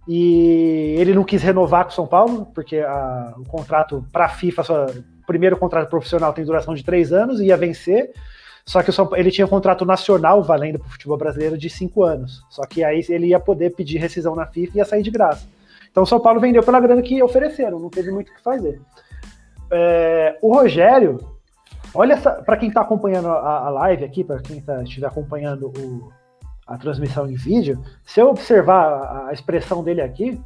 e 0.06 0.96
ele 0.98 1.14
não 1.14 1.24
quis 1.24 1.42
renovar 1.42 1.84
com 1.84 1.90
o 1.90 1.94
São 1.94 2.06
Paulo, 2.06 2.46
porque 2.54 2.78
a, 2.78 3.34
o 3.36 3.44
contrato 3.44 4.04
para 4.12 4.26
a 4.26 4.28
FIFA, 4.28 4.62
o 5.22 5.26
primeiro 5.26 5.56
contrato 5.56 5.88
profissional 5.88 6.32
tem 6.32 6.44
duração 6.44 6.74
de 6.74 6.84
três 6.84 7.12
anos 7.12 7.40
ia 7.40 7.56
vencer. 7.56 8.12
Só 8.64 8.82
que 8.82 8.92
São, 8.92 9.08
ele 9.16 9.30
tinha 9.30 9.46
um 9.46 9.50
contrato 9.50 9.84
nacional 9.84 10.42
valendo 10.42 10.78
para 10.78 10.86
o 10.86 10.90
futebol 10.90 11.16
brasileiro 11.16 11.58
de 11.58 11.68
cinco 11.68 12.02
anos. 12.04 12.42
Só 12.48 12.62
que 12.62 12.84
aí 12.84 13.04
ele 13.08 13.28
ia 13.28 13.40
poder 13.40 13.70
pedir 13.70 13.98
rescisão 13.98 14.34
na 14.34 14.46
FIFA 14.46 14.72
e 14.74 14.78
ia 14.78 14.84
sair 14.84 15.02
de 15.02 15.10
graça. 15.10 15.46
Então 15.90 16.04
o 16.04 16.06
São 16.06 16.20
Paulo 16.20 16.40
vendeu 16.40 16.62
pela 16.62 16.80
grana 16.80 17.02
que 17.02 17.22
ofereceram, 17.22 17.78
não 17.78 17.90
teve 17.90 18.10
muito 18.10 18.30
o 18.30 18.34
que 18.34 18.42
fazer. 18.42 18.80
É, 19.70 20.38
o 20.40 20.54
Rogério, 20.54 21.18
olha 21.94 22.16
para 22.16 22.56
quem 22.56 22.68
está 22.68 22.80
acompanhando 22.80 23.28
a, 23.28 23.66
a, 23.66 23.70
live 23.70 24.04
aqui, 24.04 24.24
para 24.24 24.40
quem 24.40 24.60
tá, 24.60 24.82
estiver 24.82 25.06
acompanhando 25.06 25.72
o, 25.78 26.12
a 26.72 26.78
transmissão 26.78 27.30
em 27.30 27.34
vídeo, 27.34 27.78
se 28.02 28.18
eu 28.18 28.30
observar 28.30 29.26
a, 29.28 29.32
expressão 29.32 29.84
dele 29.84 30.00
aqui, 30.00 30.40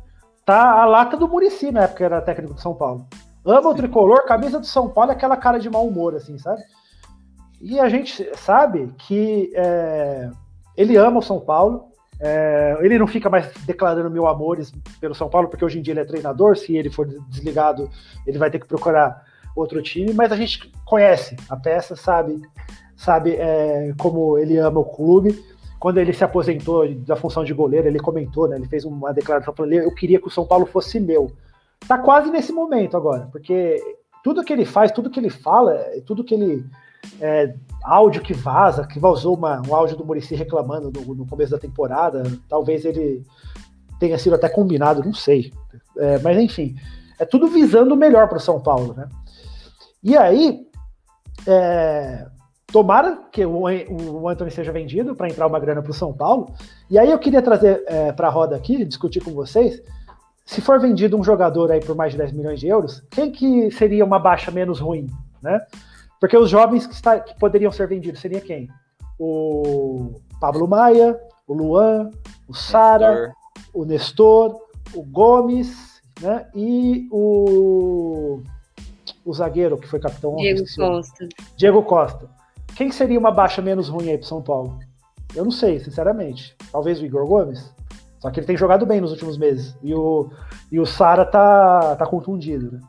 tá 0.44 0.82
a 0.82 0.84
lata 0.84 1.16
do 1.16 1.28
Murici 1.28 1.70
na 1.70 1.82
época 1.82 1.98
que 1.98 2.04
era 2.04 2.20
técnico 2.20 2.54
de 2.54 2.60
São 2.60 2.74
Paulo. 2.74 3.06
Ama 3.44 3.70
o 3.70 3.74
tricolor, 3.74 4.26
camisa 4.26 4.58
do 4.58 4.66
São 4.66 4.88
Paulo, 4.88 5.12
é 5.12 5.14
aquela 5.14 5.36
cara 5.36 5.58
de 5.58 5.70
mau 5.70 5.86
humor, 5.86 6.16
assim, 6.16 6.36
sabe? 6.36 6.60
E 7.60 7.78
a 7.78 7.88
gente 7.88 8.28
sabe 8.36 8.92
que 8.98 9.52
é, 9.54 10.28
ele 10.76 10.96
ama 10.96 11.20
o 11.20 11.22
São 11.22 11.38
Paulo, 11.38 11.92
é, 12.18 12.76
ele 12.80 12.98
não 12.98 13.06
fica 13.06 13.30
mais 13.30 13.52
declarando 13.64 14.10
mil 14.10 14.26
amores 14.26 14.72
pelo 15.00 15.14
São 15.14 15.28
Paulo, 15.28 15.48
porque 15.48 15.64
hoje 15.64 15.78
em 15.78 15.82
dia 15.82 15.92
ele 15.92 16.00
é 16.00 16.04
treinador. 16.04 16.56
Se 16.56 16.76
ele 16.76 16.90
for 16.90 17.06
desligado, 17.28 17.88
ele 18.26 18.38
vai 18.38 18.50
ter 18.50 18.58
que 18.58 18.66
procurar 18.66 19.22
outro 19.54 19.80
time. 19.80 20.12
Mas 20.12 20.32
a 20.32 20.36
gente 20.36 20.72
conhece 20.84 21.36
a 21.48 21.56
peça, 21.56 21.94
sabe, 21.94 22.42
sabe 22.96 23.36
é, 23.36 23.94
como 23.98 24.38
ele 24.38 24.56
ama 24.56 24.80
o 24.80 24.84
clube. 24.84 25.38
Quando 25.78 25.98
ele 25.98 26.12
se 26.12 26.24
aposentou 26.24 26.88
da 26.94 27.16
função 27.16 27.44
de 27.44 27.52
goleiro, 27.52 27.86
ele 27.86 27.98
comentou, 27.98 28.48
né, 28.48 28.56
ele 28.56 28.66
fez 28.66 28.84
uma 28.84 29.12
declaração 29.12 29.54
falando: 29.54 29.74
eu 29.74 29.94
queria 29.94 30.20
que 30.20 30.26
o 30.26 30.30
São 30.30 30.46
Paulo 30.46 30.66
fosse 30.66 30.98
meu. 30.98 31.30
Tá 31.86 31.98
quase 31.98 32.30
nesse 32.30 32.52
momento 32.52 32.96
agora, 32.96 33.28
porque 33.30 33.76
tudo 34.24 34.42
que 34.42 34.52
ele 34.52 34.64
faz, 34.64 34.90
tudo 34.90 35.10
que 35.10 35.20
ele 35.20 35.30
fala, 35.30 35.78
tudo 36.06 36.24
que 36.24 36.34
ele 36.34 36.64
é, 37.20 37.54
áudio 37.84 38.22
que 38.22 38.34
vaza, 38.34 38.86
que 38.86 38.98
vazou 38.98 39.36
uma, 39.36 39.62
um 39.66 39.74
áudio 39.74 39.96
do 39.96 40.04
Murici 40.04 40.34
reclamando 40.34 40.90
no, 40.90 41.14
no, 41.14 41.26
começo 41.26 41.52
da 41.52 41.58
temporada. 41.58 42.22
Talvez 42.48 42.84
ele 42.84 43.22
tenha 44.00 44.18
sido 44.18 44.34
até 44.34 44.48
combinado, 44.48 45.04
não 45.04 45.14
sei. 45.14 45.52
É, 45.96 46.18
mas 46.18 46.36
enfim, 46.38 46.74
é 47.18 47.24
tudo 47.24 47.46
visando 47.48 47.94
o 47.94 47.96
melhor 47.96 48.28
para 48.28 48.38
o 48.38 48.40
São 48.40 48.60
Paulo, 48.60 48.94
né? 48.94 49.08
E 50.02 50.16
aí, 50.16 50.66
É, 51.46 52.26
tomara 52.66 53.18
que 53.30 53.44
o, 53.44 53.62
o 53.62 54.28
Anthony 54.28 54.50
seja 54.50 54.72
vendido 54.72 55.14
para 55.14 55.28
entrar 55.28 55.46
uma 55.46 55.60
grana 55.60 55.82
para 55.82 55.90
o 55.90 55.94
São 55.94 56.12
Paulo. 56.12 56.52
E 56.90 56.98
aí 56.98 57.10
eu 57.10 57.18
queria 57.18 57.42
trazer 57.42 57.82
é, 57.86 58.12
para 58.12 58.28
a 58.28 58.30
roda 58.30 58.56
aqui, 58.56 58.84
discutir 58.84 59.22
com 59.22 59.32
vocês, 59.32 59.82
se 60.46 60.60
for 60.60 60.80
vendido 60.80 61.18
um 61.18 61.24
jogador 61.24 61.72
aí 61.72 61.80
por 61.80 61.96
mais 61.96 62.12
de 62.12 62.18
10 62.18 62.32
milhões 62.32 62.60
de 62.60 62.68
euros, 62.68 63.02
quem 63.10 63.32
que 63.32 63.68
seria 63.72 64.04
uma 64.04 64.18
baixa 64.18 64.52
menos 64.52 64.78
ruim, 64.78 65.08
né? 65.42 65.60
Porque 66.20 66.36
os 66.36 66.48
jovens 66.48 66.86
que, 66.86 66.94
está, 66.94 67.18
que 67.18 67.36
poderiam 67.38 67.72
ser 67.72 67.88
vendidos 67.88 68.20
seria 68.20 68.40
quem? 68.40 68.70
O 69.18 70.20
Pablo 70.40 70.68
Maia, 70.68 71.18
o 71.48 71.52
Luan, 71.52 72.10
o 72.48 72.54
Sara, 72.54 73.32
o 73.74 73.84
Nestor, 73.84 74.56
o 74.94 75.02
Gomes, 75.02 76.00
né? 76.20 76.46
E 76.54 77.08
o, 77.10 78.40
o 79.24 79.34
zagueiro 79.34 79.76
que 79.76 79.88
foi 79.88 79.98
capitão 79.98 80.36
Diego 80.36 80.64
Costa. 80.76 81.28
Diego 81.56 81.82
Costa. 81.82 82.35
Quem 82.76 82.92
seria 82.92 83.18
uma 83.18 83.30
baixa 83.30 83.62
menos 83.62 83.88
ruim 83.88 84.10
aí 84.10 84.18
pro 84.18 84.26
São 84.26 84.42
Paulo? 84.42 84.78
Eu 85.34 85.44
não 85.44 85.50
sei, 85.50 85.80
sinceramente. 85.80 86.54
Talvez 86.70 87.00
o 87.00 87.06
Igor 87.06 87.26
Gomes? 87.26 87.74
Só 88.18 88.30
que 88.30 88.38
ele 88.38 88.46
tem 88.46 88.56
jogado 88.56 88.84
bem 88.84 89.00
nos 89.00 89.12
últimos 89.12 89.38
meses. 89.38 89.74
E 89.82 89.94
o, 89.94 90.30
e 90.70 90.78
o 90.78 90.84
Sara 90.84 91.24
tá, 91.24 91.96
tá 91.96 92.06
contundido, 92.06 92.72
né? 92.72 92.80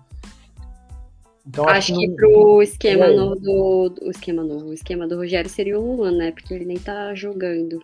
Então, 1.47 1.63
acho, 1.65 1.93
acho 1.93 2.01
que, 2.01 2.07
que 2.07 2.15
pro 2.15 2.61
esquema 2.61 3.05
é. 3.05 3.15
novo 3.15 3.35
do, 3.35 3.89
do, 3.89 4.11
esquema 4.11 4.43
novo, 4.43 4.65
o 4.65 4.73
esquema 4.73 5.07
do 5.07 5.15
Rogério 5.15 5.49
seria 5.49 5.79
o 5.79 5.95
Luan, 5.95 6.11
né? 6.11 6.31
Porque 6.31 6.53
ele 6.53 6.65
nem 6.65 6.77
tá 6.77 7.13
jogando. 7.13 7.81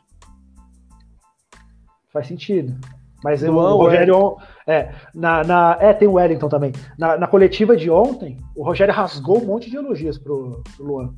Faz 2.11 2.27
sentido. 2.27 2.75
Mas 3.23 3.41
Luan, 3.41 3.75
o 3.75 3.77
Rogério. 3.77 4.35
É, 4.67 4.93
na, 5.15 5.43
na, 5.45 5.77
é, 5.79 5.93
tem 5.93 6.09
o 6.09 6.13
Wellington 6.13 6.49
também. 6.49 6.73
Na, 6.97 7.17
na, 7.17 7.27
coletiva 7.27 7.77
de 7.77 7.89
ontem, 7.89 8.37
o 8.53 8.63
Rogério 8.63 8.93
rasgou 8.93 9.41
um 9.41 9.45
monte 9.45 9.69
de 9.69 9.77
elogios 9.77 10.17
pro, 10.17 10.61
pro 10.75 10.85
Luan. 10.85 11.13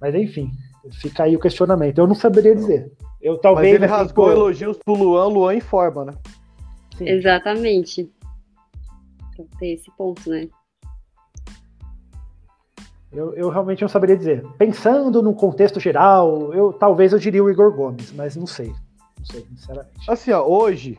Mas 0.00 0.14
enfim, 0.14 0.50
fica 1.00 1.24
aí 1.24 1.36
o 1.36 1.40
questionamento. 1.40 1.98
Eu 1.98 2.06
não 2.06 2.14
saberia 2.14 2.54
dizer. 2.54 2.92
Eu 3.20 3.38
talvez. 3.38 3.72
Mas 3.72 3.82
ele 3.82 3.86
rasgou 3.86 4.26
pô... 4.26 4.32
elogios 4.32 4.78
pro 4.78 4.94
Luan, 4.94 5.26
Luan 5.26 5.54
em 5.54 5.60
forma, 5.60 6.04
né? 6.04 6.14
Sim. 6.96 7.08
Exatamente. 7.08 8.10
Então 9.32 9.46
tem 9.58 9.74
esse 9.74 9.90
ponto, 9.96 10.28
né? 10.28 10.48
Eu, 13.12 13.34
eu 13.34 13.48
realmente 13.48 13.82
não 13.82 13.88
saberia 13.88 14.16
dizer. 14.16 14.46
Pensando 14.56 15.20
no 15.22 15.34
contexto 15.34 15.80
geral, 15.80 16.54
eu 16.54 16.72
talvez 16.72 17.12
eu 17.12 17.18
diria 17.18 17.42
o 17.42 17.50
Igor 17.50 17.74
Gomes, 17.74 18.12
mas 18.12 18.36
não 18.36 18.46
sei. 18.46 18.68
Não 19.18 19.24
sei, 19.24 19.44
sinceramente. 19.48 20.08
Assim, 20.08 20.30
ó, 20.30 20.46
hoje, 20.46 20.98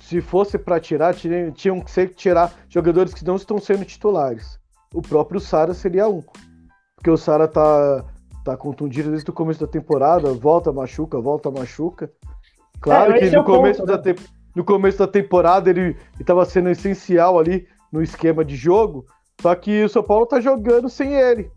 se 0.00 0.20
fosse 0.20 0.56
para 0.56 0.78
tirar, 0.78 1.14
tinham 1.54 1.80
que 1.80 1.90
ser 1.90 2.10
tirar 2.14 2.54
jogadores 2.68 3.12
que 3.12 3.24
não 3.24 3.36
estão 3.36 3.58
sendo 3.58 3.84
titulares. 3.84 4.58
O 4.94 5.02
próprio 5.02 5.40
Sara 5.40 5.74
seria 5.74 6.08
um. 6.08 6.22
Porque 7.02 7.10
o 7.10 7.16
Sara 7.16 7.48
tá, 7.48 8.04
tá 8.44 8.56
contundido 8.56 9.10
desde 9.10 9.28
o 9.28 9.32
começo 9.32 9.58
da 9.58 9.66
temporada, 9.66 10.32
volta, 10.34 10.72
machuca, 10.72 11.20
volta, 11.20 11.50
machuca. 11.50 12.08
Claro 12.80 13.14
é, 13.14 13.18
que 13.18 13.30
no, 13.30 13.40
é 13.40 13.44
começo 13.44 13.80
ponto, 13.80 13.88
da 13.88 13.96
né? 13.96 14.14
te... 14.14 14.22
no 14.54 14.64
começo 14.64 14.98
da 15.00 15.08
temporada 15.08 15.68
ele 15.68 15.96
estava 16.20 16.44
sendo 16.44 16.70
essencial 16.70 17.40
ali 17.40 17.66
no 17.92 18.00
esquema 18.00 18.44
de 18.44 18.54
jogo, 18.54 19.04
só 19.40 19.52
que 19.56 19.82
o 19.82 19.88
São 19.88 20.00
Paulo 20.04 20.26
tá 20.26 20.40
jogando 20.40 20.88
sem 20.88 21.12
ele, 21.12 21.50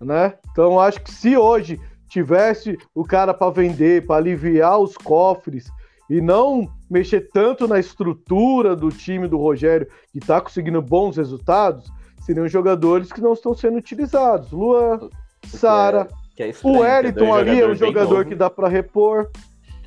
né? 0.00 0.32
Então 0.50 0.80
acho 0.80 1.02
que 1.02 1.12
se 1.12 1.36
hoje 1.36 1.78
tivesse 2.08 2.78
o 2.94 3.04
cara 3.04 3.34
para 3.34 3.52
vender, 3.52 4.06
para 4.06 4.16
aliviar 4.16 4.78
os 4.78 4.96
cofres 4.96 5.70
e 6.08 6.22
não 6.22 6.66
mexer 6.90 7.28
tanto 7.30 7.68
na 7.68 7.78
estrutura 7.78 8.74
do 8.74 8.88
time 8.88 9.28
do 9.28 9.36
Rogério, 9.36 9.86
que 10.10 10.18
está 10.18 10.40
conseguindo 10.40 10.80
bons 10.80 11.18
resultados, 11.18 11.92
seriam 12.20 12.46
jogadores 12.48 13.12
que 13.12 13.20
não 13.20 13.32
estão 13.32 13.54
sendo 13.54 13.78
utilizados. 13.78 14.50
Luan, 14.52 15.08
Sara, 15.46 16.08
é, 16.38 16.48
é 16.48 16.52
o 16.62 16.78
Wellington 16.78 17.34
ali 17.34 17.60
é 17.60 17.66
um 17.66 17.74
jogador 17.74 18.18
novo. 18.18 18.28
que 18.28 18.34
dá 18.34 18.48
para 18.48 18.68
repor. 18.68 19.30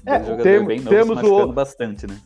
É, 0.06 0.20
tem, 0.20 0.66
tem, 0.66 0.84
temos 0.84 1.22
o 1.24 1.48
bastante, 1.54 2.06
né? 2.06 2.18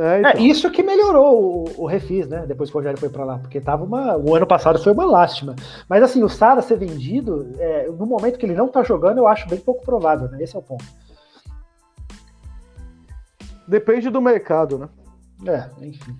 É, 0.00 0.02
é, 0.02 0.18
então. 0.18 0.30
é, 0.30 0.40
isso 0.40 0.70
que 0.70 0.82
melhorou 0.82 1.66
o, 1.68 1.82
o, 1.82 1.86
Refis, 1.86 2.26
né? 2.26 2.46
Depois 2.46 2.70
que 2.70 2.76
o 2.76 2.78
Rogério 2.78 2.98
foi 2.98 3.10
para 3.10 3.24
lá, 3.24 3.38
porque 3.38 3.60
tava 3.60 3.84
uma. 3.84 4.16
O 4.16 4.34
ano 4.34 4.46
passado 4.46 4.82
foi 4.82 4.92
uma 4.92 5.04
lástima. 5.04 5.54
Mas 5.88 6.02
assim, 6.02 6.22
o 6.22 6.28
Sara 6.28 6.62
ser 6.62 6.78
vendido, 6.78 7.52
é, 7.58 7.86
no 7.86 8.06
momento 8.06 8.38
que 8.38 8.46
ele 8.46 8.54
não 8.54 8.68
tá 8.68 8.82
jogando, 8.82 9.18
eu 9.18 9.26
acho 9.26 9.46
bem 9.48 9.58
pouco 9.58 9.84
provável, 9.84 10.28
né? 10.28 10.42
Esse 10.42 10.56
é 10.56 10.58
o 10.58 10.62
ponto. 10.62 10.84
Depende 13.68 14.08
do 14.08 14.22
mercado, 14.22 14.78
né? 14.78 14.88
É, 15.46 15.86
enfim. 15.86 16.16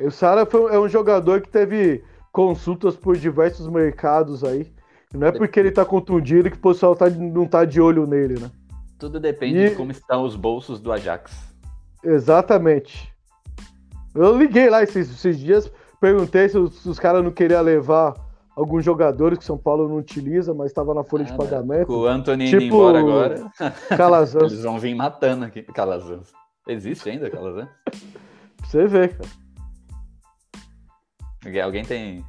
O 0.00 0.10
Sara 0.10 0.46
é 0.70 0.78
um 0.78 0.88
jogador 0.88 1.40
que 1.40 1.48
teve 1.48 2.02
consultas 2.32 2.96
por 2.96 3.16
diversos 3.16 3.68
mercados 3.68 4.42
aí. 4.42 4.72
Não 5.14 5.26
é 5.26 5.32
porque 5.32 5.60
ele 5.60 5.70
tá 5.70 5.84
contundido 5.84 6.50
que 6.50 6.56
o 6.56 6.60
pessoal 6.60 6.96
tá, 6.96 7.08
não 7.10 7.46
tá 7.46 7.66
de 7.66 7.80
olho 7.80 8.06
nele, 8.06 8.40
né? 8.40 8.50
Tudo 8.98 9.20
depende 9.20 9.58
e... 9.58 9.68
de 9.68 9.76
como 9.76 9.92
estão 9.92 10.24
os 10.24 10.34
bolsos 10.34 10.80
do 10.80 10.90
Ajax. 10.90 11.32
Exatamente. 12.02 13.12
Eu 14.14 14.36
liguei 14.36 14.70
lá 14.70 14.82
esses, 14.82 15.10
esses 15.10 15.38
dias, 15.38 15.70
perguntei 16.00 16.48
se 16.48 16.56
os, 16.56 16.84
os 16.86 16.98
caras 16.98 17.22
não 17.22 17.30
queriam 17.30 17.60
levar 17.62 18.14
alguns 18.56 18.84
jogadores 18.84 19.38
que 19.38 19.44
São 19.44 19.58
Paulo 19.58 19.88
não 19.88 19.96
utiliza, 19.96 20.54
mas 20.54 20.68
estava 20.68 20.94
na 20.94 21.04
folha 21.04 21.24
ah, 21.24 21.30
de 21.30 21.36
pagamento. 21.36 21.86
Com 21.86 21.98
o 21.98 22.06
Anthony 22.06 22.46
tipo, 22.46 22.56
indo 22.56 22.64
embora 22.64 22.98
agora. 23.00 23.50
Calazans. 23.96 24.52
Eles 24.52 24.64
vão 24.64 24.78
vir 24.78 24.94
matando 24.94 25.44
aqui. 25.44 25.62
Calazans. 25.62 26.32
Existe 26.66 27.10
ainda 27.10 27.28
Calazans? 27.28 27.68
pra 27.84 28.66
você 28.66 28.86
ver, 28.86 29.16
cara. 29.16 29.41
Alguém 31.62 31.84
tem, 31.84 32.24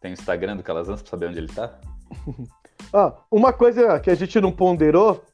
tem 0.00 0.12
Instagram 0.12 0.56
do 0.56 0.62
Calazans 0.62 1.02
pra 1.02 1.10
saber 1.10 1.28
onde 1.28 1.38
ele 1.38 1.48
tá? 1.48 1.78
ah, 2.92 3.14
uma 3.30 3.52
coisa 3.52 3.98
que 3.98 4.10
a 4.10 4.14
gente 4.14 4.40
não 4.40 4.52
ponderou 4.52 5.24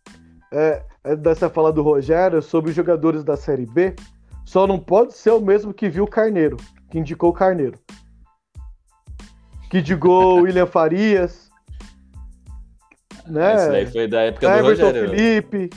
é, 0.51 0.83
é 1.05 1.17
dessa 1.17 1.51
fala 1.51 1.73
do 1.73 1.83
Rogério 1.83 2.41
sobre 2.41 2.71
os 2.71 2.77
jogadores 2.77 3.25
da 3.25 3.37
Série 3.37 3.67
B. 3.67 3.95
Só 4.45 4.67
não 4.67 4.79
pode 4.79 5.15
ser 5.15 5.31
o 5.31 5.41
mesmo 5.41 5.73
que 5.73 5.89
viu 5.89 6.05
o 6.05 6.09
Carneiro, 6.09 6.57
que 6.91 6.99
indicou 6.99 7.31
o 7.31 7.33
Carneiro. 7.33 7.79
Que 9.71 9.79
indicou 9.79 10.39
o 10.39 10.43
William 10.45 10.67
Farias. 10.67 11.51
Né? 13.27 13.55
Isso 13.57 13.69
daí 13.69 13.87
foi 13.87 14.09
da 14.09 14.23
época 14.23 14.49
do 14.49 14.55
Everton 14.55 14.87
Rogério. 14.87 15.11
Felipe. 15.11 15.71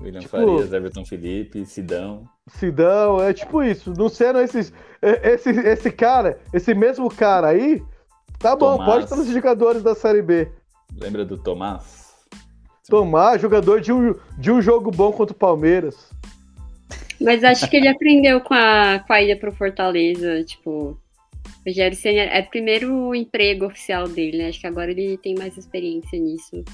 William 0.00 0.20
tipo, 0.20 0.30
Farias, 0.30 0.72
Everton 0.72 1.04
Felipe, 1.04 1.66
Sidão. 1.66 2.28
Sidão, 2.48 3.22
é 3.22 3.32
tipo 3.32 3.62
isso. 3.62 3.92
Não 3.96 4.08
sendo 4.08 4.40
esses. 4.40 4.72
Esse, 5.00 5.50
esse 5.50 5.90
cara, 5.92 6.40
esse 6.52 6.74
mesmo 6.74 7.08
cara 7.08 7.48
aí, 7.48 7.82
tá 8.38 8.56
Tomás. 8.56 8.78
bom, 8.78 8.84
pode 8.84 9.04
estar 9.04 9.16
nos 9.16 9.28
jogadores 9.28 9.82
da 9.82 9.94
Série 9.94 10.22
B. 10.22 10.50
Lembra 10.96 11.24
do 11.24 11.38
Tomás? 11.38 12.14
Tomás, 12.88 13.40
jogador 13.40 13.80
de 13.80 13.92
um, 13.92 14.14
de 14.38 14.50
um 14.50 14.60
jogo 14.60 14.90
bom 14.90 15.12
contra 15.12 15.34
o 15.34 15.38
Palmeiras. 15.38 16.10
Mas 17.20 17.44
acho 17.44 17.68
que 17.68 17.76
ele 17.76 17.88
aprendeu 17.88 18.40
com 18.40 18.54
a, 18.54 19.00
com 19.06 19.12
a 19.12 19.22
ida 19.22 19.38
pro 19.38 19.52
Fortaleza, 19.52 20.42
tipo. 20.44 20.98
O 21.64 21.70
Rogério 21.70 21.96
Senna 21.96 22.22
é 22.22 22.40
o 22.40 22.48
primeiro 22.48 23.14
emprego 23.14 23.66
oficial 23.66 24.08
dele, 24.08 24.38
né? 24.38 24.48
Acho 24.48 24.60
que 24.60 24.66
agora 24.66 24.90
ele 24.90 25.18
tem 25.18 25.34
mais 25.34 25.56
experiência 25.56 26.18
nisso. 26.18 26.64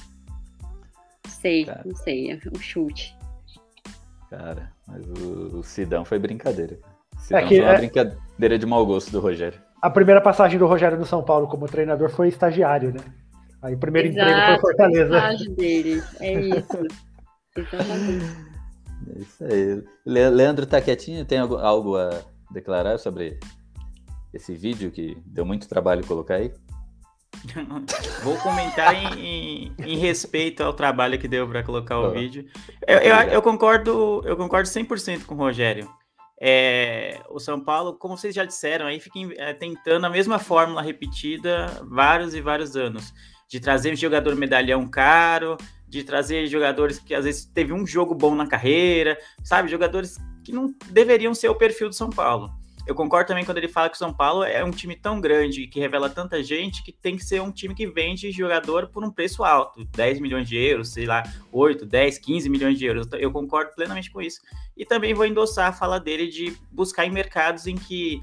Não 1.25 1.31
sei, 1.31 1.65
cara, 1.65 1.81
não 1.85 1.95
sei, 1.95 2.31
é 2.31 2.39
um 2.53 2.59
chute. 2.59 3.14
Cara, 4.37 4.69
mas 4.85 5.05
o, 5.07 5.59
o 5.59 5.63
Sidão 5.63 6.03
foi 6.03 6.19
brincadeira. 6.19 6.77
Sidão 7.17 7.39
é 7.39 7.47
que, 7.47 7.55
foi 7.55 7.65
uma 7.65 7.73
é... 7.73 7.77
brincadeira 7.77 8.59
de 8.59 8.65
mau 8.65 8.85
gosto 8.85 9.09
do 9.09 9.21
Rogério. 9.21 9.61
A 9.81 9.89
primeira 9.89 10.19
passagem 10.19 10.59
do 10.59 10.67
Rogério 10.67 10.97
no 10.97 11.05
São 11.05 11.23
Paulo 11.23 11.47
como 11.47 11.67
treinador 11.67 12.09
foi 12.09 12.27
estagiário, 12.27 12.93
né? 12.93 12.99
Aí 13.61 13.75
o 13.75 13.77
primeiro 13.77 14.09
Exato, 14.09 14.29
emprego 14.29 14.61
foi 14.61 14.75
Fortaleza. 14.75 15.53
dele, 15.55 16.03
é 16.19 16.33
isso. 16.33 16.87
Exatamente. 17.55 18.25
É 19.07 19.19
isso 19.19 19.43
aí. 19.45 19.83
Leandro 20.05 20.65
tá 20.65 20.81
quietinho? 20.81 21.23
Tem 21.23 21.39
algo, 21.39 21.55
algo 21.55 21.95
a 21.95 22.09
declarar 22.51 22.97
sobre 22.97 23.39
esse 24.33 24.53
vídeo 24.53 24.91
que 24.91 25.17
deu 25.25 25.45
muito 25.45 25.69
trabalho 25.69 26.05
colocar 26.05 26.35
aí? 26.35 26.51
Vou 28.23 28.37
comentar 28.37 28.93
em, 28.95 29.19
em, 29.19 29.75
em, 29.79 29.97
respeito 29.97 30.63
ao 30.63 30.73
trabalho 30.73 31.19
que 31.19 31.27
deu 31.27 31.47
para 31.47 31.63
colocar 31.63 31.99
o 31.99 32.11
vídeo. 32.11 32.45
Eu, 32.87 32.99
eu, 32.99 33.15
eu, 33.15 33.41
concordo, 33.41 34.21
eu 34.25 34.35
concordo 34.35 34.67
100% 34.67 35.25
com 35.25 35.35
o 35.35 35.37
Rogério. 35.37 35.89
É, 36.39 37.21
o 37.29 37.39
São 37.39 37.59
Paulo, 37.59 37.93
como 37.93 38.17
vocês 38.17 38.35
já 38.35 38.43
disseram, 38.43 38.85
aí 38.85 38.99
fica 38.99 39.19
é, 39.37 39.53
tentando 39.53 40.05
a 40.05 40.09
mesma 40.09 40.37
fórmula 40.37 40.81
repetida 40.81 41.67
vários 41.89 42.33
e 42.33 42.41
vários 42.41 42.75
anos. 42.75 43.13
De 43.49 43.59
trazer 43.59 43.95
jogador 43.95 44.35
medalhão 44.35 44.87
caro, 44.87 45.55
de 45.87 46.03
trazer 46.03 46.47
jogadores 46.47 46.99
que 46.99 47.13
às 47.13 47.25
vezes 47.25 47.45
teve 47.45 47.71
um 47.71 47.85
jogo 47.85 48.13
bom 48.13 48.35
na 48.35 48.47
carreira, 48.47 49.17
sabe? 49.43 49.69
Jogadores 49.69 50.17
que 50.43 50.51
não 50.51 50.73
deveriam 50.89 51.33
ser 51.33 51.49
o 51.49 51.55
perfil 51.55 51.89
do 51.89 51.95
São 51.95 52.09
Paulo. 52.09 52.51
Eu 52.85 52.93
concordo 52.93 53.27
também 53.27 53.43
quando 53.43 53.57
ele 53.57 53.67
fala 53.67 53.89
que 53.89 53.95
o 53.95 53.97
São 53.97 54.13
Paulo 54.13 54.43
é 54.43 54.63
um 54.63 54.69
time 54.69 54.95
tão 54.95 55.19
grande 55.19 55.65
que 55.65 55.79
revela 55.79 56.07
tanta 56.09 56.43
gente 56.43 56.83
que 56.83 56.91
tem 56.91 57.17
que 57.17 57.25
ser 57.25 57.41
um 57.41 57.51
time 57.51 57.73
que 57.73 57.87
vende 57.87 58.31
jogador 58.31 58.87
por 58.89 59.03
um 59.03 59.09
preço 59.09 59.43
alto, 59.43 59.83
10 59.85 60.19
milhões 60.19 60.47
de 60.47 60.55
euros, 60.55 60.89
sei 60.89 61.05
lá, 61.05 61.23
8, 61.51 61.85
10, 61.85 62.19
15 62.19 62.49
milhões 62.49 62.77
de 62.77 62.85
euros. 62.85 63.07
Eu 63.13 63.31
concordo 63.31 63.73
plenamente 63.73 64.11
com 64.11 64.21
isso. 64.21 64.39
E 64.77 64.85
também 64.85 65.13
vou 65.13 65.25
endossar 65.25 65.69
a 65.69 65.73
fala 65.73 65.99
dele 65.99 66.27
de 66.27 66.55
buscar 66.71 67.05
em 67.05 67.11
mercados 67.11 67.65
em 67.65 67.75
que 67.75 68.21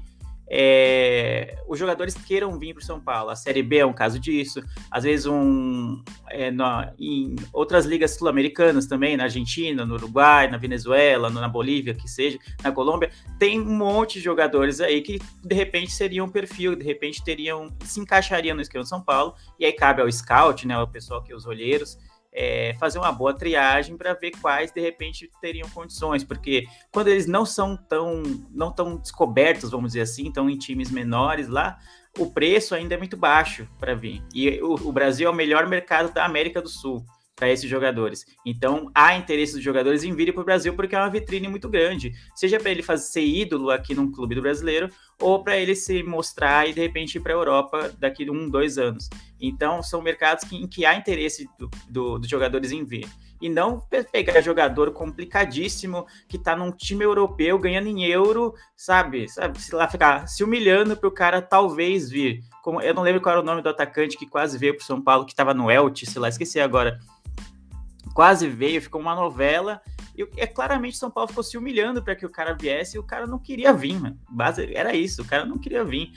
é, 0.49 1.57
os 1.67 1.79
jogadores 1.79 2.13
queiram 2.13 2.57
vir 2.59 2.73
para 2.73 2.81
o 2.81 2.85
São 2.85 2.99
Paulo. 2.99 3.29
A 3.29 3.35
Série 3.35 3.63
B 3.63 3.77
é 3.77 3.85
um 3.85 3.93
caso 3.93 4.19
disso. 4.19 4.61
Às 4.91 5.03
vezes, 5.03 5.25
um, 5.25 6.03
é, 6.29 6.51
em 6.99 7.35
outras 7.51 7.85
ligas 7.85 8.11
sul-americanas 8.11 8.85
também, 8.85 9.17
na 9.17 9.23
Argentina, 9.23 9.85
no 9.85 9.95
Uruguai, 9.95 10.49
na 10.49 10.57
Venezuela, 10.57 11.29
na 11.29 11.47
Bolívia, 11.47 11.93
que 11.93 12.07
seja, 12.07 12.37
na 12.63 12.71
Colômbia, 12.71 13.09
tem 13.39 13.59
um 13.59 13.75
monte 13.77 14.15
de 14.15 14.21
jogadores 14.21 14.79
aí 14.79 15.01
que 15.01 15.19
de 15.43 15.55
repente 15.55 15.91
seriam 15.91 16.25
um 16.25 16.29
perfil, 16.29 16.75
de 16.75 16.83
repente 16.83 17.23
teriam, 17.23 17.69
se 17.83 17.99
encaixariam 17.99 18.55
no 18.55 18.61
esquema 18.61 18.83
de 18.83 18.89
São 18.89 19.01
Paulo. 19.01 19.35
E 19.59 19.65
aí 19.65 19.73
cabe 19.73 20.01
ao 20.01 20.11
scout, 20.11 20.67
né, 20.67 20.77
o 20.77 20.87
pessoal 20.87 21.23
que 21.23 21.33
os 21.33 21.45
olheiros 21.45 21.97
é, 22.33 22.75
fazer 22.79 22.97
uma 22.97 23.11
boa 23.11 23.33
triagem 23.33 23.95
para 23.95 24.13
ver 24.13 24.31
quais 24.41 24.71
de 24.71 24.81
repente 24.81 25.29
teriam 25.39 25.69
condições, 25.69 26.23
porque 26.23 26.65
quando 26.91 27.07
eles 27.07 27.27
não 27.27 27.45
são 27.45 27.77
tão 27.77 28.23
não 28.51 28.71
tão 28.71 28.97
descobertos, 28.97 29.71
vamos 29.71 29.89
dizer 29.93 30.01
assim, 30.01 30.27
estão 30.27 30.49
em 30.49 30.57
times 30.57 30.89
menores 30.89 31.47
lá, 31.47 31.77
o 32.17 32.31
preço 32.31 32.75
ainda 32.75 32.95
é 32.95 32.97
muito 32.97 33.17
baixo 33.17 33.67
para 33.79 33.95
vir. 33.95 34.23
E 34.33 34.61
o, 34.61 34.73
o 34.73 34.91
Brasil 34.91 35.27
é 35.27 35.31
o 35.31 35.35
melhor 35.35 35.67
mercado 35.67 36.13
da 36.13 36.25
América 36.25 36.61
do 36.61 36.69
Sul 36.69 37.05
para 37.35 37.49
esses 37.49 37.69
jogadores. 37.69 38.25
Então, 38.45 38.91
há 38.93 39.15
interesse 39.15 39.53
dos 39.53 39.63
jogadores 39.63 40.03
em 40.03 40.15
virem 40.15 40.33
para 40.33 40.41
o 40.41 40.45
Brasil 40.45 40.73
porque 40.75 40.95
é 40.95 40.99
uma 40.99 41.09
vitrine 41.09 41.47
muito 41.47 41.67
grande. 41.67 42.13
Seja 42.35 42.59
para 42.59 42.71
ele 42.71 42.83
fazer 42.83 43.05
ser 43.05 43.25
ídolo 43.25 43.71
aqui 43.71 43.95
num 43.95 44.11
clube 44.11 44.35
do 44.35 44.41
brasileiro, 44.41 44.89
ou 45.19 45.43
para 45.43 45.57
ele 45.57 45.75
se 45.75 46.03
mostrar 46.03 46.69
e 46.69 46.73
de 46.73 46.81
repente 46.81 47.15
ir 47.17 47.21
para 47.21 47.33
a 47.33 47.35
Europa 47.35 47.91
daqui 47.97 48.27
a 48.27 48.31
um, 48.31 48.49
dois 48.49 48.77
anos. 48.77 49.09
Então, 49.45 49.83
são 49.83 50.01
mercados 50.01 50.45
que, 50.45 50.55
em 50.55 50.65
que 50.65 50.85
há 50.85 50.95
interesse 50.95 51.49
do, 51.59 51.69
do, 51.89 52.17
dos 52.17 52.29
jogadores 52.29 52.71
em 52.71 52.85
vir. 52.85 53.05
E 53.41 53.49
não 53.49 53.85
pegar 54.09 54.39
jogador 54.39 54.93
complicadíssimo 54.93 56.07
que 56.29 56.37
está 56.37 56.55
num 56.55 56.71
time 56.71 57.03
europeu 57.03 57.59
ganhando 57.59 57.89
em 57.89 58.05
euro, 58.05 58.53
sabe? 58.73 59.27
Sabe? 59.27 59.61
Se 59.61 59.75
lá 59.75 59.85
ficar 59.85 60.29
se 60.29 60.45
humilhando 60.45 60.95
para 60.95 61.09
o 61.09 61.11
cara 61.11 61.41
talvez 61.41 62.09
vir. 62.09 62.41
Como, 62.63 62.79
eu 62.79 62.93
não 62.93 63.03
lembro 63.03 63.19
qual 63.19 63.33
era 63.33 63.41
o 63.41 63.45
nome 63.45 63.61
do 63.61 63.67
atacante 63.67 64.17
que 64.17 64.25
quase 64.25 64.57
veio 64.57 64.77
para 64.77 64.85
São 64.85 65.01
Paulo, 65.01 65.25
que 65.25 65.33
estava 65.33 65.53
no 65.53 65.69
Elche, 65.69 66.05
sei 66.05 66.21
lá, 66.21 66.29
esqueci 66.29 66.61
agora 66.61 66.97
quase 68.13 68.47
veio, 68.47 68.81
ficou 68.81 69.01
uma 69.01 69.15
novela. 69.15 69.81
E 70.15 70.25
é 70.37 70.47
claramente 70.47 70.95
São 70.95 71.11
Paulo 71.11 71.27
ficou 71.27 71.43
se 71.43 71.57
humilhando 71.57 72.01
para 72.01 72.15
que 72.15 72.25
o 72.25 72.29
cara 72.29 72.53
viesse 72.53 72.95
e 72.95 72.99
o 72.99 73.03
cara 73.03 73.27
não 73.27 73.39
queria 73.39 73.73
vir, 73.73 73.99
mano. 73.99 74.17
Era 74.73 74.95
isso, 74.95 75.21
o 75.21 75.25
cara 75.25 75.43
não 75.45 75.57
queria 75.57 75.83
vir. 75.83 76.13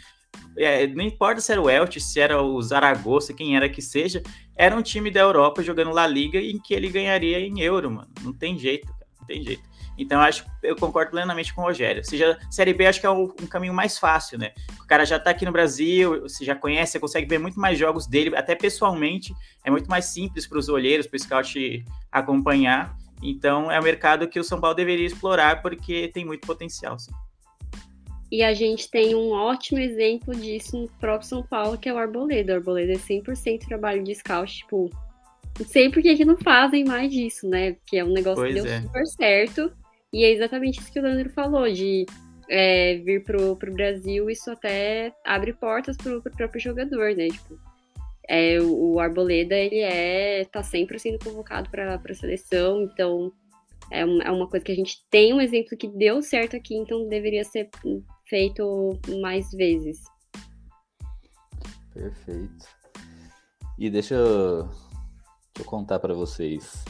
É, 0.57 0.87
não 0.87 1.05
importa 1.05 1.41
se 1.41 1.53
era 1.53 1.61
o 1.61 1.69
Elche, 1.69 2.01
se 2.01 2.21
era 2.21 2.41
o 2.41 2.61
Zaragoza, 2.63 3.35
quem 3.35 3.57
era 3.57 3.69
que 3.69 3.83
seja, 3.83 4.23
era 4.57 4.75
um 4.75 4.83
time 4.83 5.11
da 5.11 5.21
Europa 5.21 5.63
jogando 5.63 5.93
La 5.93 6.07
Liga 6.07 6.39
em 6.39 6.59
que 6.59 6.73
ele 6.73 6.89
ganharia 6.89 7.39
em 7.41 7.61
euro, 7.61 7.91
mano. 7.91 8.09
Não 8.23 8.33
tem 8.33 8.59
jeito, 8.59 8.87
cara, 8.87 9.07
não 9.21 9.27
tem 9.27 9.43
jeito. 9.43 9.63
Então, 9.99 10.21
acho 10.21 10.45
eu 10.63 10.77
concordo 10.77 11.11
plenamente 11.11 11.55
com 11.55 11.63
o 11.63 11.65
Rogério. 11.65 12.05
Seja, 12.05 12.39
Série 12.51 12.75
B 12.75 12.87
acho 12.87 13.01
que 13.01 13.07
é 13.07 13.11
um, 13.11 13.25
um, 13.25 13.47
caminho 13.47 13.73
mais 13.73 13.99
fácil, 13.99 14.39
né? 14.39 14.53
O 14.81 14.87
cara 14.87 15.05
já 15.07 15.19
tá 15.19 15.31
aqui 15.31 15.45
no 15.45 15.53
Brasil, 15.53 16.23
você 16.23 16.45
já 16.45 16.55
conhece, 16.55 16.93
você 16.93 17.01
consegue 17.01 17.27
ver 17.27 17.39
muito 17.39 17.59
mais 17.59 17.79
jogos 17.79 18.07
dele, 18.07 18.37
até 18.37 18.55
pessoalmente. 18.55 19.35
É 19.65 19.71
muito 19.71 19.89
mais 19.89 20.07
simples 20.07 20.47
para 20.47 20.59
os 20.59 20.69
olheiros, 20.69 21.07
para 21.07 21.17
o 21.17 21.21
scout 21.21 21.85
acompanhar. 22.13 22.95
Então, 23.23 23.73
é 23.73 23.81
um 23.81 23.83
mercado 23.83 24.29
que 24.29 24.39
o 24.39 24.45
São 24.45 24.61
Paulo 24.61 24.77
deveria 24.77 25.07
explorar, 25.07 25.63
porque 25.63 26.09
tem 26.09 26.25
muito 26.25 26.47
potencial, 26.47 26.99
sim. 26.99 27.13
E 28.31 28.43
a 28.43 28.53
gente 28.53 28.91
tem 28.91 29.15
um 29.15 29.31
ótimo 29.31 29.79
exemplo 29.79 30.35
disso 30.35 30.77
no 30.77 30.89
próprio 30.99 31.29
São 31.29 31.43
Paulo, 31.43 31.79
que 31.79 31.89
é 31.89 31.93
o 31.93 31.99
Arboleda. 31.99 32.53
O 32.53 32.57
Arboleda 32.57 32.93
é 32.93 32.97
100% 32.97 33.67
trabalho 33.67 34.03
de 34.03 34.15
scout, 34.15 34.53
tipo, 34.53 34.91
não 35.59 35.67
sei 35.67 35.91
por 35.91 36.03
que, 36.03 36.17
que 36.17 36.25
não 36.25 36.37
fazem 36.37 36.85
mais 36.85 37.11
disso, 37.11 37.49
né? 37.49 37.73
Porque 37.75 37.99
é 37.99 38.05
um 38.05 38.13
negócio 38.13 38.43
pois 38.43 38.55
que 38.55 38.61
deu 38.61 38.71
é. 38.71 38.83
super 38.83 39.07
certo. 39.07 39.73
E 40.13 40.25
é 40.25 40.33
exatamente 40.33 40.81
isso 40.81 40.93
que 40.93 40.99
o 40.99 41.03
Leandro 41.03 41.31
falou, 41.31 41.71
de 41.71 42.07
é, 42.49 42.97
vir 42.97 43.23
pro, 43.25 43.57
pro 43.57 43.73
Brasil, 43.73 44.31
isso 44.31 44.51
até 44.51 45.13
abre 45.25 45.53
portas 45.53 45.97
pro, 45.97 46.23
pro 46.23 46.33
próprio 46.33 46.61
jogador, 46.61 47.15
né? 47.15 47.29
Tipo, 47.29 47.59
é, 48.29 48.61
o 48.61 48.99
Arboleda, 48.99 49.55
ele 49.55 49.81
é, 49.81 50.45
tá 50.45 50.63
sempre 50.63 50.99
sendo 50.99 51.19
convocado 51.23 51.71
para 51.71 51.95
a 51.95 52.15
seleção, 52.15 52.83
então 52.83 53.33
é, 53.91 54.01
é 54.01 54.31
uma 54.31 54.49
coisa 54.49 54.65
que 54.65 54.73
a 54.73 54.77
gente 54.77 55.05
tem 55.11 55.33
um 55.33 55.41
exemplo 55.41 55.77
que 55.77 55.89
deu 55.89 56.21
certo 56.23 56.57
aqui, 56.57 56.75
então 56.75 57.09
deveria 57.09 57.45
ser 57.45 57.69
feito 58.29 58.99
mais 59.21 59.51
vezes. 59.51 60.03
Perfeito. 61.93 62.67
E 63.79 63.91
deixa 63.91 64.15
eu, 64.15 64.65
deixa 64.65 65.61
eu 65.61 65.65
contar 65.65 65.99
para 65.99 66.15
vocês. 66.15 66.85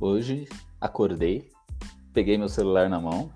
Hoje 0.00 0.48
acordei 0.80 1.50
peguei 2.12 2.36
meu 2.36 2.48
celular 2.48 2.88
na 2.88 3.00
mão, 3.00 3.30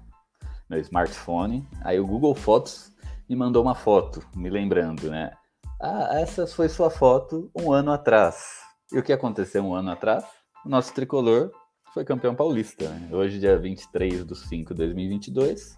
meu 0.68 0.81
smartphone, 0.81 1.66
aí 1.83 1.99
o 1.99 2.07
Google 2.07 2.35
Fotos 2.35 2.93
me 3.29 3.37
mandou 3.37 3.62
uma 3.62 3.75
foto, 3.75 4.22
me 4.35 4.51
lembrando, 4.51 5.11
né? 5.11 5.33
Ah, 5.81 6.11
essa 6.12 6.47
foi 6.47 6.68
sua 6.68 6.91
foto 6.91 7.51
um 7.55 7.72
ano 7.72 7.93
atrás. 7.93 8.61
E 8.93 8.99
o 8.99 9.03
que 9.03 9.12
aconteceu 9.12 9.62
um 9.64 9.75
ano 9.75 9.91
atrás? 9.91 10.25
O 10.64 10.68
nosso 10.68 10.93
tricolor 10.95 11.51
foi 11.93 12.05
campeão 12.05 12.35
paulista. 12.35 12.89
Né? 12.89 13.09
Hoje, 13.12 13.39
dia 13.39 13.59
23 13.59 14.25
de 14.25 14.35
5 14.35 14.75
de 14.75 14.79
2022. 14.79 15.77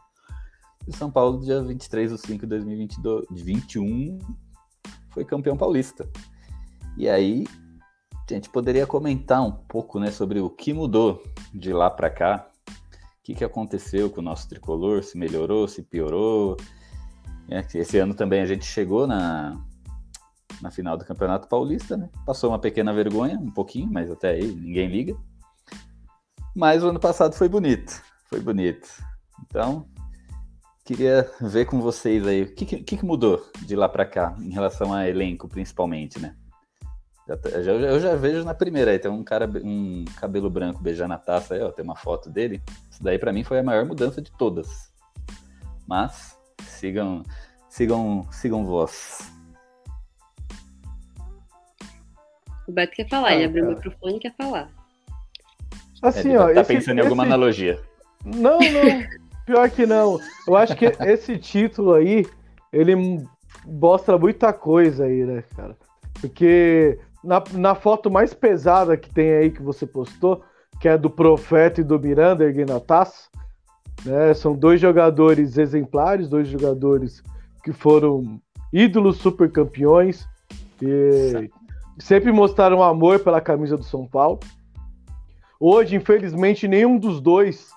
São 0.92 1.10
Paulo, 1.10 1.40
dia 1.40 1.62
23 1.62 2.12
de 2.12 2.18
5 2.18 2.46
de 2.46 2.46
2021, 2.46 4.18
foi 5.10 5.24
campeão 5.24 5.56
paulista. 5.56 6.08
E 6.96 7.08
aí, 7.08 7.46
a 8.28 8.34
gente 8.34 8.50
poderia 8.50 8.86
comentar 8.86 9.42
um 9.42 9.52
pouco 9.52 9.98
né, 9.98 10.10
sobre 10.10 10.40
o 10.40 10.50
que 10.50 10.72
mudou 10.72 11.22
de 11.52 11.72
lá 11.72 11.90
para 11.90 12.10
cá 12.10 12.50
que, 13.26 13.34
que 13.34 13.44
aconteceu 13.44 14.08
com 14.08 14.20
o 14.20 14.24
nosso 14.24 14.48
tricolor, 14.48 15.02
se 15.02 15.18
melhorou, 15.18 15.66
se 15.66 15.82
piorou. 15.82 16.56
É, 17.48 17.58
esse 17.74 17.98
ano 17.98 18.14
também 18.14 18.40
a 18.40 18.46
gente 18.46 18.64
chegou 18.64 19.04
na, 19.04 19.60
na 20.62 20.70
final 20.70 20.96
do 20.96 21.04
Campeonato 21.04 21.48
Paulista, 21.48 21.96
né? 21.96 22.08
Passou 22.24 22.50
uma 22.50 22.58
pequena 22.60 22.94
vergonha, 22.94 23.36
um 23.36 23.50
pouquinho, 23.50 23.90
mas 23.90 24.08
até 24.08 24.30
aí 24.30 24.46
ninguém 24.46 24.86
liga. 24.86 25.16
Mas 26.54 26.84
o 26.84 26.88
ano 26.90 27.00
passado 27.00 27.34
foi 27.34 27.48
bonito, 27.48 28.00
foi 28.26 28.38
bonito. 28.38 28.88
Então, 29.44 29.88
queria 30.86 31.28
ver 31.40 31.66
com 31.66 31.80
vocês 31.80 32.24
aí, 32.26 32.42
o 32.42 32.54
que, 32.54 32.64
que, 32.64 32.96
que 32.96 33.04
mudou 33.04 33.44
de 33.62 33.74
lá 33.74 33.88
para 33.88 34.06
cá, 34.06 34.36
em 34.38 34.50
relação 34.50 34.94
a 34.94 35.08
elenco, 35.08 35.48
principalmente, 35.48 36.20
né? 36.20 36.36
Já, 37.26 37.36
tá, 37.36 37.50
já, 37.60 37.72
eu 37.72 37.98
já 37.98 38.14
vejo 38.14 38.44
na 38.44 38.54
primeira 38.54 38.92
aí, 38.92 38.98
tem 39.00 39.10
um 39.10 39.24
cara, 39.24 39.50
um 39.64 40.04
cabelo 40.16 40.48
branco 40.48 40.80
beijando 40.80 41.12
a 41.12 41.18
taça 41.18 41.54
aí, 41.54 41.60
ó, 41.60 41.72
tem 41.72 41.84
uma 41.84 41.96
foto 41.96 42.30
dele. 42.30 42.62
Isso 42.88 43.02
daí 43.02 43.18
para 43.18 43.32
mim 43.32 43.42
foi 43.42 43.58
a 43.58 43.64
maior 43.64 43.84
mudança 43.84 44.22
de 44.22 44.30
todas. 44.30 44.92
Mas 45.88 46.38
sigam, 46.62 47.24
sigam, 47.68 48.24
sigam 48.30 48.64
vós. 48.64 49.32
O 52.68 52.72
Beto 52.72 52.94
quer 52.94 53.08
falar, 53.08 53.28
ah, 53.28 53.34
ele 53.34 53.44
abriu 53.44 53.64
o 53.64 53.68
microfone 53.70 54.16
e 54.16 54.20
quer 54.20 54.34
falar. 54.36 54.70
Assim, 56.00 56.28
ele 56.28 56.38
ó. 56.38 56.54
Tá 56.54 56.60
esse, 56.60 56.74
pensando 56.74 56.98
em 56.98 57.02
alguma 57.02 57.24
esse... 57.24 57.32
analogia. 57.32 57.82
Não, 58.24 58.58
não. 58.58 59.25
Pior 59.46 59.70
que 59.70 59.86
não. 59.86 60.18
Eu 60.46 60.56
acho 60.56 60.76
que 60.76 60.86
esse 61.00 61.38
título 61.38 61.94
aí, 61.94 62.26
ele 62.72 63.24
mostra 63.64 64.18
muita 64.18 64.52
coisa 64.52 65.04
aí, 65.04 65.24
né, 65.24 65.44
cara? 65.54 65.76
Porque 66.20 66.98
na, 67.22 67.42
na 67.52 67.74
foto 67.74 68.10
mais 68.10 68.34
pesada 68.34 68.96
que 68.96 69.08
tem 69.08 69.30
aí 69.30 69.50
que 69.50 69.62
você 69.62 69.86
postou, 69.86 70.42
que 70.80 70.88
é 70.88 70.98
do 70.98 71.08
Profeta 71.08 71.80
e 71.80 71.84
do 71.84 71.98
Miranda 71.98 72.44
erguendo 72.44 72.74
a 72.74 72.80
taça, 72.80 73.28
né? 74.04 74.34
São 74.34 74.54
dois 74.54 74.80
jogadores 74.80 75.56
exemplares, 75.56 76.28
dois 76.28 76.48
jogadores 76.48 77.22
que 77.62 77.72
foram 77.72 78.40
ídolos 78.72 79.18
super 79.18 79.50
campeões 79.50 80.28
e 80.82 81.50
sempre 81.98 82.30
mostraram 82.30 82.82
amor 82.82 83.20
pela 83.20 83.40
camisa 83.40 83.76
do 83.76 83.84
São 83.84 84.06
Paulo. 84.06 84.40
Hoje, 85.58 85.96
infelizmente, 85.96 86.68
nenhum 86.68 86.98
dos 86.98 87.20
dois 87.20 87.70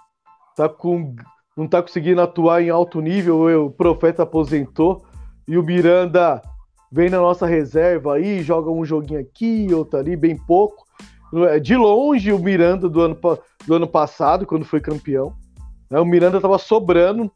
tá 0.55 0.67
com, 0.67 1.15
não 1.59 1.65
está 1.65 1.81
conseguindo 1.81 2.21
atuar 2.21 2.61
em 2.61 2.69
alto 2.69 3.01
nível. 3.01 3.65
O 3.65 3.69
Profeta 3.69 4.23
aposentou 4.23 5.03
e 5.45 5.57
o 5.57 5.63
Miranda 5.63 6.41
vem 6.89 7.09
na 7.09 7.17
nossa 7.17 7.45
reserva 7.45 8.15
aí, 8.15 8.41
joga 8.41 8.71
um 8.71 8.85
joguinho 8.85 9.19
aqui, 9.19 9.67
outro 9.73 9.99
ali, 9.99 10.15
bem 10.15 10.37
pouco. 10.37 10.85
É, 11.49 11.59
de 11.59 11.75
longe, 11.75 12.31
o 12.31 12.39
Miranda 12.39 12.87
do 12.87 13.01
ano, 13.01 13.17
do 13.67 13.75
ano 13.75 13.87
passado, 13.87 14.45
quando 14.45 14.63
foi 14.63 14.79
campeão. 14.79 15.33
Né? 15.91 15.99
O 15.99 16.05
Miranda 16.05 16.37
estava 16.37 16.57
sobrando. 16.57 17.29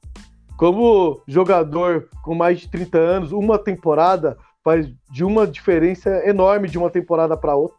Como 0.55 1.21
jogador 1.28 2.07
com 2.24 2.34
mais 2.34 2.61
de 2.61 2.69
30 2.69 2.97
anos, 2.97 3.32
uma 3.32 3.57
temporada 3.57 4.38
faz 4.63 4.88
de 5.11 5.26
uma 5.26 5.45
diferença 5.45 6.09
enorme 6.26 6.69
de 6.69 6.78
uma 6.78 6.89
temporada 6.89 7.36
para 7.36 7.55
outra. 7.55 7.78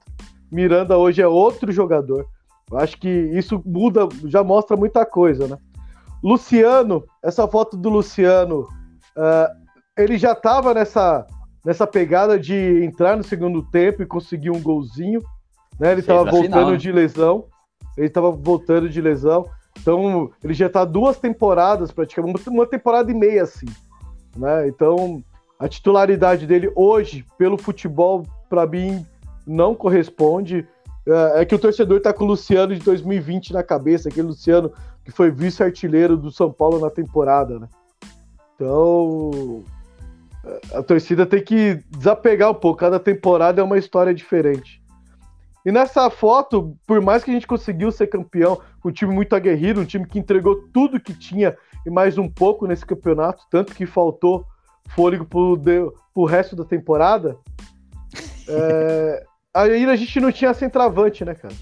Miranda 0.53 0.99
hoje 0.99 1.23
é 1.23 1.27
outro 1.27 1.73
jogador. 1.73 2.27
Eu 2.71 2.79
acho 2.79 2.99
que 2.99 3.09
isso 3.09 3.63
muda, 3.65 4.07
já 4.27 4.45
mostra 4.45 4.77
muita 4.77 5.07
coisa, 5.07 5.47
né? 5.49 5.57
Luciano, 6.25 7.05
essa 7.23 7.47
foto 7.47 7.77
do 7.77 7.91
Luciano, 7.91 8.61
uh, 8.61 9.55
ele 9.99 10.17
já 10.17 10.33
estava 10.33 10.73
nessa 10.73 11.27
nessa 11.65 11.87
pegada 11.87 12.39
de 12.39 12.85
entrar 12.85 13.17
no 13.17 13.25
segundo 13.25 13.63
tempo 13.63 14.03
e 14.03 14.07
conseguir 14.07 14.51
um 14.51 14.61
golzinho. 14.61 15.21
Né? 15.79 15.93
Ele 15.93 16.01
estava 16.01 16.25
voltando 16.25 16.43
final, 16.43 16.71
né? 16.71 16.77
de 16.77 16.93
lesão. 16.93 17.45
Ele 17.97 18.07
estava 18.07 18.31
voltando 18.31 18.89
de 18.89 19.01
lesão. 19.01 19.47
Então, 19.81 20.31
ele 20.43 20.53
já 20.53 20.67
está 20.67 20.85
duas 20.85 21.19
temporadas, 21.19 21.91
praticamente, 21.91 22.49
uma 22.49 22.67
temporada 22.67 23.11
e 23.11 23.15
meia, 23.15 23.43
assim. 23.43 23.67
né? 24.37 24.69
Então, 24.69 25.23
a 25.59 25.67
titularidade 25.67 26.47
dele 26.47 26.71
hoje, 26.77 27.25
pelo 27.39 27.57
futebol, 27.57 28.25
para 28.49 28.67
mim, 28.67 29.05
não 29.47 29.75
corresponde. 29.75 30.67
É, 31.07 31.43
é 31.43 31.45
que 31.45 31.55
o 31.55 31.59
torcedor 31.59 32.01
tá 32.01 32.13
com 32.13 32.25
o 32.25 32.29
Luciano 32.29 32.75
de 32.75 32.83
2020 32.83 33.53
na 33.53 33.63
cabeça, 33.63 34.09
aquele 34.09 34.29
Luciano 34.29 34.71
que 35.05 35.13
foi 35.13 35.31
vice-artilheiro 35.31 36.17
do 36.17 36.31
São 36.31 36.51
Paulo 36.51 36.81
na 36.81 36.91
temporada, 36.91 37.59
né? 37.59 37.69
Então, 38.55 39.63
a 40.73 40.83
torcida 40.83 41.27
tem 41.27 41.43
que 41.43 41.83
desapegar 41.91 42.51
um 42.51 42.55
pouco. 42.55 42.81
Cada 42.81 42.99
temporada 42.99 43.61
é 43.61 43.65
uma 43.65 43.79
história 43.79 44.15
diferente. 44.15 44.83
E 45.65 45.73
nessa 45.73 46.11
foto, 46.11 46.77
por 46.87 47.01
mais 47.01 47.25
que 47.25 47.31
a 47.31 47.35
gente 47.35 47.47
conseguiu 47.47 47.91
ser 47.91 48.07
campeão, 48.07 48.61
um 48.85 48.91
time 48.91 49.15
muito 49.15 49.35
aguerrido, 49.35 49.81
um 49.81 49.85
time 49.85 50.07
que 50.07 50.19
entregou 50.19 50.69
tudo 50.73 51.01
que 51.01 51.15
tinha 51.15 51.57
e 51.87 51.91
mais 51.91 52.19
um 52.19 52.29
pouco 52.29 52.67
nesse 52.67 52.85
campeonato, 52.85 53.45
tanto 53.51 53.75
que 53.75 53.87
faltou 53.87 54.45
fôlego 54.91 55.25
pro, 55.25 55.59
pro 56.13 56.25
resto 56.25 56.55
da 56.57 56.65
temporada. 56.65 57.37
É, 58.47 59.25
aí 59.55 59.87
a 59.87 59.97
gente 59.97 60.21
não 60.21 60.31
tinha 60.31 60.53
centroavante, 60.53 61.25
né, 61.25 61.35
cara? 61.35 61.55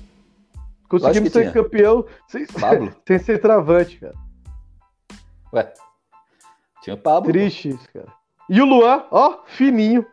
Conseguimos 0.93 1.33
ser 1.33 1.41
tinha. 1.41 1.53
campeão 1.53 2.05
sem, 2.29 2.45
sem 3.09 3.19
centroavante, 3.19 3.99
cara. 3.99 4.15
Ué, 5.55 5.73
tinha 6.83 6.95
o 6.95 6.99
Pablo. 6.99 7.33
Triste 7.33 7.71
isso, 7.71 7.89
cara. 7.91 8.13
E 8.47 8.61
o 8.61 8.67
Luan, 8.67 9.03
ó, 9.11 9.39
fininho. 9.47 10.05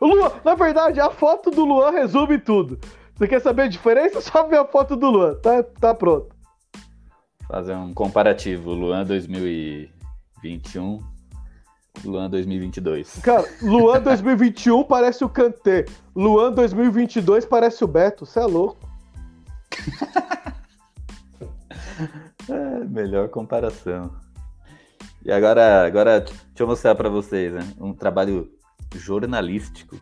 O 0.00 0.06
Luan, 0.06 0.32
na 0.42 0.54
verdade, 0.54 1.00
a 1.00 1.10
foto 1.10 1.50
do 1.50 1.66
Luan 1.66 1.90
resume 1.90 2.38
tudo. 2.38 2.78
Você 3.14 3.28
quer 3.28 3.42
saber 3.42 3.64
a 3.64 3.68
diferença? 3.68 4.22
Só 4.24 4.46
ver 4.46 4.56
a 4.56 4.64
foto 4.64 4.96
do 4.96 5.10
Luan. 5.10 5.34
Tá, 5.34 5.62
tá 5.62 5.94
pronto. 5.94 6.34
Fazer 7.46 7.74
um 7.74 7.92
comparativo. 7.92 8.72
Luan 8.72 9.04
2021, 9.04 10.98
Luan 12.02 12.30
2022. 12.30 13.20
Cara, 13.22 13.46
Luan 13.60 14.00
2021 14.00 14.82
parece 14.84 15.22
o 15.22 15.28
Kanté. 15.28 15.84
Luan 16.16 16.52
2022 16.52 17.44
parece 17.44 17.84
o 17.84 17.86
Beto. 17.86 18.24
Você 18.24 18.38
é 18.38 18.46
louco. 18.46 18.91
É, 22.48 22.84
melhor 22.84 23.28
comparação. 23.28 24.14
E 25.24 25.30
agora, 25.30 25.86
agora 25.86 26.20
deixa 26.20 26.42
eu 26.58 26.66
mostrar 26.66 26.94
para 26.94 27.08
vocês, 27.08 27.52
né? 27.52 27.60
Um 27.78 27.94
trabalho 27.94 28.50
jornalístico. 28.94 30.00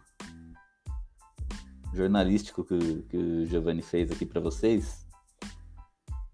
Jornalístico 1.92 2.64
que, 2.64 3.02
que 3.08 3.16
o 3.16 3.46
Giovanni 3.46 3.82
fez 3.82 4.10
aqui 4.10 4.24
para 4.24 4.40
vocês. 4.40 5.06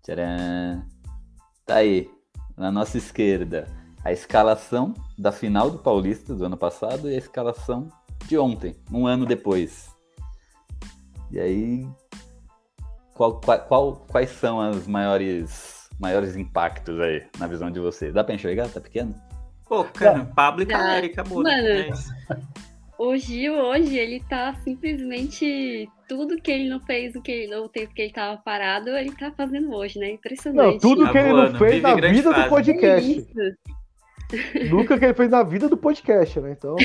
Tcharam! 0.03 0.87
Tá 1.65 1.77
aí, 1.77 2.09
na 2.57 2.71
nossa 2.71 2.97
esquerda, 2.97 3.67
a 4.05 4.13
escalação 4.13 4.95
da 5.19 5.33
final 5.33 5.69
do 5.69 5.79
Paulista 5.79 6.33
do 6.33 6.45
ano 6.45 6.57
passado 6.57 7.11
e 7.11 7.15
a 7.17 7.19
escalação 7.19 7.89
de 8.27 8.39
ontem, 8.39 8.77
um 8.93 9.05
ano 9.05 9.27
depois. 9.27 9.91
E 11.29 11.41
aí, 11.41 11.89
qual, 13.17 13.41
qual, 13.41 14.07
quais 14.09 14.31
são 14.31 14.61
as 14.61 14.87
maiores 14.87 15.77
maiores 15.99 16.37
impactos 16.37 17.01
aí 17.01 17.25
na 17.39 17.47
visão 17.47 17.71
de 17.71 17.81
vocês? 17.81 18.13
Dá 18.13 18.23
pra 18.23 18.35
enxergar? 18.35 18.69
Tá 18.69 18.81
pequeno? 18.81 19.15
Pô, 19.67 19.83
cara, 19.85 20.25
Pablo 20.27 20.63
e 20.63 20.67
Caleri, 20.67 21.07
acabou. 21.07 21.43
Mano, 21.43 21.63
né? 21.63 21.89
o 22.99 23.17
Gil 23.17 23.55
hoje, 23.55 23.99
ele 23.99 24.23
tá 24.29 24.55
simplesmente 24.63 25.89
tudo 26.07 26.41
que 26.41 26.51
ele 26.51 26.69
não 26.69 26.79
fez 26.81 27.15
no, 27.15 27.23
que, 27.23 27.47
no 27.49 27.69
tempo 27.69 27.93
que 27.93 28.03
ele 28.03 28.13
tava 28.13 28.37
parado, 28.37 28.91
ele 28.91 29.13
tá 29.13 29.33
fazendo 29.33 29.75
hoje, 29.75 29.99
né? 29.99 30.11
Impressionante. 30.11 30.73
Não, 30.75 30.79
tudo 30.79 31.05
tá 31.05 31.13
que 31.13 31.19
ele 31.19 31.33
não 31.33 31.55
fez 31.59 31.83
na 31.83 31.95
vida 31.95 32.31
fase. 32.31 32.43
do 32.43 32.49
podcast. 32.49 33.27
Nunca 34.71 34.99
que 34.99 35.05
ele 35.05 35.15
fez 35.15 35.31
na 35.31 35.43
vida 35.43 35.69
do 35.69 35.77
podcast, 35.77 36.41
né? 36.41 36.53
Então. 36.53 36.77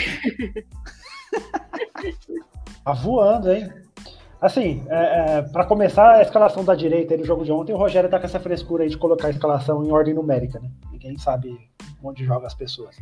tá 2.84 2.93
voando, 2.93 3.51
hein? 3.51 3.69
Assim, 4.41 4.83
é, 4.89 5.37
é, 5.37 5.41
para 5.43 5.65
começar 5.65 6.15
a 6.15 6.21
escalação 6.23 6.65
da 6.65 6.73
direita 6.73 7.15
no 7.15 7.23
jogo 7.23 7.45
de 7.45 7.51
ontem, 7.51 7.73
o 7.73 7.77
Rogério 7.77 8.09
tá 8.09 8.19
com 8.19 8.25
essa 8.25 8.39
frescura 8.39 8.83
aí 8.83 8.89
de 8.89 8.97
colocar 8.97 9.27
a 9.27 9.29
escalação 9.29 9.85
em 9.85 9.91
ordem 9.91 10.15
numérica, 10.15 10.59
né? 10.59 10.67
Ninguém 10.91 11.15
sabe 11.19 11.55
onde 12.03 12.25
joga 12.25 12.47
as 12.47 12.55
pessoas. 12.55 12.97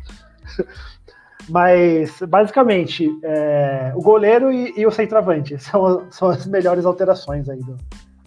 Mas, 1.48 2.20
basicamente, 2.28 3.08
é, 3.24 3.90
o 3.96 4.02
goleiro 4.02 4.52
e, 4.52 4.74
e, 4.76 4.86
o 4.86 4.90
centroavante 4.90 5.56
são, 5.64 6.06
são 6.10 6.28
as 6.28 6.46
melhores 6.46 6.84
alterações 6.84 7.48
aí 7.48 7.60
do, 7.60 7.74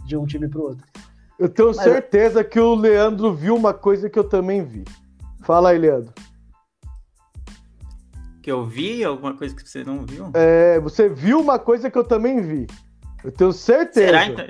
de 0.04 0.18
um 0.18 0.26
time 0.26 0.48
para 0.48 0.60
o 0.60 0.64
outro. 0.64 0.84
Eu 1.38 1.48
tenho 1.48 1.68
Mas, 1.68 1.78
certeza 1.78 2.44
que 2.44 2.60
o 2.60 2.74
Leandro 2.74 3.32
viu 3.32 3.56
uma 3.56 3.76
coisa 3.76 4.10
que 4.10 4.18
eu 4.18 4.24
também 4.24 4.64
vi. 4.64 4.84
Fala 5.44 5.70
aí, 5.70 5.78
Leandro. 5.78 6.12
Que 8.42 8.52
eu 8.52 8.66
vi? 8.66 9.04
Alguma 9.04 9.36
coisa 9.36 9.56
que 9.56 9.70
você 9.70 9.84
não 9.84 10.04
viu? 10.04 10.32
É, 10.34 10.80
você 10.80 11.08
viu 11.08 11.40
uma 11.40 11.60
coisa 11.60 11.92
que 11.92 11.98
eu 11.98 12.04
também 12.04 12.42
vi. 12.42 12.68
Eu 13.24 13.32
tenho 13.32 13.52
certeza. 13.52 14.06
Será 14.08 14.26
então? 14.26 14.46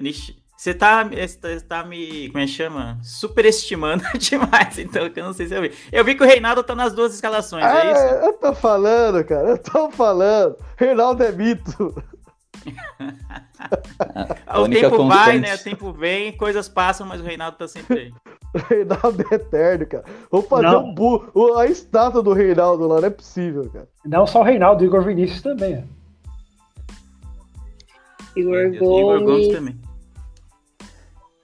Você 0.64 0.74
tá, 0.74 1.04
você 1.04 1.60
tá 1.60 1.84
me, 1.84 2.30
como 2.30 2.40
é 2.40 2.46
que 2.46 2.52
chama? 2.54 2.98
Superestimando 3.04 4.02
demais, 4.18 4.80
então, 4.80 5.10
que 5.10 5.20
eu 5.20 5.26
não 5.26 5.34
sei 5.34 5.46
se 5.46 5.54
eu 5.54 5.62
vi. 5.62 5.74
Eu 5.92 6.06
vi 6.06 6.16
que 6.16 6.24
o 6.24 6.26
Reinaldo 6.26 6.64
tá 6.64 6.74
nas 6.74 6.94
duas 6.94 7.14
escalações, 7.14 7.66
é, 7.66 7.88
é 7.88 7.92
isso? 7.92 8.02
Eu 8.26 8.32
tô 8.34 8.54
falando, 8.54 9.22
cara, 9.26 9.50
eu 9.50 9.58
tô 9.58 9.92
falando. 9.92 10.56
Reinaldo 10.78 11.22
é 11.22 11.34
mito. 11.34 11.94
o 14.56 14.70
tempo 14.70 15.06
vai, 15.06 15.40
né? 15.40 15.54
O 15.54 15.62
tempo 15.62 15.92
vem, 15.92 16.32
coisas 16.32 16.70
passam, 16.70 17.06
mas 17.06 17.20
o 17.20 17.26
Reinaldo 17.26 17.58
tá 17.58 17.68
sempre 17.68 18.00
aí. 18.00 18.14
O 18.54 18.60
Reinaldo 18.60 19.26
é 19.32 19.36
eterno, 19.36 19.88
cara. 19.88 20.06
Vamos 20.30 20.48
fazer 20.48 20.68
não. 20.68 20.86
um 20.86 20.94
bu... 20.94 21.26
a 21.58 21.66
estátua 21.66 22.22
do 22.22 22.34
Reinaldo 22.34 22.88
lá, 22.88 23.02
não 23.02 23.08
é 23.08 23.10
possível, 23.10 23.68
cara. 23.68 23.88
Não 24.06 24.28
só 24.28 24.42
o 24.42 24.44
Reinaldo, 24.44 24.84
o 24.84 24.86
Igor 24.86 25.02
Vinícius 25.04 25.42
também. 25.42 25.78
Né? 25.78 25.84
Igor 28.36 28.64
Gomes. 28.64 28.76
Igor 28.78 29.24
Gomes 29.24 29.48
também. 29.50 29.80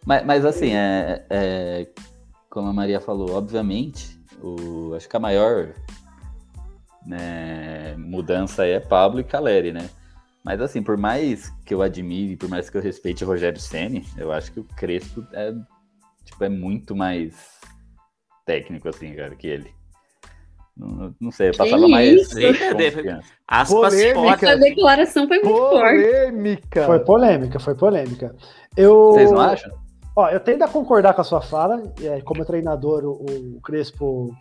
Mas, 0.06 0.26
mas 0.26 0.46
assim, 0.46 0.74
é, 0.74 1.26
é, 1.30 1.88
como 2.50 2.68
a 2.68 2.74
Maria 2.74 3.00
falou, 3.00 3.32
obviamente, 3.32 4.20
o, 4.42 4.94
acho 4.96 5.08
que 5.08 5.16
a 5.16 5.20
maior 5.20 5.74
né, 7.06 7.96
mudança 7.98 8.66
é 8.66 8.80
Pablo 8.80 9.20
e 9.20 9.24
Caleri, 9.24 9.72
né? 9.72 9.90
Mas 10.44 10.62
assim, 10.62 10.82
por 10.82 10.98
mais 10.98 11.50
que 11.66 11.74
eu 11.74 11.82
admire, 11.82 12.36
por 12.38 12.50
mais 12.50 12.70
que 12.70 12.78
eu 12.78 12.82
respeite 12.82 13.24
o 13.24 13.28
Rogério 13.28 13.60
Ceni, 13.60 14.06
eu 14.18 14.32
acho 14.32 14.52
que 14.52 14.60
o 14.60 14.64
Crespo 14.64 15.26
é, 15.34 15.54
tipo, 16.24 16.44
é 16.44 16.50
muito 16.50 16.96
mais 16.96 17.60
técnico, 18.46 18.88
assim, 18.90 19.14
cara, 19.14 19.36
que 19.36 19.48
ele. 19.48 19.79
Não, 20.80 21.14
não 21.20 21.32
sei, 21.32 21.50
eu 21.50 21.58
passava 21.58 21.84
que 21.84 21.92
mais. 21.92 22.30
Aspas 23.46 24.02
fortes. 24.14 24.50
A 24.50 24.56
declaração 24.56 25.28
foi 25.28 25.40
muito 25.40 25.54
polêmica. 25.54 26.86
forte. 26.86 26.88
Foi 26.88 27.00
polêmica, 27.00 27.60
foi 27.60 27.76
polêmica. 27.76 28.36
Eu... 28.78 29.12
Vocês 29.12 29.32
não 29.32 29.42
acham? 29.42 29.72
Ó, 30.16 30.30
eu 30.30 30.40
tendo 30.40 30.64
a 30.64 30.70
concordar 30.70 31.14
com 31.14 31.22
a 31.22 31.26
sua 31.26 31.42
fala. 31.42 31.84
É, 32.02 32.22
como 32.22 32.46
treinador, 32.46 33.04
o, 33.04 33.26
o 33.58 33.62
Crespo 33.62 34.34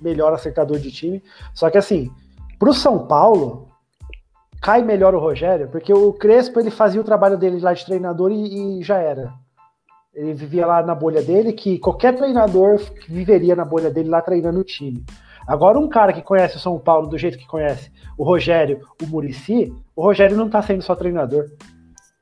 melhor 0.00 0.34
acertador 0.34 0.78
de 0.78 0.92
time. 0.92 1.22
Só 1.54 1.70
que 1.70 1.78
assim, 1.78 2.10
pro 2.58 2.74
São 2.74 3.06
Paulo, 3.06 3.68
cai 4.60 4.82
melhor 4.82 5.14
o 5.14 5.18
Rogério, 5.18 5.68
porque 5.68 5.94
o 5.94 6.12
Crespo 6.12 6.60
ele 6.60 6.70
fazia 6.70 7.00
o 7.00 7.04
trabalho 7.04 7.38
dele 7.38 7.58
lá 7.58 7.72
de 7.72 7.86
treinador 7.86 8.30
e, 8.30 8.80
e 8.80 8.82
já 8.82 8.98
era. 8.98 9.32
Ele 10.14 10.34
vivia 10.34 10.66
lá 10.66 10.82
na 10.82 10.94
bolha 10.94 11.22
dele, 11.22 11.54
que 11.54 11.78
qualquer 11.78 12.14
treinador 12.14 12.80
viveria 13.08 13.56
na 13.56 13.64
bolha 13.64 13.90
dele 13.90 14.10
lá 14.10 14.20
treinando 14.20 14.60
o 14.60 14.64
time. 14.64 15.04
Agora, 15.46 15.78
um 15.78 15.88
cara 15.88 16.12
que 16.12 16.22
conhece 16.22 16.56
o 16.56 16.60
São 16.60 16.78
Paulo 16.78 17.06
do 17.06 17.18
jeito 17.18 17.38
que 17.38 17.46
conhece 17.46 17.90
o 18.16 18.24
Rogério, 18.24 18.80
o 19.02 19.06
Murici, 19.06 19.72
o 19.94 20.02
Rogério 20.02 20.36
não 20.36 20.48
tá 20.48 20.62
sendo 20.62 20.82
só 20.82 20.94
treinador. 20.94 21.46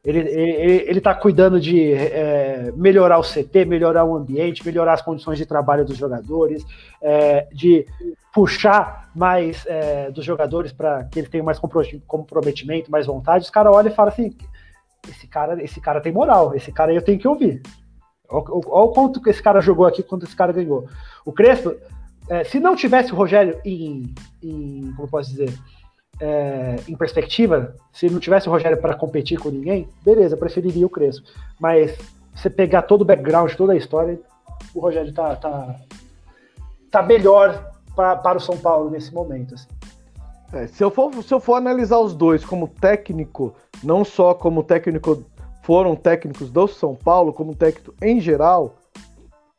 Ele, 0.04 0.18
ele, 0.18 0.84
ele 0.88 1.00
tá 1.00 1.14
cuidando 1.14 1.60
de 1.60 1.92
é, 1.92 2.72
melhorar 2.74 3.20
o 3.20 3.22
CT, 3.22 3.64
melhorar 3.64 4.04
o 4.04 4.16
ambiente, 4.16 4.66
melhorar 4.66 4.94
as 4.94 5.02
condições 5.02 5.38
de 5.38 5.46
trabalho 5.46 5.84
dos 5.84 5.96
jogadores, 5.96 6.64
é, 7.00 7.46
de 7.52 7.86
puxar 8.34 9.08
mais 9.14 9.64
é, 9.66 10.10
dos 10.10 10.24
jogadores 10.24 10.72
para 10.72 11.04
que 11.04 11.20
eles 11.20 11.30
tenham 11.30 11.46
mais 11.46 11.60
comprometimento, 12.06 12.90
mais 12.90 13.06
vontade. 13.06 13.44
Os 13.44 13.50
caras 13.50 13.72
olham 13.72 13.92
e 13.92 13.94
falam 13.94 14.12
assim: 14.12 14.36
esse 15.08 15.28
cara, 15.28 15.62
esse 15.62 15.80
cara 15.80 16.00
tem 16.00 16.12
moral, 16.12 16.52
esse 16.52 16.72
cara 16.72 16.92
eu 16.92 17.02
tenho 17.02 17.20
que 17.20 17.28
ouvir. 17.28 17.62
Olha 18.28 18.44
o 18.48 18.88
quanto 18.88 19.20
que 19.20 19.30
esse 19.30 19.42
cara 19.42 19.60
jogou 19.60 19.86
aqui, 19.86 20.02
quanto 20.02 20.24
esse 20.24 20.34
cara 20.34 20.52
ganhou. 20.52 20.88
O 21.24 21.32
Crespo, 21.32 21.76
é, 22.32 22.44
se 22.44 22.58
não 22.58 22.74
tivesse 22.74 23.12
o 23.12 23.14
Rogério 23.14 23.60
em, 23.62 24.14
em 24.42 24.90
como 24.96 25.06
posso 25.06 25.28
dizer, 25.28 25.52
é, 26.18 26.76
em 26.88 26.96
perspectiva, 26.96 27.76
se 27.92 28.08
não 28.08 28.18
tivesse 28.18 28.48
o 28.48 28.50
Rogério 28.50 28.80
para 28.80 28.94
competir 28.94 29.38
com 29.38 29.50
ninguém, 29.50 29.86
beleza, 30.02 30.34
preferiria 30.34 30.86
o 30.86 30.88
Crespo. 30.88 31.28
Mas 31.60 31.94
você 32.34 32.48
pegar 32.48 32.82
todo 32.82 33.02
o 33.02 33.04
background, 33.04 33.52
toda 33.52 33.74
a 33.74 33.76
história, 33.76 34.18
o 34.74 34.80
Rogério 34.80 35.12
tá, 35.12 35.36
tá, 35.36 35.76
tá 36.90 37.02
melhor 37.02 37.70
pra, 37.94 38.16
para 38.16 38.38
o 38.38 38.40
São 38.40 38.56
Paulo 38.56 38.88
nesse 38.88 39.12
momento. 39.12 39.52
Assim. 39.52 39.68
É, 40.54 40.66
se, 40.68 40.82
eu 40.82 40.90
for, 40.90 41.12
se 41.22 41.34
eu 41.34 41.38
for 41.38 41.56
analisar 41.56 41.98
os 41.98 42.14
dois 42.14 42.42
como 42.42 42.66
técnico, 42.66 43.54
não 43.84 44.06
só 44.06 44.32
como 44.32 44.62
técnico 44.62 45.22
foram 45.62 45.94
técnicos 45.94 46.50
do 46.50 46.66
São 46.66 46.94
Paulo, 46.94 47.30
como 47.30 47.54
técnico 47.54 47.94
em 48.00 48.22
geral, 48.22 48.76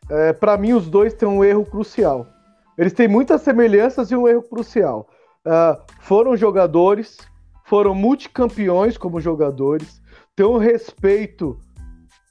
é, 0.10 0.34
para 0.34 0.58
mim 0.58 0.74
os 0.74 0.90
dois 0.90 1.14
têm 1.14 1.30
um 1.30 1.44
erro 1.44 1.64
crucial 1.64 2.34
eles 2.78 2.94
têm 2.94 3.08
muitas 3.08 3.42
semelhanças 3.42 4.12
e 4.12 4.16
um 4.16 4.28
erro 4.28 4.44
crucial. 4.44 5.08
Uh, 5.46 5.80
foram 6.00 6.36
jogadores, 6.36 7.18
foram 7.66 7.94
multicampeões 7.94 8.98
como 8.98 9.20
jogadores, 9.20 10.02
têm 10.36 10.46
um 10.46 10.58
respeito 10.58 11.58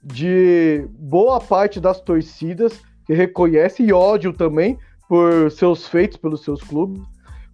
de 0.02 0.88
boa 0.98 1.40
parte 1.40 1.78
das 1.80 2.00
torcidas, 2.00 2.80
que 3.06 3.14
reconhece 3.14 3.82
e 3.82 3.92
ódio 3.92 4.32
também 4.32 4.78
por 5.08 5.50
seus 5.50 5.86
feitos 5.86 6.16
pelos 6.16 6.42
seus 6.42 6.62
clubes. 6.62 7.02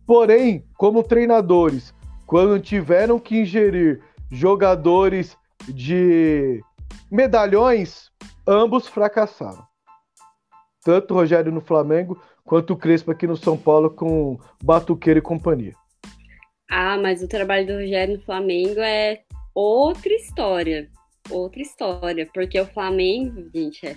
Porém, 0.07 0.65
como 0.77 1.03
treinadores, 1.03 1.93
quando 2.27 2.61
tiveram 2.61 3.19
que 3.19 3.41
ingerir 3.41 4.01
jogadores 4.31 5.37
de 5.69 6.63
medalhões, 7.11 8.11
ambos 8.47 8.87
fracassaram. 8.87 9.67
Tanto 10.85 11.13
o 11.13 11.17
Rogério 11.17 11.53
no 11.53 11.61
Flamengo 11.61 12.19
quanto 12.49 12.73
o 12.73 12.77
Crespo 12.77 13.11
aqui 13.11 13.27
no 13.27 13.37
São 13.37 13.59
Paulo 13.59 13.91
com 13.91 14.39
Batuqueiro 14.65 15.19
e 15.19 15.23
companhia. 15.23 15.75
Ah, 16.71 16.97
mas 16.97 17.23
o 17.23 17.29
trabalho 17.29 17.67
do 17.67 17.75
Rogério 17.75 18.17
no 18.17 18.23
Flamengo 18.23 18.81
é 18.81 19.21
outra 19.55 20.13
história. 20.15 20.89
Outra 21.31 21.61
história. 21.61 22.27
Porque 22.33 22.59
o 22.59 22.65
Flamengo, 22.65 23.45
gente, 23.55 23.87
é, 23.87 23.97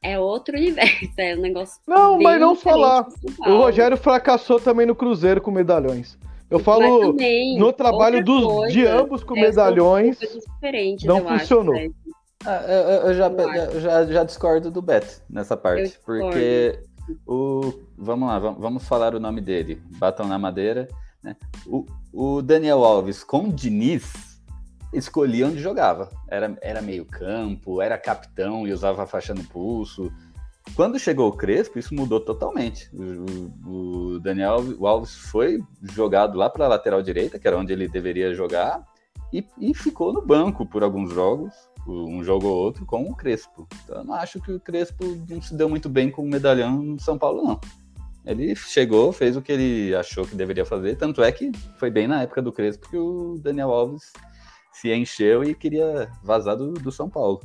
é 0.00 0.18
outro 0.18 0.56
universo. 0.56 1.08
É 1.18 1.34
um 1.34 1.40
negócio. 1.40 1.80
Não, 1.88 2.20
mas 2.20 2.40
não 2.40 2.54
falar. 2.54 3.08
O 3.40 3.56
Rogério 3.56 3.96
fracassou 3.96 4.60
também 4.60 4.86
no 4.86 4.94
Cruzeiro 4.94 5.40
com 5.40 5.50
medalhões. 5.50 6.16
Eu 6.48 6.60
falo 6.60 7.00
também, 7.00 7.58
no 7.58 7.72
trabalho 7.72 8.24
dos, 8.24 8.44
coisa, 8.44 8.72
de 8.72 8.86
ambos 8.86 9.24
com 9.24 9.34
medalhões. 9.34 10.18
Não 11.04 11.26
funcionou. 11.26 11.74
Acho, 11.74 11.92
ah, 12.46 12.62
eu, 12.68 13.08
eu, 13.08 13.14
já, 13.14 13.26
eu 13.26 13.80
já, 13.80 14.06
já, 14.06 14.24
discordo 14.24 14.70
do 14.70 14.80
Beto 14.80 15.20
nessa 15.28 15.56
parte, 15.56 15.98
porque 16.06 16.80
o. 17.26 17.72
Vamos 17.96 18.28
lá, 18.28 18.38
vamos, 18.38 18.86
falar 18.86 19.14
o 19.14 19.20
nome 19.20 19.40
dele. 19.40 19.82
Batam 19.98 20.26
na 20.26 20.38
madeira. 20.38 20.88
Né? 21.22 21.36
O, 21.66 21.84
o 22.12 22.42
Daniel 22.42 22.84
Alves 22.84 23.24
com 23.24 23.44
o 23.44 23.52
Diniz 23.52 24.40
escolhia 24.92 25.46
onde 25.46 25.58
jogava. 25.58 26.10
Era, 26.28 26.56
era 26.60 26.82
meio 26.82 27.04
campo, 27.04 27.82
era 27.82 27.98
capitão 27.98 28.66
e 28.66 28.72
usava 28.72 29.02
a 29.02 29.06
faixa 29.06 29.34
no 29.34 29.44
pulso. 29.44 30.12
Quando 30.74 30.98
chegou 30.98 31.28
o 31.28 31.36
Crespo, 31.36 31.78
isso 31.78 31.94
mudou 31.94 32.20
totalmente. 32.20 32.90
O, 32.94 34.14
o 34.14 34.20
Daniel 34.20 34.62
Alves 34.86 35.14
foi 35.14 35.62
jogado 35.82 36.36
lá 36.36 36.48
para 36.48 36.66
a 36.66 36.68
lateral 36.68 37.02
direita, 37.02 37.38
que 37.38 37.46
era 37.46 37.58
onde 37.58 37.72
ele 37.72 37.88
deveria 37.88 38.34
jogar, 38.34 38.84
e, 39.32 39.44
e, 39.58 39.74
ficou 39.74 40.12
no 40.12 40.24
banco 40.24 40.64
por 40.64 40.82
alguns 40.82 41.12
jogos, 41.12 41.52
um 41.92 42.22
jogo 42.22 42.46
ou 42.46 42.56
outro, 42.56 42.84
com 42.86 43.02
o 43.02 43.14
Crespo. 43.14 43.66
Então 43.84 43.98
eu 43.98 44.04
não 44.04 44.14
acho 44.14 44.40
que 44.40 44.52
o 44.52 44.60
Crespo 44.60 45.04
não 45.28 45.40
se 45.40 45.54
deu 45.54 45.68
muito 45.68 45.88
bem 45.88 46.10
com 46.10 46.22
o 46.22 46.28
medalhão 46.28 46.82
no 46.82 47.00
São 47.00 47.18
Paulo, 47.18 47.42
não. 47.42 47.60
Ele 48.24 48.54
chegou, 48.54 49.12
fez 49.12 49.36
o 49.36 49.42
que 49.42 49.52
ele 49.52 49.94
achou 49.94 50.26
que 50.26 50.36
deveria 50.36 50.64
fazer, 50.64 50.96
tanto 50.96 51.22
é 51.22 51.32
que 51.32 51.50
foi 51.78 51.90
bem 51.90 52.06
na 52.06 52.22
época 52.22 52.42
do 52.42 52.52
Crespo 52.52 52.88
que 52.90 52.96
o 52.96 53.38
Daniel 53.42 53.70
Alves 53.70 54.12
se 54.72 54.92
encheu 54.92 55.42
e 55.42 55.54
queria 55.54 56.10
vazar 56.22 56.56
do, 56.56 56.72
do 56.74 56.92
São 56.92 57.08
Paulo. 57.08 57.40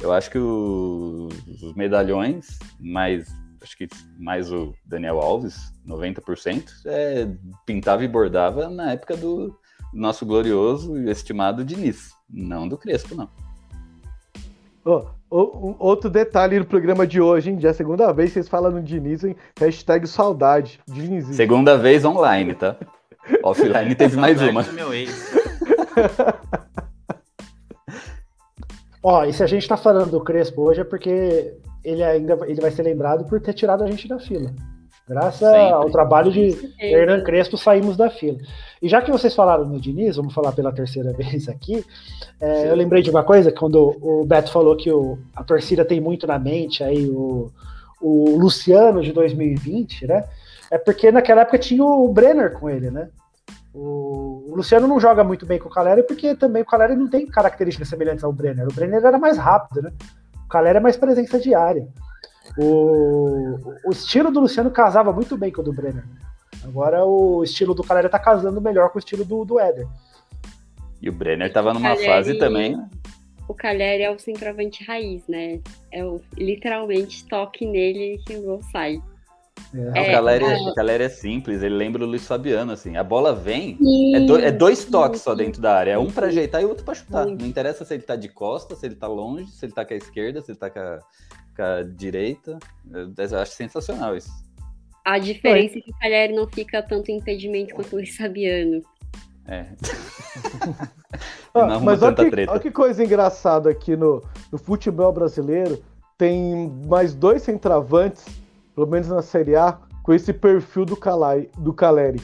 Eu 0.00 0.12
acho 0.12 0.30
que 0.30 0.38
o, 0.38 1.28
os 1.48 1.74
medalhões, 1.74 2.58
mais 2.78 3.28
acho 3.62 3.76
que 3.76 3.88
mais 4.18 4.52
o 4.52 4.74
Daniel 4.84 5.20
Alves, 5.20 5.72
90%, 5.86 6.64
é, 6.86 7.28
pintava 7.64 8.04
e 8.04 8.08
bordava 8.08 8.68
na 8.68 8.92
época 8.92 9.16
do 9.16 9.56
nosso 9.92 10.26
glorioso 10.26 10.98
e 10.98 11.10
estimado 11.10 11.64
Diniz, 11.64 12.12
não 12.28 12.68
do 12.68 12.76
Crespo, 12.76 13.14
não. 13.14 13.30
Oh, 14.84 15.06
oh, 15.30 15.76
outro 15.78 16.10
detalhe 16.10 16.58
no 16.58 16.64
programa 16.64 17.06
de 17.06 17.20
hoje, 17.20 17.50
hein? 17.50 17.60
Já 17.60 17.68
é 17.68 17.70
a 17.70 17.74
segunda 17.74 18.12
vez 18.12 18.30
que 18.30 18.34
vocês 18.34 18.48
falam 18.48 18.72
no 18.72 18.82
Diniz, 18.82 19.22
hein? 19.22 19.36
Hashtag 19.58 20.08
saudade. 20.08 20.80
Diniz. 20.88 21.26
Segunda 21.36 21.78
vez 21.78 22.04
online, 22.04 22.54
tá? 22.54 22.76
Offline 23.44 23.94
teve 23.94 24.16
mais 24.16 24.42
uma. 24.42 24.64
Meu 24.72 24.92
ex. 24.92 25.32
Ó, 29.04 29.24
e 29.24 29.32
se 29.32 29.42
a 29.42 29.46
gente 29.46 29.68
tá 29.68 29.76
falando 29.76 30.10
do 30.10 30.20
Crespo 30.20 30.62
hoje 30.62 30.80
é 30.80 30.84
porque 30.84 31.54
ele 31.84 32.02
ainda 32.02 32.38
ele 32.46 32.60
vai 32.60 32.70
ser 32.70 32.82
lembrado 32.82 33.24
por 33.24 33.40
ter 33.40 33.52
tirado 33.52 33.82
a 33.82 33.90
gente 33.90 34.08
da 34.08 34.18
fila. 34.18 34.52
Graças 35.12 35.40
Sempre. 35.40 35.72
ao 35.72 35.90
trabalho 35.90 36.32
de 36.32 36.56
Hernan 36.80 37.22
Crespo, 37.22 37.58
saímos 37.58 37.98
da 37.98 38.08
fila. 38.08 38.38
E 38.80 38.88
já 38.88 39.02
que 39.02 39.10
vocês 39.10 39.34
falaram 39.34 39.66
no 39.66 39.78
Diniz, 39.78 40.16
vamos 40.16 40.32
falar 40.32 40.52
pela 40.52 40.72
terceira 40.72 41.12
vez 41.16 41.50
aqui, 41.50 41.84
é, 42.40 42.70
eu 42.70 42.74
lembrei 42.74 43.02
de 43.02 43.10
uma 43.10 43.22
coisa, 43.22 43.52
quando 43.52 43.94
o 44.00 44.24
Beto 44.24 44.50
falou 44.50 44.74
que 44.74 44.90
o, 44.90 45.18
a 45.36 45.44
torcida 45.44 45.84
tem 45.84 46.00
muito 46.00 46.26
na 46.26 46.38
mente 46.38 46.82
aí 46.82 47.10
o, 47.10 47.52
o 48.00 48.38
Luciano 48.38 49.02
de 49.02 49.12
2020, 49.12 50.06
né? 50.06 50.24
É 50.70 50.78
porque 50.78 51.12
naquela 51.12 51.42
época 51.42 51.58
tinha 51.58 51.84
o 51.84 52.08
Brenner 52.08 52.54
com 52.54 52.70
ele, 52.70 52.90
né? 52.90 53.10
O, 53.74 54.46
o, 54.48 54.56
Luciano 54.56 54.88
não 54.88 54.98
joga 54.98 55.22
muito 55.22 55.44
bem 55.44 55.58
com 55.58 55.68
o 55.68 55.72
Caleri, 55.72 56.02
porque 56.04 56.34
também 56.34 56.62
o 56.62 56.66
Caleri 56.66 56.96
não 56.96 57.08
tem 57.08 57.26
características 57.26 57.88
semelhantes 57.88 58.24
ao 58.24 58.32
Brenner. 58.32 58.66
O 58.66 58.72
Brenner 58.72 59.04
era 59.04 59.18
mais 59.18 59.36
rápido, 59.36 59.82
né? 59.82 59.92
O 60.46 60.48
Caleri 60.48 60.78
é 60.78 60.80
mais 60.80 60.96
presença 60.96 61.38
diária. 61.38 61.86
O, 62.58 63.58
o 63.86 63.90
estilo 63.90 64.30
do 64.30 64.40
Luciano 64.40 64.70
casava 64.70 65.12
muito 65.12 65.36
bem 65.36 65.50
com 65.50 65.62
o 65.62 65.64
do 65.64 65.72
Brenner. 65.72 66.04
Agora 66.64 67.04
o 67.04 67.42
estilo 67.42 67.74
do 67.74 67.82
Caleri 67.82 68.08
tá 68.08 68.18
casando 68.18 68.60
melhor 68.60 68.90
com 68.90 68.98
o 68.98 69.00
estilo 69.00 69.24
do, 69.24 69.44
do 69.44 69.58
Éder. 69.58 69.86
E 71.00 71.08
o 71.08 71.12
Brenner 71.12 71.52
tava 71.52 71.72
numa 71.72 71.90
Caleri, 71.90 72.06
fase 72.06 72.38
também. 72.38 72.80
O 73.48 73.54
Caleri 73.54 74.04
é 74.04 74.10
o 74.10 74.18
centroavante 74.18 74.84
raiz, 74.84 75.26
né? 75.26 75.60
É 75.90 76.04
o 76.04 76.20
literalmente 76.36 77.26
toque 77.26 77.66
nele 77.66 78.20
que 78.24 78.36
o 78.36 78.42
gol 78.42 78.62
sai. 78.70 79.02
É. 79.74 79.88
O, 79.88 79.92
Caleri, 80.12 80.44
é, 80.44 80.56
o 80.56 80.74
Caleri 80.74 81.04
é 81.04 81.08
simples, 81.08 81.62
ele 81.62 81.74
lembra 81.74 82.04
o 82.04 82.06
Luiz 82.06 82.26
Fabiano, 82.26 82.72
assim. 82.72 82.96
A 82.96 83.02
bola 83.02 83.34
vem, 83.34 83.78
é, 84.14 84.20
do, 84.20 84.38
é, 84.38 84.52
dois 84.52 84.84
toques 84.84 85.22
só 85.22 85.34
dentro 85.34 85.60
da 85.60 85.74
área. 85.74 85.92
É 85.92 85.98
um 85.98 86.10
para 86.10 86.28
ajeitar 86.28 86.62
e 86.62 86.64
outro 86.64 86.84
para 86.84 86.94
chutar. 86.94 87.26
Não 87.26 87.46
interessa 87.46 87.84
se 87.84 87.94
ele 87.94 88.02
tá 88.02 88.14
de 88.14 88.28
costa, 88.28 88.76
se 88.76 88.86
ele 88.86 88.94
tá 88.94 89.08
longe, 89.08 89.50
se 89.50 89.64
ele 89.64 89.72
tá 89.72 89.84
com 89.84 89.94
a 89.94 89.96
esquerda, 89.96 90.40
se 90.40 90.52
ele 90.52 90.58
tá 90.58 90.70
com 90.70 90.78
a, 90.78 90.98
com 91.54 91.62
a 91.62 91.82
direita. 91.82 92.58
Eu 92.92 93.38
acho 93.38 93.52
sensacional 93.52 94.16
isso. 94.16 94.30
A 95.04 95.18
diferença 95.18 95.74
Oi. 95.74 95.80
é 95.80 95.82
que 95.82 95.90
o 95.90 95.98
Caleri 95.98 96.32
não 96.32 96.46
fica 96.48 96.82
tanto 96.82 97.10
impedimento 97.10 97.74
quanto 97.74 97.92
o 97.92 97.96
Luiz 97.96 98.16
Fabiano. 98.16 98.82
É. 99.46 99.66
ah, 101.52 101.80
mas 101.80 102.00
olha 102.02 102.14
que, 102.14 102.50
olha 102.50 102.60
que, 102.60 102.70
coisa 102.70 103.04
engraçada 103.04 103.68
aqui 103.68 103.96
no, 103.96 104.22
no 104.52 104.58
futebol 104.58 105.12
brasileiro. 105.12 105.82
Tem 106.16 106.68
mais 106.86 107.14
dois 107.14 107.42
centravantes 107.42 108.24
pelo 108.74 108.86
menos 108.86 109.08
na 109.08 109.22
Série 109.22 109.56
A, 109.56 109.78
com 110.02 110.12
esse 110.12 110.32
perfil 110.32 110.84
do, 110.84 110.96
Calai, 110.96 111.48
do 111.58 111.72
Caleri. 111.72 112.20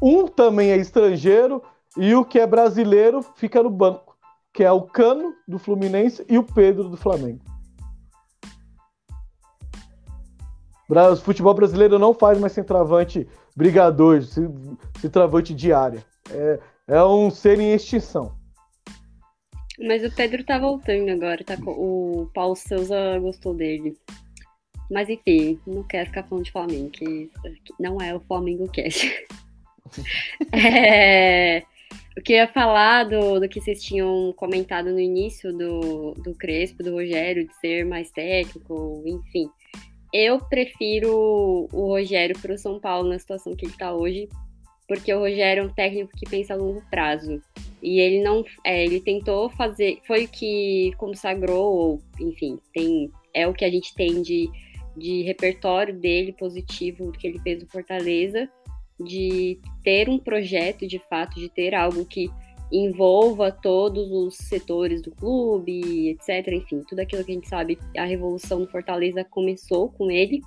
Um 0.00 0.26
também 0.26 0.70
é 0.70 0.76
estrangeiro 0.76 1.62
e 1.96 2.14
o 2.14 2.24
que 2.24 2.38
é 2.38 2.46
brasileiro 2.46 3.22
fica 3.36 3.62
no 3.62 3.70
banco, 3.70 4.16
que 4.52 4.64
é 4.64 4.72
o 4.72 4.82
Cano 4.82 5.34
do 5.46 5.58
Fluminense 5.58 6.24
e 6.28 6.36
o 6.36 6.42
Pedro 6.42 6.88
do 6.88 6.96
Flamengo. 6.96 7.40
O 10.88 11.16
futebol 11.16 11.54
brasileiro 11.54 11.98
não 11.98 12.12
faz 12.12 12.38
mais 12.38 12.52
centroavante 12.52 13.26
brigador, 13.56 14.20
centroavante 15.00 15.54
de 15.54 15.72
área. 15.72 16.04
É, 16.30 16.60
é 16.88 17.04
um 17.04 17.30
ser 17.30 17.58
em 17.58 17.72
extinção. 17.72 18.34
Mas 19.78 20.04
o 20.04 20.14
Pedro 20.14 20.44
tá 20.44 20.58
voltando 20.58 21.10
agora, 21.10 21.42
tá? 21.42 21.56
O 21.66 22.28
Paulo 22.32 22.54
Souza 22.54 23.18
gostou 23.18 23.54
dele. 23.54 23.96
Mas 24.90 25.08
enfim, 25.08 25.58
não 25.66 25.82
quero 25.82 26.06
ficar 26.06 26.24
falando 26.24 26.44
de 26.44 26.52
Flamengo, 26.52 26.90
que 26.90 27.30
não 27.80 28.00
é 28.00 28.14
o 28.14 28.20
Flamengo 28.20 28.68
Cast. 28.70 29.26
é, 30.52 31.60
eu 32.16 32.22
queria 32.22 32.46
falar 32.46 33.04
do, 33.04 33.40
do 33.40 33.48
que 33.48 33.60
vocês 33.60 33.82
tinham 33.82 34.32
comentado 34.36 34.92
no 34.92 35.00
início 35.00 35.52
do, 35.52 36.12
do 36.14 36.34
Crespo, 36.34 36.82
do 36.82 36.92
Rogério, 36.92 37.46
de 37.46 37.54
ser 37.56 37.84
mais 37.84 38.10
técnico, 38.12 39.02
enfim. 39.04 39.50
Eu 40.14 40.38
prefiro 40.38 41.68
o 41.72 41.88
Rogério 41.88 42.38
para 42.38 42.54
o 42.54 42.58
São 42.58 42.78
Paulo 42.78 43.08
na 43.08 43.18
situação 43.18 43.56
que 43.56 43.64
ele 43.64 43.72
está 43.72 43.92
hoje, 43.92 44.28
porque 44.86 45.12
o 45.12 45.18
Rogério 45.18 45.64
é 45.64 45.66
um 45.66 45.70
técnico 45.70 46.12
que 46.16 46.30
pensa 46.30 46.54
a 46.54 46.56
longo 46.56 46.80
prazo. 46.88 47.42
E 47.82 47.98
ele 47.98 48.22
não. 48.22 48.44
É, 48.64 48.84
ele 48.84 49.00
tentou 49.00 49.50
fazer. 49.50 49.98
Foi 50.06 50.26
o 50.26 50.28
que 50.28 50.92
consagrou, 50.98 51.74
ou, 51.74 52.02
enfim, 52.20 52.60
tem, 52.72 53.10
é 53.34 53.48
o 53.48 53.52
que 53.52 53.64
a 53.64 53.70
gente 53.70 53.92
tem 53.94 54.22
de 54.22 54.48
de 54.96 55.22
repertório 55.22 55.94
dele 55.94 56.32
positivo 56.32 57.12
que 57.12 57.26
ele 57.26 57.38
fez 57.40 57.62
no 57.62 57.68
Fortaleza, 57.68 58.48
de 58.98 59.58
ter 59.82 60.08
um 60.08 60.18
projeto 60.18 60.86
de 60.86 60.98
fato, 61.10 61.34
de 61.34 61.48
ter 61.48 61.74
algo 61.74 62.04
que 62.04 62.30
envolva 62.72 63.52
todos 63.52 64.10
os 64.10 64.36
setores 64.36 65.02
do 65.02 65.10
clube, 65.10 66.08
etc. 66.10 66.52
Enfim, 66.52 66.82
tudo 66.88 67.00
aquilo 67.00 67.24
que 67.24 67.30
a 67.30 67.34
gente 67.34 67.48
sabe, 67.48 67.78
a 67.96 68.04
revolução 68.04 68.60
do 68.60 68.68
Fortaleza 68.68 69.24
começou 69.24 69.90
com 69.90 70.10
ele. 70.10 70.40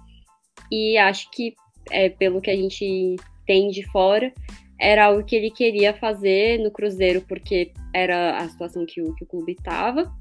E 0.71 0.97
acho 0.97 1.29
que, 1.31 1.53
é, 1.91 2.09
pelo 2.09 2.41
que 2.41 2.49
a 2.49 2.55
gente 2.55 3.15
tem 3.45 3.69
de 3.69 3.85
fora, 3.91 4.33
era 4.79 5.05
algo 5.05 5.23
que 5.23 5.35
ele 5.35 5.49
queria 5.49 5.93
fazer 5.93 6.59
no 6.59 6.71
Cruzeiro, 6.71 7.21
porque 7.27 7.71
era 7.93 8.37
a 8.37 8.47
situação 8.49 8.85
que 8.85 9.01
o, 9.01 9.15
que 9.15 9.23
o 9.23 9.27
clube 9.27 9.53
estava. 9.53 10.11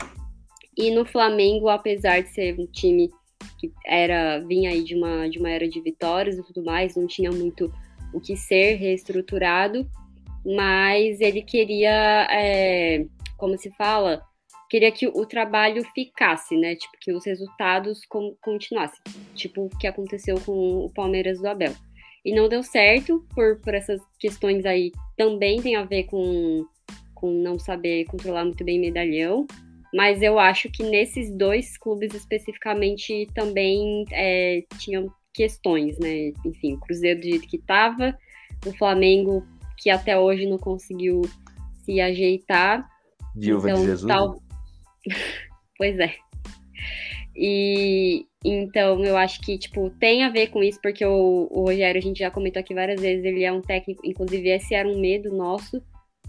E 0.77 0.91
no 0.91 1.05
Flamengo, 1.05 1.69
apesar 1.69 2.23
de 2.23 2.31
ser 2.31 2.59
um 2.59 2.67
time 2.67 3.11
que 3.59 3.73
era 3.87 4.39
vinha 4.41 4.71
aí 4.71 4.83
de 4.83 4.95
uma, 4.95 5.29
de 5.29 5.39
uma 5.39 5.51
era 5.51 5.69
de 5.69 5.81
vitórias 5.81 6.39
e 6.39 6.43
tudo 6.43 6.63
mais, 6.63 6.95
não 6.95 7.07
tinha 7.07 7.31
muito 7.31 7.73
o 8.13 8.21
que 8.21 8.37
ser 8.37 8.77
reestruturado, 8.77 9.89
mas 10.47 11.21
ele 11.21 11.43
queria, 11.43 12.27
é, 12.31 13.05
como 13.37 13.59
se 13.59 13.71
fala, 13.73 14.23
queria 14.71 14.93
que 14.93 15.09
o 15.09 15.27
trabalho 15.27 15.83
ficasse, 15.93 16.57
né? 16.57 16.77
Tipo, 16.77 16.93
que 17.01 17.13
os 17.13 17.27
resultados 17.27 18.01
continuassem. 18.41 19.01
Tipo 19.35 19.67
o 19.67 19.79
que 19.79 19.89
aconteceu 19.89 20.41
com 20.41 20.85
o 20.85 20.91
Palmeiras 20.93 21.41
do 21.41 21.49
Abel. 21.49 21.73
E 22.25 22.35
não 22.35 22.49
deu 22.49 22.63
certo 22.63 23.25
por, 23.35 23.61
por 23.61 23.75
essas 23.75 24.01
questões 24.21 24.65
aí. 24.65 24.93
Também 25.17 25.61
tem 25.61 25.75
a 25.77 25.85
ver 25.85 26.05
com, 26.05 26.65
com 27.15 27.31
não 27.31 27.59
saber 27.59 28.05
controlar 28.05 28.45
muito 28.45 28.65
bem 28.65 28.79
medalhão. 28.79 29.47
Mas 29.93 30.23
eu 30.23 30.39
acho 30.39 30.71
que 30.71 30.83
nesses 30.83 31.33
dois 31.37 31.79
clubes 31.79 32.15
especificamente 32.15 33.27
também 33.35 34.05
é, 34.13 34.65
tinham 34.79 35.11
questões, 35.33 35.99
né? 35.99 36.33
Enfim, 36.45 36.75
o 36.75 36.81
Cruzeiro 36.81 37.21
do 37.21 37.27
jeito 37.27 37.47
que 37.47 37.57
estava, 37.57 38.17
o 38.67 38.73
Flamengo 38.77 39.47
que 39.77 39.91
até 39.91 40.19
hoje 40.19 40.47
não 40.47 40.59
conseguiu 40.59 41.23
se 41.85 42.01
ajeitar. 42.01 42.89
Viúva 43.35 43.71
então, 43.71 43.81
de 43.81 43.87
Jesus. 43.89 44.09
Tal... 44.09 44.43
pois 45.77 45.99
é. 45.99 46.15
E 47.35 48.27
então 48.43 49.05
eu 49.05 49.17
acho 49.17 49.41
que, 49.41 49.59
tipo, 49.59 49.91
tem 49.99 50.25
a 50.25 50.31
ver 50.31 50.49
com 50.49 50.63
isso, 50.63 50.81
porque 50.81 51.05
o, 51.05 51.49
o, 51.51 51.65
Rogério, 51.65 51.99
a 51.99 52.03
gente 52.03 52.21
já 52.21 52.31
comentou 52.31 52.61
aqui 52.61 52.73
várias 52.73 53.01
vezes, 53.01 53.25
ele 53.25 53.43
é 53.45 53.53
um 53.53 53.61
técnico, 53.61 54.01
inclusive 54.07 54.49
esse 54.49 54.75
era 54.75 54.89
um 54.89 54.99
medo 54.99 55.35
nosso. 55.35 55.83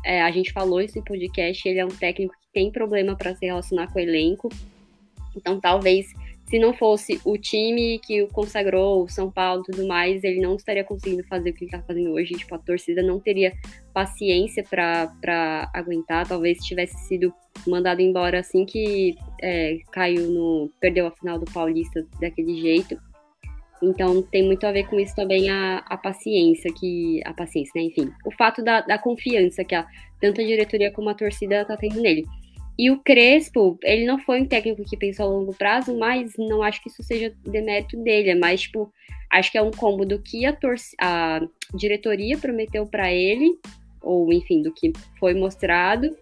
É, 0.03 0.21
a 0.21 0.31
gente 0.31 0.51
falou 0.51 0.81
isso 0.81 0.97
em 0.97 1.03
podcast, 1.03 1.67
ele 1.67 1.79
é 1.79 1.85
um 1.85 1.89
técnico 1.89 2.33
que 2.33 2.47
tem 2.51 2.71
problema 2.71 3.15
para 3.15 3.35
se 3.35 3.45
relacionar 3.45 3.91
com 3.91 3.99
o 3.99 4.01
elenco. 4.01 4.49
Então 5.35 5.59
talvez 5.59 6.07
se 6.49 6.57
não 6.57 6.73
fosse 6.73 7.19
o 7.25 7.37
time 7.37 7.99
que 7.99 8.23
o 8.23 8.27
consagrou, 8.29 9.03
o 9.03 9.09
São 9.09 9.29
Paulo 9.29 9.63
e 9.63 9.71
tudo 9.71 9.85
mais, 9.85 10.23
ele 10.23 10.39
não 10.39 10.55
estaria 10.55 10.83
conseguindo 10.83 11.23
fazer 11.25 11.49
o 11.49 11.53
que 11.53 11.65
ele 11.65 11.71
está 11.71 11.85
fazendo 11.85 12.11
hoje. 12.11 12.35
Tipo, 12.35 12.55
a 12.55 12.59
torcida 12.59 13.03
não 13.03 13.19
teria 13.19 13.51
paciência 13.93 14.63
para 14.63 15.69
aguentar. 15.73 16.25
Talvez 16.25 16.59
tivesse 16.59 16.97
sido 17.05 17.33
mandado 17.67 18.01
embora 18.01 18.39
assim 18.39 18.65
que 18.65 19.15
é, 19.41 19.79
caiu 19.91 20.31
no. 20.31 20.71
perdeu 20.79 21.07
a 21.07 21.11
final 21.11 21.37
do 21.37 21.51
Paulista 21.51 22.05
daquele 22.21 22.61
jeito. 22.61 22.97
Então 23.83 24.21
tem 24.23 24.43
muito 24.43 24.65
a 24.65 24.71
ver 24.71 24.87
com 24.87 24.97
isso 24.97 25.13
também 25.15 25.49
a, 25.49 25.79
a 25.79 25.97
paciência 25.97 26.73
que. 26.73 27.19
A 27.25 27.33
paciência, 27.33 27.73
né? 27.75 27.83
Enfim. 27.83 28.09
O 28.25 28.31
fato 28.31 28.63
da, 28.63 28.79
da 28.79 28.97
confiança 28.97 29.65
que 29.65 29.75
a, 29.75 29.85
tanto 30.21 30.39
a 30.39 30.45
diretoria 30.45 30.93
como 30.93 31.09
a 31.09 31.13
torcida 31.13 31.65
tá 31.65 31.75
tendo 31.75 31.99
nele. 31.99 32.23
E 32.77 32.91
o 32.91 32.99
Crespo, 32.99 33.79
ele 33.81 34.05
não 34.05 34.19
foi 34.19 34.41
um 34.41 34.45
técnico 34.45 34.83
que 34.83 34.95
pensou 34.95 35.25
a 35.25 35.29
longo 35.29 35.53
prazo, 35.53 35.97
mas 35.97 36.33
não 36.37 36.61
acho 36.61 36.81
que 36.81 36.89
isso 36.89 37.01
seja 37.01 37.33
demérito 37.43 37.97
dele. 38.03 38.29
É 38.29 38.35
mais, 38.35 38.61
tipo, 38.61 38.93
acho 39.31 39.51
que 39.51 39.57
é 39.57 39.61
um 39.61 39.71
combo 39.71 40.05
do 40.05 40.21
que 40.21 40.45
a, 40.45 40.55
a 41.01 41.41
diretoria 41.73 42.37
prometeu 42.37 42.85
para 42.85 43.11
ele, 43.11 43.57
ou 44.01 44.31
enfim, 44.31 44.61
do 44.61 44.71
que 44.71 44.93
foi 45.19 45.33
mostrado, 45.33 46.15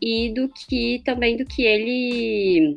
e 0.00 0.34
do 0.34 0.48
que 0.48 1.00
também 1.04 1.36
do 1.36 1.44
que 1.44 1.62
ele. 1.62 2.76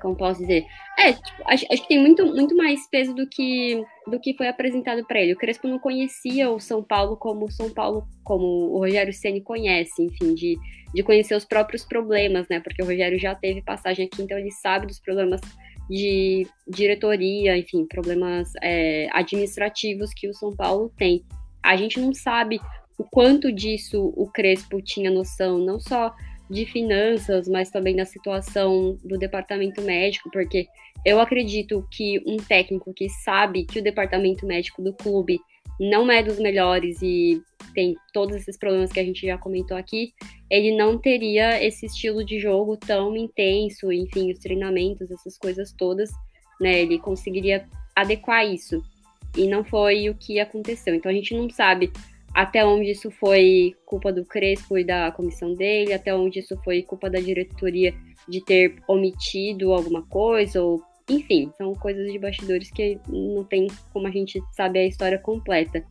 Como 0.00 0.16
posso 0.16 0.40
dizer? 0.40 0.64
É, 0.98 1.12
tipo, 1.12 1.42
acho, 1.46 1.66
acho, 1.70 1.82
que 1.82 1.88
tem 1.88 2.00
muito, 2.00 2.26
muito 2.26 2.56
mais 2.56 2.88
peso 2.90 3.14
do 3.14 3.28
que, 3.28 3.82
do 4.06 4.18
que 4.20 4.34
foi 4.34 4.48
apresentado 4.48 5.04
para 5.06 5.20
ele. 5.20 5.32
O 5.32 5.36
Crespo 5.36 5.68
não 5.68 5.78
conhecia 5.78 6.50
o 6.50 6.58
São 6.58 6.82
Paulo 6.82 7.16
como 7.16 7.46
o 7.46 7.50
São 7.50 7.70
Paulo, 7.70 8.06
como 8.24 8.44
o 8.44 8.78
Rogério 8.78 9.12
Ceni 9.12 9.40
conhece, 9.40 10.02
enfim, 10.02 10.34
de 10.34 10.56
de 10.92 11.02
conhecer 11.02 11.34
os 11.34 11.44
próprios 11.44 11.84
problemas, 11.84 12.46
né? 12.48 12.60
Porque 12.60 12.82
o 12.82 12.86
Rogério 12.86 13.18
já 13.18 13.34
teve 13.34 13.62
passagem 13.62 14.06
aqui, 14.06 14.22
então 14.22 14.38
ele 14.38 14.50
sabe 14.50 14.86
dos 14.86 14.98
problemas 14.98 15.40
de 15.88 16.46
diretoria, 16.66 17.56
enfim, 17.56 17.86
problemas 17.86 18.52
é, 18.62 19.08
administrativos 19.12 20.12
que 20.14 20.28
o 20.28 20.34
São 20.34 20.54
Paulo 20.54 20.92
tem. 20.96 21.24
A 21.62 21.76
gente 21.76 21.98
não 21.98 22.12
sabe 22.12 22.60
o 22.98 23.04
quanto 23.04 23.52
disso 23.52 24.12
o 24.16 24.26
Crespo 24.30 24.82
tinha 24.82 25.10
noção, 25.10 25.58
não 25.58 25.78
só 25.78 26.12
de 26.50 26.64
finanças, 26.64 27.48
mas 27.48 27.70
também 27.70 27.96
da 27.96 28.04
situação 28.04 28.98
do 29.04 29.18
departamento 29.18 29.82
médico, 29.82 30.30
porque 30.30 30.66
eu 31.04 31.20
acredito 31.20 31.86
que 31.90 32.22
um 32.26 32.36
técnico 32.36 32.92
que 32.94 33.08
sabe 33.08 33.64
que 33.64 33.78
o 33.78 33.82
departamento 33.82 34.46
médico 34.46 34.82
do 34.82 34.92
clube 34.92 35.40
não 35.78 36.10
é 36.10 36.22
dos 36.22 36.38
melhores 36.38 37.00
e 37.02 37.40
tem 37.74 37.94
todos 38.12 38.34
esses 38.34 38.58
problemas 38.58 38.90
que 38.90 38.98
a 38.98 39.04
gente 39.04 39.24
já 39.26 39.38
comentou 39.38 39.76
aqui, 39.76 40.12
ele 40.50 40.76
não 40.76 40.98
teria 40.98 41.62
esse 41.64 41.86
estilo 41.86 42.24
de 42.24 42.40
jogo 42.40 42.76
tão 42.76 43.16
intenso, 43.16 43.92
enfim, 43.92 44.32
os 44.32 44.38
treinamentos, 44.38 45.10
essas 45.10 45.38
coisas 45.38 45.72
todas, 45.72 46.10
né? 46.60 46.80
Ele 46.80 46.98
conseguiria 46.98 47.68
adequar 47.94 48.44
isso. 48.44 48.82
E 49.36 49.46
não 49.46 49.62
foi 49.62 50.08
o 50.08 50.14
que 50.14 50.40
aconteceu. 50.40 50.94
Então 50.94 51.10
a 51.10 51.14
gente 51.14 51.34
não 51.34 51.48
sabe 51.48 51.92
até 52.38 52.64
onde 52.64 52.92
isso 52.92 53.10
foi 53.10 53.74
culpa 53.84 54.12
do 54.12 54.24
Crespo 54.24 54.78
e 54.78 54.84
da 54.84 55.10
comissão 55.10 55.54
dele, 55.54 55.92
até 55.92 56.14
onde 56.14 56.38
isso 56.38 56.56
foi 56.62 56.84
culpa 56.84 57.10
da 57.10 57.18
diretoria 57.18 57.92
de 58.28 58.40
ter 58.40 58.76
omitido 58.86 59.72
alguma 59.72 60.02
coisa, 60.06 60.62
ou 60.62 60.80
enfim, 61.10 61.50
são 61.58 61.74
coisas 61.74 62.06
de 62.12 62.16
bastidores 62.16 62.70
que 62.70 63.00
não 63.08 63.42
tem 63.42 63.66
como 63.92 64.06
a 64.06 64.10
gente 64.12 64.40
saber 64.52 64.78
a 64.78 64.86
história 64.86 65.18
completa. 65.18 65.84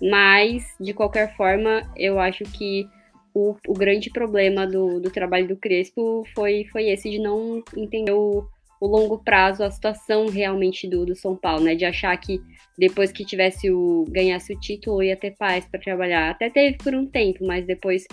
Mas, 0.00 0.64
de 0.80 0.94
qualquer 0.94 1.36
forma, 1.36 1.82
eu 1.94 2.18
acho 2.18 2.44
que 2.44 2.88
o, 3.34 3.54
o 3.68 3.74
grande 3.74 4.08
problema 4.08 4.66
do, 4.66 4.98
do 4.98 5.10
trabalho 5.10 5.46
do 5.46 5.56
Crespo 5.56 6.24
foi, 6.34 6.64
foi 6.72 6.88
esse 6.88 7.10
de 7.10 7.18
não 7.18 7.62
entender 7.76 8.12
o, 8.12 8.48
o 8.82 8.86
longo 8.88 9.16
prazo, 9.16 9.62
a 9.62 9.70
situação 9.70 10.26
realmente 10.26 10.88
do, 10.88 11.06
do 11.06 11.14
São 11.14 11.36
Paulo, 11.36 11.62
né? 11.62 11.76
De 11.76 11.84
achar 11.84 12.16
que 12.16 12.42
depois 12.76 13.12
que 13.12 13.24
tivesse 13.24 13.70
o 13.70 14.04
ganhasse 14.08 14.52
o 14.52 14.58
título 14.58 15.04
ia 15.04 15.16
ter 15.16 15.36
paz 15.36 15.64
para 15.64 15.78
trabalhar. 15.78 16.30
Até 16.30 16.50
teve 16.50 16.78
por 16.78 16.92
um 16.92 17.06
tempo, 17.06 17.46
mas 17.46 17.64
depois 17.64 18.04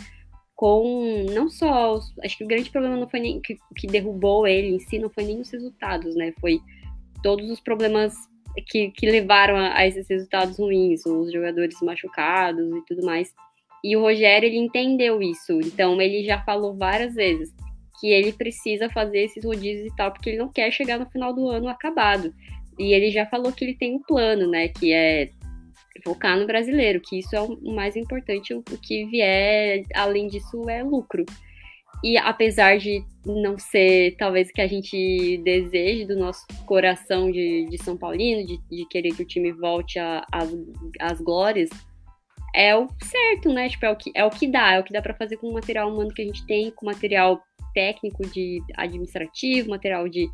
com 0.56 1.26
não 1.34 1.50
só 1.50 1.96
os, 1.96 2.14
acho 2.20 2.38
que 2.38 2.44
o 2.44 2.48
grande 2.48 2.70
problema 2.70 2.96
não 2.96 3.10
foi 3.10 3.20
nem 3.20 3.42
que, 3.42 3.58
que 3.76 3.88
derrubou 3.88 4.46
ele 4.46 4.76
em 4.76 4.78
si, 4.78 5.00
não 5.00 5.10
foi 5.10 5.24
nem 5.24 5.42
os 5.42 5.50
resultados, 5.50 6.16
né? 6.16 6.32
Foi 6.40 6.60
todos 7.24 7.50
os 7.50 7.60
problemas 7.60 8.14
que, 8.68 8.92
que 8.92 9.10
levaram 9.10 9.56
a, 9.56 9.76
a, 9.76 9.88
esses 9.88 10.08
resultados 10.08 10.60
ruins, 10.60 11.04
os 11.04 11.32
jogadores 11.32 11.82
machucados 11.82 12.64
e 12.76 12.86
tudo 12.86 13.04
mais. 13.04 13.34
E 13.84 13.98
o 13.98 14.02
Rogério, 14.02 14.46
ele 14.46 14.60
entendeu 14.60 15.20
isso. 15.20 15.54
Então, 15.62 16.00
ele 16.00 16.24
já 16.24 16.40
falou 16.44 16.78
várias 16.78 17.16
vezes 17.16 17.52
que 18.00 18.08
ele 18.08 18.32
precisa 18.34 18.89
fazer 18.89 19.26
esses 19.26 19.43
rodízios 19.43 19.91
e 19.91 19.95
tal, 19.95 20.12
porque 20.12 20.30
ele 20.30 20.38
não 20.38 20.52
quer 20.52 20.72
chegar 20.72 20.97
no 20.97 21.10
final 21.10 21.34
do 21.34 21.50
ano 21.50 21.68
acabado. 21.68 22.34
E 22.78 22.93
ele 22.93 23.12
já 23.12 23.26
falou 23.26 23.52
que 23.52 23.66
ele 23.66 23.76
tem 23.76 23.95
um 23.95 24.02
plano, 24.02 24.50
né? 24.50 24.70
Que 24.70 24.93
é 24.93 25.30
focar 26.04 26.39
no 26.39 26.47
brasileiro, 26.47 27.02
que 27.02 27.20
isso 27.20 27.36
é 27.36 27.41
o 27.41 27.76
mais 27.76 27.95
importante, 27.95 28.54
o 28.54 28.64
que 28.64 29.06
vier 29.06 29.84
além 29.93 30.28
disso 30.28 30.70
é 30.70 30.82
lucro. 30.82 31.26
E 32.02 32.18
apesar 32.18 32.78
de 32.78 33.03
não 33.26 33.57
ser 33.57 34.15
talvez 34.18 34.49
o 34.49 34.53
que 34.53 34.61
a 34.61 34.68
gente 34.68 35.38
deseje 35.44 36.06
do 36.06 36.15
nosso 36.15 36.45
coração 36.65 37.30
de, 37.30 37.65
de 37.69 37.78
São 37.84 37.98
Paulino, 37.98 38.48
de, 38.48 38.57
de 38.69 38.88
querer 38.88 39.14
que 39.14 39.24
o 39.24 39.28
time 39.28 39.52
volte 39.52 39.99
às 39.99 41.19
glórias, 41.19 41.69
é 42.56 42.76
o 42.76 42.88
certo, 43.03 43.52
né? 43.52 43.68
Tipo, 43.68 43.86
é 43.86 43.91
o 43.91 43.95
que, 43.95 44.11
é 44.15 44.26
o 44.26 44.30
que 44.30 44.48
dá, 44.48 44.74
é 44.74 44.80
o 44.80 44.84
que 44.84 44.94
dá 44.94 45.02
para 45.02 45.14
fazer 45.14 45.36
com 45.38 45.49
o 45.49 45.53
material 45.53 45.91
humano 45.91 46.14
que 46.14 46.22
a 46.22 46.26
gente 46.26 46.45
tem, 46.45 46.72
com 46.72 46.86
material 46.86 47.44
técnico 47.74 48.26
de 48.28 48.62
administrativo, 48.76 49.70
material 49.70 50.08
de, 50.08 50.30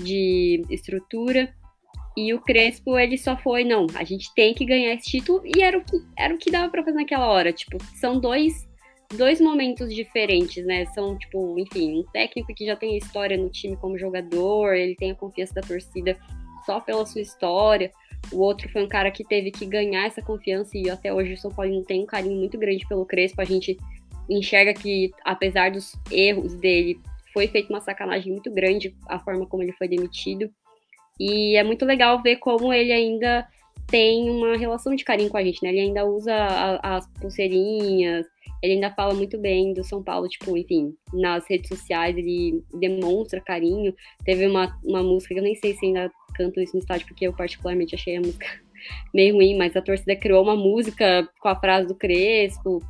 de 0.00 0.62
estrutura. 0.70 1.52
E 2.16 2.34
o 2.34 2.40
Crespo, 2.40 2.98
ele 2.98 3.16
só 3.16 3.36
foi, 3.36 3.64
não, 3.64 3.86
a 3.94 4.04
gente 4.04 4.32
tem 4.34 4.52
que 4.52 4.66
ganhar 4.66 4.92
esse 4.94 5.10
título, 5.10 5.42
e 5.44 5.62
era 5.62 5.78
o 5.78 5.82
que, 5.82 5.96
era 6.16 6.34
o 6.34 6.38
que 6.38 6.50
dava 6.50 6.70
pra 6.70 6.84
fazer 6.84 6.96
naquela 6.96 7.26
hora. 7.26 7.52
Tipo, 7.52 7.78
são 7.94 8.20
dois, 8.20 8.68
dois 9.16 9.40
momentos 9.40 9.94
diferentes, 9.94 10.64
né? 10.66 10.84
São, 10.86 11.16
tipo, 11.16 11.58
enfim, 11.58 12.00
um 12.00 12.04
técnico 12.12 12.54
que 12.54 12.66
já 12.66 12.76
tem 12.76 12.98
história 12.98 13.36
no 13.36 13.48
time 13.48 13.76
como 13.76 13.98
jogador, 13.98 14.74
ele 14.74 14.94
tem 14.94 15.12
a 15.12 15.14
confiança 15.14 15.54
da 15.54 15.62
torcida 15.62 16.18
só 16.66 16.80
pela 16.80 17.06
sua 17.06 17.22
história. 17.22 17.90
O 18.30 18.40
outro 18.40 18.68
foi 18.68 18.84
um 18.84 18.88
cara 18.88 19.10
que 19.10 19.24
teve 19.24 19.50
que 19.50 19.64
ganhar 19.64 20.06
essa 20.06 20.20
confiança, 20.20 20.76
e 20.76 20.90
até 20.90 21.12
hoje 21.12 21.32
o 21.32 21.38
São 21.38 21.50
Paulo 21.50 21.74
não 21.74 21.82
tem 21.82 22.02
um 22.02 22.06
carinho 22.06 22.36
muito 22.36 22.58
grande 22.58 22.86
pelo 22.86 23.06
Crespo. 23.06 23.40
A 23.40 23.44
gente 23.44 23.76
enxerga 24.32 24.74
que, 24.74 25.10
apesar 25.24 25.70
dos 25.70 25.94
erros 26.10 26.54
dele, 26.54 27.00
foi 27.32 27.46
feita 27.48 27.72
uma 27.72 27.80
sacanagem 27.80 28.32
muito 28.32 28.50
grande 28.50 28.94
a 29.08 29.18
forma 29.18 29.46
como 29.46 29.62
ele 29.62 29.72
foi 29.72 29.88
demitido. 29.88 30.50
E 31.18 31.56
é 31.56 31.62
muito 31.62 31.84
legal 31.84 32.22
ver 32.22 32.36
como 32.36 32.72
ele 32.72 32.92
ainda 32.92 33.46
tem 33.86 34.30
uma 34.30 34.56
relação 34.56 34.94
de 34.94 35.04
carinho 35.04 35.30
com 35.30 35.36
a 35.36 35.44
gente, 35.44 35.62
né? 35.62 35.70
Ele 35.70 35.80
ainda 35.80 36.04
usa 36.04 36.34
a, 36.34 36.96
as 36.96 37.06
pulseirinhas, 37.20 38.26
ele 38.62 38.74
ainda 38.74 38.92
fala 38.92 39.12
muito 39.12 39.36
bem 39.38 39.74
do 39.74 39.82
São 39.82 40.02
Paulo, 40.02 40.28
tipo, 40.28 40.56
enfim, 40.56 40.94
nas 41.12 41.48
redes 41.48 41.68
sociais 41.68 42.16
ele 42.16 42.62
demonstra 42.72 43.40
carinho. 43.40 43.92
Teve 44.24 44.46
uma, 44.46 44.78
uma 44.84 45.02
música 45.02 45.34
que 45.34 45.40
eu 45.40 45.44
nem 45.44 45.56
sei 45.56 45.74
se 45.74 45.86
ainda 45.86 46.10
canto 46.34 46.60
isso 46.60 46.74
no 46.74 46.78
estádio, 46.78 47.06
porque 47.06 47.26
eu 47.26 47.32
particularmente 47.32 47.94
achei 47.94 48.16
a 48.16 48.20
música 48.20 48.46
meio 49.12 49.34
ruim, 49.34 49.56
mas 49.56 49.76
a 49.76 49.82
torcida 49.82 50.14
criou 50.14 50.42
uma 50.42 50.56
música 50.56 51.28
com 51.40 51.48
a 51.48 51.56
frase 51.56 51.88
do 51.88 51.94
Crespo. 51.94 52.80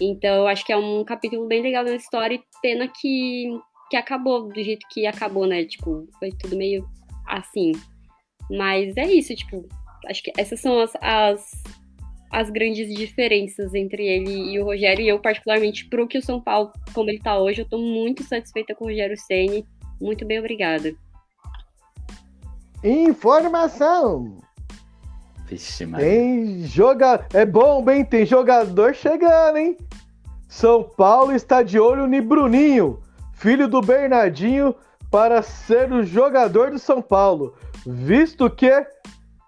Então, 0.00 0.36
eu 0.36 0.46
acho 0.46 0.64
que 0.64 0.72
é 0.72 0.76
um 0.76 1.04
capítulo 1.04 1.46
bem 1.46 1.62
legal 1.62 1.84
da 1.84 1.94
história 1.94 2.34
e 2.36 2.42
pena 2.62 2.88
que, 2.88 3.48
que 3.90 3.96
acabou 3.96 4.48
do 4.48 4.62
jeito 4.62 4.86
que 4.90 5.06
acabou, 5.06 5.46
né? 5.46 5.64
Tipo, 5.64 6.06
foi 6.18 6.30
tudo 6.30 6.56
meio 6.56 6.86
assim. 7.26 7.72
Mas 8.50 8.96
é 8.96 9.10
isso, 9.12 9.34
tipo, 9.34 9.68
acho 10.06 10.22
que 10.22 10.32
essas 10.36 10.60
são 10.60 10.80
as, 10.80 10.92
as, 11.00 11.50
as 12.30 12.50
grandes 12.50 12.94
diferenças 12.94 13.74
entre 13.74 14.06
ele 14.06 14.52
e 14.52 14.60
o 14.60 14.64
Rogério. 14.64 15.04
E 15.04 15.08
eu, 15.08 15.18
particularmente, 15.18 15.86
pro 15.86 16.06
que 16.06 16.18
o 16.18 16.22
São 16.22 16.40
Paulo, 16.40 16.72
como 16.94 17.10
ele 17.10 17.20
tá 17.20 17.38
hoje, 17.38 17.62
eu 17.62 17.68
tô 17.68 17.78
muito 17.78 18.22
satisfeita 18.22 18.74
com 18.74 18.84
o 18.84 18.88
Rogério 18.88 19.16
Ceni. 19.16 19.66
Muito 20.00 20.24
bem, 20.24 20.38
obrigada. 20.38 20.94
Informação! 22.84 24.47
Vixe. 25.48 25.86
Tem 25.86 26.64
joga... 26.64 27.26
É 27.32 27.46
bom, 27.46 27.82
bem, 27.82 28.04
tem 28.04 28.26
jogador 28.26 28.94
chegando, 28.94 29.56
hein? 29.56 29.76
São 30.48 30.82
Paulo 30.82 31.32
está 31.32 31.62
de 31.62 31.78
olho 31.78 32.06
no 32.06 32.22
Bruninho, 32.22 33.00
filho 33.34 33.68
do 33.68 33.80
Bernardinho, 33.80 34.74
para 35.10 35.42
ser 35.42 35.92
o 35.92 36.02
jogador 36.02 36.70
do 36.70 36.78
São 36.78 37.00
Paulo, 37.00 37.54
visto 37.86 38.48
que 38.50 38.70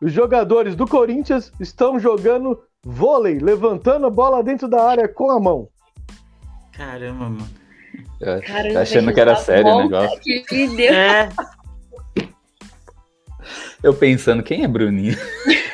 os 0.01 0.13
jogadores 0.13 0.75
do 0.75 0.87
Corinthians 0.87 1.53
estão 1.61 1.99
jogando 1.99 2.63
vôlei, 2.85 3.39
levantando 3.39 4.07
a 4.07 4.11
bola 4.11 4.43
dentro 4.43 4.69
da 4.69 4.83
área 4.83 5.07
com 5.07 5.31
a 5.31 5.39
mão. 5.39 5.69
Caramba, 6.73 7.25
mano. 7.29 7.49
Eu 8.21 8.41
Caramba, 8.43 8.75
tô 8.75 8.79
achando 8.79 9.13
que 9.13 9.21
era 9.21 9.37
sério 9.37 9.71
o 9.71 9.83
negócio. 9.83 10.21
que 10.21 10.45
ele 10.51 10.77
deu. 10.77 10.95
É, 10.95 11.29
Eu 13.83 13.95
pensando, 13.95 14.43
quem 14.43 14.63
é 14.63 14.69
Bruninho? 14.69 15.17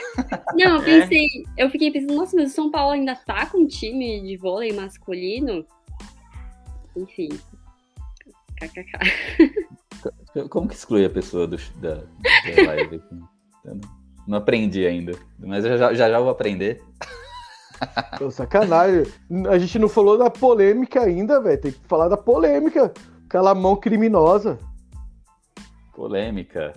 Não, 0.55 0.77
eu 0.77 0.83
É. 0.83 0.85
pensei, 1.01 1.27
eu 1.57 1.71
fiquei 1.71 1.91
pensando, 1.91 2.15
nossa, 2.15 2.37
mas 2.37 2.51
o 2.53 2.55
São 2.55 2.71
Paulo 2.71 2.93
ainda 2.93 3.15
tá 3.15 3.47
com 3.47 3.59
um 3.59 3.67
time 3.67 4.21
de 4.23 4.37
vôlei 4.37 4.73
masculino? 4.73 5.65
Enfim. 6.97 7.29
KKK. 8.57 9.69
Como 10.51 10.69
que 10.69 10.75
exclui 10.75 11.05
a 11.05 11.11
pessoa 11.11 11.47
do, 11.47 11.57
da, 11.81 11.95
da 11.97 12.63
live? 12.67 12.97
aqui? 12.97 13.15
Eu 13.65 13.75
não- 13.75 14.07
Não 14.27 14.39
aprendi 14.39 14.85
ainda, 14.87 15.13
mas 15.39 15.65
eu 15.65 15.77
já 15.79 15.95
já, 15.95 16.09
já 16.11 16.19
vou 16.21 16.31
aprender. 16.31 16.83
Pô, 18.19 18.31
sacanagem. 18.31 19.05
A 19.51 19.59
gente 19.59 19.79
não 19.79 19.89
falou 19.89 20.17
da 20.19 20.31
polêmica 20.31 21.03
ainda, 21.03 21.41
velho. 21.41 21.61
Tem 21.61 21.71
que 21.73 21.79
falar 21.87 22.09
da 22.09 22.17
polêmica. 22.17 22.93
Aquela 23.27 23.55
mão 23.55 23.77
criminosa. 23.77 24.59
Polêmica. 25.95 26.73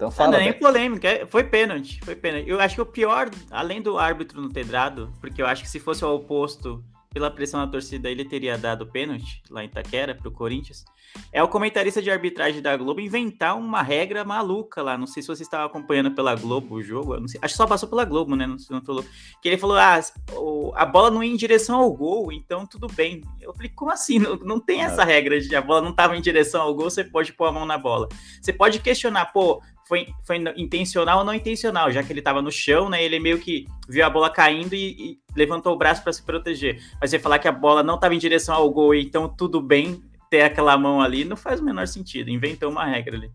Então 0.00 0.08
Ah, 0.08 0.12
fala. 0.12 0.30
não 0.32 0.38
é 0.38 0.44
nem 0.44 0.52
polêmica, 0.54 1.06
é- 1.08 1.26
foi 1.26 1.44
pênalti, 1.44 2.00
foi 2.02 2.16
pênalti. 2.16 2.48
Eu 2.48 2.58
acho 2.58 2.74
que 2.74 2.80
o 2.80 2.86
pior, 2.86 3.28
além 3.50 3.82
do 3.82 3.98
árbitro 3.98 4.40
não 4.40 4.48
ter 4.48 4.64
dado, 4.64 5.12
porque 5.20 5.42
eu 5.42 5.46
acho 5.46 5.62
que 5.62 5.68
se 5.68 5.78
fosse 5.78 6.02
ao 6.02 6.14
oposto, 6.14 6.82
pela 7.12 7.28
pressão 7.30 7.60
da 7.60 7.66
torcida, 7.70 8.08
ele 8.08 8.24
teria 8.24 8.56
dado 8.56 8.86
pênalti 8.86 9.42
lá 9.50 9.62
em 9.62 9.66
Itaquera 9.66 10.14
pro 10.14 10.30
Corinthians, 10.30 10.84
é 11.32 11.42
o 11.42 11.48
comentarista 11.48 12.00
de 12.00 12.08
arbitragem 12.08 12.62
da 12.62 12.74
Globo 12.76 13.00
inventar 13.00 13.58
uma 13.58 13.82
regra 13.82 14.24
maluca 14.24 14.80
lá. 14.80 14.96
Não 14.96 15.08
sei 15.08 15.20
se 15.20 15.26
você 15.28 15.42
estava 15.42 15.66
acompanhando 15.66 16.12
pela 16.12 16.36
Globo 16.36 16.76
o 16.76 16.82
jogo, 16.82 17.14
eu 17.16 17.20
não 17.20 17.26
sei, 17.28 17.40
acho 17.42 17.52
que 17.54 17.58
só 17.58 17.66
passou 17.66 17.88
pela 17.88 18.04
Globo, 18.04 18.36
né? 18.36 18.46
Não, 18.46 18.56
sei, 18.58 18.74
não 18.74 18.94
louco. 18.94 19.08
Que 19.42 19.48
ele 19.48 19.58
falou: 19.58 19.76
ah, 19.76 20.00
o- 20.34 20.72
a 20.76 20.86
bola 20.86 21.10
não 21.10 21.22
ia 21.22 21.32
em 21.32 21.36
direção 21.36 21.80
ao 21.80 21.92
gol, 21.92 22.30
então 22.32 22.64
tudo 22.64 22.86
bem. 22.86 23.22
Eu 23.40 23.52
falei, 23.52 23.70
como 23.74 23.90
assim? 23.90 24.18
Não, 24.20 24.36
não 24.36 24.60
tem 24.60 24.82
essa 24.82 25.02
regra 25.04 25.38
de 25.40 25.54
a 25.56 25.60
bola 25.60 25.82
não 25.82 25.90
estava 25.90 26.16
em 26.16 26.20
direção 26.22 26.62
ao 26.62 26.72
gol, 26.74 26.88
você 26.88 27.02
pode 27.02 27.32
pôr 27.32 27.46
a 27.46 27.52
mão 27.52 27.66
na 27.66 27.76
bola. 27.76 28.08
Você 28.40 28.52
pode 28.52 28.78
questionar, 28.78 29.32
pô, 29.32 29.60
foi, 29.90 30.06
foi 30.22 30.36
intencional 30.56 31.18
ou 31.18 31.24
não 31.24 31.34
intencional, 31.34 31.90
já 31.90 32.00
que 32.00 32.12
ele 32.12 32.22
tava 32.22 32.40
no 32.40 32.52
chão, 32.52 32.88
né? 32.88 33.02
Ele 33.02 33.18
meio 33.18 33.40
que 33.40 33.66
viu 33.88 34.06
a 34.06 34.08
bola 34.08 34.30
caindo 34.30 34.72
e, 34.72 34.92
e 34.92 35.18
levantou 35.34 35.74
o 35.74 35.76
braço 35.76 36.00
para 36.00 36.12
se 36.12 36.22
proteger. 36.22 36.80
Mas 37.00 37.10
você 37.10 37.18
falar 37.18 37.40
que 37.40 37.48
a 37.48 37.52
bola 37.52 37.82
não 37.82 37.98
tava 37.98 38.14
em 38.14 38.18
direção 38.18 38.54
ao 38.54 38.70
gol, 38.70 38.94
então 38.94 39.28
tudo 39.28 39.60
bem 39.60 40.00
ter 40.30 40.42
aquela 40.42 40.78
mão 40.78 41.00
ali, 41.00 41.24
não 41.24 41.36
faz 41.36 41.58
o 41.58 41.64
menor 41.64 41.88
sentido. 41.88 42.30
Inventou 42.30 42.70
uma 42.70 42.86
regra 42.86 43.16
ali. 43.16 43.32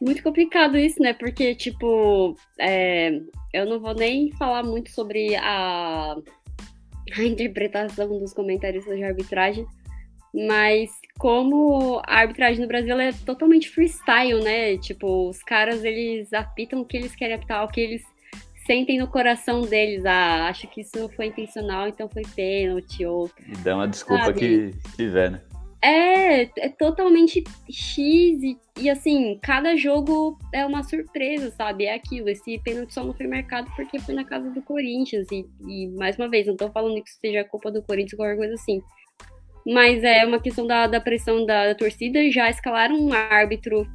Muito 0.00 0.24
complicado 0.24 0.76
isso, 0.76 1.00
né? 1.00 1.14
Porque, 1.14 1.54
tipo, 1.54 2.34
é, 2.58 3.12
eu 3.54 3.66
não 3.66 3.78
vou 3.78 3.94
nem 3.94 4.32
falar 4.32 4.64
muito 4.64 4.90
sobre 4.90 5.36
a, 5.36 6.16
a 7.16 7.22
interpretação 7.22 8.08
dos 8.18 8.34
comentaristas 8.34 8.96
de 8.96 9.04
arbitragem, 9.04 9.64
mas 10.34 10.90
como 11.18 12.00
a 12.06 12.20
arbitragem 12.20 12.60
no 12.60 12.68
Brasil 12.68 12.98
é 12.98 13.12
totalmente 13.12 13.68
freestyle, 13.68 14.42
né? 14.42 14.76
Tipo, 14.78 15.28
os 15.28 15.42
caras 15.42 15.84
eles 15.84 16.32
apitam 16.32 16.80
o 16.80 16.84
que 16.84 16.96
eles 16.96 17.14
querem 17.14 17.34
apitar, 17.34 17.64
o 17.64 17.68
que 17.68 17.80
eles 17.80 18.02
sentem 18.66 18.98
no 18.98 19.08
coração 19.08 19.62
deles. 19.62 20.04
Ah, 20.04 20.48
acho 20.48 20.66
que 20.68 20.80
isso 20.80 20.92
não 20.96 21.08
foi 21.08 21.26
intencional, 21.26 21.88
então 21.88 22.08
foi 22.08 22.22
pênalti, 22.34 23.04
ou 23.04 23.30
E 23.48 23.56
dá 23.58 23.74
uma 23.74 23.88
desculpa 23.88 24.26
Sabe? 24.26 24.38
que 24.38 24.70
tiver, 24.96 25.30
né? 25.30 25.40
é, 25.82 26.42
é 26.42 26.68
totalmente 26.68 27.42
X 27.70 28.42
e, 28.42 28.58
e, 28.78 28.90
assim, 28.90 29.38
cada 29.42 29.76
jogo 29.76 30.38
é 30.52 30.64
uma 30.64 30.82
surpresa, 30.82 31.50
sabe? 31.52 31.84
É 31.84 31.94
aquilo, 31.94 32.28
esse 32.28 32.58
pênalti 32.58 32.92
só 32.92 33.02
não 33.02 33.14
foi 33.14 33.26
marcado 33.26 33.70
porque 33.74 33.98
foi 33.98 34.14
na 34.14 34.24
casa 34.24 34.50
do 34.50 34.60
Corinthians 34.62 35.26
e, 35.32 35.46
e, 35.66 35.88
mais 35.88 36.18
uma 36.18 36.28
vez, 36.28 36.46
não 36.46 36.56
tô 36.56 36.70
falando 36.70 37.02
que 37.02 37.08
isso 37.08 37.18
seja 37.18 37.44
culpa 37.44 37.70
do 37.70 37.82
Corinthians 37.82 38.12
ou 38.12 38.18
qualquer 38.18 38.36
coisa 38.36 38.54
assim. 38.54 38.82
Mas 39.66 40.02
é 40.02 40.24
uma 40.24 40.40
questão 40.40 40.66
da, 40.66 40.86
da 40.86 41.00
pressão 41.00 41.44
da, 41.44 41.66
da 41.66 41.74
torcida, 41.74 42.30
já 42.30 42.48
escalaram 42.48 42.96
um 42.96 43.12
árbitro 43.12 43.86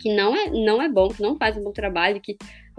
que 0.00 0.14
não 0.14 0.34
é, 0.36 0.50
não 0.50 0.82
é 0.82 0.88
bom, 0.88 1.08
que 1.08 1.22
não 1.22 1.36
faz 1.36 1.56
um 1.56 1.62
bom 1.62 1.72
trabalho, 1.72 2.20
que 2.20 2.36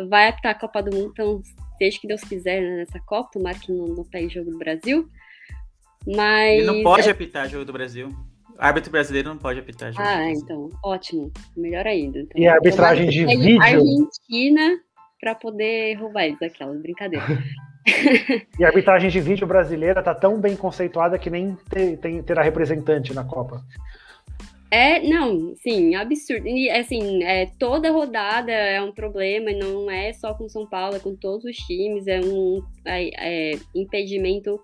vai 0.09 0.27
apitar 0.27 0.51
a 0.51 0.59
Copa 0.59 0.81
do 0.81 0.95
Mundo, 0.95 1.09
então 1.11 1.41
seja 1.77 1.99
que 1.99 2.07
Deus 2.07 2.21
quiser 2.21 2.61
né, 2.61 2.77
nessa 2.77 2.99
Copa, 2.99 3.31
tomara 3.33 3.57
que 3.57 3.71
não, 3.71 3.87
não 3.87 4.03
pegue 4.03 4.29
jogo 4.29 4.51
do 4.51 4.57
Brasil. 4.57 5.09
Mas 6.07 6.59
Ele 6.59 6.65
não 6.65 6.83
pode 6.83 7.09
apitar 7.09 7.49
jogo 7.49 7.65
do 7.65 7.73
Brasil. 7.73 8.09
O 8.09 8.55
árbitro 8.57 8.91
brasileiro 8.91 9.29
não 9.29 9.37
pode 9.37 9.59
apitar 9.59 9.91
jogo. 9.91 10.03
do 10.03 10.09
Ah, 10.09 10.29
então, 10.29 10.69
ótimo. 10.83 11.31
Melhor 11.55 11.85
ainda. 11.87 12.19
Então, 12.19 12.41
E 12.41 12.47
a 12.47 12.55
arbitragem 12.55 13.09
de 13.09 13.25
vídeo? 13.25 13.61
Argentina 13.61 14.79
pra 15.19 15.35
poder 15.35 15.95
roubar 15.95 16.25
eles 16.25 16.39
daquelas 16.39 16.81
brincadeiras. 16.81 17.27
E 18.57 18.63
a 18.63 18.67
arbitragem 18.67 19.09
de 19.09 19.19
vídeo 19.19 19.47
brasileira 19.47 20.03
tá 20.03 20.13
tão 20.13 20.39
bem 20.39 20.55
conceituada 20.55 21.17
que 21.17 21.29
nem 21.29 21.55
te- 21.69 21.97
tem- 21.97 22.21
terá 22.23 22.41
representante 22.41 23.13
na 23.13 23.23
Copa. 23.23 23.63
É, 24.71 24.99
não, 25.01 25.55
sim, 25.55 25.95
absurdo. 25.95 26.47
E 26.47 26.69
assim, 26.69 27.23
é, 27.23 27.47
toda 27.57 27.91
rodada 27.91 28.51
é 28.51 28.79
um 28.81 28.91
problema, 28.91 29.51
não 29.51 29.89
é 29.89 30.13
só 30.13 30.33
com 30.33 30.47
São 30.47 30.67
Paulo, 30.67 30.95
é 30.95 30.99
com 30.99 31.15
todos 31.15 31.43
os 31.43 31.55
times, 31.57 32.05
é 32.05 32.19
um 32.19 32.61
é, 32.85 33.53
é, 33.53 33.59
impedimento 33.73 34.59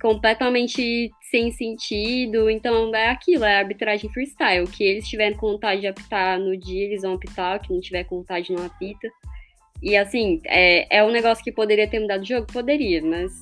completamente 0.00 1.12
sem 1.30 1.52
sentido. 1.52 2.50
Então 2.50 2.92
é 2.94 3.08
aquilo, 3.08 3.44
é 3.44 3.58
arbitragem 3.58 4.10
freestyle. 4.10 4.64
O 4.64 4.70
que 4.70 4.82
eles 4.82 5.06
tiverem 5.08 5.36
com 5.36 5.52
vontade 5.52 5.82
de 5.82 5.86
apitar 5.86 6.38
no 6.40 6.56
dia, 6.56 6.86
eles 6.86 7.02
vão 7.02 7.14
apitar, 7.14 7.56
o 7.56 7.60
que 7.60 7.72
não 7.72 7.80
tiver 7.80 8.04
com 8.04 8.16
vontade 8.16 8.52
não 8.52 8.64
apita. 8.64 9.08
E 9.82 9.96
assim, 9.96 10.40
é, 10.44 10.98
é 10.98 11.04
um 11.04 11.10
negócio 11.10 11.42
que 11.42 11.52
poderia 11.52 11.88
ter 11.88 12.00
mudado 12.00 12.22
o 12.22 12.26
jogo? 12.26 12.46
Poderia, 12.52 13.02
mas, 13.02 13.32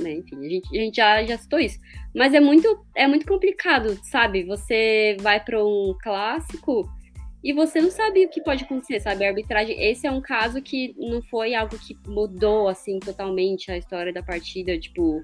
né, 0.00 0.12
enfim, 0.12 0.44
a 0.44 0.48
gente, 0.48 0.76
a 0.76 0.80
gente 0.80 0.96
já, 0.96 1.24
já 1.24 1.38
citou 1.38 1.58
isso. 1.58 1.78
Mas 2.14 2.34
é 2.34 2.40
muito, 2.40 2.84
é 2.94 3.06
muito 3.06 3.26
complicado, 3.26 3.98
sabe? 4.04 4.44
Você 4.44 5.16
vai 5.20 5.42
para 5.42 5.62
um 5.64 5.96
clássico 6.02 6.88
e 7.42 7.52
você 7.52 7.80
não 7.80 7.90
sabe 7.90 8.24
o 8.24 8.28
que 8.28 8.42
pode 8.42 8.64
acontecer, 8.64 9.00
sabe? 9.00 9.24
A 9.24 9.28
arbitragem, 9.28 9.80
esse 9.80 10.06
é 10.06 10.10
um 10.10 10.20
caso 10.20 10.60
que 10.62 10.94
não 10.98 11.22
foi 11.22 11.54
algo 11.54 11.78
que 11.78 11.96
mudou, 12.06 12.68
assim, 12.68 12.98
totalmente 12.98 13.70
a 13.70 13.78
história 13.78 14.12
da 14.12 14.22
partida, 14.22 14.78
tipo, 14.78 15.22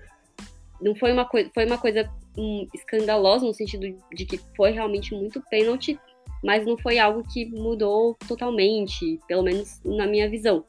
não 0.80 0.94
foi 0.94 1.12
uma 1.12 1.24
coisa, 1.24 1.50
foi 1.52 1.66
uma 1.66 1.78
coisa 1.78 2.08
hum, 2.36 2.66
escandalosa 2.74 3.46
no 3.46 3.54
sentido 3.54 3.96
de 4.12 4.26
que 4.26 4.38
foi 4.56 4.70
realmente 4.70 5.14
muito 5.14 5.42
pênalti, 5.50 5.98
mas 6.44 6.66
não 6.66 6.76
foi 6.76 6.98
algo 6.98 7.24
que 7.32 7.46
mudou 7.46 8.14
totalmente, 8.28 9.18
pelo 9.26 9.42
menos 9.42 9.80
na 9.82 10.06
minha 10.06 10.28
visão. 10.28 10.62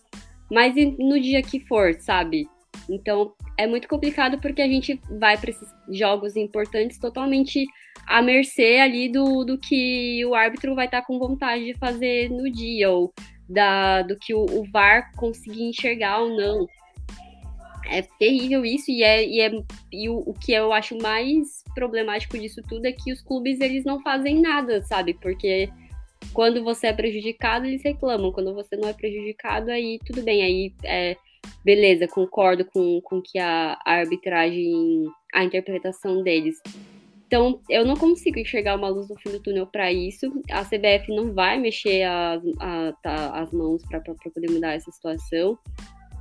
Mas 0.49 0.73
no 0.97 1.19
dia 1.19 1.41
que 1.41 1.59
for, 1.59 1.93
sabe? 1.99 2.47
Então 2.89 3.33
é 3.57 3.67
muito 3.67 3.87
complicado 3.87 4.39
porque 4.39 4.61
a 4.61 4.67
gente 4.67 4.99
vai 5.19 5.37
para 5.37 5.49
esses 5.49 5.67
jogos 5.89 6.35
importantes 6.35 6.97
totalmente 6.97 7.65
à 8.07 8.21
mercê 8.21 8.77
ali 8.77 9.09
do, 9.09 9.43
do 9.43 9.57
que 9.57 10.23
o 10.25 10.33
árbitro 10.33 10.75
vai 10.75 10.85
estar 10.85 11.01
com 11.01 11.19
vontade 11.19 11.65
de 11.65 11.73
fazer 11.77 12.29
no 12.29 12.49
dia, 12.49 12.89
ou 12.89 13.13
da, 13.49 14.01
do 14.01 14.17
que 14.17 14.33
o, 14.33 14.45
o 14.45 14.63
VAR 14.71 15.11
conseguir 15.15 15.63
enxergar 15.63 16.19
ou 16.19 16.29
não. 16.29 16.67
É 17.89 18.01
terrível 18.19 18.65
isso, 18.65 18.89
e, 18.89 19.03
é, 19.03 19.27
e, 19.27 19.41
é, 19.41 19.51
e 19.91 20.09
o, 20.09 20.17
o 20.17 20.33
que 20.33 20.51
eu 20.51 20.73
acho 20.73 20.97
mais 20.97 21.63
problemático 21.73 22.37
disso 22.37 22.61
tudo 22.67 22.85
é 22.85 22.91
que 22.91 23.11
os 23.11 23.21
clubes 23.21 23.59
eles 23.59 23.85
não 23.85 24.01
fazem 24.01 24.41
nada, 24.41 24.81
sabe? 24.81 25.13
Porque 25.13 25.69
quando 26.33 26.63
você 26.63 26.87
é 26.87 26.93
prejudicado, 26.93 27.65
eles 27.65 27.83
reclamam. 27.83 28.31
Quando 28.31 28.53
você 28.53 28.75
não 28.75 28.89
é 28.89 28.93
prejudicado, 28.93 29.71
aí 29.71 29.99
tudo 30.05 30.21
bem. 30.23 30.41
Aí, 30.43 30.73
é, 30.83 31.15
beleza, 31.63 32.07
concordo 32.07 32.65
com, 32.65 32.99
com 33.01 33.21
que 33.21 33.37
a, 33.39 33.77
a 33.85 33.93
arbitragem, 33.93 35.05
a 35.33 35.43
interpretação 35.43 36.23
deles. 36.23 36.61
Então, 37.27 37.59
eu 37.69 37.83
não 37.83 37.95
consigo 37.95 38.37
enxergar 38.37 38.75
uma 38.75 38.87
luz 38.87 39.09
no 39.09 39.17
fim 39.17 39.31
do 39.31 39.39
túnel 39.39 39.65
para 39.65 39.91
isso. 39.91 40.31
A 40.51 40.63
CBF 40.63 41.09
não 41.09 41.33
vai 41.33 41.57
mexer 41.57 42.03
as, 42.03 42.41
a, 42.59 42.93
tá, 43.01 43.41
as 43.41 43.51
mãos 43.51 43.81
para 43.83 43.99
poder 43.99 44.51
mudar 44.51 44.73
essa 44.73 44.91
situação. 44.91 45.57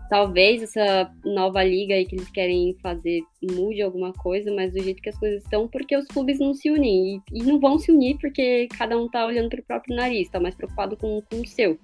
Talvez 0.09 0.63
essa 0.63 1.11
nova 1.25 1.63
liga 1.63 1.95
aí 1.95 2.05
que 2.05 2.15
eles 2.15 2.31
querem 2.31 2.77
fazer 2.83 3.23
mude 3.43 3.83
alguma 3.83 4.13
coisa, 4.13 4.53
mas 4.55 4.73
do 4.73 4.83
jeito 4.83 5.03
que 5.03 5.09
as 5.09 5.19
coisas 5.19 5.43
estão, 5.43 5.69
porque 5.69 5.97
os 5.97 6.07
clubes 6.07 6.39
não 6.39 6.55
se 6.55 6.71
unem. 6.71 7.23
E, 7.33 7.41
e 7.41 7.43
não 7.43 7.59
vão 7.59 7.79
se 7.79 7.91
unir 7.91 8.19
porque 8.19 8.69
cada 8.77 8.99
um 8.99 9.09
tá 9.09 9.25
olhando 9.27 9.49
pro 9.49 9.63
próprio 9.63 9.97
nariz, 9.97 10.29
tá 10.29 10.39
mais 10.39 10.55
preocupado 10.55 10.97
com, 10.97 11.23
com 11.23 11.41
o 11.41 11.47
seu. 11.47 11.79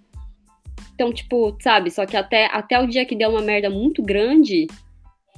Então, 0.94 1.12
tipo, 1.12 1.56
sabe, 1.60 1.90
só 1.90 2.04
que 2.04 2.16
até, 2.16 2.46
até 2.46 2.78
o 2.78 2.86
dia 2.86 3.06
que 3.06 3.16
der 3.16 3.28
uma 3.28 3.40
merda 3.40 3.70
muito 3.70 4.02
grande, 4.02 4.66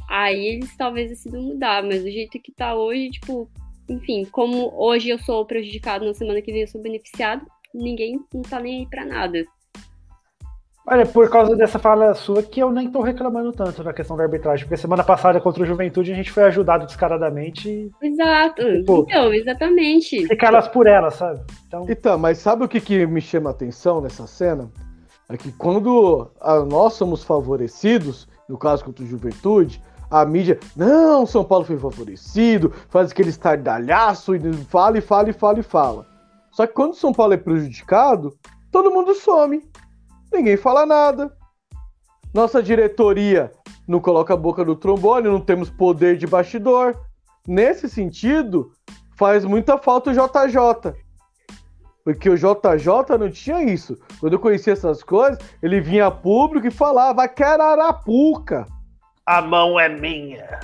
aí 0.09 0.44
eles 0.46 0.76
talvez 0.76 1.09
decidam 1.09 1.42
mudar, 1.42 1.82
mas 1.82 2.02
do 2.02 2.10
jeito 2.10 2.40
que 2.40 2.52
tá 2.52 2.74
hoje, 2.74 3.10
tipo, 3.10 3.48
enfim, 3.88 4.24
como 4.30 4.72
hoje 4.76 5.09
eu 5.09 5.18
sou 5.18 5.46
prejudicado, 5.46 6.04
na 6.04 6.14
semana 6.14 6.42
que 6.42 6.52
vem 6.52 6.62
eu 6.62 6.68
sou 6.68 6.82
beneficiado, 6.82 7.46
ninguém 7.74 8.20
não 8.32 8.42
tá 8.42 8.60
nem 8.60 8.80
aí 8.80 8.86
pra 8.86 9.04
nada. 9.04 9.44
Olha, 10.84 11.06
por 11.06 11.30
causa 11.30 11.54
dessa 11.54 11.78
fala 11.78 12.12
sua 12.12 12.42
que 12.42 12.59
eu 12.59 12.70
nem 12.72 12.90
tô 12.90 13.00
reclamando 13.00 13.52
tanto 13.52 13.84
na 13.84 13.92
questão 13.92 14.16
da 14.16 14.24
arbitragem, 14.24 14.66
porque 14.66 14.76
semana 14.76 15.04
passada 15.04 15.40
contra 15.40 15.62
o 15.62 15.66
Juventude 15.66 16.10
a 16.10 16.14
gente 16.14 16.32
foi 16.32 16.42
ajudado 16.42 16.86
descaradamente. 16.86 17.88
Exato, 18.02 18.62
tipo, 18.62 19.06
então, 19.09 19.32
exatamente. 19.32 20.26
Ficar 20.26 20.48
elas 20.48 20.66
por 20.66 20.88
elas, 20.88 21.14
sabe? 21.14 21.40
Então... 21.68 21.86
então, 21.88 22.18
mas 22.18 22.38
sabe 22.38 22.64
o 22.64 22.68
que, 22.68 22.80
que 22.80 23.06
me 23.06 23.20
chama 23.20 23.50
a 23.50 23.52
atenção 23.52 24.00
nessa 24.00 24.26
cena? 24.26 24.68
É 25.28 25.36
que 25.36 25.52
quando 25.52 26.28
a, 26.40 26.60
nós 26.64 26.94
somos 26.94 27.22
favorecidos, 27.22 28.28
no 28.48 28.59
caso 28.59 28.84
contra 28.84 29.04
o 29.04 29.06
Juventude, 29.06 29.80
a 30.10 30.26
mídia, 30.26 30.59
não, 30.76 31.24
São 31.24 31.44
Paulo 31.44 31.64
foi 31.64 31.78
favorecido, 31.78 32.72
faz 32.88 33.12
aquele 33.12 33.30
estardalhaço 33.30 34.34
e 34.34 34.52
fala 34.64 34.98
e 34.98 35.00
fala 35.00 35.30
e 35.30 35.32
fala 35.32 35.60
e 35.60 35.62
fala. 35.62 36.06
Só 36.50 36.66
que 36.66 36.74
quando 36.74 36.94
São 36.94 37.12
Paulo 37.12 37.32
é 37.32 37.38
prejudicado, 37.38 38.36
todo 38.70 38.90
mundo 38.90 39.14
some 39.14 39.62
ninguém 40.32 40.56
fala 40.56 40.86
nada. 40.86 41.32
Nossa 42.32 42.62
diretoria 42.62 43.52
não 43.86 44.00
coloca 44.00 44.34
a 44.34 44.36
boca 44.36 44.64
no 44.64 44.74
trombone, 44.74 45.28
não 45.28 45.40
temos 45.40 45.68
poder 45.68 46.16
de 46.16 46.26
bastidor. 46.26 46.98
Nesse 47.46 47.88
sentido, 47.88 48.72
faz 49.16 49.44
muita 49.44 49.76
falta 49.76 50.10
o 50.10 50.12
JJ. 50.12 50.94
Porque 52.04 52.28
o 52.28 52.36
JJ 52.36 53.18
não 53.18 53.30
tinha 53.30 53.62
isso. 53.62 53.96
Quando 54.18 54.32
eu 54.32 54.40
conhecia 54.40 54.72
essas 54.72 55.02
coisas, 55.02 55.38
ele 55.62 55.80
vinha 55.80 56.10
público 56.10 56.66
e 56.66 56.70
falava 56.70 57.28
que 57.28 57.42
era 57.42 57.64
Arapuca. 57.64 58.66
A 59.24 59.40
mão 59.40 59.78
é 59.78 59.88
minha. 59.88 60.59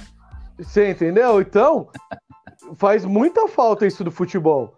Você 0.58 0.90
entendeu? 0.90 1.40
Então, 1.40 1.88
faz 2.76 3.04
muita 3.04 3.46
falta 3.46 3.86
isso 3.86 4.02
do 4.02 4.10
futebol. 4.10 4.74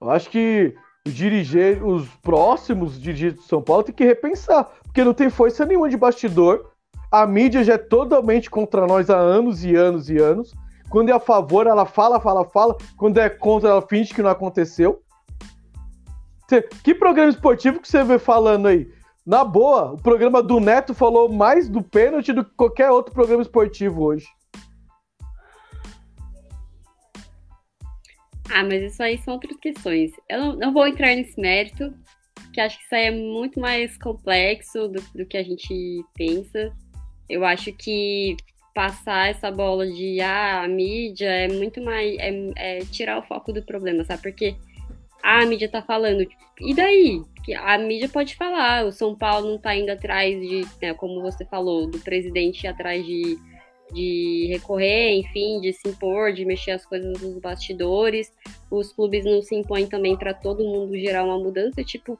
Eu 0.00 0.10
acho 0.10 0.28
que 0.28 0.74
dirigir 1.06 1.84
os 1.84 2.08
próximos 2.22 3.00
dirigentes 3.00 3.42
de 3.42 3.48
São 3.48 3.62
Paulo 3.62 3.82
tem 3.82 3.94
que 3.94 4.04
repensar, 4.04 4.64
porque 4.84 5.04
não 5.04 5.12
tem 5.12 5.28
força 5.28 5.66
nenhuma 5.66 5.88
de 5.88 5.96
bastidor. 5.96 6.70
A 7.10 7.26
mídia 7.26 7.62
já 7.62 7.74
é 7.74 7.78
totalmente 7.78 8.50
contra 8.50 8.86
nós 8.86 9.10
há 9.10 9.16
anos 9.16 9.64
e 9.64 9.74
anos 9.74 10.08
e 10.08 10.18
anos. 10.18 10.54
Quando 10.88 11.10
é 11.10 11.12
a 11.12 11.20
favor, 11.20 11.66
ela 11.66 11.84
fala, 11.84 12.18
fala, 12.18 12.44
fala. 12.44 12.76
Quando 12.96 13.18
é 13.18 13.28
contra, 13.28 13.68
ela 13.70 13.82
finge 13.82 14.14
que 14.14 14.22
não 14.22 14.30
aconteceu. 14.30 15.02
Que 16.82 16.94
programa 16.94 17.30
esportivo 17.30 17.80
que 17.80 17.88
você 17.88 18.02
vê 18.02 18.18
falando 18.18 18.68
aí? 18.68 18.88
Na 19.26 19.44
boa, 19.44 19.92
o 19.92 19.96
programa 19.96 20.42
do 20.42 20.60
Neto 20.60 20.94
falou 20.94 21.28
mais 21.28 21.68
do 21.68 21.82
pênalti 21.82 22.32
do 22.32 22.44
que 22.44 22.54
qualquer 22.56 22.90
outro 22.90 23.12
programa 23.14 23.42
esportivo 23.42 24.04
hoje. 24.04 24.26
Ah, 28.50 28.62
mas 28.62 28.82
isso 28.82 29.02
aí 29.02 29.18
são 29.18 29.34
outras 29.34 29.56
questões. 29.56 30.12
Eu 30.28 30.38
não, 30.38 30.56
não 30.56 30.72
vou 30.72 30.86
entrar 30.86 31.14
nesse 31.14 31.40
mérito, 31.40 31.94
que 32.52 32.60
acho 32.60 32.78
que 32.78 32.84
isso 32.84 32.94
aí 32.94 33.06
é 33.06 33.10
muito 33.10 33.58
mais 33.58 33.96
complexo 33.98 34.88
do, 34.88 35.02
do 35.14 35.26
que 35.26 35.36
a 35.36 35.42
gente 35.42 36.04
pensa. 36.14 36.72
Eu 37.28 37.44
acho 37.44 37.72
que 37.72 38.36
passar 38.74 39.30
essa 39.30 39.50
bola 39.50 39.86
de 39.86 40.20
ah, 40.20 40.62
a 40.62 40.68
mídia 40.68 41.28
é 41.28 41.48
muito 41.48 41.82
mais. 41.82 42.16
É, 42.18 42.52
é 42.56 42.78
tirar 42.84 43.18
o 43.18 43.22
foco 43.22 43.52
do 43.52 43.62
problema, 43.62 44.04
sabe? 44.04 44.22
Porque 44.22 44.56
ah, 45.22 45.42
a 45.42 45.46
mídia 45.46 45.68
tá 45.68 45.80
falando. 45.80 46.26
E 46.60 46.74
daí? 46.74 47.22
Que 47.44 47.54
a 47.54 47.78
mídia 47.78 48.08
pode 48.08 48.36
falar, 48.36 48.84
o 48.84 48.92
São 48.92 49.14
Paulo 49.14 49.50
não 49.50 49.58
tá 49.58 49.74
indo 49.74 49.90
atrás 49.90 50.38
de, 50.40 50.66
né, 50.80 50.94
como 50.94 51.20
você 51.20 51.44
falou, 51.44 51.86
do 51.86 51.98
presidente 51.98 52.66
atrás 52.66 53.04
de 53.04 53.38
de 53.92 54.48
recorrer, 54.50 55.12
enfim, 55.18 55.60
de 55.60 55.72
se 55.72 55.88
impor, 55.88 56.32
de 56.32 56.44
mexer 56.44 56.72
as 56.72 56.84
coisas 56.84 57.20
nos 57.20 57.38
bastidores. 57.38 58.32
Os 58.70 58.92
clubes 58.92 59.24
não 59.24 59.40
se 59.42 59.54
impõem 59.54 59.86
também 59.86 60.16
para 60.16 60.34
todo 60.34 60.64
mundo 60.64 60.96
gerar 60.98 61.24
uma 61.24 61.38
mudança, 61.38 61.82
tipo, 61.84 62.18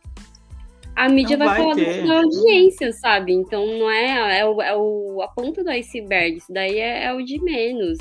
a 0.94 1.08
mídia 1.08 1.36
vai, 1.36 1.48
vai, 1.48 1.56
falar 1.56 1.74
da 1.74 2.18
audiência, 2.18 2.92
sabe? 2.92 3.32
Então 3.32 3.66
não 3.66 3.90
é, 3.90 4.38
é, 4.38 4.46
o, 4.46 4.62
é 4.62 4.76
o, 4.76 5.22
a 5.22 5.28
ponta 5.28 5.64
do 5.64 5.70
iceberg, 5.70 6.36
isso 6.36 6.52
daí 6.52 6.78
é, 6.78 7.06
é 7.06 7.12
o 7.12 7.24
de 7.24 7.42
menos. 7.42 7.98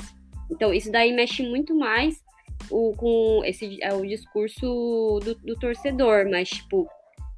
Então 0.50 0.72
isso 0.72 0.92
daí 0.92 1.12
mexe 1.12 1.42
muito 1.42 1.74
mais 1.74 2.22
o, 2.70 2.92
com 2.96 3.42
esse 3.44 3.78
é 3.82 3.92
o 3.92 4.06
discurso 4.06 5.20
do, 5.24 5.34
do 5.34 5.56
torcedor, 5.56 6.28
mas 6.30 6.48
tipo, 6.48 6.88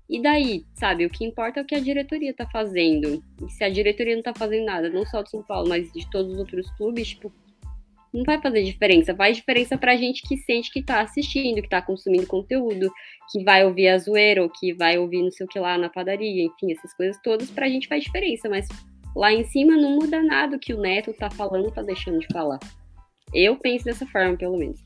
e 0.08 0.22
daí, 0.22 0.64
sabe? 0.74 1.04
O 1.04 1.10
que 1.10 1.24
importa 1.24 1.60
é 1.60 1.62
o 1.62 1.66
que 1.66 1.74
a 1.74 1.80
diretoria 1.80 2.32
tá 2.32 2.46
fazendo. 2.46 3.22
E 3.44 3.50
se 3.50 3.64
a 3.64 3.68
diretoria 3.68 4.14
não 4.14 4.22
tá 4.22 4.32
fazendo 4.32 4.64
nada, 4.64 4.88
não 4.88 5.04
só 5.04 5.22
do 5.22 5.28
São 5.28 5.42
Paulo, 5.42 5.68
mas 5.68 5.90
de 5.92 6.08
todos 6.10 6.32
os 6.32 6.38
outros 6.38 6.70
clubes, 6.76 7.08
tipo, 7.08 7.32
não 8.14 8.22
vai 8.22 8.40
fazer 8.40 8.62
diferença. 8.62 9.14
Faz 9.14 9.36
diferença 9.36 9.76
pra 9.76 9.96
gente 9.96 10.22
que 10.22 10.36
sente 10.36 10.72
que 10.72 10.82
tá 10.82 11.00
assistindo, 11.00 11.60
que 11.60 11.68
tá 11.68 11.82
consumindo 11.82 12.26
conteúdo, 12.26 12.90
que 13.30 13.42
vai 13.42 13.64
ouvir 13.64 13.88
a 13.88 13.98
zoeira, 13.98 14.42
ou 14.42 14.48
que 14.48 14.72
vai 14.72 14.96
ouvir 14.96 15.22
não 15.22 15.30
sei 15.30 15.44
o 15.44 15.48
que 15.48 15.58
lá 15.58 15.76
na 15.76 15.88
padaria, 15.88 16.44
enfim, 16.44 16.72
essas 16.72 16.94
coisas 16.94 17.20
todas, 17.22 17.50
pra 17.50 17.68
gente 17.68 17.88
faz 17.88 18.04
diferença. 18.04 18.48
Mas 18.48 18.68
lá 19.14 19.32
em 19.32 19.44
cima 19.44 19.76
não 19.76 19.96
muda 19.96 20.22
nada 20.22 20.56
o 20.56 20.60
que 20.60 20.72
o 20.72 20.80
Neto 20.80 21.12
tá 21.12 21.28
falando, 21.28 21.72
tá 21.72 21.82
deixando 21.82 22.20
de 22.20 22.28
falar. 22.32 22.60
Eu 23.34 23.56
penso 23.56 23.84
dessa 23.84 24.06
forma, 24.06 24.36
pelo 24.36 24.56
menos. 24.56 24.78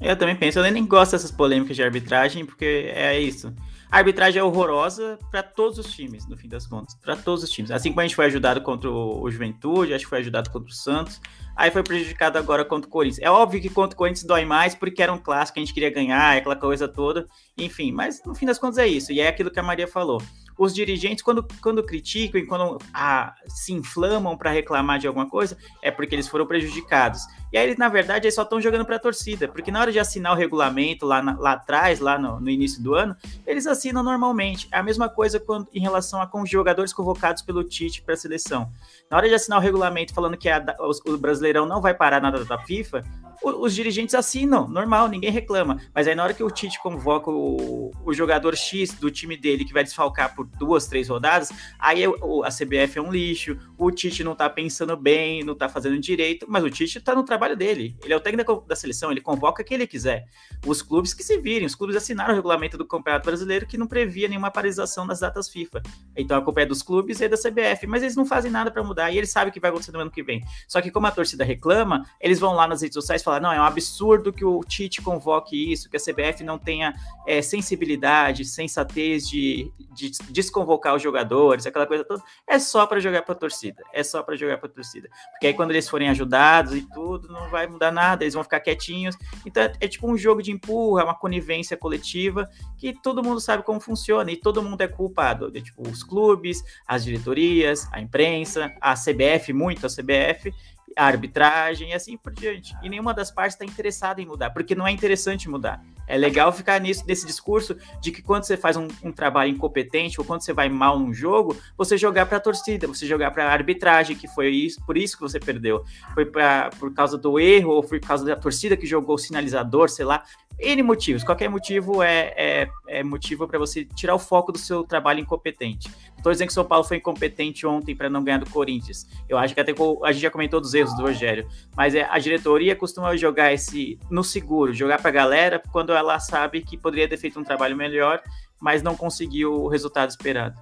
Eu 0.00 0.16
também 0.16 0.36
penso, 0.36 0.58
eu 0.58 0.70
nem 0.70 0.86
gosto 0.86 1.12
dessas 1.12 1.30
polêmicas 1.30 1.76
de 1.76 1.82
arbitragem, 1.82 2.44
porque 2.44 2.90
é 2.94 3.18
isso. 3.18 3.54
A 3.90 3.98
arbitragem 3.98 4.40
é 4.40 4.42
horrorosa 4.42 5.18
para 5.30 5.42
todos 5.42 5.78
os 5.78 5.92
times, 5.94 6.26
no 6.26 6.36
fim 6.36 6.48
das 6.48 6.66
contas. 6.66 6.94
Para 6.96 7.16
todos 7.16 7.44
os 7.44 7.50
times. 7.50 7.70
Assim 7.70 7.90
como 7.90 8.00
a 8.00 8.02
gente 8.02 8.16
foi 8.16 8.26
ajudado 8.26 8.60
contra 8.60 8.90
o 8.90 9.30
Juventude, 9.30 9.94
acho 9.94 10.04
que 10.04 10.10
foi 10.10 10.18
ajudado 10.18 10.50
contra 10.50 10.68
o 10.68 10.74
Santos. 10.74 11.20
Aí 11.54 11.70
foi 11.70 11.82
prejudicado 11.82 12.36
agora 12.36 12.64
contra 12.64 12.88
o 12.88 12.90
Corinthians. 12.90 13.24
É 13.24 13.30
óbvio 13.30 13.60
que 13.60 13.70
contra 13.70 13.94
o 13.94 13.96
Corinthians 13.96 14.24
dói 14.24 14.44
mais 14.44 14.74
porque 14.74 15.02
era 15.02 15.12
um 15.12 15.18
clássico, 15.18 15.58
a 15.58 15.62
gente 15.62 15.72
queria 15.72 15.90
ganhar, 15.90 16.36
aquela 16.36 16.56
coisa 16.56 16.88
toda. 16.88 17.26
Enfim, 17.56 17.92
mas 17.92 18.22
no 18.24 18.34
fim 18.34 18.44
das 18.44 18.58
contas 18.58 18.78
é 18.78 18.86
isso. 18.86 19.12
E 19.12 19.20
é 19.20 19.28
aquilo 19.28 19.50
que 19.50 19.60
a 19.60 19.62
Maria 19.62 19.86
falou 19.86 20.20
os 20.58 20.74
dirigentes, 20.74 21.22
quando, 21.22 21.46
quando 21.60 21.84
criticam 21.84 22.40
e 22.40 22.46
quando 22.46 22.78
ah, 22.92 23.34
se 23.46 23.72
inflamam 23.72 24.36
para 24.36 24.50
reclamar 24.50 24.98
de 24.98 25.06
alguma 25.06 25.28
coisa, 25.28 25.56
é 25.82 25.90
porque 25.90 26.14
eles 26.14 26.28
foram 26.28 26.46
prejudicados. 26.46 27.20
E 27.56 27.58
aí, 27.58 27.74
na 27.78 27.88
verdade, 27.88 28.26
eles 28.26 28.34
só 28.34 28.42
estão 28.42 28.60
jogando 28.60 28.84
para 28.84 28.96
a 28.96 28.98
torcida, 28.98 29.48
porque 29.48 29.70
na 29.70 29.80
hora 29.80 29.90
de 29.90 29.98
assinar 29.98 30.30
o 30.30 30.36
regulamento 30.36 31.06
lá, 31.06 31.22
na, 31.22 31.38
lá 31.38 31.52
atrás, 31.52 32.00
lá 32.00 32.18
no, 32.18 32.38
no, 32.38 32.50
início 32.50 32.82
do 32.82 32.94
ano, 32.94 33.16
eles 33.46 33.66
assinam 33.66 34.02
normalmente. 34.02 34.68
É 34.70 34.76
a 34.76 34.82
mesma 34.82 35.08
coisa 35.08 35.40
quando, 35.40 35.66
em 35.72 35.80
relação 35.80 36.20
a 36.20 36.26
com 36.26 36.44
jogadores 36.44 36.92
convocados 36.92 37.40
pelo 37.40 37.64
Tite 37.64 38.02
para 38.02 38.12
a 38.12 38.16
seleção. 38.18 38.70
Na 39.10 39.16
hora 39.16 39.26
de 39.26 39.34
assinar 39.34 39.58
o 39.58 39.62
regulamento 39.62 40.12
falando 40.12 40.36
que 40.36 40.50
a, 40.50 40.62
o, 40.78 41.14
o 41.14 41.16
Brasileirão 41.16 41.64
não 41.64 41.80
vai 41.80 41.94
parar 41.94 42.20
nada 42.20 42.44
da 42.44 42.58
FIFA, 42.58 43.02
os 43.42 43.74
dirigentes 43.74 44.14
assinam, 44.14 44.66
normal, 44.68 45.08
ninguém 45.08 45.30
reclama. 45.30 45.80
Mas 45.94 46.08
aí 46.08 46.14
na 46.14 46.24
hora 46.24 46.34
que 46.34 46.42
o 46.42 46.50
Tite 46.50 46.80
convoca 46.82 47.30
o, 47.30 47.92
o 48.04 48.12
jogador 48.12 48.56
X 48.56 48.94
do 48.94 49.10
time 49.10 49.36
dele 49.36 49.64
que 49.64 49.72
vai 49.72 49.84
desfalcar 49.84 50.34
por 50.34 50.46
duas, 50.46 50.86
três 50.86 51.08
rodadas, 51.08 51.50
aí 51.78 52.04
a 52.04 52.48
CBF 52.50 52.98
é 52.98 53.02
um 53.02 53.10
lixo, 53.10 53.56
o 53.76 53.90
Tite 53.90 54.24
não 54.24 54.34
tá 54.34 54.48
pensando 54.48 54.96
bem, 54.96 55.44
não 55.44 55.54
tá 55.54 55.68
fazendo 55.68 55.98
direito, 55.98 56.46
mas 56.48 56.64
o 56.64 56.70
Tite 56.70 57.00
tá 57.00 57.14
no 57.14 57.24
trabalho 57.24 57.45
dele. 57.54 57.96
Ele 58.02 58.12
é 58.12 58.16
o 58.16 58.20
técnico 58.20 58.64
da 58.66 58.74
seleção, 58.74 59.10
ele 59.10 59.20
convoca 59.20 59.62
quem 59.62 59.76
ele 59.76 59.86
quiser. 59.86 60.26
Os 60.66 60.82
clubes 60.82 61.12
que 61.12 61.22
se 61.22 61.38
virem, 61.38 61.66
os 61.66 61.74
clubes 61.74 61.94
assinaram 61.96 62.32
o 62.32 62.36
regulamento 62.36 62.78
do 62.78 62.84
Campeonato 62.84 63.26
Brasileiro 63.26 63.66
que 63.66 63.76
não 63.76 63.86
previa 63.86 64.26
nenhuma 64.26 64.50
paralisação 64.50 65.06
das 65.06 65.20
datas 65.20 65.48
FIFA. 65.48 65.82
Então 66.16 66.36
a 66.36 66.42
culpa 66.42 66.62
é 66.62 66.66
dos 66.66 66.82
clubes 66.82 67.20
e 67.20 67.28
da 67.28 67.36
CBF, 67.36 67.86
mas 67.86 68.02
eles 68.02 68.16
não 68.16 68.24
fazem 68.24 68.50
nada 68.50 68.70
para 68.70 68.82
mudar 68.82 69.10
e 69.10 69.18
eles 69.18 69.30
sabem 69.30 69.50
o 69.50 69.52
que 69.52 69.60
vai 69.60 69.70
acontecer 69.70 69.92
no 69.92 70.00
ano 70.00 70.10
que 70.10 70.22
vem. 70.22 70.42
Só 70.66 70.80
que 70.80 70.90
como 70.90 71.06
a 71.06 71.10
torcida 71.10 71.44
reclama, 71.44 72.04
eles 72.20 72.40
vão 72.40 72.54
lá 72.54 72.66
nas 72.66 72.80
redes 72.82 72.94
sociais 72.94 73.22
falar: 73.22 73.40
não, 73.40 73.52
é 73.52 73.60
um 73.60 73.64
absurdo 73.64 74.32
que 74.32 74.44
o 74.44 74.60
Tite 74.64 75.02
convoque 75.02 75.72
isso, 75.72 75.90
que 75.90 75.96
a 75.96 76.00
CBF 76.00 76.42
não 76.42 76.58
tenha 76.58 76.94
é, 77.26 77.42
sensibilidade, 77.42 78.44
sensatez 78.44 79.28
de, 79.28 79.70
de 79.92 80.10
desconvocar 80.30 80.94
os 80.94 81.02
jogadores, 81.02 81.66
aquela 81.66 81.86
coisa 81.86 82.04
toda. 82.04 82.22
É 82.46 82.58
só 82.58 82.86
para 82.86 83.00
jogar 83.00 83.22
para 83.22 83.34
a 83.34 83.38
torcida. 83.38 83.82
É 83.92 84.02
só 84.02 84.22
para 84.22 84.36
jogar 84.36 84.58
para 84.58 84.68
a 84.68 84.72
torcida. 84.72 85.08
Porque 85.32 85.48
aí 85.48 85.54
quando 85.54 85.70
eles 85.70 85.88
forem 85.88 86.08
ajudados 86.08 86.74
e 86.74 86.82
tudo, 86.82 87.25
não 87.32 87.48
vai 87.48 87.66
mudar 87.66 87.90
nada, 87.90 88.24
eles 88.24 88.34
vão 88.34 88.42
ficar 88.42 88.60
quietinhos. 88.60 89.16
Então 89.44 89.62
é, 89.62 89.72
é 89.80 89.88
tipo 89.88 90.10
um 90.10 90.16
jogo 90.16 90.42
de 90.42 90.52
empurra, 90.52 91.04
uma 91.04 91.14
conivência 91.14 91.76
coletiva 91.76 92.48
que 92.76 92.92
todo 92.92 93.22
mundo 93.22 93.40
sabe 93.40 93.62
como 93.62 93.80
funciona 93.80 94.30
e 94.30 94.36
todo 94.36 94.62
mundo 94.62 94.80
é 94.80 94.88
culpado. 94.88 95.50
De, 95.50 95.62
tipo, 95.62 95.88
os 95.88 96.02
clubes, 96.02 96.62
as 96.86 97.04
diretorias, 97.04 97.88
a 97.92 98.00
imprensa, 98.00 98.74
a 98.80 98.94
CBF, 98.94 99.52
muito 99.52 99.86
a 99.86 99.88
CBF 99.88 100.52
arbitragem 100.96 101.90
e 101.90 101.92
assim 101.92 102.16
por 102.16 102.32
diante. 102.32 102.74
E 102.82 102.88
nenhuma 102.88 103.12
das 103.12 103.30
partes 103.30 103.54
está 103.54 103.64
interessada 103.64 104.20
em 104.20 104.26
mudar, 104.26 104.50
porque 104.50 104.74
não 104.74 104.86
é 104.86 104.90
interessante 104.90 105.48
mudar. 105.48 105.82
É 106.06 106.16
legal 106.16 106.52
ficar 106.52 106.80
nisso, 106.80 107.04
nesse 107.06 107.26
discurso 107.26 107.76
de 108.00 108.10
que 108.12 108.22
quando 108.22 108.44
você 108.44 108.56
faz 108.56 108.76
um, 108.76 108.86
um 109.02 109.12
trabalho 109.12 109.50
incompetente 109.50 110.20
ou 110.20 110.24
quando 110.24 110.42
você 110.42 110.52
vai 110.52 110.68
mal 110.68 110.98
num 110.98 111.12
jogo, 111.12 111.56
você 111.76 111.98
jogar 111.98 112.26
para 112.26 112.38
a 112.38 112.40
torcida, 112.40 112.86
você 112.86 113.06
jogar 113.06 113.32
para 113.32 113.46
a 113.46 113.52
arbitragem, 113.52 114.16
que 114.16 114.28
foi 114.28 114.50
isso, 114.50 114.84
por 114.86 114.96
isso 114.96 115.16
que 115.16 115.22
você 115.22 115.40
perdeu. 115.40 115.84
Foi 116.14 116.24
pra, 116.24 116.70
por 116.78 116.94
causa 116.94 117.18
do 117.18 117.38
erro 117.38 117.72
ou 117.72 117.82
por 117.82 117.98
causa 118.00 118.24
da 118.24 118.36
torcida 118.36 118.76
que 118.76 118.86
jogou 118.86 119.16
o 119.16 119.18
sinalizador, 119.18 119.88
sei 119.88 120.04
lá. 120.04 120.22
N 120.58 120.82
motivos, 120.82 121.22
qualquer 121.22 121.50
motivo 121.50 122.02
é, 122.02 122.32
é, 122.34 122.68
é 122.88 123.02
motivo 123.02 123.46
para 123.46 123.58
você 123.58 123.84
tirar 123.84 124.14
o 124.14 124.18
foco 124.18 124.50
do 124.50 124.58
seu 124.58 124.84
trabalho 124.84 125.20
incompetente. 125.20 125.90
Estou 126.16 126.32
dizendo 126.32 126.48
que 126.48 126.52
o 126.52 126.54
São 126.54 126.64
Paulo 126.64 126.82
foi 126.82 126.96
incompetente 126.96 127.66
ontem 127.66 127.94
para 127.94 128.08
não 128.08 128.24
ganhar 128.24 128.38
do 128.38 128.48
Corinthians. 128.48 129.06
Eu 129.28 129.36
acho 129.36 129.54
que 129.54 129.60
até 129.60 129.74
a 130.04 130.12
gente 130.12 130.22
já 130.22 130.30
comentou 130.30 130.58
dos 130.58 130.72
erros 130.72 130.96
do 130.96 131.02
Rogério, 131.02 131.46
mas 131.76 131.94
é, 131.94 132.08
a 132.10 132.18
diretoria 132.18 132.74
costuma 132.74 133.14
jogar 133.16 133.52
esse 133.52 133.98
no 134.10 134.24
seguro, 134.24 134.72
jogar 134.72 134.98
para 134.98 135.10
a 135.10 135.12
galera 135.12 135.62
quando 135.70 135.92
ela 135.92 136.18
sabe 136.18 136.62
que 136.62 136.78
poderia 136.78 137.08
ter 137.08 137.18
feito 137.18 137.38
um 137.38 137.44
trabalho 137.44 137.76
melhor, 137.76 138.22
mas 138.58 138.82
não 138.82 138.96
conseguiu 138.96 139.52
o 139.52 139.68
resultado 139.68 140.08
esperado. 140.08 140.58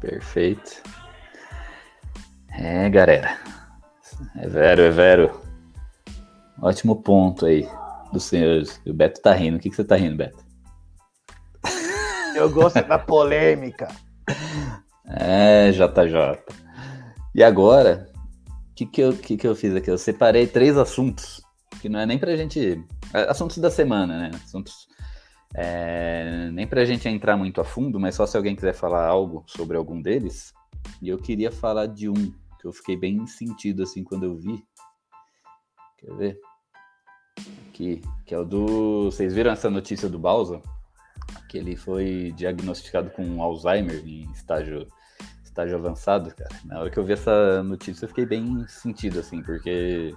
Perfeito. 0.00 0.82
É, 2.50 2.90
galera. 2.90 3.38
É 4.36 4.46
vero, 4.46 4.82
é 4.82 4.90
vero. 4.90 5.40
Ótimo 6.60 6.96
ponto 7.02 7.46
aí 7.46 7.66
dos 8.12 8.24
senhores. 8.24 8.80
O 8.86 8.92
Beto 8.92 9.20
tá 9.20 9.32
rindo. 9.32 9.56
O 9.56 9.60
que, 9.60 9.70
que 9.70 9.76
você 9.76 9.84
tá 9.84 9.96
rindo, 9.96 10.16
Beto? 10.16 10.44
Eu 12.34 12.50
gosto 12.50 12.82
da 12.86 12.98
polêmica. 12.98 13.88
É, 15.06 15.70
JJ. 15.72 16.42
E 17.34 17.42
agora, 17.42 18.10
o 18.70 18.74
que, 18.74 18.86
que, 18.86 19.00
eu, 19.00 19.16
que, 19.16 19.36
que 19.36 19.46
eu 19.46 19.54
fiz 19.54 19.74
aqui? 19.74 19.90
Eu 19.90 19.98
separei 19.98 20.46
três 20.46 20.76
assuntos, 20.76 21.42
que 21.80 21.88
não 21.88 22.00
é 22.00 22.06
nem 22.06 22.18
pra 22.18 22.36
gente. 22.36 22.82
É, 23.12 23.22
assuntos 23.30 23.58
da 23.58 23.70
semana, 23.70 24.18
né? 24.18 24.30
Assuntos. 24.34 24.88
É, 25.54 26.48
nem 26.52 26.66
pra 26.66 26.84
gente 26.84 27.08
entrar 27.08 27.36
muito 27.36 27.60
a 27.60 27.64
fundo, 27.64 27.98
mas 27.98 28.14
só 28.14 28.24
se 28.24 28.36
alguém 28.36 28.54
quiser 28.54 28.72
falar 28.72 29.06
algo 29.06 29.44
sobre 29.46 29.76
algum 29.76 30.00
deles. 30.00 30.52
E 31.02 31.08
eu 31.08 31.18
queria 31.18 31.50
falar 31.50 31.86
de 31.86 32.08
um, 32.08 32.32
que 32.60 32.66
eu 32.66 32.72
fiquei 32.72 32.96
bem 32.96 33.26
sentido 33.26 33.82
assim 33.82 34.04
quando 34.04 34.24
eu 34.24 34.36
vi. 34.36 34.62
Quer 35.98 36.14
ver? 36.16 36.40
Aqui, 37.80 38.02
que 38.26 38.34
é 38.34 38.38
o 38.38 38.44
do. 38.44 39.06
Vocês 39.06 39.34
viram 39.34 39.50
essa 39.50 39.70
notícia 39.70 40.08
do 40.08 40.18
Balsa? 40.18 40.60
Que 41.48 41.58
ele 41.58 41.74
foi 41.76 42.32
diagnosticado 42.36 43.10
com 43.10 43.42
Alzheimer 43.42 44.02
em 44.06 44.30
estágio, 44.32 44.86
estágio 45.42 45.76
avançado, 45.76 46.34
cara. 46.34 46.50
Na 46.64 46.80
hora 46.80 46.90
que 46.90 46.98
eu 46.98 47.04
vi 47.04 47.14
essa 47.14 47.62
notícia, 47.62 48.04
eu 48.04 48.08
fiquei 48.08 48.26
bem 48.26 48.66
sentido, 48.68 49.18
assim, 49.18 49.42
porque. 49.42 50.14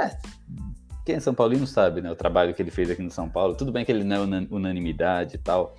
É, 0.00 0.16
quem 1.04 1.16
é 1.16 1.20
São 1.20 1.34
Paulino 1.34 1.66
sabe, 1.66 2.00
né? 2.00 2.10
O 2.10 2.16
trabalho 2.16 2.54
que 2.54 2.62
ele 2.62 2.70
fez 2.70 2.90
aqui 2.90 3.02
no 3.02 3.10
São 3.10 3.28
Paulo. 3.28 3.54
Tudo 3.54 3.72
bem 3.72 3.84
que 3.84 3.92
ele 3.92 4.04
não 4.04 4.16
é 4.16 4.46
unanimidade 4.50 5.34
e 5.34 5.38
tal, 5.38 5.76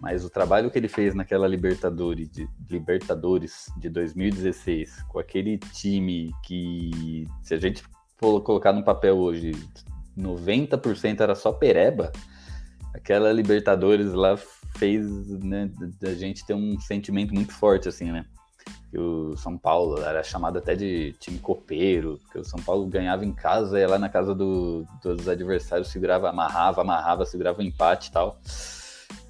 mas 0.00 0.24
o 0.24 0.30
trabalho 0.30 0.70
que 0.70 0.78
ele 0.78 0.88
fez 0.88 1.14
naquela 1.14 1.48
Libertadores 1.48 2.28
de, 2.30 2.48
Libertadores 2.68 3.72
de 3.78 3.88
2016, 3.88 5.04
com 5.04 5.18
aquele 5.18 5.58
time 5.58 6.32
que, 6.42 7.26
se 7.42 7.54
a 7.54 7.58
gente 7.58 7.82
for 8.18 8.40
colocar 8.42 8.72
no 8.72 8.82
papel 8.82 9.16
hoje, 9.16 9.52
90% 10.16 11.20
era 11.20 11.34
só 11.34 11.52
pereba, 11.52 12.10
aquela 12.94 13.32
Libertadores 13.32 14.12
lá 14.12 14.36
fez 14.76 15.06
né, 15.42 15.70
da 16.00 16.14
gente 16.14 16.44
ter 16.44 16.54
um 16.54 16.78
sentimento 16.80 17.34
muito 17.34 17.52
forte, 17.52 17.88
assim, 17.88 18.10
né? 18.10 18.24
Que 18.90 18.98
o 18.98 19.36
São 19.36 19.56
Paulo 19.58 20.02
era 20.02 20.22
chamado 20.22 20.58
até 20.58 20.74
de 20.74 21.14
time 21.18 21.38
copeiro, 21.38 22.18
porque 22.22 22.38
o 22.38 22.44
São 22.44 22.60
Paulo 22.60 22.86
ganhava 22.86 23.24
em 23.24 23.32
casa, 23.32 23.78
ia 23.78 23.88
lá 23.88 23.98
na 23.98 24.08
casa 24.08 24.34
do, 24.34 24.86
dos 25.02 25.28
adversários, 25.28 25.88
segurava, 25.88 26.28
amarrava, 26.28 26.80
amarrava, 26.82 27.24
segurava 27.24 27.60
o 27.60 27.62
um 27.62 27.66
empate 27.66 28.08
e 28.08 28.12
tal. 28.12 28.38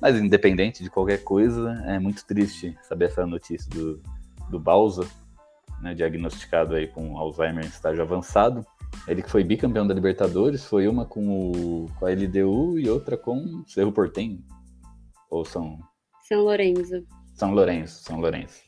Mas 0.00 0.16
independente 0.16 0.82
de 0.82 0.90
qualquer 0.90 1.22
coisa, 1.22 1.82
é 1.86 1.98
muito 1.98 2.24
triste 2.24 2.76
saber 2.82 3.06
essa 3.06 3.26
notícia 3.26 3.68
do, 3.70 4.00
do 4.50 4.58
Balsa, 4.60 5.06
né, 5.80 5.94
diagnosticado 5.94 6.74
aí 6.74 6.86
com 6.86 7.16
Alzheimer 7.16 7.64
em 7.64 7.68
estágio 7.68 8.02
avançado. 8.02 8.66
Ele 9.06 9.22
que 9.22 9.30
foi 9.30 9.44
bicampeão 9.44 9.86
da 9.86 9.94
Libertadores, 9.94 10.64
foi 10.64 10.88
uma 10.88 11.04
com, 11.04 11.28
o, 11.28 11.90
com 11.98 12.06
a 12.06 12.10
LDU 12.10 12.78
e 12.78 12.88
outra 12.90 13.16
com 13.16 13.36
o 13.36 13.64
Cerro 13.68 13.92
Portenho. 13.92 14.42
Ou 15.30 15.44
São... 15.44 15.78
São 16.22 16.42
Lourenço. 16.42 17.04
São 17.34 17.54
Lourenço, 17.54 18.02
São 18.02 18.20
Lourenço. 18.20 18.62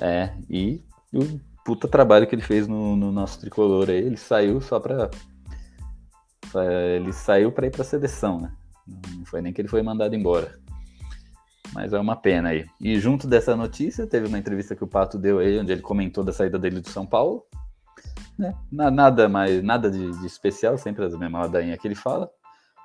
É, 0.00 0.32
e 0.48 0.82
o 1.12 1.38
puta 1.64 1.86
trabalho 1.86 2.26
que 2.26 2.34
ele 2.34 2.42
fez 2.42 2.66
no, 2.66 2.96
no 2.96 3.12
nosso 3.12 3.38
tricolor 3.38 3.90
aí, 3.90 3.98
ele 3.98 4.16
saiu 4.16 4.60
só 4.60 4.80
pra... 4.80 5.10
Ele 6.96 7.12
saiu 7.12 7.52
pra 7.52 7.66
ir 7.66 7.70
pra 7.70 7.84
seleção, 7.84 8.40
né? 8.40 8.52
Não 8.86 9.24
foi 9.26 9.42
nem 9.42 9.52
que 9.52 9.60
ele 9.60 9.68
foi 9.68 9.82
mandado 9.82 10.16
embora. 10.16 10.58
Mas 11.72 11.92
é 11.92 12.00
uma 12.00 12.16
pena 12.16 12.48
aí. 12.48 12.66
E 12.80 12.98
junto 12.98 13.28
dessa 13.28 13.54
notícia, 13.54 14.06
teve 14.06 14.26
uma 14.26 14.38
entrevista 14.38 14.74
que 14.74 14.82
o 14.82 14.88
Pato 14.88 15.18
deu 15.18 15.38
aí, 15.38 15.58
onde 15.58 15.70
ele 15.70 15.82
comentou 15.82 16.24
da 16.24 16.32
saída 16.32 16.58
dele 16.58 16.80
do 16.80 16.88
São 16.88 17.06
Paulo 17.06 17.44
né? 18.38 18.54
Nada 18.70 19.28
mais, 19.28 19.62
nada 19.62 19.90
de, 19.90 20.10
de 20.18 20.26
especial, 20.26 20.76
sempre 20.78 21.04
as 21.04 21.16
mesmas 21.16 21.42
ladainhas 21.42 21.78
que 21.78 21.86
ele 21.86 21.94
fala. 21.94 22.30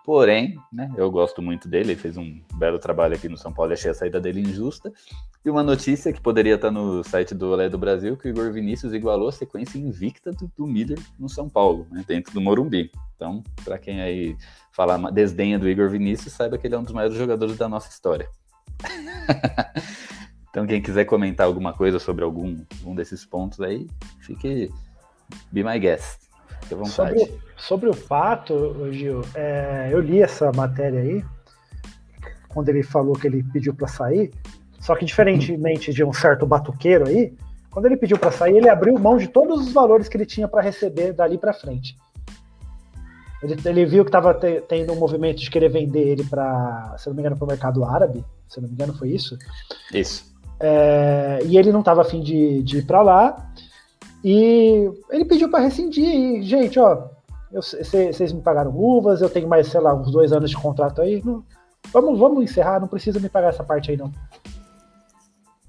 Porém, 0.05 0.55
né, 0.71 0.91
eu 0.95 1.09
gosto 1.09 1.41
muito 1.41 1.67
dele, 1.67 1.93
ele 1.93 1.99
fez 1.99 2.15
um 2.15 2.39
belo 2.53 2.77
trabalho 2.77 3.15
aqui 3.15 3.27
no 3.27 3.35
São 3.35 3.51
Paulo, 3.51 3.73
achei 3.73 3.89
a 3.89 3.93
saída 3.93 4.21
dele 4.21 4.39
injusta. 4.39 4.93
E 5.43 5.49
uma 5.49 5.63
notícia 5.63 6.13
que 6.13 6.21
poderia 6.21 6.53
estar 6.53 6.69
no 6.69 7.03
site 7.03 7.33
do 7.33 7.49
Olé 7.49 7.67
do 7.67 7.77
Brasil, 7.79 8.15
que 8.15 8.27
o 8.27 8.29
Igor 8.29 8.51
Vinícius 8.51 8.93
igualou 8.93 9.29
a 9.29 9.31
sequência 9.31 9.79
invicta 9.79 10.31
do, 10.31 10.51
do 10.55 10.67
Miller 10.67 10.99
no 11.17 11.27
São 11.27 11.49
Paulo, 11.49 11.87
né, 11.89 12.05
dentro 12.07 12.31
do 12.31 12.39
Morumbi. 12.39 12.91
Então, 13.15 13.43
para 13.63 13.79
quem 13.79 13.99
aí 13.99 14.37
fala 14.71 15.11
desdenha 15.11 15.57
do 15.57 15.67
Igor 15.67 15.89
Vinícius, 15.89 16.33
saiba 16.33 16.55
que 16.55 16.67
ele 16.67 16.75
é 16.75 16.77
um 16.77 16.83
dos 16.83 16.93
maiores 16.93 17.17
jogadores 17.17 17.57
da 17.57 17.67
nossa 17.67 17.89
história. 17.89 18.29
então, 20.51 20.67
quem 20.67 20.83
quiser 20.83 21.05
comentar 21.05 21.47
alguma 21.47 21.73
coisa 21.73 21.97
sobre 21.97 22.23
algum 22.23 22.63
um 22.85 22.93
desses 22.93 23.25
pontos 23.25 23.59
aí, 23.59 23.87
fique 24.19 24.71
Be 25.51 25.63
my 25.63 25.79
guest. 25.79 26.19
Fique 26.61 26.73
à 26.73 26.77
vontade. 26.77 27.19
Sobre, 27.19 27.39
sobre 27.57 27.89
o 27.89 27.93
fato, 27.93 28.87
Gil, 28.91 29.21
é, 29.33 29.89
eu 29.91 29.99
li 29.99 30.21
essa 30.21 30.51
matéria 30.51 31.01
aí, 31.01 31.23
quando 32.49 32.69
ele 32.69 32.83
falou 32.83 33.13
que 33.13 33.27
ele 33.27 33.43
pediu 33.43 33.73
para 33.73 33.87
sair, 33.87 34.31
só 34.79 34.95
que 34.95 35.05
diferentemente 35.05 35.93
de 35.93 36.03
um 36.03 36.13
certo 36.13 36.45
batuqueiro 36.45 37.07
aí, 37.07 37.33
quando 37.71 37.87
ele 37.87 37.97
pediu 37.97 38.17
para 38.17 38.31
sair, 38.31 38.55
ele 38.55 38.69
abriu 38.69 38.97
mão 38.97 39.17
de 39.17 39.27
todos 39.27 39.67
os 39.67 39.73
valores 39.73 40.07
que 40.07 40.15
ele 40.15 40.25
tinha 40.25 40.47
para 40.47 40.61
receber 40.61 41.11
dali 41.11 41.37
para 41.37 41.53
frente. 41.53 41.97
Ele, 43.43 43.57
ele, 43.65 43.85
viu 43.85 44.03
que 44.05 44.09
estava 44.09 44.33
te, 44.33 44.61
tendo 44.61 44.93
um 44.93 44.95
movimento 44.95 45.39
de 45.39 45.49
querer 45.49 45.69
vender 45.69 46.07
ele 46.07 46.23
para, 46.23 46.95
se 46.97 47.07
não 47.07 47.13
me 47.13 47.21
engano, 47.21 47.35
para 47.35 47.45
o 47.45 47.47
mercado 47.47 47.83
árabe. 47.83 48.23
Se 48.47 48.61
não 48.61 48.69
me 48.69 48.73
engano, 48.73 48.93
foi 48.93 49.09
isso. 49.09 49.37
Isso. 49.93 50.33
É, 50.59 51.39
e 51.45 51.57
ele 51.57 51.71
não 51.71 51.81
estava 51.81 52.01
afim 52.01 52.21
de, 52.21 52.63
de 52.63 52.77
ir 52.77 52.85
para 52.85 53.01
lá. 53.01 53.51
E 54.27 54.91
ele 55.11 55.23
pediu 55.23 55.51
para 55.51 55.63
rescindir. 55.63 56.03
E, 56.03 56.41
gente, 56.41 56.79
ó, 56.79 57.09
vocês 57.51 58.33
me 58.33 58.41
pagaram 58.41 58.71
luvas, 58.71 59.21
eu 59.21 59.29
tenho 59.29 59.47
mais, 59.47 59.67
sei 59.67 59.79
lá, 59.79 59.93
uns 59.93 60.11
dois 60.11 60.33
anos 60.33 60.49
de 60.49 60.57
contrato 60.57 60.99
aí. 60.99 61.21
Não, 61.23 61.43
vamos, 61.93 62.17
vamos 62.17 62.43
encerrar, 62.43 62.79
não 62.79 62.87
precisa 62.87 63.19
me 63.19 63.29
pagar 63.29 63.49
essa 63.49 63.63
parte 63.63 63.91
aí, 63.91 63.97
não. 63.97 64.11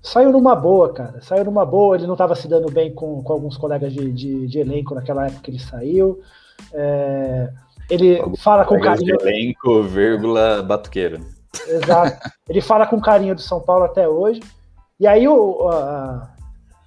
Saiu 0.02 0.32
numa 0.32 0.56
boa, 0.56 0.90
cara. 0.90 1.20
Saiu 1.20 1.44
numa 1.44 1.66
boa. 1.66 1.96
Ele 1.96 2.06
não 2.06 2.14
estava 2.14 2.34
se 2.34 2.48
dando 2.48 2.72
bem 2.72 2.94
com, 2.94 3.22
com 3.22 3.32
alguns 3.32 3.58
colegas 3.58 3.92
de, 3.92 4.10
de, 4.10 4.46
de, 4.46 4.58
elenco 4.58 4.94
naquela 4.94 5.26
época 5.26 5.42
que 5.42 5.50
ele 5.50 5.58
saiu. 5.58 6.22
É, 6.72 7.52
ele 7.90 8.18
Alguns 8.20 8.42
fala 8.42 8.64
com 8.64 8.80
carinho. 8.80 9.18
De 9.18 9.22
elenco, 9.22 9.82
vírgula, 9.82 10.62
batuqueiro. 10.62 11.20
Exato. 11.68 12.30
Ele 12.48 12.62
fala 12.62 12.86
com 12.86 12.98
carinho 13.02 13.34
do 13.34 13.42
São 13.42 13.60
Paulo 13.60 13.84
até 13.84 14.08
hoje. 14.08 14.40
E 14.98 15.06
aí 15.06 15.28
o, 15.28 15.68
a, 15.68 16.30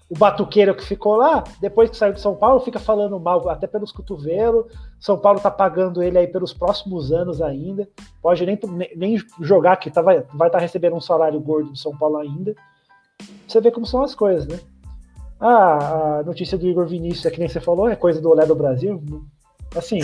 o 0.10 0.18
batuqueiro 0.18 0.74
que 0.74 0.84
ficou 0.84 1.16
lá, 1.16 1.44
depois 1.62 1.90
que 1.90 1.96
saiu 1.96 2.14
de 2.14 2.20
São 2.20 2.36
Paulo, 2.36 2.60
fica 2.62 2.80
falando 2.80 3.20
mal 3.20 3.48
até 3.48 3.68
pelos 3.68 3.92
cotovelos. 3.92 4.66
São 5.00 5.20
Paulo 5.20 5.40
tá 5.40 5.52
pagando 5.52 6.02
ele 6.02 6.18
aí 6.18 6.28
pelos 6.28 6.52
próximos 6.52 7.12
anos 7.12 7.42
ainda. 7.42 7.88
Pode 8.20 8.44
nem, 8.44 8.60
nem 8.96 9.18
jogar 9.40 9.78
que 9.78 9.92
tá, 9.92 10.02
vai 10.02 10.20
estar 10.20 10.36
vai 10.36 10.50
tá 10.50 10.58
recebendo 10.58 10.96
um 10.96 11.02
salário 11.02 11.40
gordo 11.40 11.72
de 11.72 11.80
São 11.80 11.96
Paulo 11.96 12.18
ainda. 12.18 12.56
Você 13.48 13.62
vê 13.62 13.70
como 13.70 13.86
são 13.86 14.02
as 14.02 14.16
coisas, 14.16 14.48
né? 14.48 14.60
Ah, 15.40 16.20
a 16.20 16.24
notícia 16.24 16.58
do 16.58 16.68
Igor 16.68 16.88
Vinícius, 16.88 17.28
é 17.28 17.32
que 17.32 17.40
nem 17.40 17.48
você 17.48 17.62
falou, 17.62 17.88
é 17.88 17.96
coisa 17.96 18.20
do 18.20 18.30
Olé 18.30 18.46
do 18.48 18.56
Brasil. 18.56 19.02
Assim, 19.76 20.00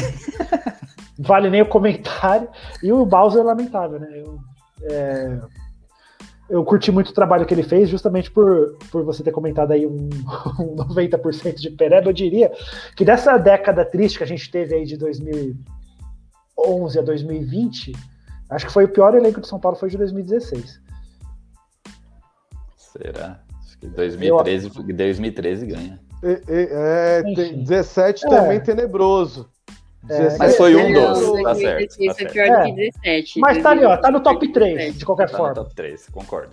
vale 1.18 1.50
nem 1.50 1.64
o 1.64 1.68
comentário. 1.70 2.48
E 2.84 2.92
o 2.92 3.04
Bowser 3.08 3.42
é 3.42 3.44
lamentável, 3.44 4.00
né? 4.00 4.08
Eu, 4.14 4.40
é, 4.84 5.40
eu 6.50 6.64
curti 6.64 6.92
muito 6.92 7.10
o 7.10 7.14
trabalho 7.14 7.46
que 7.46 7.54
ele 7.54 7.64
fez, 7.64 7.90
justamente 7.90 8.30
por, 8.30 8.78
por 8.92 9.04
você 9.04 9.24
ter 9.24 9.32
comentado 9.32 9.72
aí 9.72 9.86
um, 9.86 10.10
um 10.60 10.76
90% 10.76 11.56
de 11.56 11.72
Pereba. 11.72 12.10
Eu 12.10 12.14
diria 12.14 12.52
que 12.96 13.04
dessa 13.04 13.38
década 13.38 13.84
triste 13.84 14.18
que 14.18 14.24
a 14.24 14.28
gente 14.28 14.50
teve 14.52 14.76
aí 14.76 14.86
de 14.86 14.98
2011 14.98 17.00
a 17.00 17.02
2020, 17.02 17.94
acho 18.50 18.66
que 18.66 18.72
foi 18.72 18.86
o 18.86 18.90
pior 18.90 19.16
elenco 19.16 19.42
de 19.42 19.48
São 19.48 19.60
Paulo 19.60 19.78
foi 19.78 19.90
de 19.90 19.98
2016. 19.98 20.82
Será? 22.78 23.42
Acho 23.64 23.78
que 23.80 23.88
2013, 23.88 24.72
eu, 24.76 24.96
2013 24.96 25.66
ganha. 25.66 26.00
É, 26.24 26.42
é, 26.48 27.20
é, 27.20 27.24
tem 27.36 27.64
17 27.64 28.22
também 28.22 28.60
tenebroso. 28.60 29.50
É, 30.10 30.38
Mas 30.38 30.56
foi 30.58 30.76
um 30.76 30.92
Não, 30.92 31.14
dos, 31.14 31.20
tá 31.44 31.54
2016 31.54 31.58
certo. 31.60 32.08
Tá 32.08 32.14
certo. 32.14 32.32
pior 32.34 32.46
É. 32.46 32.58
do 32.60 32.64
que 32.66 32.72
17. 32.76 33.40
Mas 33.40 33.64
tá 33.64 33.70
ali, 33.72 33.86
ó, 33.86 33.98
tá 33.98 34.12
no 34.12 34.20
top 34.20 34.40
2017. 34.48 34.76
3, 34.76 34.98
de 35.00 35.06
qualquer 35.06 35.26
Tá 35.28 35.32
no 35.32 35.38
forma. 35.38 35.54
top 35.56 35.76
3, 35.76 36.10
concordo. 36.10 36.52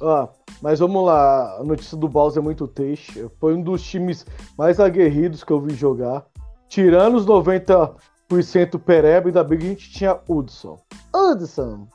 Ó, 0.00 0.28
mas 0.60 0.78
vamos 0.80 1.04
lá, 1.04 1.56
a 1.60 1.64
notícia 1.64 1.96
do 1.96 2.08
Baus 2.08 2.36
é 2.36 2.40
muito 2.40 2.66
triste. 2.68 3.26
Foi 3.40 3.54
um 3.54 3.62
dos 3.62 3.82
times 3.82 4.26
mais 4.58 4.78
aguerridos 4.80 5.42
que 5.44 5.52
eu 5.52 5.60
vi 5.60 5.74
jogar. 5.74 6.24
Tirando 6.68 7.16
os 7.16 7.26
90% 7.26 8.78
Pereba, 8.84 9.28
ainda 9.28 9.44
bem 9.44 9.58
que 9.58 9.64
a 9.66 9.68
gente 9.68 9.90
tinha 9.90 10.18
Hudson. 10.28 10.78
Hudson! 11.14 11.86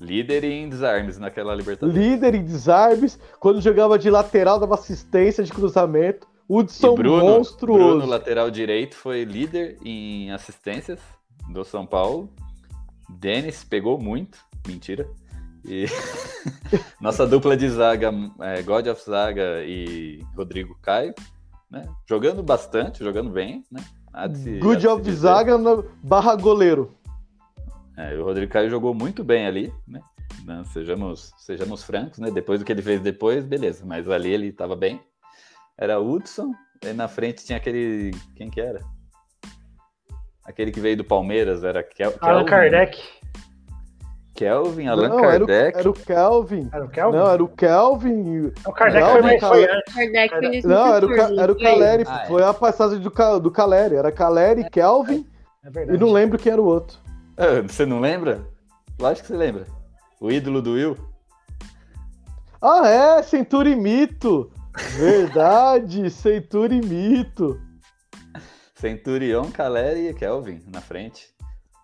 Líder 0.00 0.44
em 0.44 0.68
desarmes 0.68 1.18
naquela 1.18 1.54
Libertadores. 1.54 1.94
Líder 2.00 2.34
em 2.34 2.42
desarmes. 2.44 3.18
Quando 3.38 3.60
jogava 3.60 3.98
de 3.98 4.08
lateral, 4.08 4.58
dava 4.58 4.74
assistência 4.74 5.44
de 5.44 5.52
cruzamento. 5.52 6.26
Hudson 6.52 6.94
Bruno, 6.94 7.24
monstruoso. 7.24 7.84
Bruno, 7.98 8.06
lateral 8.06 8.50
direito, 8.50 8.96
foi 8.96 9.22
líder 9.24 9.76
em 9.84 10.32
assistências 10.32 10.98
do 11.48 11.64
São 11.64 11.86
Paulo. 11.86 12.28
Denis 13.08 13.62
pegou 13.62 14.00
muito, 14.00 14.38
mentira. 14.66 15.08
E 15.64 15.84
nossa 17.00 17.26
dupla 17.26 17.56
de 17.56 17.68
zaga, 17.68 18.10
é, 18.40 18.62
God 18.62 18.86
of 18.88 19.00
Zaga 19.04 19.62
e 19.64 20.24
Rodrigo 20.34 20.76
Caio, 20.82 21.14
né? 21.70 21.88
Jogando 22.08 22.42
bastante, 22.42 23.04
jogando 23.04 23.30
bem, 23.30 23.62
né? 23.70 23.84
Se- 24.34 24.58
Good 24.58 24.88
of 24.88 25.02
dizer. 25.02 25.16
Zaga 25.18 25.56
na 25.56 25.82
barra 26.02 26.34
goleiro. 26.34 26.96
É, 27.96 28.16
o 28.16 28.24
Rodrigo 28.24 28.50
Caio 28.50 28.70
jogou 28.70 28.92
muito 28.94 29.22
bem 29.22 29.46
ali, 29.46 29.72
né? 29.86 30.00
Não, 30.44 30.64
sejamos, 30.64 31.32
sejamos 31.38 31.82
francos, 31.84 32.18
né? 32.18 32.30
Depois 32.30 32.58
do 32.58 32.64
que 32.64 32.72
ele 32.72 32.82
fez 32.82 33.00
depois, 33.00 33.44
beleza. 33.44 33.84
Mas 33.86 34.08
ali 34.08 34.30
ele 34.32 34.48
estava 34.48 34.74
bem. 34.74 35.00
Era 35.80 35.98
Hudson, 35.98 36.52
e 36.84 36.92
na 36.92 37.08
frente 37.08 37.44
tinha 37.44 37.56
aquele. 37.56 38.10
Quem 38.36 38.50
que 38.50 38.60
era? 38.60 38.80
Aquele 40.44 40.70
que 40.70 40.80
veio 40.80 40.96
do 40.98 41.04
Palmeiras, 41.04 41.64
era 41.64 41.82
Kel, 41.82 42.14
Allan 42.20 42.44
Kardec. 42.44 42.98
Kelvin, 44.34 44.86
Allan 44.88 45.08
Não, 45.08 45.18
era 45.18 45.44
o, 45.44 45.46
Kardec. 45.46 45.78
era 45.78 45.90
o 45.90 45.92
Kelvin. 45.92 46.70
Era 46.72 46.84
o 46.84 46.88
Kelvin? 46.88 47.18
Não, 47.18 47.30
era 47.30 47.44
o 47.44 47.48
Kelvin. 47.48 48.52
O 48.66 48.72
Kardec 48.72 49.04
Não, 49.04 49.12
foi, 49.12 49.22
mais- 49.22 49.42
antes. 49.42 49.94
Kardec 49.94 50.62
foi 50.62 50.70
Não, 50.70 50.94
era 50.94 51.04
o, 51.06 51.08
2014, 51.08 51.36
Ca- 51.36 51.42
era 51.42 51.52
o? 51.52 51.56
Caleri. 51.58 52.04
Ah, 52.06 52.22
é. 52.22 52.26
Foi 52.26 52.42
a 52.42 52.54
passagem 52.54 53.00
do, 53.00 53.10
Ca- 53.10 53.38
do 53.38 53.50
Caleri. 53.50 53.96
Era 53.96 54.10
Caleri, 54.10 54.68
Kelvin. 54.70 55.26
É 55.64 55.70
verdade. 55.70 55.96
E 55.96 56.00
não 56.00 56.10
lembro 56.12 56.38
quem 56.38 56.52
era 56.52 56.60
o 56.60 56.64
outro. 56.64 56.98
Ah, 57.36 57.60
Você 57.66 57.84
não 57.84 58.00
lembra? 58.00 58.40
Lógico 58.98 59.26
que 59.26 59.32
você 59.32 59.38
lembra. 59.38 59.66
O 60.20 60.30
ídolo 60.30 60.62
do 60.62 60.72
Will. 60.72 60.96
Ah, 62.62 62.88
é, 62.88 63.22
Centurimito. 63.22 64.50
Verdade, 64.96 66.10
Centurimito. 66.10 67.60
Centurion, 68.74 69.50
Caleri 69.50 70.08
e 70.08 70.14
Kelvin 70.14 70.62
na 70.72 70.80
frente. 70.80 71.28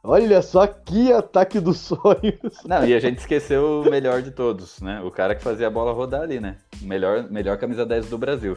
Olha 0.02 0.40
só 0.40 0.66
que 0.66 1.12
ataque 1.12 1.58
dos 1.58 1.78
sonhos. 1.78 2.62
Não, 2.64 2.86
e 2.86 2.94
a 2.94 3.00
gente 3.00 3.18
esqueceu 3.18 3.82
o 3.82 3.90
melhor 3.90 4.22
de 4.22 4.30
todos, 4.30 4.80
né? 4.80 5.00
O 5.02 5.10
cara 5.10 5.34
que 5.34 5.42
fazia 5.42 5.66
a 5.66 5.70
bola 5.70 5.92
rodar 5.92 6.22
ali, 6.22 6.38
né? 6.40 6.58
O 6.80 6.86
melhor, 6.86 7.28
melhor 7.28 7.58
camisa 7.58 7.84
10 7.84 8.08
do 8.08 8.16
Brasil. 8.16 8.56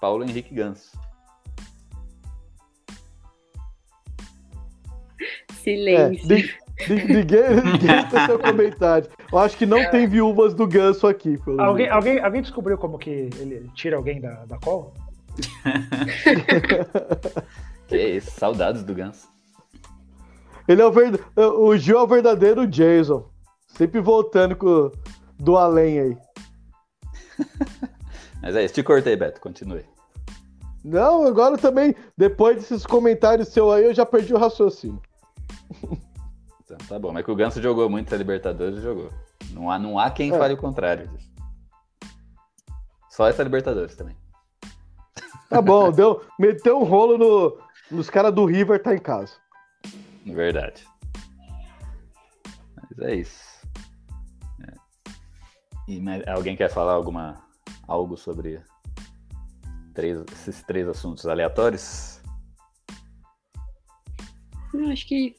Paulo 0.00 0.22
Henrique 0.24 0.54
Ganso. 0.54 0.90
É, 5.18 5.52
Silêncio. 5.54 6.28
ni- 6.28 6.50
ninguém, 6.88 7.50
ninguém 7.64 8.08
tem 8.08 8.26
seu 8.26 8.38
comentário. 8.38 9.08
Eu 9.32 9.38
acho 9.38 9.56
que 9.56 9.66
não 9.66 9.90
tem 9.90 10.06
viúvas 10.06 10.54
do 10.54 10.66
ganso 10.66 11.06
aqui. 11.06 11.38
Pelo 11.38 11.60
Alguém, 11.60 11.86
jeito. 11.86 11.96
alguém, 11.96 12.20
alguém 12.20 12.42
descobriu 12.42 12.78
como 12.78 12.98
que 12.98 13.30
ele 13.38 13.70
tira 13.74 13.96
alguém 13.96 14.20
da, 14.20 14.44
da 14.46 14.58
cola? 14.58 14.92
Que 17.90 17.96
isso, 17.96 18.30
saudades 18.30 18.84
do 18.84 18.94
Ganso. 18.94 19.26
Ele 20.68 20.80
é 20.80 20.86
o, 20.86 20.92
verd... 20.92 21.18
o 21.36 21.76
Gil 21.76 21.98
é 21.98 22.02
o 22.02 22.06
verdadeiro 22.06 22.64
Jason. 22.64 23.28
Sempre 23.66 24.00
voltando 24.00 24.54
com... 24.54 24.92
do 25.36 25.56
além 25.56 25.98
aí. 25.98 26.18
Mas 28.40 28.54
é 28.54 28.64
isso, 28.64 28.74
te 28.74 28.84
cortei, 28.84 29.16
Beto, 29.16 29.40
continue. 29.40 29.84
Não, 30.84 31.26
agora 31.26 31.58
também, 31.58 31.96
depois 32.16 32.58
desses 32.58 32.86
comentários 32.86 33.48
seu 33.48 33.72
aí, 33.72 33.86
eu 33.86 33.92
já 33.92 34.06
perdi 34.06 34.32
o 34.32 34.38
raciocínio. 34.38 35.02
Então, 36.72 36.86
tá 36.86 36.98
bom, 37.00 37.12
mas 37.12 37.24
que 37.24 37.30
o 37.32 37.34
Ganso 37.34 37.60
jogou 37.60 37.90
muito 37.90 38.06
essa 38.06 38.16
Libertadores, 38.16 38.80
jogou. 38.80 39.10
Não 39.50 39.68
há, 39.68 39.76
não 39.78 39.98
há 39.98 40.08
quem 40.08 40.32
É. 40.32 40.38
fale 40.38 40.54
o 40.54 40.56
contrário 40.56 41.08
disso. 41.08 41.28
Só 43.08 43.26
essa 43.26 43.42
Libertadores 43.42 43.96
também. 43.96 44.16
Tá 45.48 45.60
bom, 45.60 45.90
deu, 45.92 46.24
meteu 46.38 46.78
um 46.80 46.84
rolo 46.84 47.18
no, 47.18 47.58
nos 47.90 48.08
caras 48.08 48.32
do 48.32 48.44
River, 48.44 48.80
tá 48.80 48.94
em 48.94 49.00
casa. 49.00 49.34
Verdade. 50.24 50.86
Mas 52.88 52.98
é 53.00 53.14
isso. 53.16 53.66
É. 54.62 54.74
E 55.88 56.00
mais- 56.00 56.26
alguém 56.28 56.54
quer 56.56 56.70
falar 56.70 56.92
alguma 56.92 57.42
algo 57.88 58.16
sobre 58.16 58.62
três- 59.92 60.22
esses 60.32 60.62
três 60.62 60.86
assuntos 60.86 61.26
aleatórios? 61.26 62.20
Não, 64.72 64.92
acho 64.92 65.04
que 65.08 65.34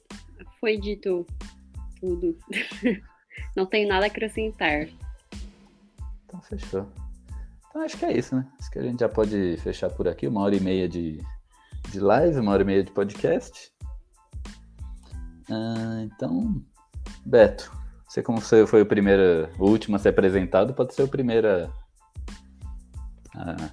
foi 0.61 0.77
dito 0.77 1.25
tudo. 1.99 2.37
Não 3.57 3.65
tenho 3.65 3.89
nada 3.89 4.05
a 4.05 4.07
acrescentar. 4.07 4.87
Então 6.25 6.41
fechou. 6.41 6.87
Então 7.67 7.81
acho 7.81 7.97
que 7.97 8.05
é 8.05 8.17
isso, 8.17 8.35
né? 8.35 8.47
Acho 8.59 8.71
que 8.71 8.79
a 8.79 8.83
gente 8.83 8.99
já 8.99 9.09
pode 9.09 9.57
fechar 9.57 9.89
por 9.89 10.07
aqui. 10.07 10.27
Uma 10.27 10.41
hora 10.41 10.55
e 10.55 10.61
meia 10.61 10.87
de, 10.87 11.17
de 11.89 11.99
live, 11.99 12.39
uma 12.39 12.51
hora 12.51 12.61
e 12.61 12.65
meia 12.65 12.83
de 12.83 12.91
podcast. 12.91 13.71
Ah, 15.49 16.03
então, 16.03 16.63
Beto, 17.25 17.71
você 18.07 18.21
como 18.21 18.39
foi 18.39 18.81
o 18.81 18.85
primeiro, 18.85 19.49
o 19.57 19.65
último 19.65 19.95
a 19.95 19.99
ser 19.99 20.09
apresentado, 20.09 20.73
pode 20.73 20.93
ser 20.93 21.03
o 21.03 21.07
primeiro 21.07 21.47
a, 21.47 21.69
a 23.35 23.71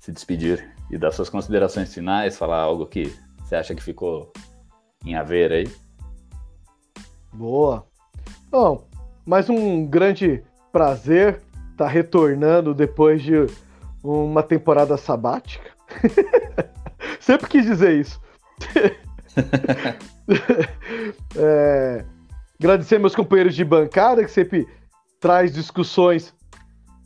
se 0.00 0.10
despedir 0.10 0.74
e 0.90 0.96
dar 0.96 1.12
suas 1.12 1.28
considerações 1.28 1.92
finais, 1.92 2.38
falar 2.38 2.60
algo 2.60 2.86
que 2.86 3.12
você 3.40 3.56
acha 3.56 3.74
que 3.74 3.82
ficou 3.82 4.32
em 5.04 5.14
haver 5.14 5.52
aí. 5.52 5.85
Boa. 7.36 7.84
Bom, 8.50 8.88
mais 9.26 9.50
um 9.50 9.84
grande 9.86 10.42
prazer 10.72 11.42
estar 11.70 11.86
retornando 11.86 12.72
depois 12.72 13.22
de 13.22 13.46
uma 14.02 14.42
temporada 14.42 14.96
sabática. 14.96 15.70
Sempre 17.20 17.48
quis 17.48 17.66
dizer 17.66 18.00
isso. 18.00 18.20
É, 21.36 22.04
agradecer 22.58 22.98
meus 22.98 23.14
companheiros 23.14 23.54
de 23.54 23.64
bancada, 23.64 24.24
que 24.24 24.30
sempre 24.30 24.66
traz 25.20 25.52
discussões 25.52 26.34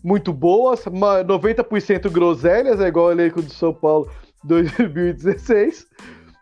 muito 0.02 0.32
boas, 0.32 0.86
ma- 0.86 1.22
90% 1.22 2.08
groselhas, 2.08 2.80
é 2.80 2.88
igual 2.88 3.06
o 3.06 3.12
elenco 3.12 3.42
do 3.42 3.52
São 3.52 3.74
Paulo 3.74 4.10
2016. 4.42 5.86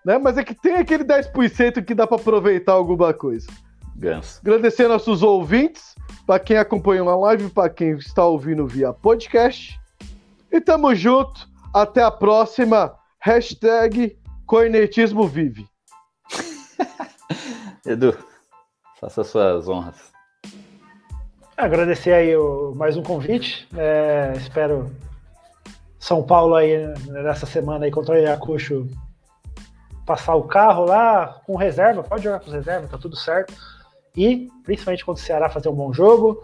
Né? 0.04 0.18
Mas 0.18 0.38
é 0.38 0.44
que 0.44 0.54
tem 0.54 0.76
aquele 0.76 1.02
10% 1.02 1.84
que 1.84 1.94
dá 1.94 2.06
para 2.06 2.16
aproveitar 2.16 2.74
alguma 2.74 3.12
coisa. 3.12 3.48
Ganso. 3.98 4.40
Agradecer 4.40 4.86
nossos 4.86 5.24
ouvintes, 5.24 5.94
para 6.24 6.38
quem 6.38 6.56
acompanhou 6.56 7.04
na 7.04 7.16
live, 7.16 7.50
para 7.50 7.68
quem 7.68 7.90
está 7.96 8.24
ouvindo 8.24 8.64
via 8.66 8.92
podcast. 8.92 9.78
E 10.52 10.60
tamo 10.60 10.94
junto. 10.94 11.48
Até 11.74 12.02
a 12.02 12.10
próxima. 12.10 12.94
Hashtag 13.20 14.16
Cornetismo 14.46 15.26
Vive. 15.26 15.66
Edu, 17.84 18.16
faça 19.00 19.24
suas 19.24 19.68
honras. 19.68 20.12
Agradecer 21.56 22.12
aí 22.12 22.36
o- 22.36 22.72
mais 22.76 22.96
um 22.96 23.02
convite. 23.02 23.68
É, 23.76 24.32
espero 24.36 24.90
São 25.98 26.22
Paulo 26.22 26.54
aí 26.54 26.86
nessa 27.08 27.46
semana 27.46 27.84
aí 27.84 27.90
contra 27.90 28.14
o 28.14 28.16
Ayacucho 28.16 28.86
passar 30.06 30.36
o 30.36 30.44
carro 30.44 30.84
lá 30.86 31.40
com 31.44 31.56
reserva. 31.56 32.02
Pode 32.04 32.22
jogar 32.22 32.38
com 32.40 32.50
reserva, 32.50 32.86
tá 32.86 32.96
tudo 32.96 33.16
certo. 33.16 33.52
E 34.18 34.48
principalmente 34.64 35.04
contra 35.04 35.22
o 35.22 35.24
Ceará 35.24 35.48
fazer 35.48 35.68
um 35.68 35.74
bom 35.74 35.92
jogo. 35.92 36.42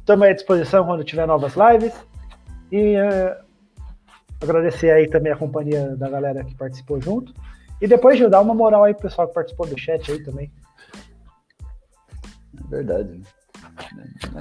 Estamos 0.00 0.24
aí 0.24 0.30
à 0.30 0.34
disposição 0.34 0.86
quando 0.86 1.02
tiver 1.02 1.26
novas 1.26 1.54
lives. 1.54 1.92
E 2.70 2.94
é, 2.94 3.40
agradecer 4.40 4.90
aí 4.92 5.08
também 5.08 5.32
a 5.32 5.36
companhia 5.36 5.96
da 5.96 6.08
galera 6.08 6.44
que 6.44 6.54
participou 6.54 7.00
junto. 7.00 7.34
E 7.80 7.88
depois, 7.88 8.16
Gil, 8.16 8.30
dá 8.30 8.40
uma 8.40 8.54
moral 8.54 8.84
aí 8.84 8.94
pro 8.94 9.08
pessoal 9.08 9.26
que 9.26 9.34
participou 9.34 9.66
do 9.66 9.78
chat 9.78 10.10
aí 10.12 10.22
também. 10.22 10.52
É 12.64 12.68
verdade? 12.68 13.20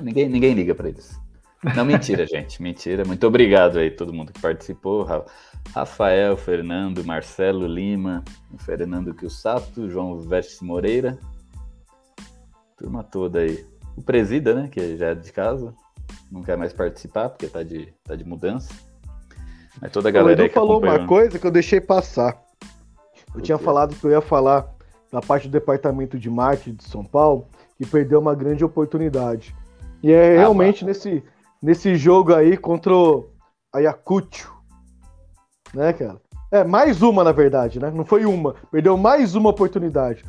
Ninguém, 0.01 0.29
ninguém 0.29 0.53
liga 0.53 0.75
pra 0.75 0.89
eles. 0.89 1.19
Não, 1.75 1.85
mentira, 1.85 2.25
gente. 2.29 2.61
Mentira. 2.61 3.03
Muito 3.03 3.25
obrigado 3.25 3.79
aí, 3.79 3.89
todo 3.89 4.13
mundo 4.13 4.31
que 4.31 4.41
participou. 4.41 5.03
Ra- 5.03 5.25
Rafael, 5.73 6.37
Fernando, 6.37 7.03
Marcelo 7.03 7.65
Lima, 7.67 8.23
o 8.51 8.57
Fernando 8.57 9.13
Quilsato, 9.13 9.89
João 9.89 10.19
Veste 10.19 10.63
Moreira. 10.63 11.17
Turma 12.77 13.03
toda 13.03 13.39
aí. 13.39 13.65
O 13.95 14.01
Presida, 14.01 14.53
né? 14.53 14.69
Que 14.71 14.95
já 14.95 15.07
é 15.07 15.15
de 15.15 15.31
casa. 15.31 15.73
Não 16.31 16.43
quer 16.43 16.55
mais 16.55 16.71
participar 16.71 17.29
porque 17.29 17.47
tá 17.47 17.63
de, 17.63 17.93
tá 18.03 18.15
de 18.15 18.23
mudança. 18.23 18.71
Mas 19.81 19.91
toda 19.91 20.09
a 20.09 20.11
O 20.11 20.13
galera 20.13 20.41
aí 20.41 20.45
Edu 20.45 20.53
falou 20.53 20.79
uma 20.79 21.05
coisa 21.07 21.39
que 21.39 21.47
eu 21.47 21.51
deixei 21.51 21.81
passar. 21.81 22.39
Eu 23.33 23.39
O 23.39 23.41
tinha 23.41 23.57
falado 23.57 23.95
que 23.95 24.05
eu 24.05 24.11
ia 24.11 24.21
falar 24.21 24.71
da 25.11 25.21
parte 25.21 25.47
do 25.47 25.51
departamento 25.51 26.19
de 26.19 26.29
marketing 26.29 26.75
de 26.75 26.83
São 26.83 27.03
Paulo, 27.03 27.47
que 27.77 27.85
perdeu 27.85 28.19
uma 28.19 28.35
grande 28.35 28.63
oportunidade. 28.63 29.55
E 30.03 30.11
é 30.11 30.35
Ah, 30.35 30.39
realmente 30.39 30.85
nesse, 30.85 31.23
nesse 31.61 31.95
jogo 31.95 32.33
aí 32.33 32.57
contra 32.57 32.93
o 32.93 33.29
Ayacucho. 33.73 34.53
Né, 35.73 35.93
cara? 35.93 36.21
É, 36.51 36.63
mais 36.63 37.01
uma, 37.01 37.23
na 37.23 37.31
verdade, 37.31 37.79
né? 37.79 37.91
Não 37.91 38.05
foi 38.05 38.25
uma. 38.25 38.55
Perdeu 38.71 38.95
mais 38.97 39.35
uma 39.35 39.49
oportunidade. 39.49 40.23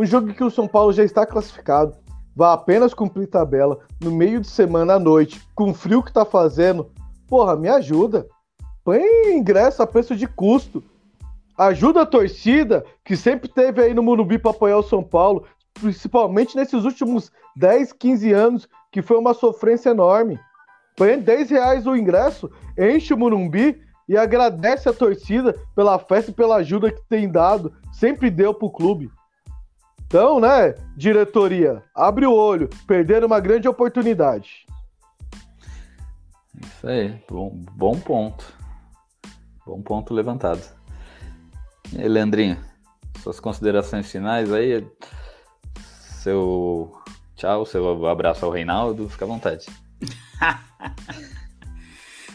Um 0.00 0.06
jogo 0.06 0.32
que 0.32 0.42
o 0.42 0.50
São 0.50 0.66
Paulo 0.66 0.94
já 0.94 1.04
está 1.04 1.26
classificado. 1.26 1.94
Vai 2.34 2.54
apenas 2.54 2.94
cumprir 2.94 3.26
tabela 3.26 3.80
no 4.02 4.10
meio 4.10 4.40
de 4.40 4.46
semana 4.46 4.94
à 4.94 4.98
noite, 4.98 5.46
com 5.54 5.72
o 5.72 5.74
frio 5.74 6.02
que 6.02 6.10
tá 6.10 6.24
fazendo. 6.24 6.90
Porra, 7.28 7.54
me 7.54 7.68
ajuda. 7.68 8.26
Põe 8.82 9.02
ingresso 9.30 9.82
a 9.82 9.86
preço 9.86 10.16
de 10.16 10.26
custo. 10.26 10.82
Ajuda 11.54 12.00
a 12.00 12.06
torcida 12.06 12.82
que 13.04 13.14
sempre 13.14 13.46
teve 13.46 13.82
aí 13.82 13.92
no 13.92 14.02
Morumbi 14.02 14.38
para 14.38 14.52
apoiar 14.52 14.78
o 14.78 14.82
São 14.82 15.02
Paulo, 15.02 15.44
principalmente 15.74 16.56
nesses 16.56 16.82
últimos 16.82 17.30
10, 17.56 17.92
15 17.92 18.32
anos, 18.32 18.68
que 18.90 19.02
foi 19.02 19.18
uma 19.18 19.34
sofrência 19.34 19.90
enorme. 19.90 20.40
Põe 20.96 21.20
10 21.20 21.50
reais 21.50 21.86
o 21.86 21.94
ingresso, 21.94 22.50
enche 22.78 23.12
o 23.12 23.18
Morumbi 23.18 23.78
e 24.08 24.16
agradece 24.16 24.88
a 24.88 24.94
torcida 24.94 25.54
pela 25.76 25.98
festa 25.98 26.30
e 26.30 26.34
pela 26.34 26.56
ajuda 26.56 26.90
que 26.90 27.02
tem 27.06 27.30
dado, 27.30 27.70
sempre 27.92 28.30
deu 28.30 28.54
pro 28.54 28.70
clube. 28.70 29.10
Então, 30.10 30.40
né, 30.40 30.74
diretoria, 30.96 31.84
abre 31.94 32.26
o 32.26 32.34
olho, 32.34 32.68
perderam 32.84 33.28
uma 33.28 33.38
grande 33.38 33.68
oportunidade. 33.68 34.66
Isso 36.60 36.88
aí, 36.88 37.22
bom, 37.30 37.52
bom 37.76 37.96
ponto. 37.96 38.44
Bom 39.64 39.80
ponto 39.80 40.12
levantado. 40.12 40.60
E 41.92 42.00
aí, 42.02 42.08
Leandrinho, 42.08 42.58
suas 43.22 43.38
considerações 43.38 44.10
finais 44.10 44.52
aí? 44.52 44.84
Seu 45.76 46.92
tchau, 47.36 47.64
seu 47.64 48.04
abraço 48.08 48.44
ao 48.44 48.50
Reinaldo, 48.50 49.08
fica 49.08 49.24
à 49.24 49.28
vontade. 49.28 49.66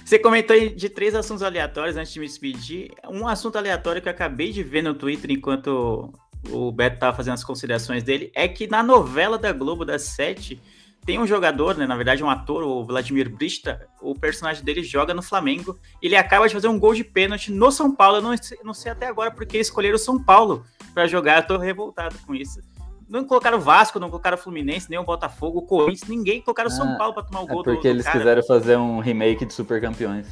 Você 0.05 0.17
comentou 0.17 0.55
aí 0.55 0.73
de 0.73 0.87
três 0.87 1.13
assuntos 1.13 1.43
aleatórios 1.43 1.97
antes 1.97 2.13
de 2.13 2.21
me 2.21 2.25
despedir. 2.25 2.91
Um 3.09 3.27
assunto 3.27 3.57
aleatório 3.57 4.01
que 4.01 4.07
eu 4.07 4.13
acabei 4.13 4.53
de 4.53 4.63
ver 4.63 4.81
no 4.81 4.93
Twitter 4.93 5.29
enquanto 5.31 6.13
o 6.51 6.71
Beto 6.71 6.99
tava 6.99 7.15
fazendo 7.15 7.33
as 7.35 7.43
considerações 7.43 8.03
dele 8.03 8.31
é 8.35 8.47
que 8.47 8.67
na 8.67 8.81
novela 8.83 9.37
da 9.37 9.51
Globo 9.51 9.85
das 9.85 10.03
Sete 10.03 10.61
tem 11.05 11.19
um 11.19 11.27
jogador, 11.27 11.77
né, 11.77 11.85
na 11.85 11.95
verdade 11.95 12.23
um 12.23 12.29
ator, 12.29 12.63
o 12.63 12.83
Vladimir 12.83 13.29
Brista, 13.29 13.87
o 14.01 14.15
personagem 14.15 14.63
dele 14.63 14.81
joga 14.83 15.13
no 15.13 15.21
Flamengo. 15.21 15.77
Ele 16.01 16.15
acaba 16.15 16.47
de 16.47 16.53
fazer 16.55 16.67
um 16.67 16.79
gol 16.79 16.95
de 16.95 17.03
pênalti 17.03 17.51
no 17.51 17.71
São 17.71 17.95
Paulo. 17.95 18.17
Eu 18.17 18.21
não 18.23 18.35
sei, 18.35 18.57
não 18.63 18.73
sei 18.73 18.91
até 18.91 19.05
agora 19.05 19.29
porque 19.29 19.59
escolheram 19.59 19.95
o 19.97 19.99
São 19.99 20.21
Paulo 20.21 20.65
para 20.95 21.05
jogar. 21.05 21.37
Eu 21.43 21.47
tô 21.47 21.57
revoltado 21.57 22.17
com 22.25 22.33
isso. 22.33 22.59
Não 23.07 23.23
colocaram 23.23 23.59
o 23.59 23.61
Vasco, 23.61 23.99
não 23.99 24.09
colocaram 24.09 24.35
o 24.35 24.39
Fluminense, 24.39 24.89
nem 24.89 24.97
o 24.97 25.03
Botafogo, 25.03 25.59
o 25.59 25.61
Corinthians, 25.61 26.09
ninguém 26.09 26.41
colocaram 26.41 26.69
o 26.69 26.73
São 26.73 26.93
Ah, 26.93 26.97
Paulo 26.97 27.13
para 27.13 27.21
tomar 27.21 27.41
o 27.41 27.43
É 27.43 27.47
gol 27.49 27.57
do, 27.61 27.71
porque 27.71 27.87
do 27.87 27.91
eles 27.91 28.03
cara. 28.05 28.17
quiseram 28.17 28.41
fazer 28.43 28.75
um 28.77 28.97
remake 28.99 29.45
de 29.45 29.53
Super 29.53 29.79
Campeões. 29.79 30.25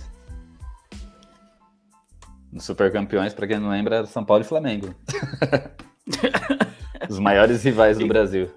No 2.51 2.59
Super 2.59 2.91
Campeões, 2.91 3.31
pra 3.31 3.45
quem 3.45 3.59
não 3.59 3.69
lembra, 3.69 3.97
era 3.97 4.05
São 4.07 4.25
Paulo 4.25 4.43
e 4.43 4.47
Flamengo. 4.47 4.93
Os 7.13 7.19
maiores 7.19 7.63
rivais 7.63 7.97
do 7.97 8.07
Brasil. 8.07 8.49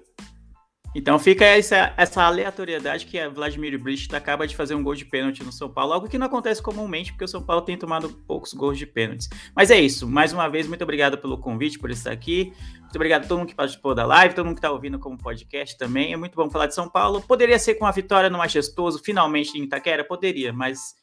Então 0.95 1.19
fica 1.19 1.45
essa, 1.45 1.93
essa 1.95 2.23
aleatoriedade 2.23 3.05
que 3.05 3.19
a 3.19 3.29
Vladimir 3.29 3.77
Brista 3.77 4.17
acaba 4.17 4.47
de 4.47 4.55
fazer 4.55 4.73
um 4.73 4.81
gol 4.81 4.95
de 4.95 5.05
pênalti 5.05 5.43
no 5.43 5.51
São 5.51 5.69
Paulo, 5.69 5.93
algo 5.93 6.09
que 6.09 6.17
não 6.17 6.25
acontece 6.25 6.59
comumente, 6.59 7.11
porque 7.11 7.25
o 7.25 7.27
São 7.27 7.43
Paulo 7.43 7.61
tem 7.61 7.77
tomado 7.77 8.09
poucos 8.25 8.51
gols 8.51 8.79
de 8.79 8.87
pênaltis. 8.87 9.29
Mas 9.55 9.69
é 9.69 9.79
isso, 9.79 10.09
mais 10.09 10.33
uma 10.33 10.47
vez, 10.47 10.67
muito 10.67 10.83
obrigado 10.83 11.15
pelo 11.19 11.37
convite, 11.37 11.77
por 11.77 11.91
estar 11.91 12.11
aqui. 12.11 12.51
Muito 12.81 12.95
obrigado 12.95 13.25
a 13.25 13.27
todo 13.27 13.37
mundo 13.37 13.49
que 13.49 13.53
participou 13.53 13.93
da 13.93 14.07
live, 14.07 14.33
todo 14.33 14.45
mundo 14.45 14.55
que 14.55 14.59
está 14.59 14.71
ouvindo 14.71 14.97
como 14.97 15.15
podcast 15.19 15.77
também. 15.77 16.13
É 16.13 16.17
muito 16.17 16.35
bom 16.35 16.49
falar 16.49 16.65
de 16.65 16.73
São 16.73 16.89
Paulo. 16.89 17.21
Poderia 17.21 17.59
ser 17.59 17.75
com 17.75 17.85
a 17.85 17.91
vitória 17.91 18.27
no 18.27 18.39
Majestoso, 18.39 18.99
finalmente 19.03 19.55
em 19.55 19.65
Itaquera? 19.65 20.03
Poderia, 20.03 20.51
mas 20.51 20.95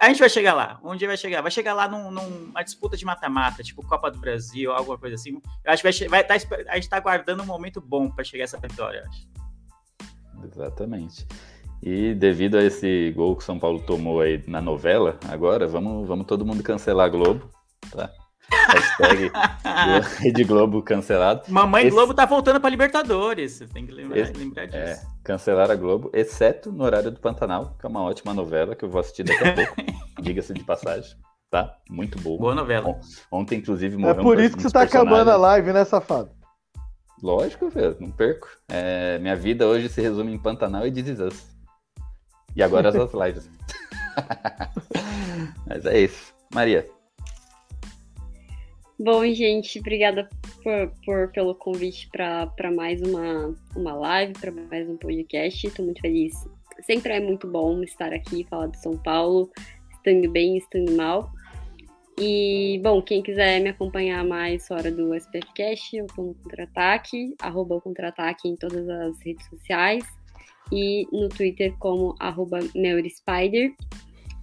a 0.00 0.08
gente 0.08 0.20
vai 0.20 0.28
chegar 0.28 0.54
lá. 0.54 0.78
Onde 0.82 1.06
vai 1.06 1.16
chegar? 1.16 1.40
Vai 1.42 1.50
chegar 1.50 1.74
lá 1.74 1.88
num- 1.88 2.10
numa 2.10 2.62
disputa 2.62 2.96
de 2.96 3.04
mata-mata, 3.04 3.62
tipo 3.62 3.84
Copa 3.86 4.10
do 4.10 4.18
Brasil, 4.18 4.72
alguma 4.72 4.96
coisa 4.98 5.16
assim. 5.16 5.40
Eu 5.64 5.72
acho 5.72 5.82
que 5.82 6.08
vai, 6.08 6.22
vai 6.22 6.24
tá, 6.24 6.34
a 6.68 6.74
gente 6.74 6.84
está 6.84 6.96
aguardando 6.96 7.42
um 7.42 7.46
momento 7.46 7.80
bom 7.80 8.08
para 8.10 8.24
chegar 8.24 8.44
essa 8.44 8.58
vitória, 8.58 8.98
eu 8.98 9.08
acho. 9.08 9.28
Exatamente. 10.44 11.26
E 11.82 12.14
devido 12.14 12.56
a 12.56 12.62
esse 12.62 13.12
gol 13.14 13.36
que 13.36 13.42
o 13.42 13.46
São 13.46 13.58
Paulo 13.58 13.80
tomou 13.80 14.20
aí 14.20 14.42
na 14.46 14.60
novela, 14.60 15.18
agora 15.28 15.66
vamos, 15.66 16.06
vamos 16.06 16.26
todo 16.26 16.44
mundo 16.44 16.62
cancelar 16.62 17.06
a 17.06 17.08
Globo. 17.08 17.50
Tá? 17.90 18.10
Hashtag 18.50 19.30
Rede 20.22 20.44
Globo 20.44 20.82
cancelado. 20.82 21.42
Mamãe 21.48 21.82
Esse- 21.86 21.94
Globo 21.94 22.14
tá 22.14 22.24
voltando 22.26 22.60
pra 22.60 22.70
Libertadores. 22.70 23.52
Você 23.52 23.66
tem 23.66 23.86
que 23.86 23.92
lembrar, 23.92 24.18
Esse- 24.18 24.32
lembrar 24.32 24.66
disso. 24.66 24.76
É, 24.78 25.00
cancelar 25.24 25.70
a 25.70 25.74
Globo, 25.74 26.10
exceto 26.14 26.72
no 26.72 26.84
horário 26.84 27.10
do 27.10 27.20
Pantanal, 27.20 27.76
que 27.78 27.86
é 27.86 27.88
uma 27.88 28.02
ótima 28.02 28.32
novela 28.34 28.74
que 28.74 28.84
eu 28.84 28.88
vou 28.90 29.00
assistir 29.00 29.24
daqui 29.24 29.44
a 29.44 29.54
pouco. 29.54 29.74
Diga-se 30.22 30.52
de 30.54 30.64
passagem. 30.64 31.16
Tá? 31.50 31.76
Muito 31.88 32.18
boa. 32.20 32.38
Boa 32.38 32.54
novela. 32.54 32.88
On- 32.88 33.00
Ontem, 33.38 33.58
inclusive, 33.58 33.94
É 33.94 33.98
morreu 33.98 34.20
um 34.20 34.22
por 34.22 34.36
per- 34.36 34.44
isso 34.46 34.56
que 34.56 34.60
um 34.66 34.68
você 34.68 34.72
tá 34.72 34.82
acabando 34.82 35.30
a 35.30 35.36
live, 35.36 35.72
né, 35.72 35.84
safado? 35.84 36.30
Lógico, 37.22 37.68
velho, 37.68 37.96
não 38.00 38.10
perco. 38.10 38.48
É, 38.68 39.18
minha 39.18 39.34
vida 39.34 39.66
hoje 39.66 39.88
se 39.88 40.00
resume 40.00 40.32
em 40.32 40.38
Pantanal 40.38 40.86
e 40.86 40.92
This 40.92 41.08
Is 41.08 41.20
Us. 41.20 41.46
E 42.54 42.62
agora 42.62 42.88
as 42.90 42.94
outras 42.96 43.26
lives. 43.28 43.50
Mas 45.66 45.84
é 45.86 46.00
isso. 46.00 46.34
Maria, 46.52 46.86
Bom, 49.00 49.24
gente, 49.32 49.78
obrigada 49.78 50.28
por, 50.62 50.92
por- 51.04 51.32
pelo 51.32 51.54
convite 51.54 52.08
para 52.10 52.70
mais 52.74 53.00
uma, 53.00 53.54
uma 53.76 53.94
live, 53.94 54.32
para 54.34 54.50
mais 54.50 54.88
um 54.88 54.96
podcast. 54.96 55.66
Estou 55.66 55.84
muito 55.84 56.00
feliz. 56.00 56.32
Sempre 56.82 57.12
é 57.12 57.20
muito 57.20 57.46
bom 57.46 57.82
estar 57.82 58.12
aqui, 58.12 58.44
falar 58.50 58.66
de 58.68 58.80
São 58.82 58.96
Paulo, 58.98 59.50
estando 59.92 60.28
bem, 60.30 60.56
estando 60.56 60.92
mal. 60.96 61.30
E, 62.20 62.80
bom, 62.82 63.00
quem 63.00 63.22
quiser 63.22 63.60
me 63.60 63.68
acompanhar 63.68 64.24
mais 64.24 64.66
fora 64.66 64.90
do 64.90 65.14
SPFcast, 65.14 65.96
eu 65.96 66.06
tô 66.08 66.22
no 66.22 66.34
Contra-Ataque, 66.34 67.36
arroba 67.40 67.80
Contra-Ataque 67.80 68.48
em 68.48 68.56
todas 68.56 68.88
as 68.88 69.20
redes 69.22 69.46
sociais. 69.48 70.04
E 70.72 71.06
no 71.12 71.28
Twitter 71.28 71.72
como 71.78 72.16
arroba 72.18 72.58
MeuriSpider. 72.74 73.72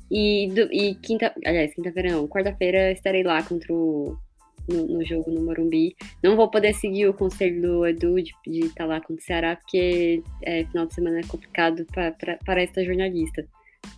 E, 0.09 0.47
do- 0.47 0.71
e 0.73 0.95
quinta, 0.95 1.33
aliás, 1.45 1.73
quinta-feira 1.73 2.11
não, 2.13 2.25
quarta-feira 2.27 2.91
estarei 2.93 3.23
lá 3.23 3.43
contra 3.43 3.73
o 3.73 4.17
no, 4.67 4.85
no 4.87 5.05
jogo 5.05 5.31
no 5.31 5.41
Morumbi. 5.43 5.95
Não 6.23 6.35
vou 6.35 6.49
poder 6.49 6.73
seguir 6.73 7.07
o 7.07 7.13
conselho 7.13 7.61
do 7.61 7.85
Edu 7.85 8.15
de 8.15 8.31
estar 8.65 8.85
lá 8.85 8.99
contra 8.99 9.15
o 9.15 9.25
Ceará, 9.25 9.55
porque 9.55 10.21
é, 10.41 10.65
final 10.65 10.85
de 10.85 10.93
semana 10.93 11.19
é 11.19 11.23
complicado 11.23 11.85
para 11.93 12.61
esta 12.61 12.83
jornalista. 12.83 13.45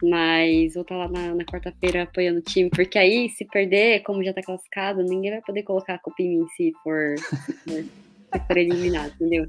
Mas 0.03 0.73
vou 0.73 0.81
estar 0.81 0.98
lá 0.98 1.07
na, 1.07 1.34
na 1.34 1.45
quarta-feira 1.45 2.03
apoiando 2.03 2.39
o 2.39 2.44
time, 2.44 2.69
porque 2.69 2.99
aí, 2.99 3.30
se 3.30 3.45
perder, 3.45 4.02
como 4.02 4.23
já 4.23 4.34
tá 4.34 4.41
classificado, 4.41 5.02
ninguém 5.02 5.31
vai 5.31 5.41
poder 5.41 5.64
colocar 5.64 5.95
a 5.95 5.99
culpa 5.99 6.22
em 6.22 6.39
mim 6.39 6.48
se 6.57 6.73
for, 6.84 7.18
se 7.18 7.53
for, 7.53 7.84
se 7.84 8.48
for 8.48 8.57
eliminado, 8.57 9.14
entendeu? 9.15 9.48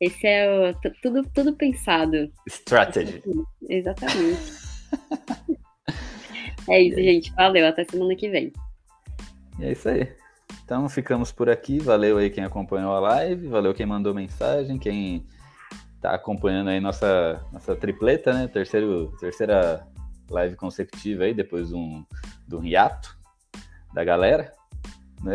Esse 0.00 0.26
é 0.26 0.50
o, 0.50 0.74
tu- 0.74 0.92
tudo, 1.00 1.22
tudo 1.32 1.56
pensado. 1.56 2.30
strategy. 2.46 3.22
Exatamente. 3.68 4.38
é 6.68 6.82
isso, 6.82 6.96
gente. 7.00 7.32
Valeu. 7.32 7.66
Até 7.66 7.84
semana 7.84 8.14
que 8.14 8.28
vem. 8.28 8.52
E 9.58 9.64
é 9.64 9.72
isso 9.72 9.88
aí. 9.88 10.06
Então 10.64 10.88
ficamos 10.88 11.30
por 11.30 11.50
aqui. 11.50 11.78
Valeu 11.78 12.18
aí 12.18 12.30
quem 12.30 12.42
acompanhou 12.42 12.92
a 12.92 13.00
live, 13.00 13.48
valeu 13.48 13.74
quem 13.74 13.86
mandou 13.86 14.14
mensagem, 14.14 14.78
quem 14.78 15.26
tá 16.00 16.14
acompanhando 16.14 16.70
aí 16.70 16.80
nossa, 16.80 17.44
nossa 17.52 17.76
tripleta, 17.76 18.32
né? 18.32 18.48
Terceiro, 18.48 19.14
terceira 19.20 19.86
live 20.30 20.56
consecutiva 20.56 21.24
aí, 21.24 21.34
depois 21.34 21.68
de 21.68 21.74
um, 21.74 22.04
de 22.48 22.56
um 22.56 22.64
hiato 22.64 23.16
da 23.92 24.02
galera. 24.02 24.52
né? 25.22 25.34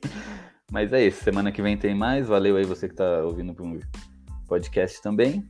Mas 0.70 0.92
é 0.92 1.06
isso, 1.06 1.22
semana 1.22 1.52
que 1.52 1.60
vem 1.60 1.76
tem 1.76 1.94
mais. 1.94 2.28
Valeu 2.28 2.56
aí 2.56 2.64
você 2.64 2.88
que 2.88 2.94
tá 2.94 3.22
ouvindo 3.22 3.54
pro 3.54 3.78
podcast 4.46 5.02
também. 5.02 5.44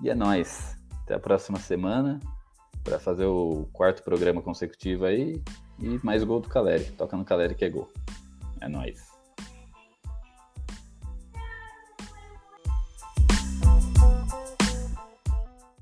E 0.00 0.10
é 0.10 0.14
nóis. 0.14 0.76
Até 1.04 1.14
a 1.14 1.20
próxima 1.20 1.58
semana 1.58 2.18
para 2.82 2.98
fazer 2.98 3.26
o 3.26 3.68
quarto 3.72 4.02
programa 4.02 4.42
consecutivo 4.42 5.04
aí. 5.04 5.40
E 5.82 6.00
mais 6.02 6.22
gol 6.22 6.40
do 6.40 6.48
Caleri. 6.48 6.84
Toca 6.92 7.16
no 7.16 7.24
Caleri 7.24 7.54
que 7.54 7.64
é 7.64 7.68
gol. 7.68 7.90
É 8.60 8.68
nóis. 8.68 9.11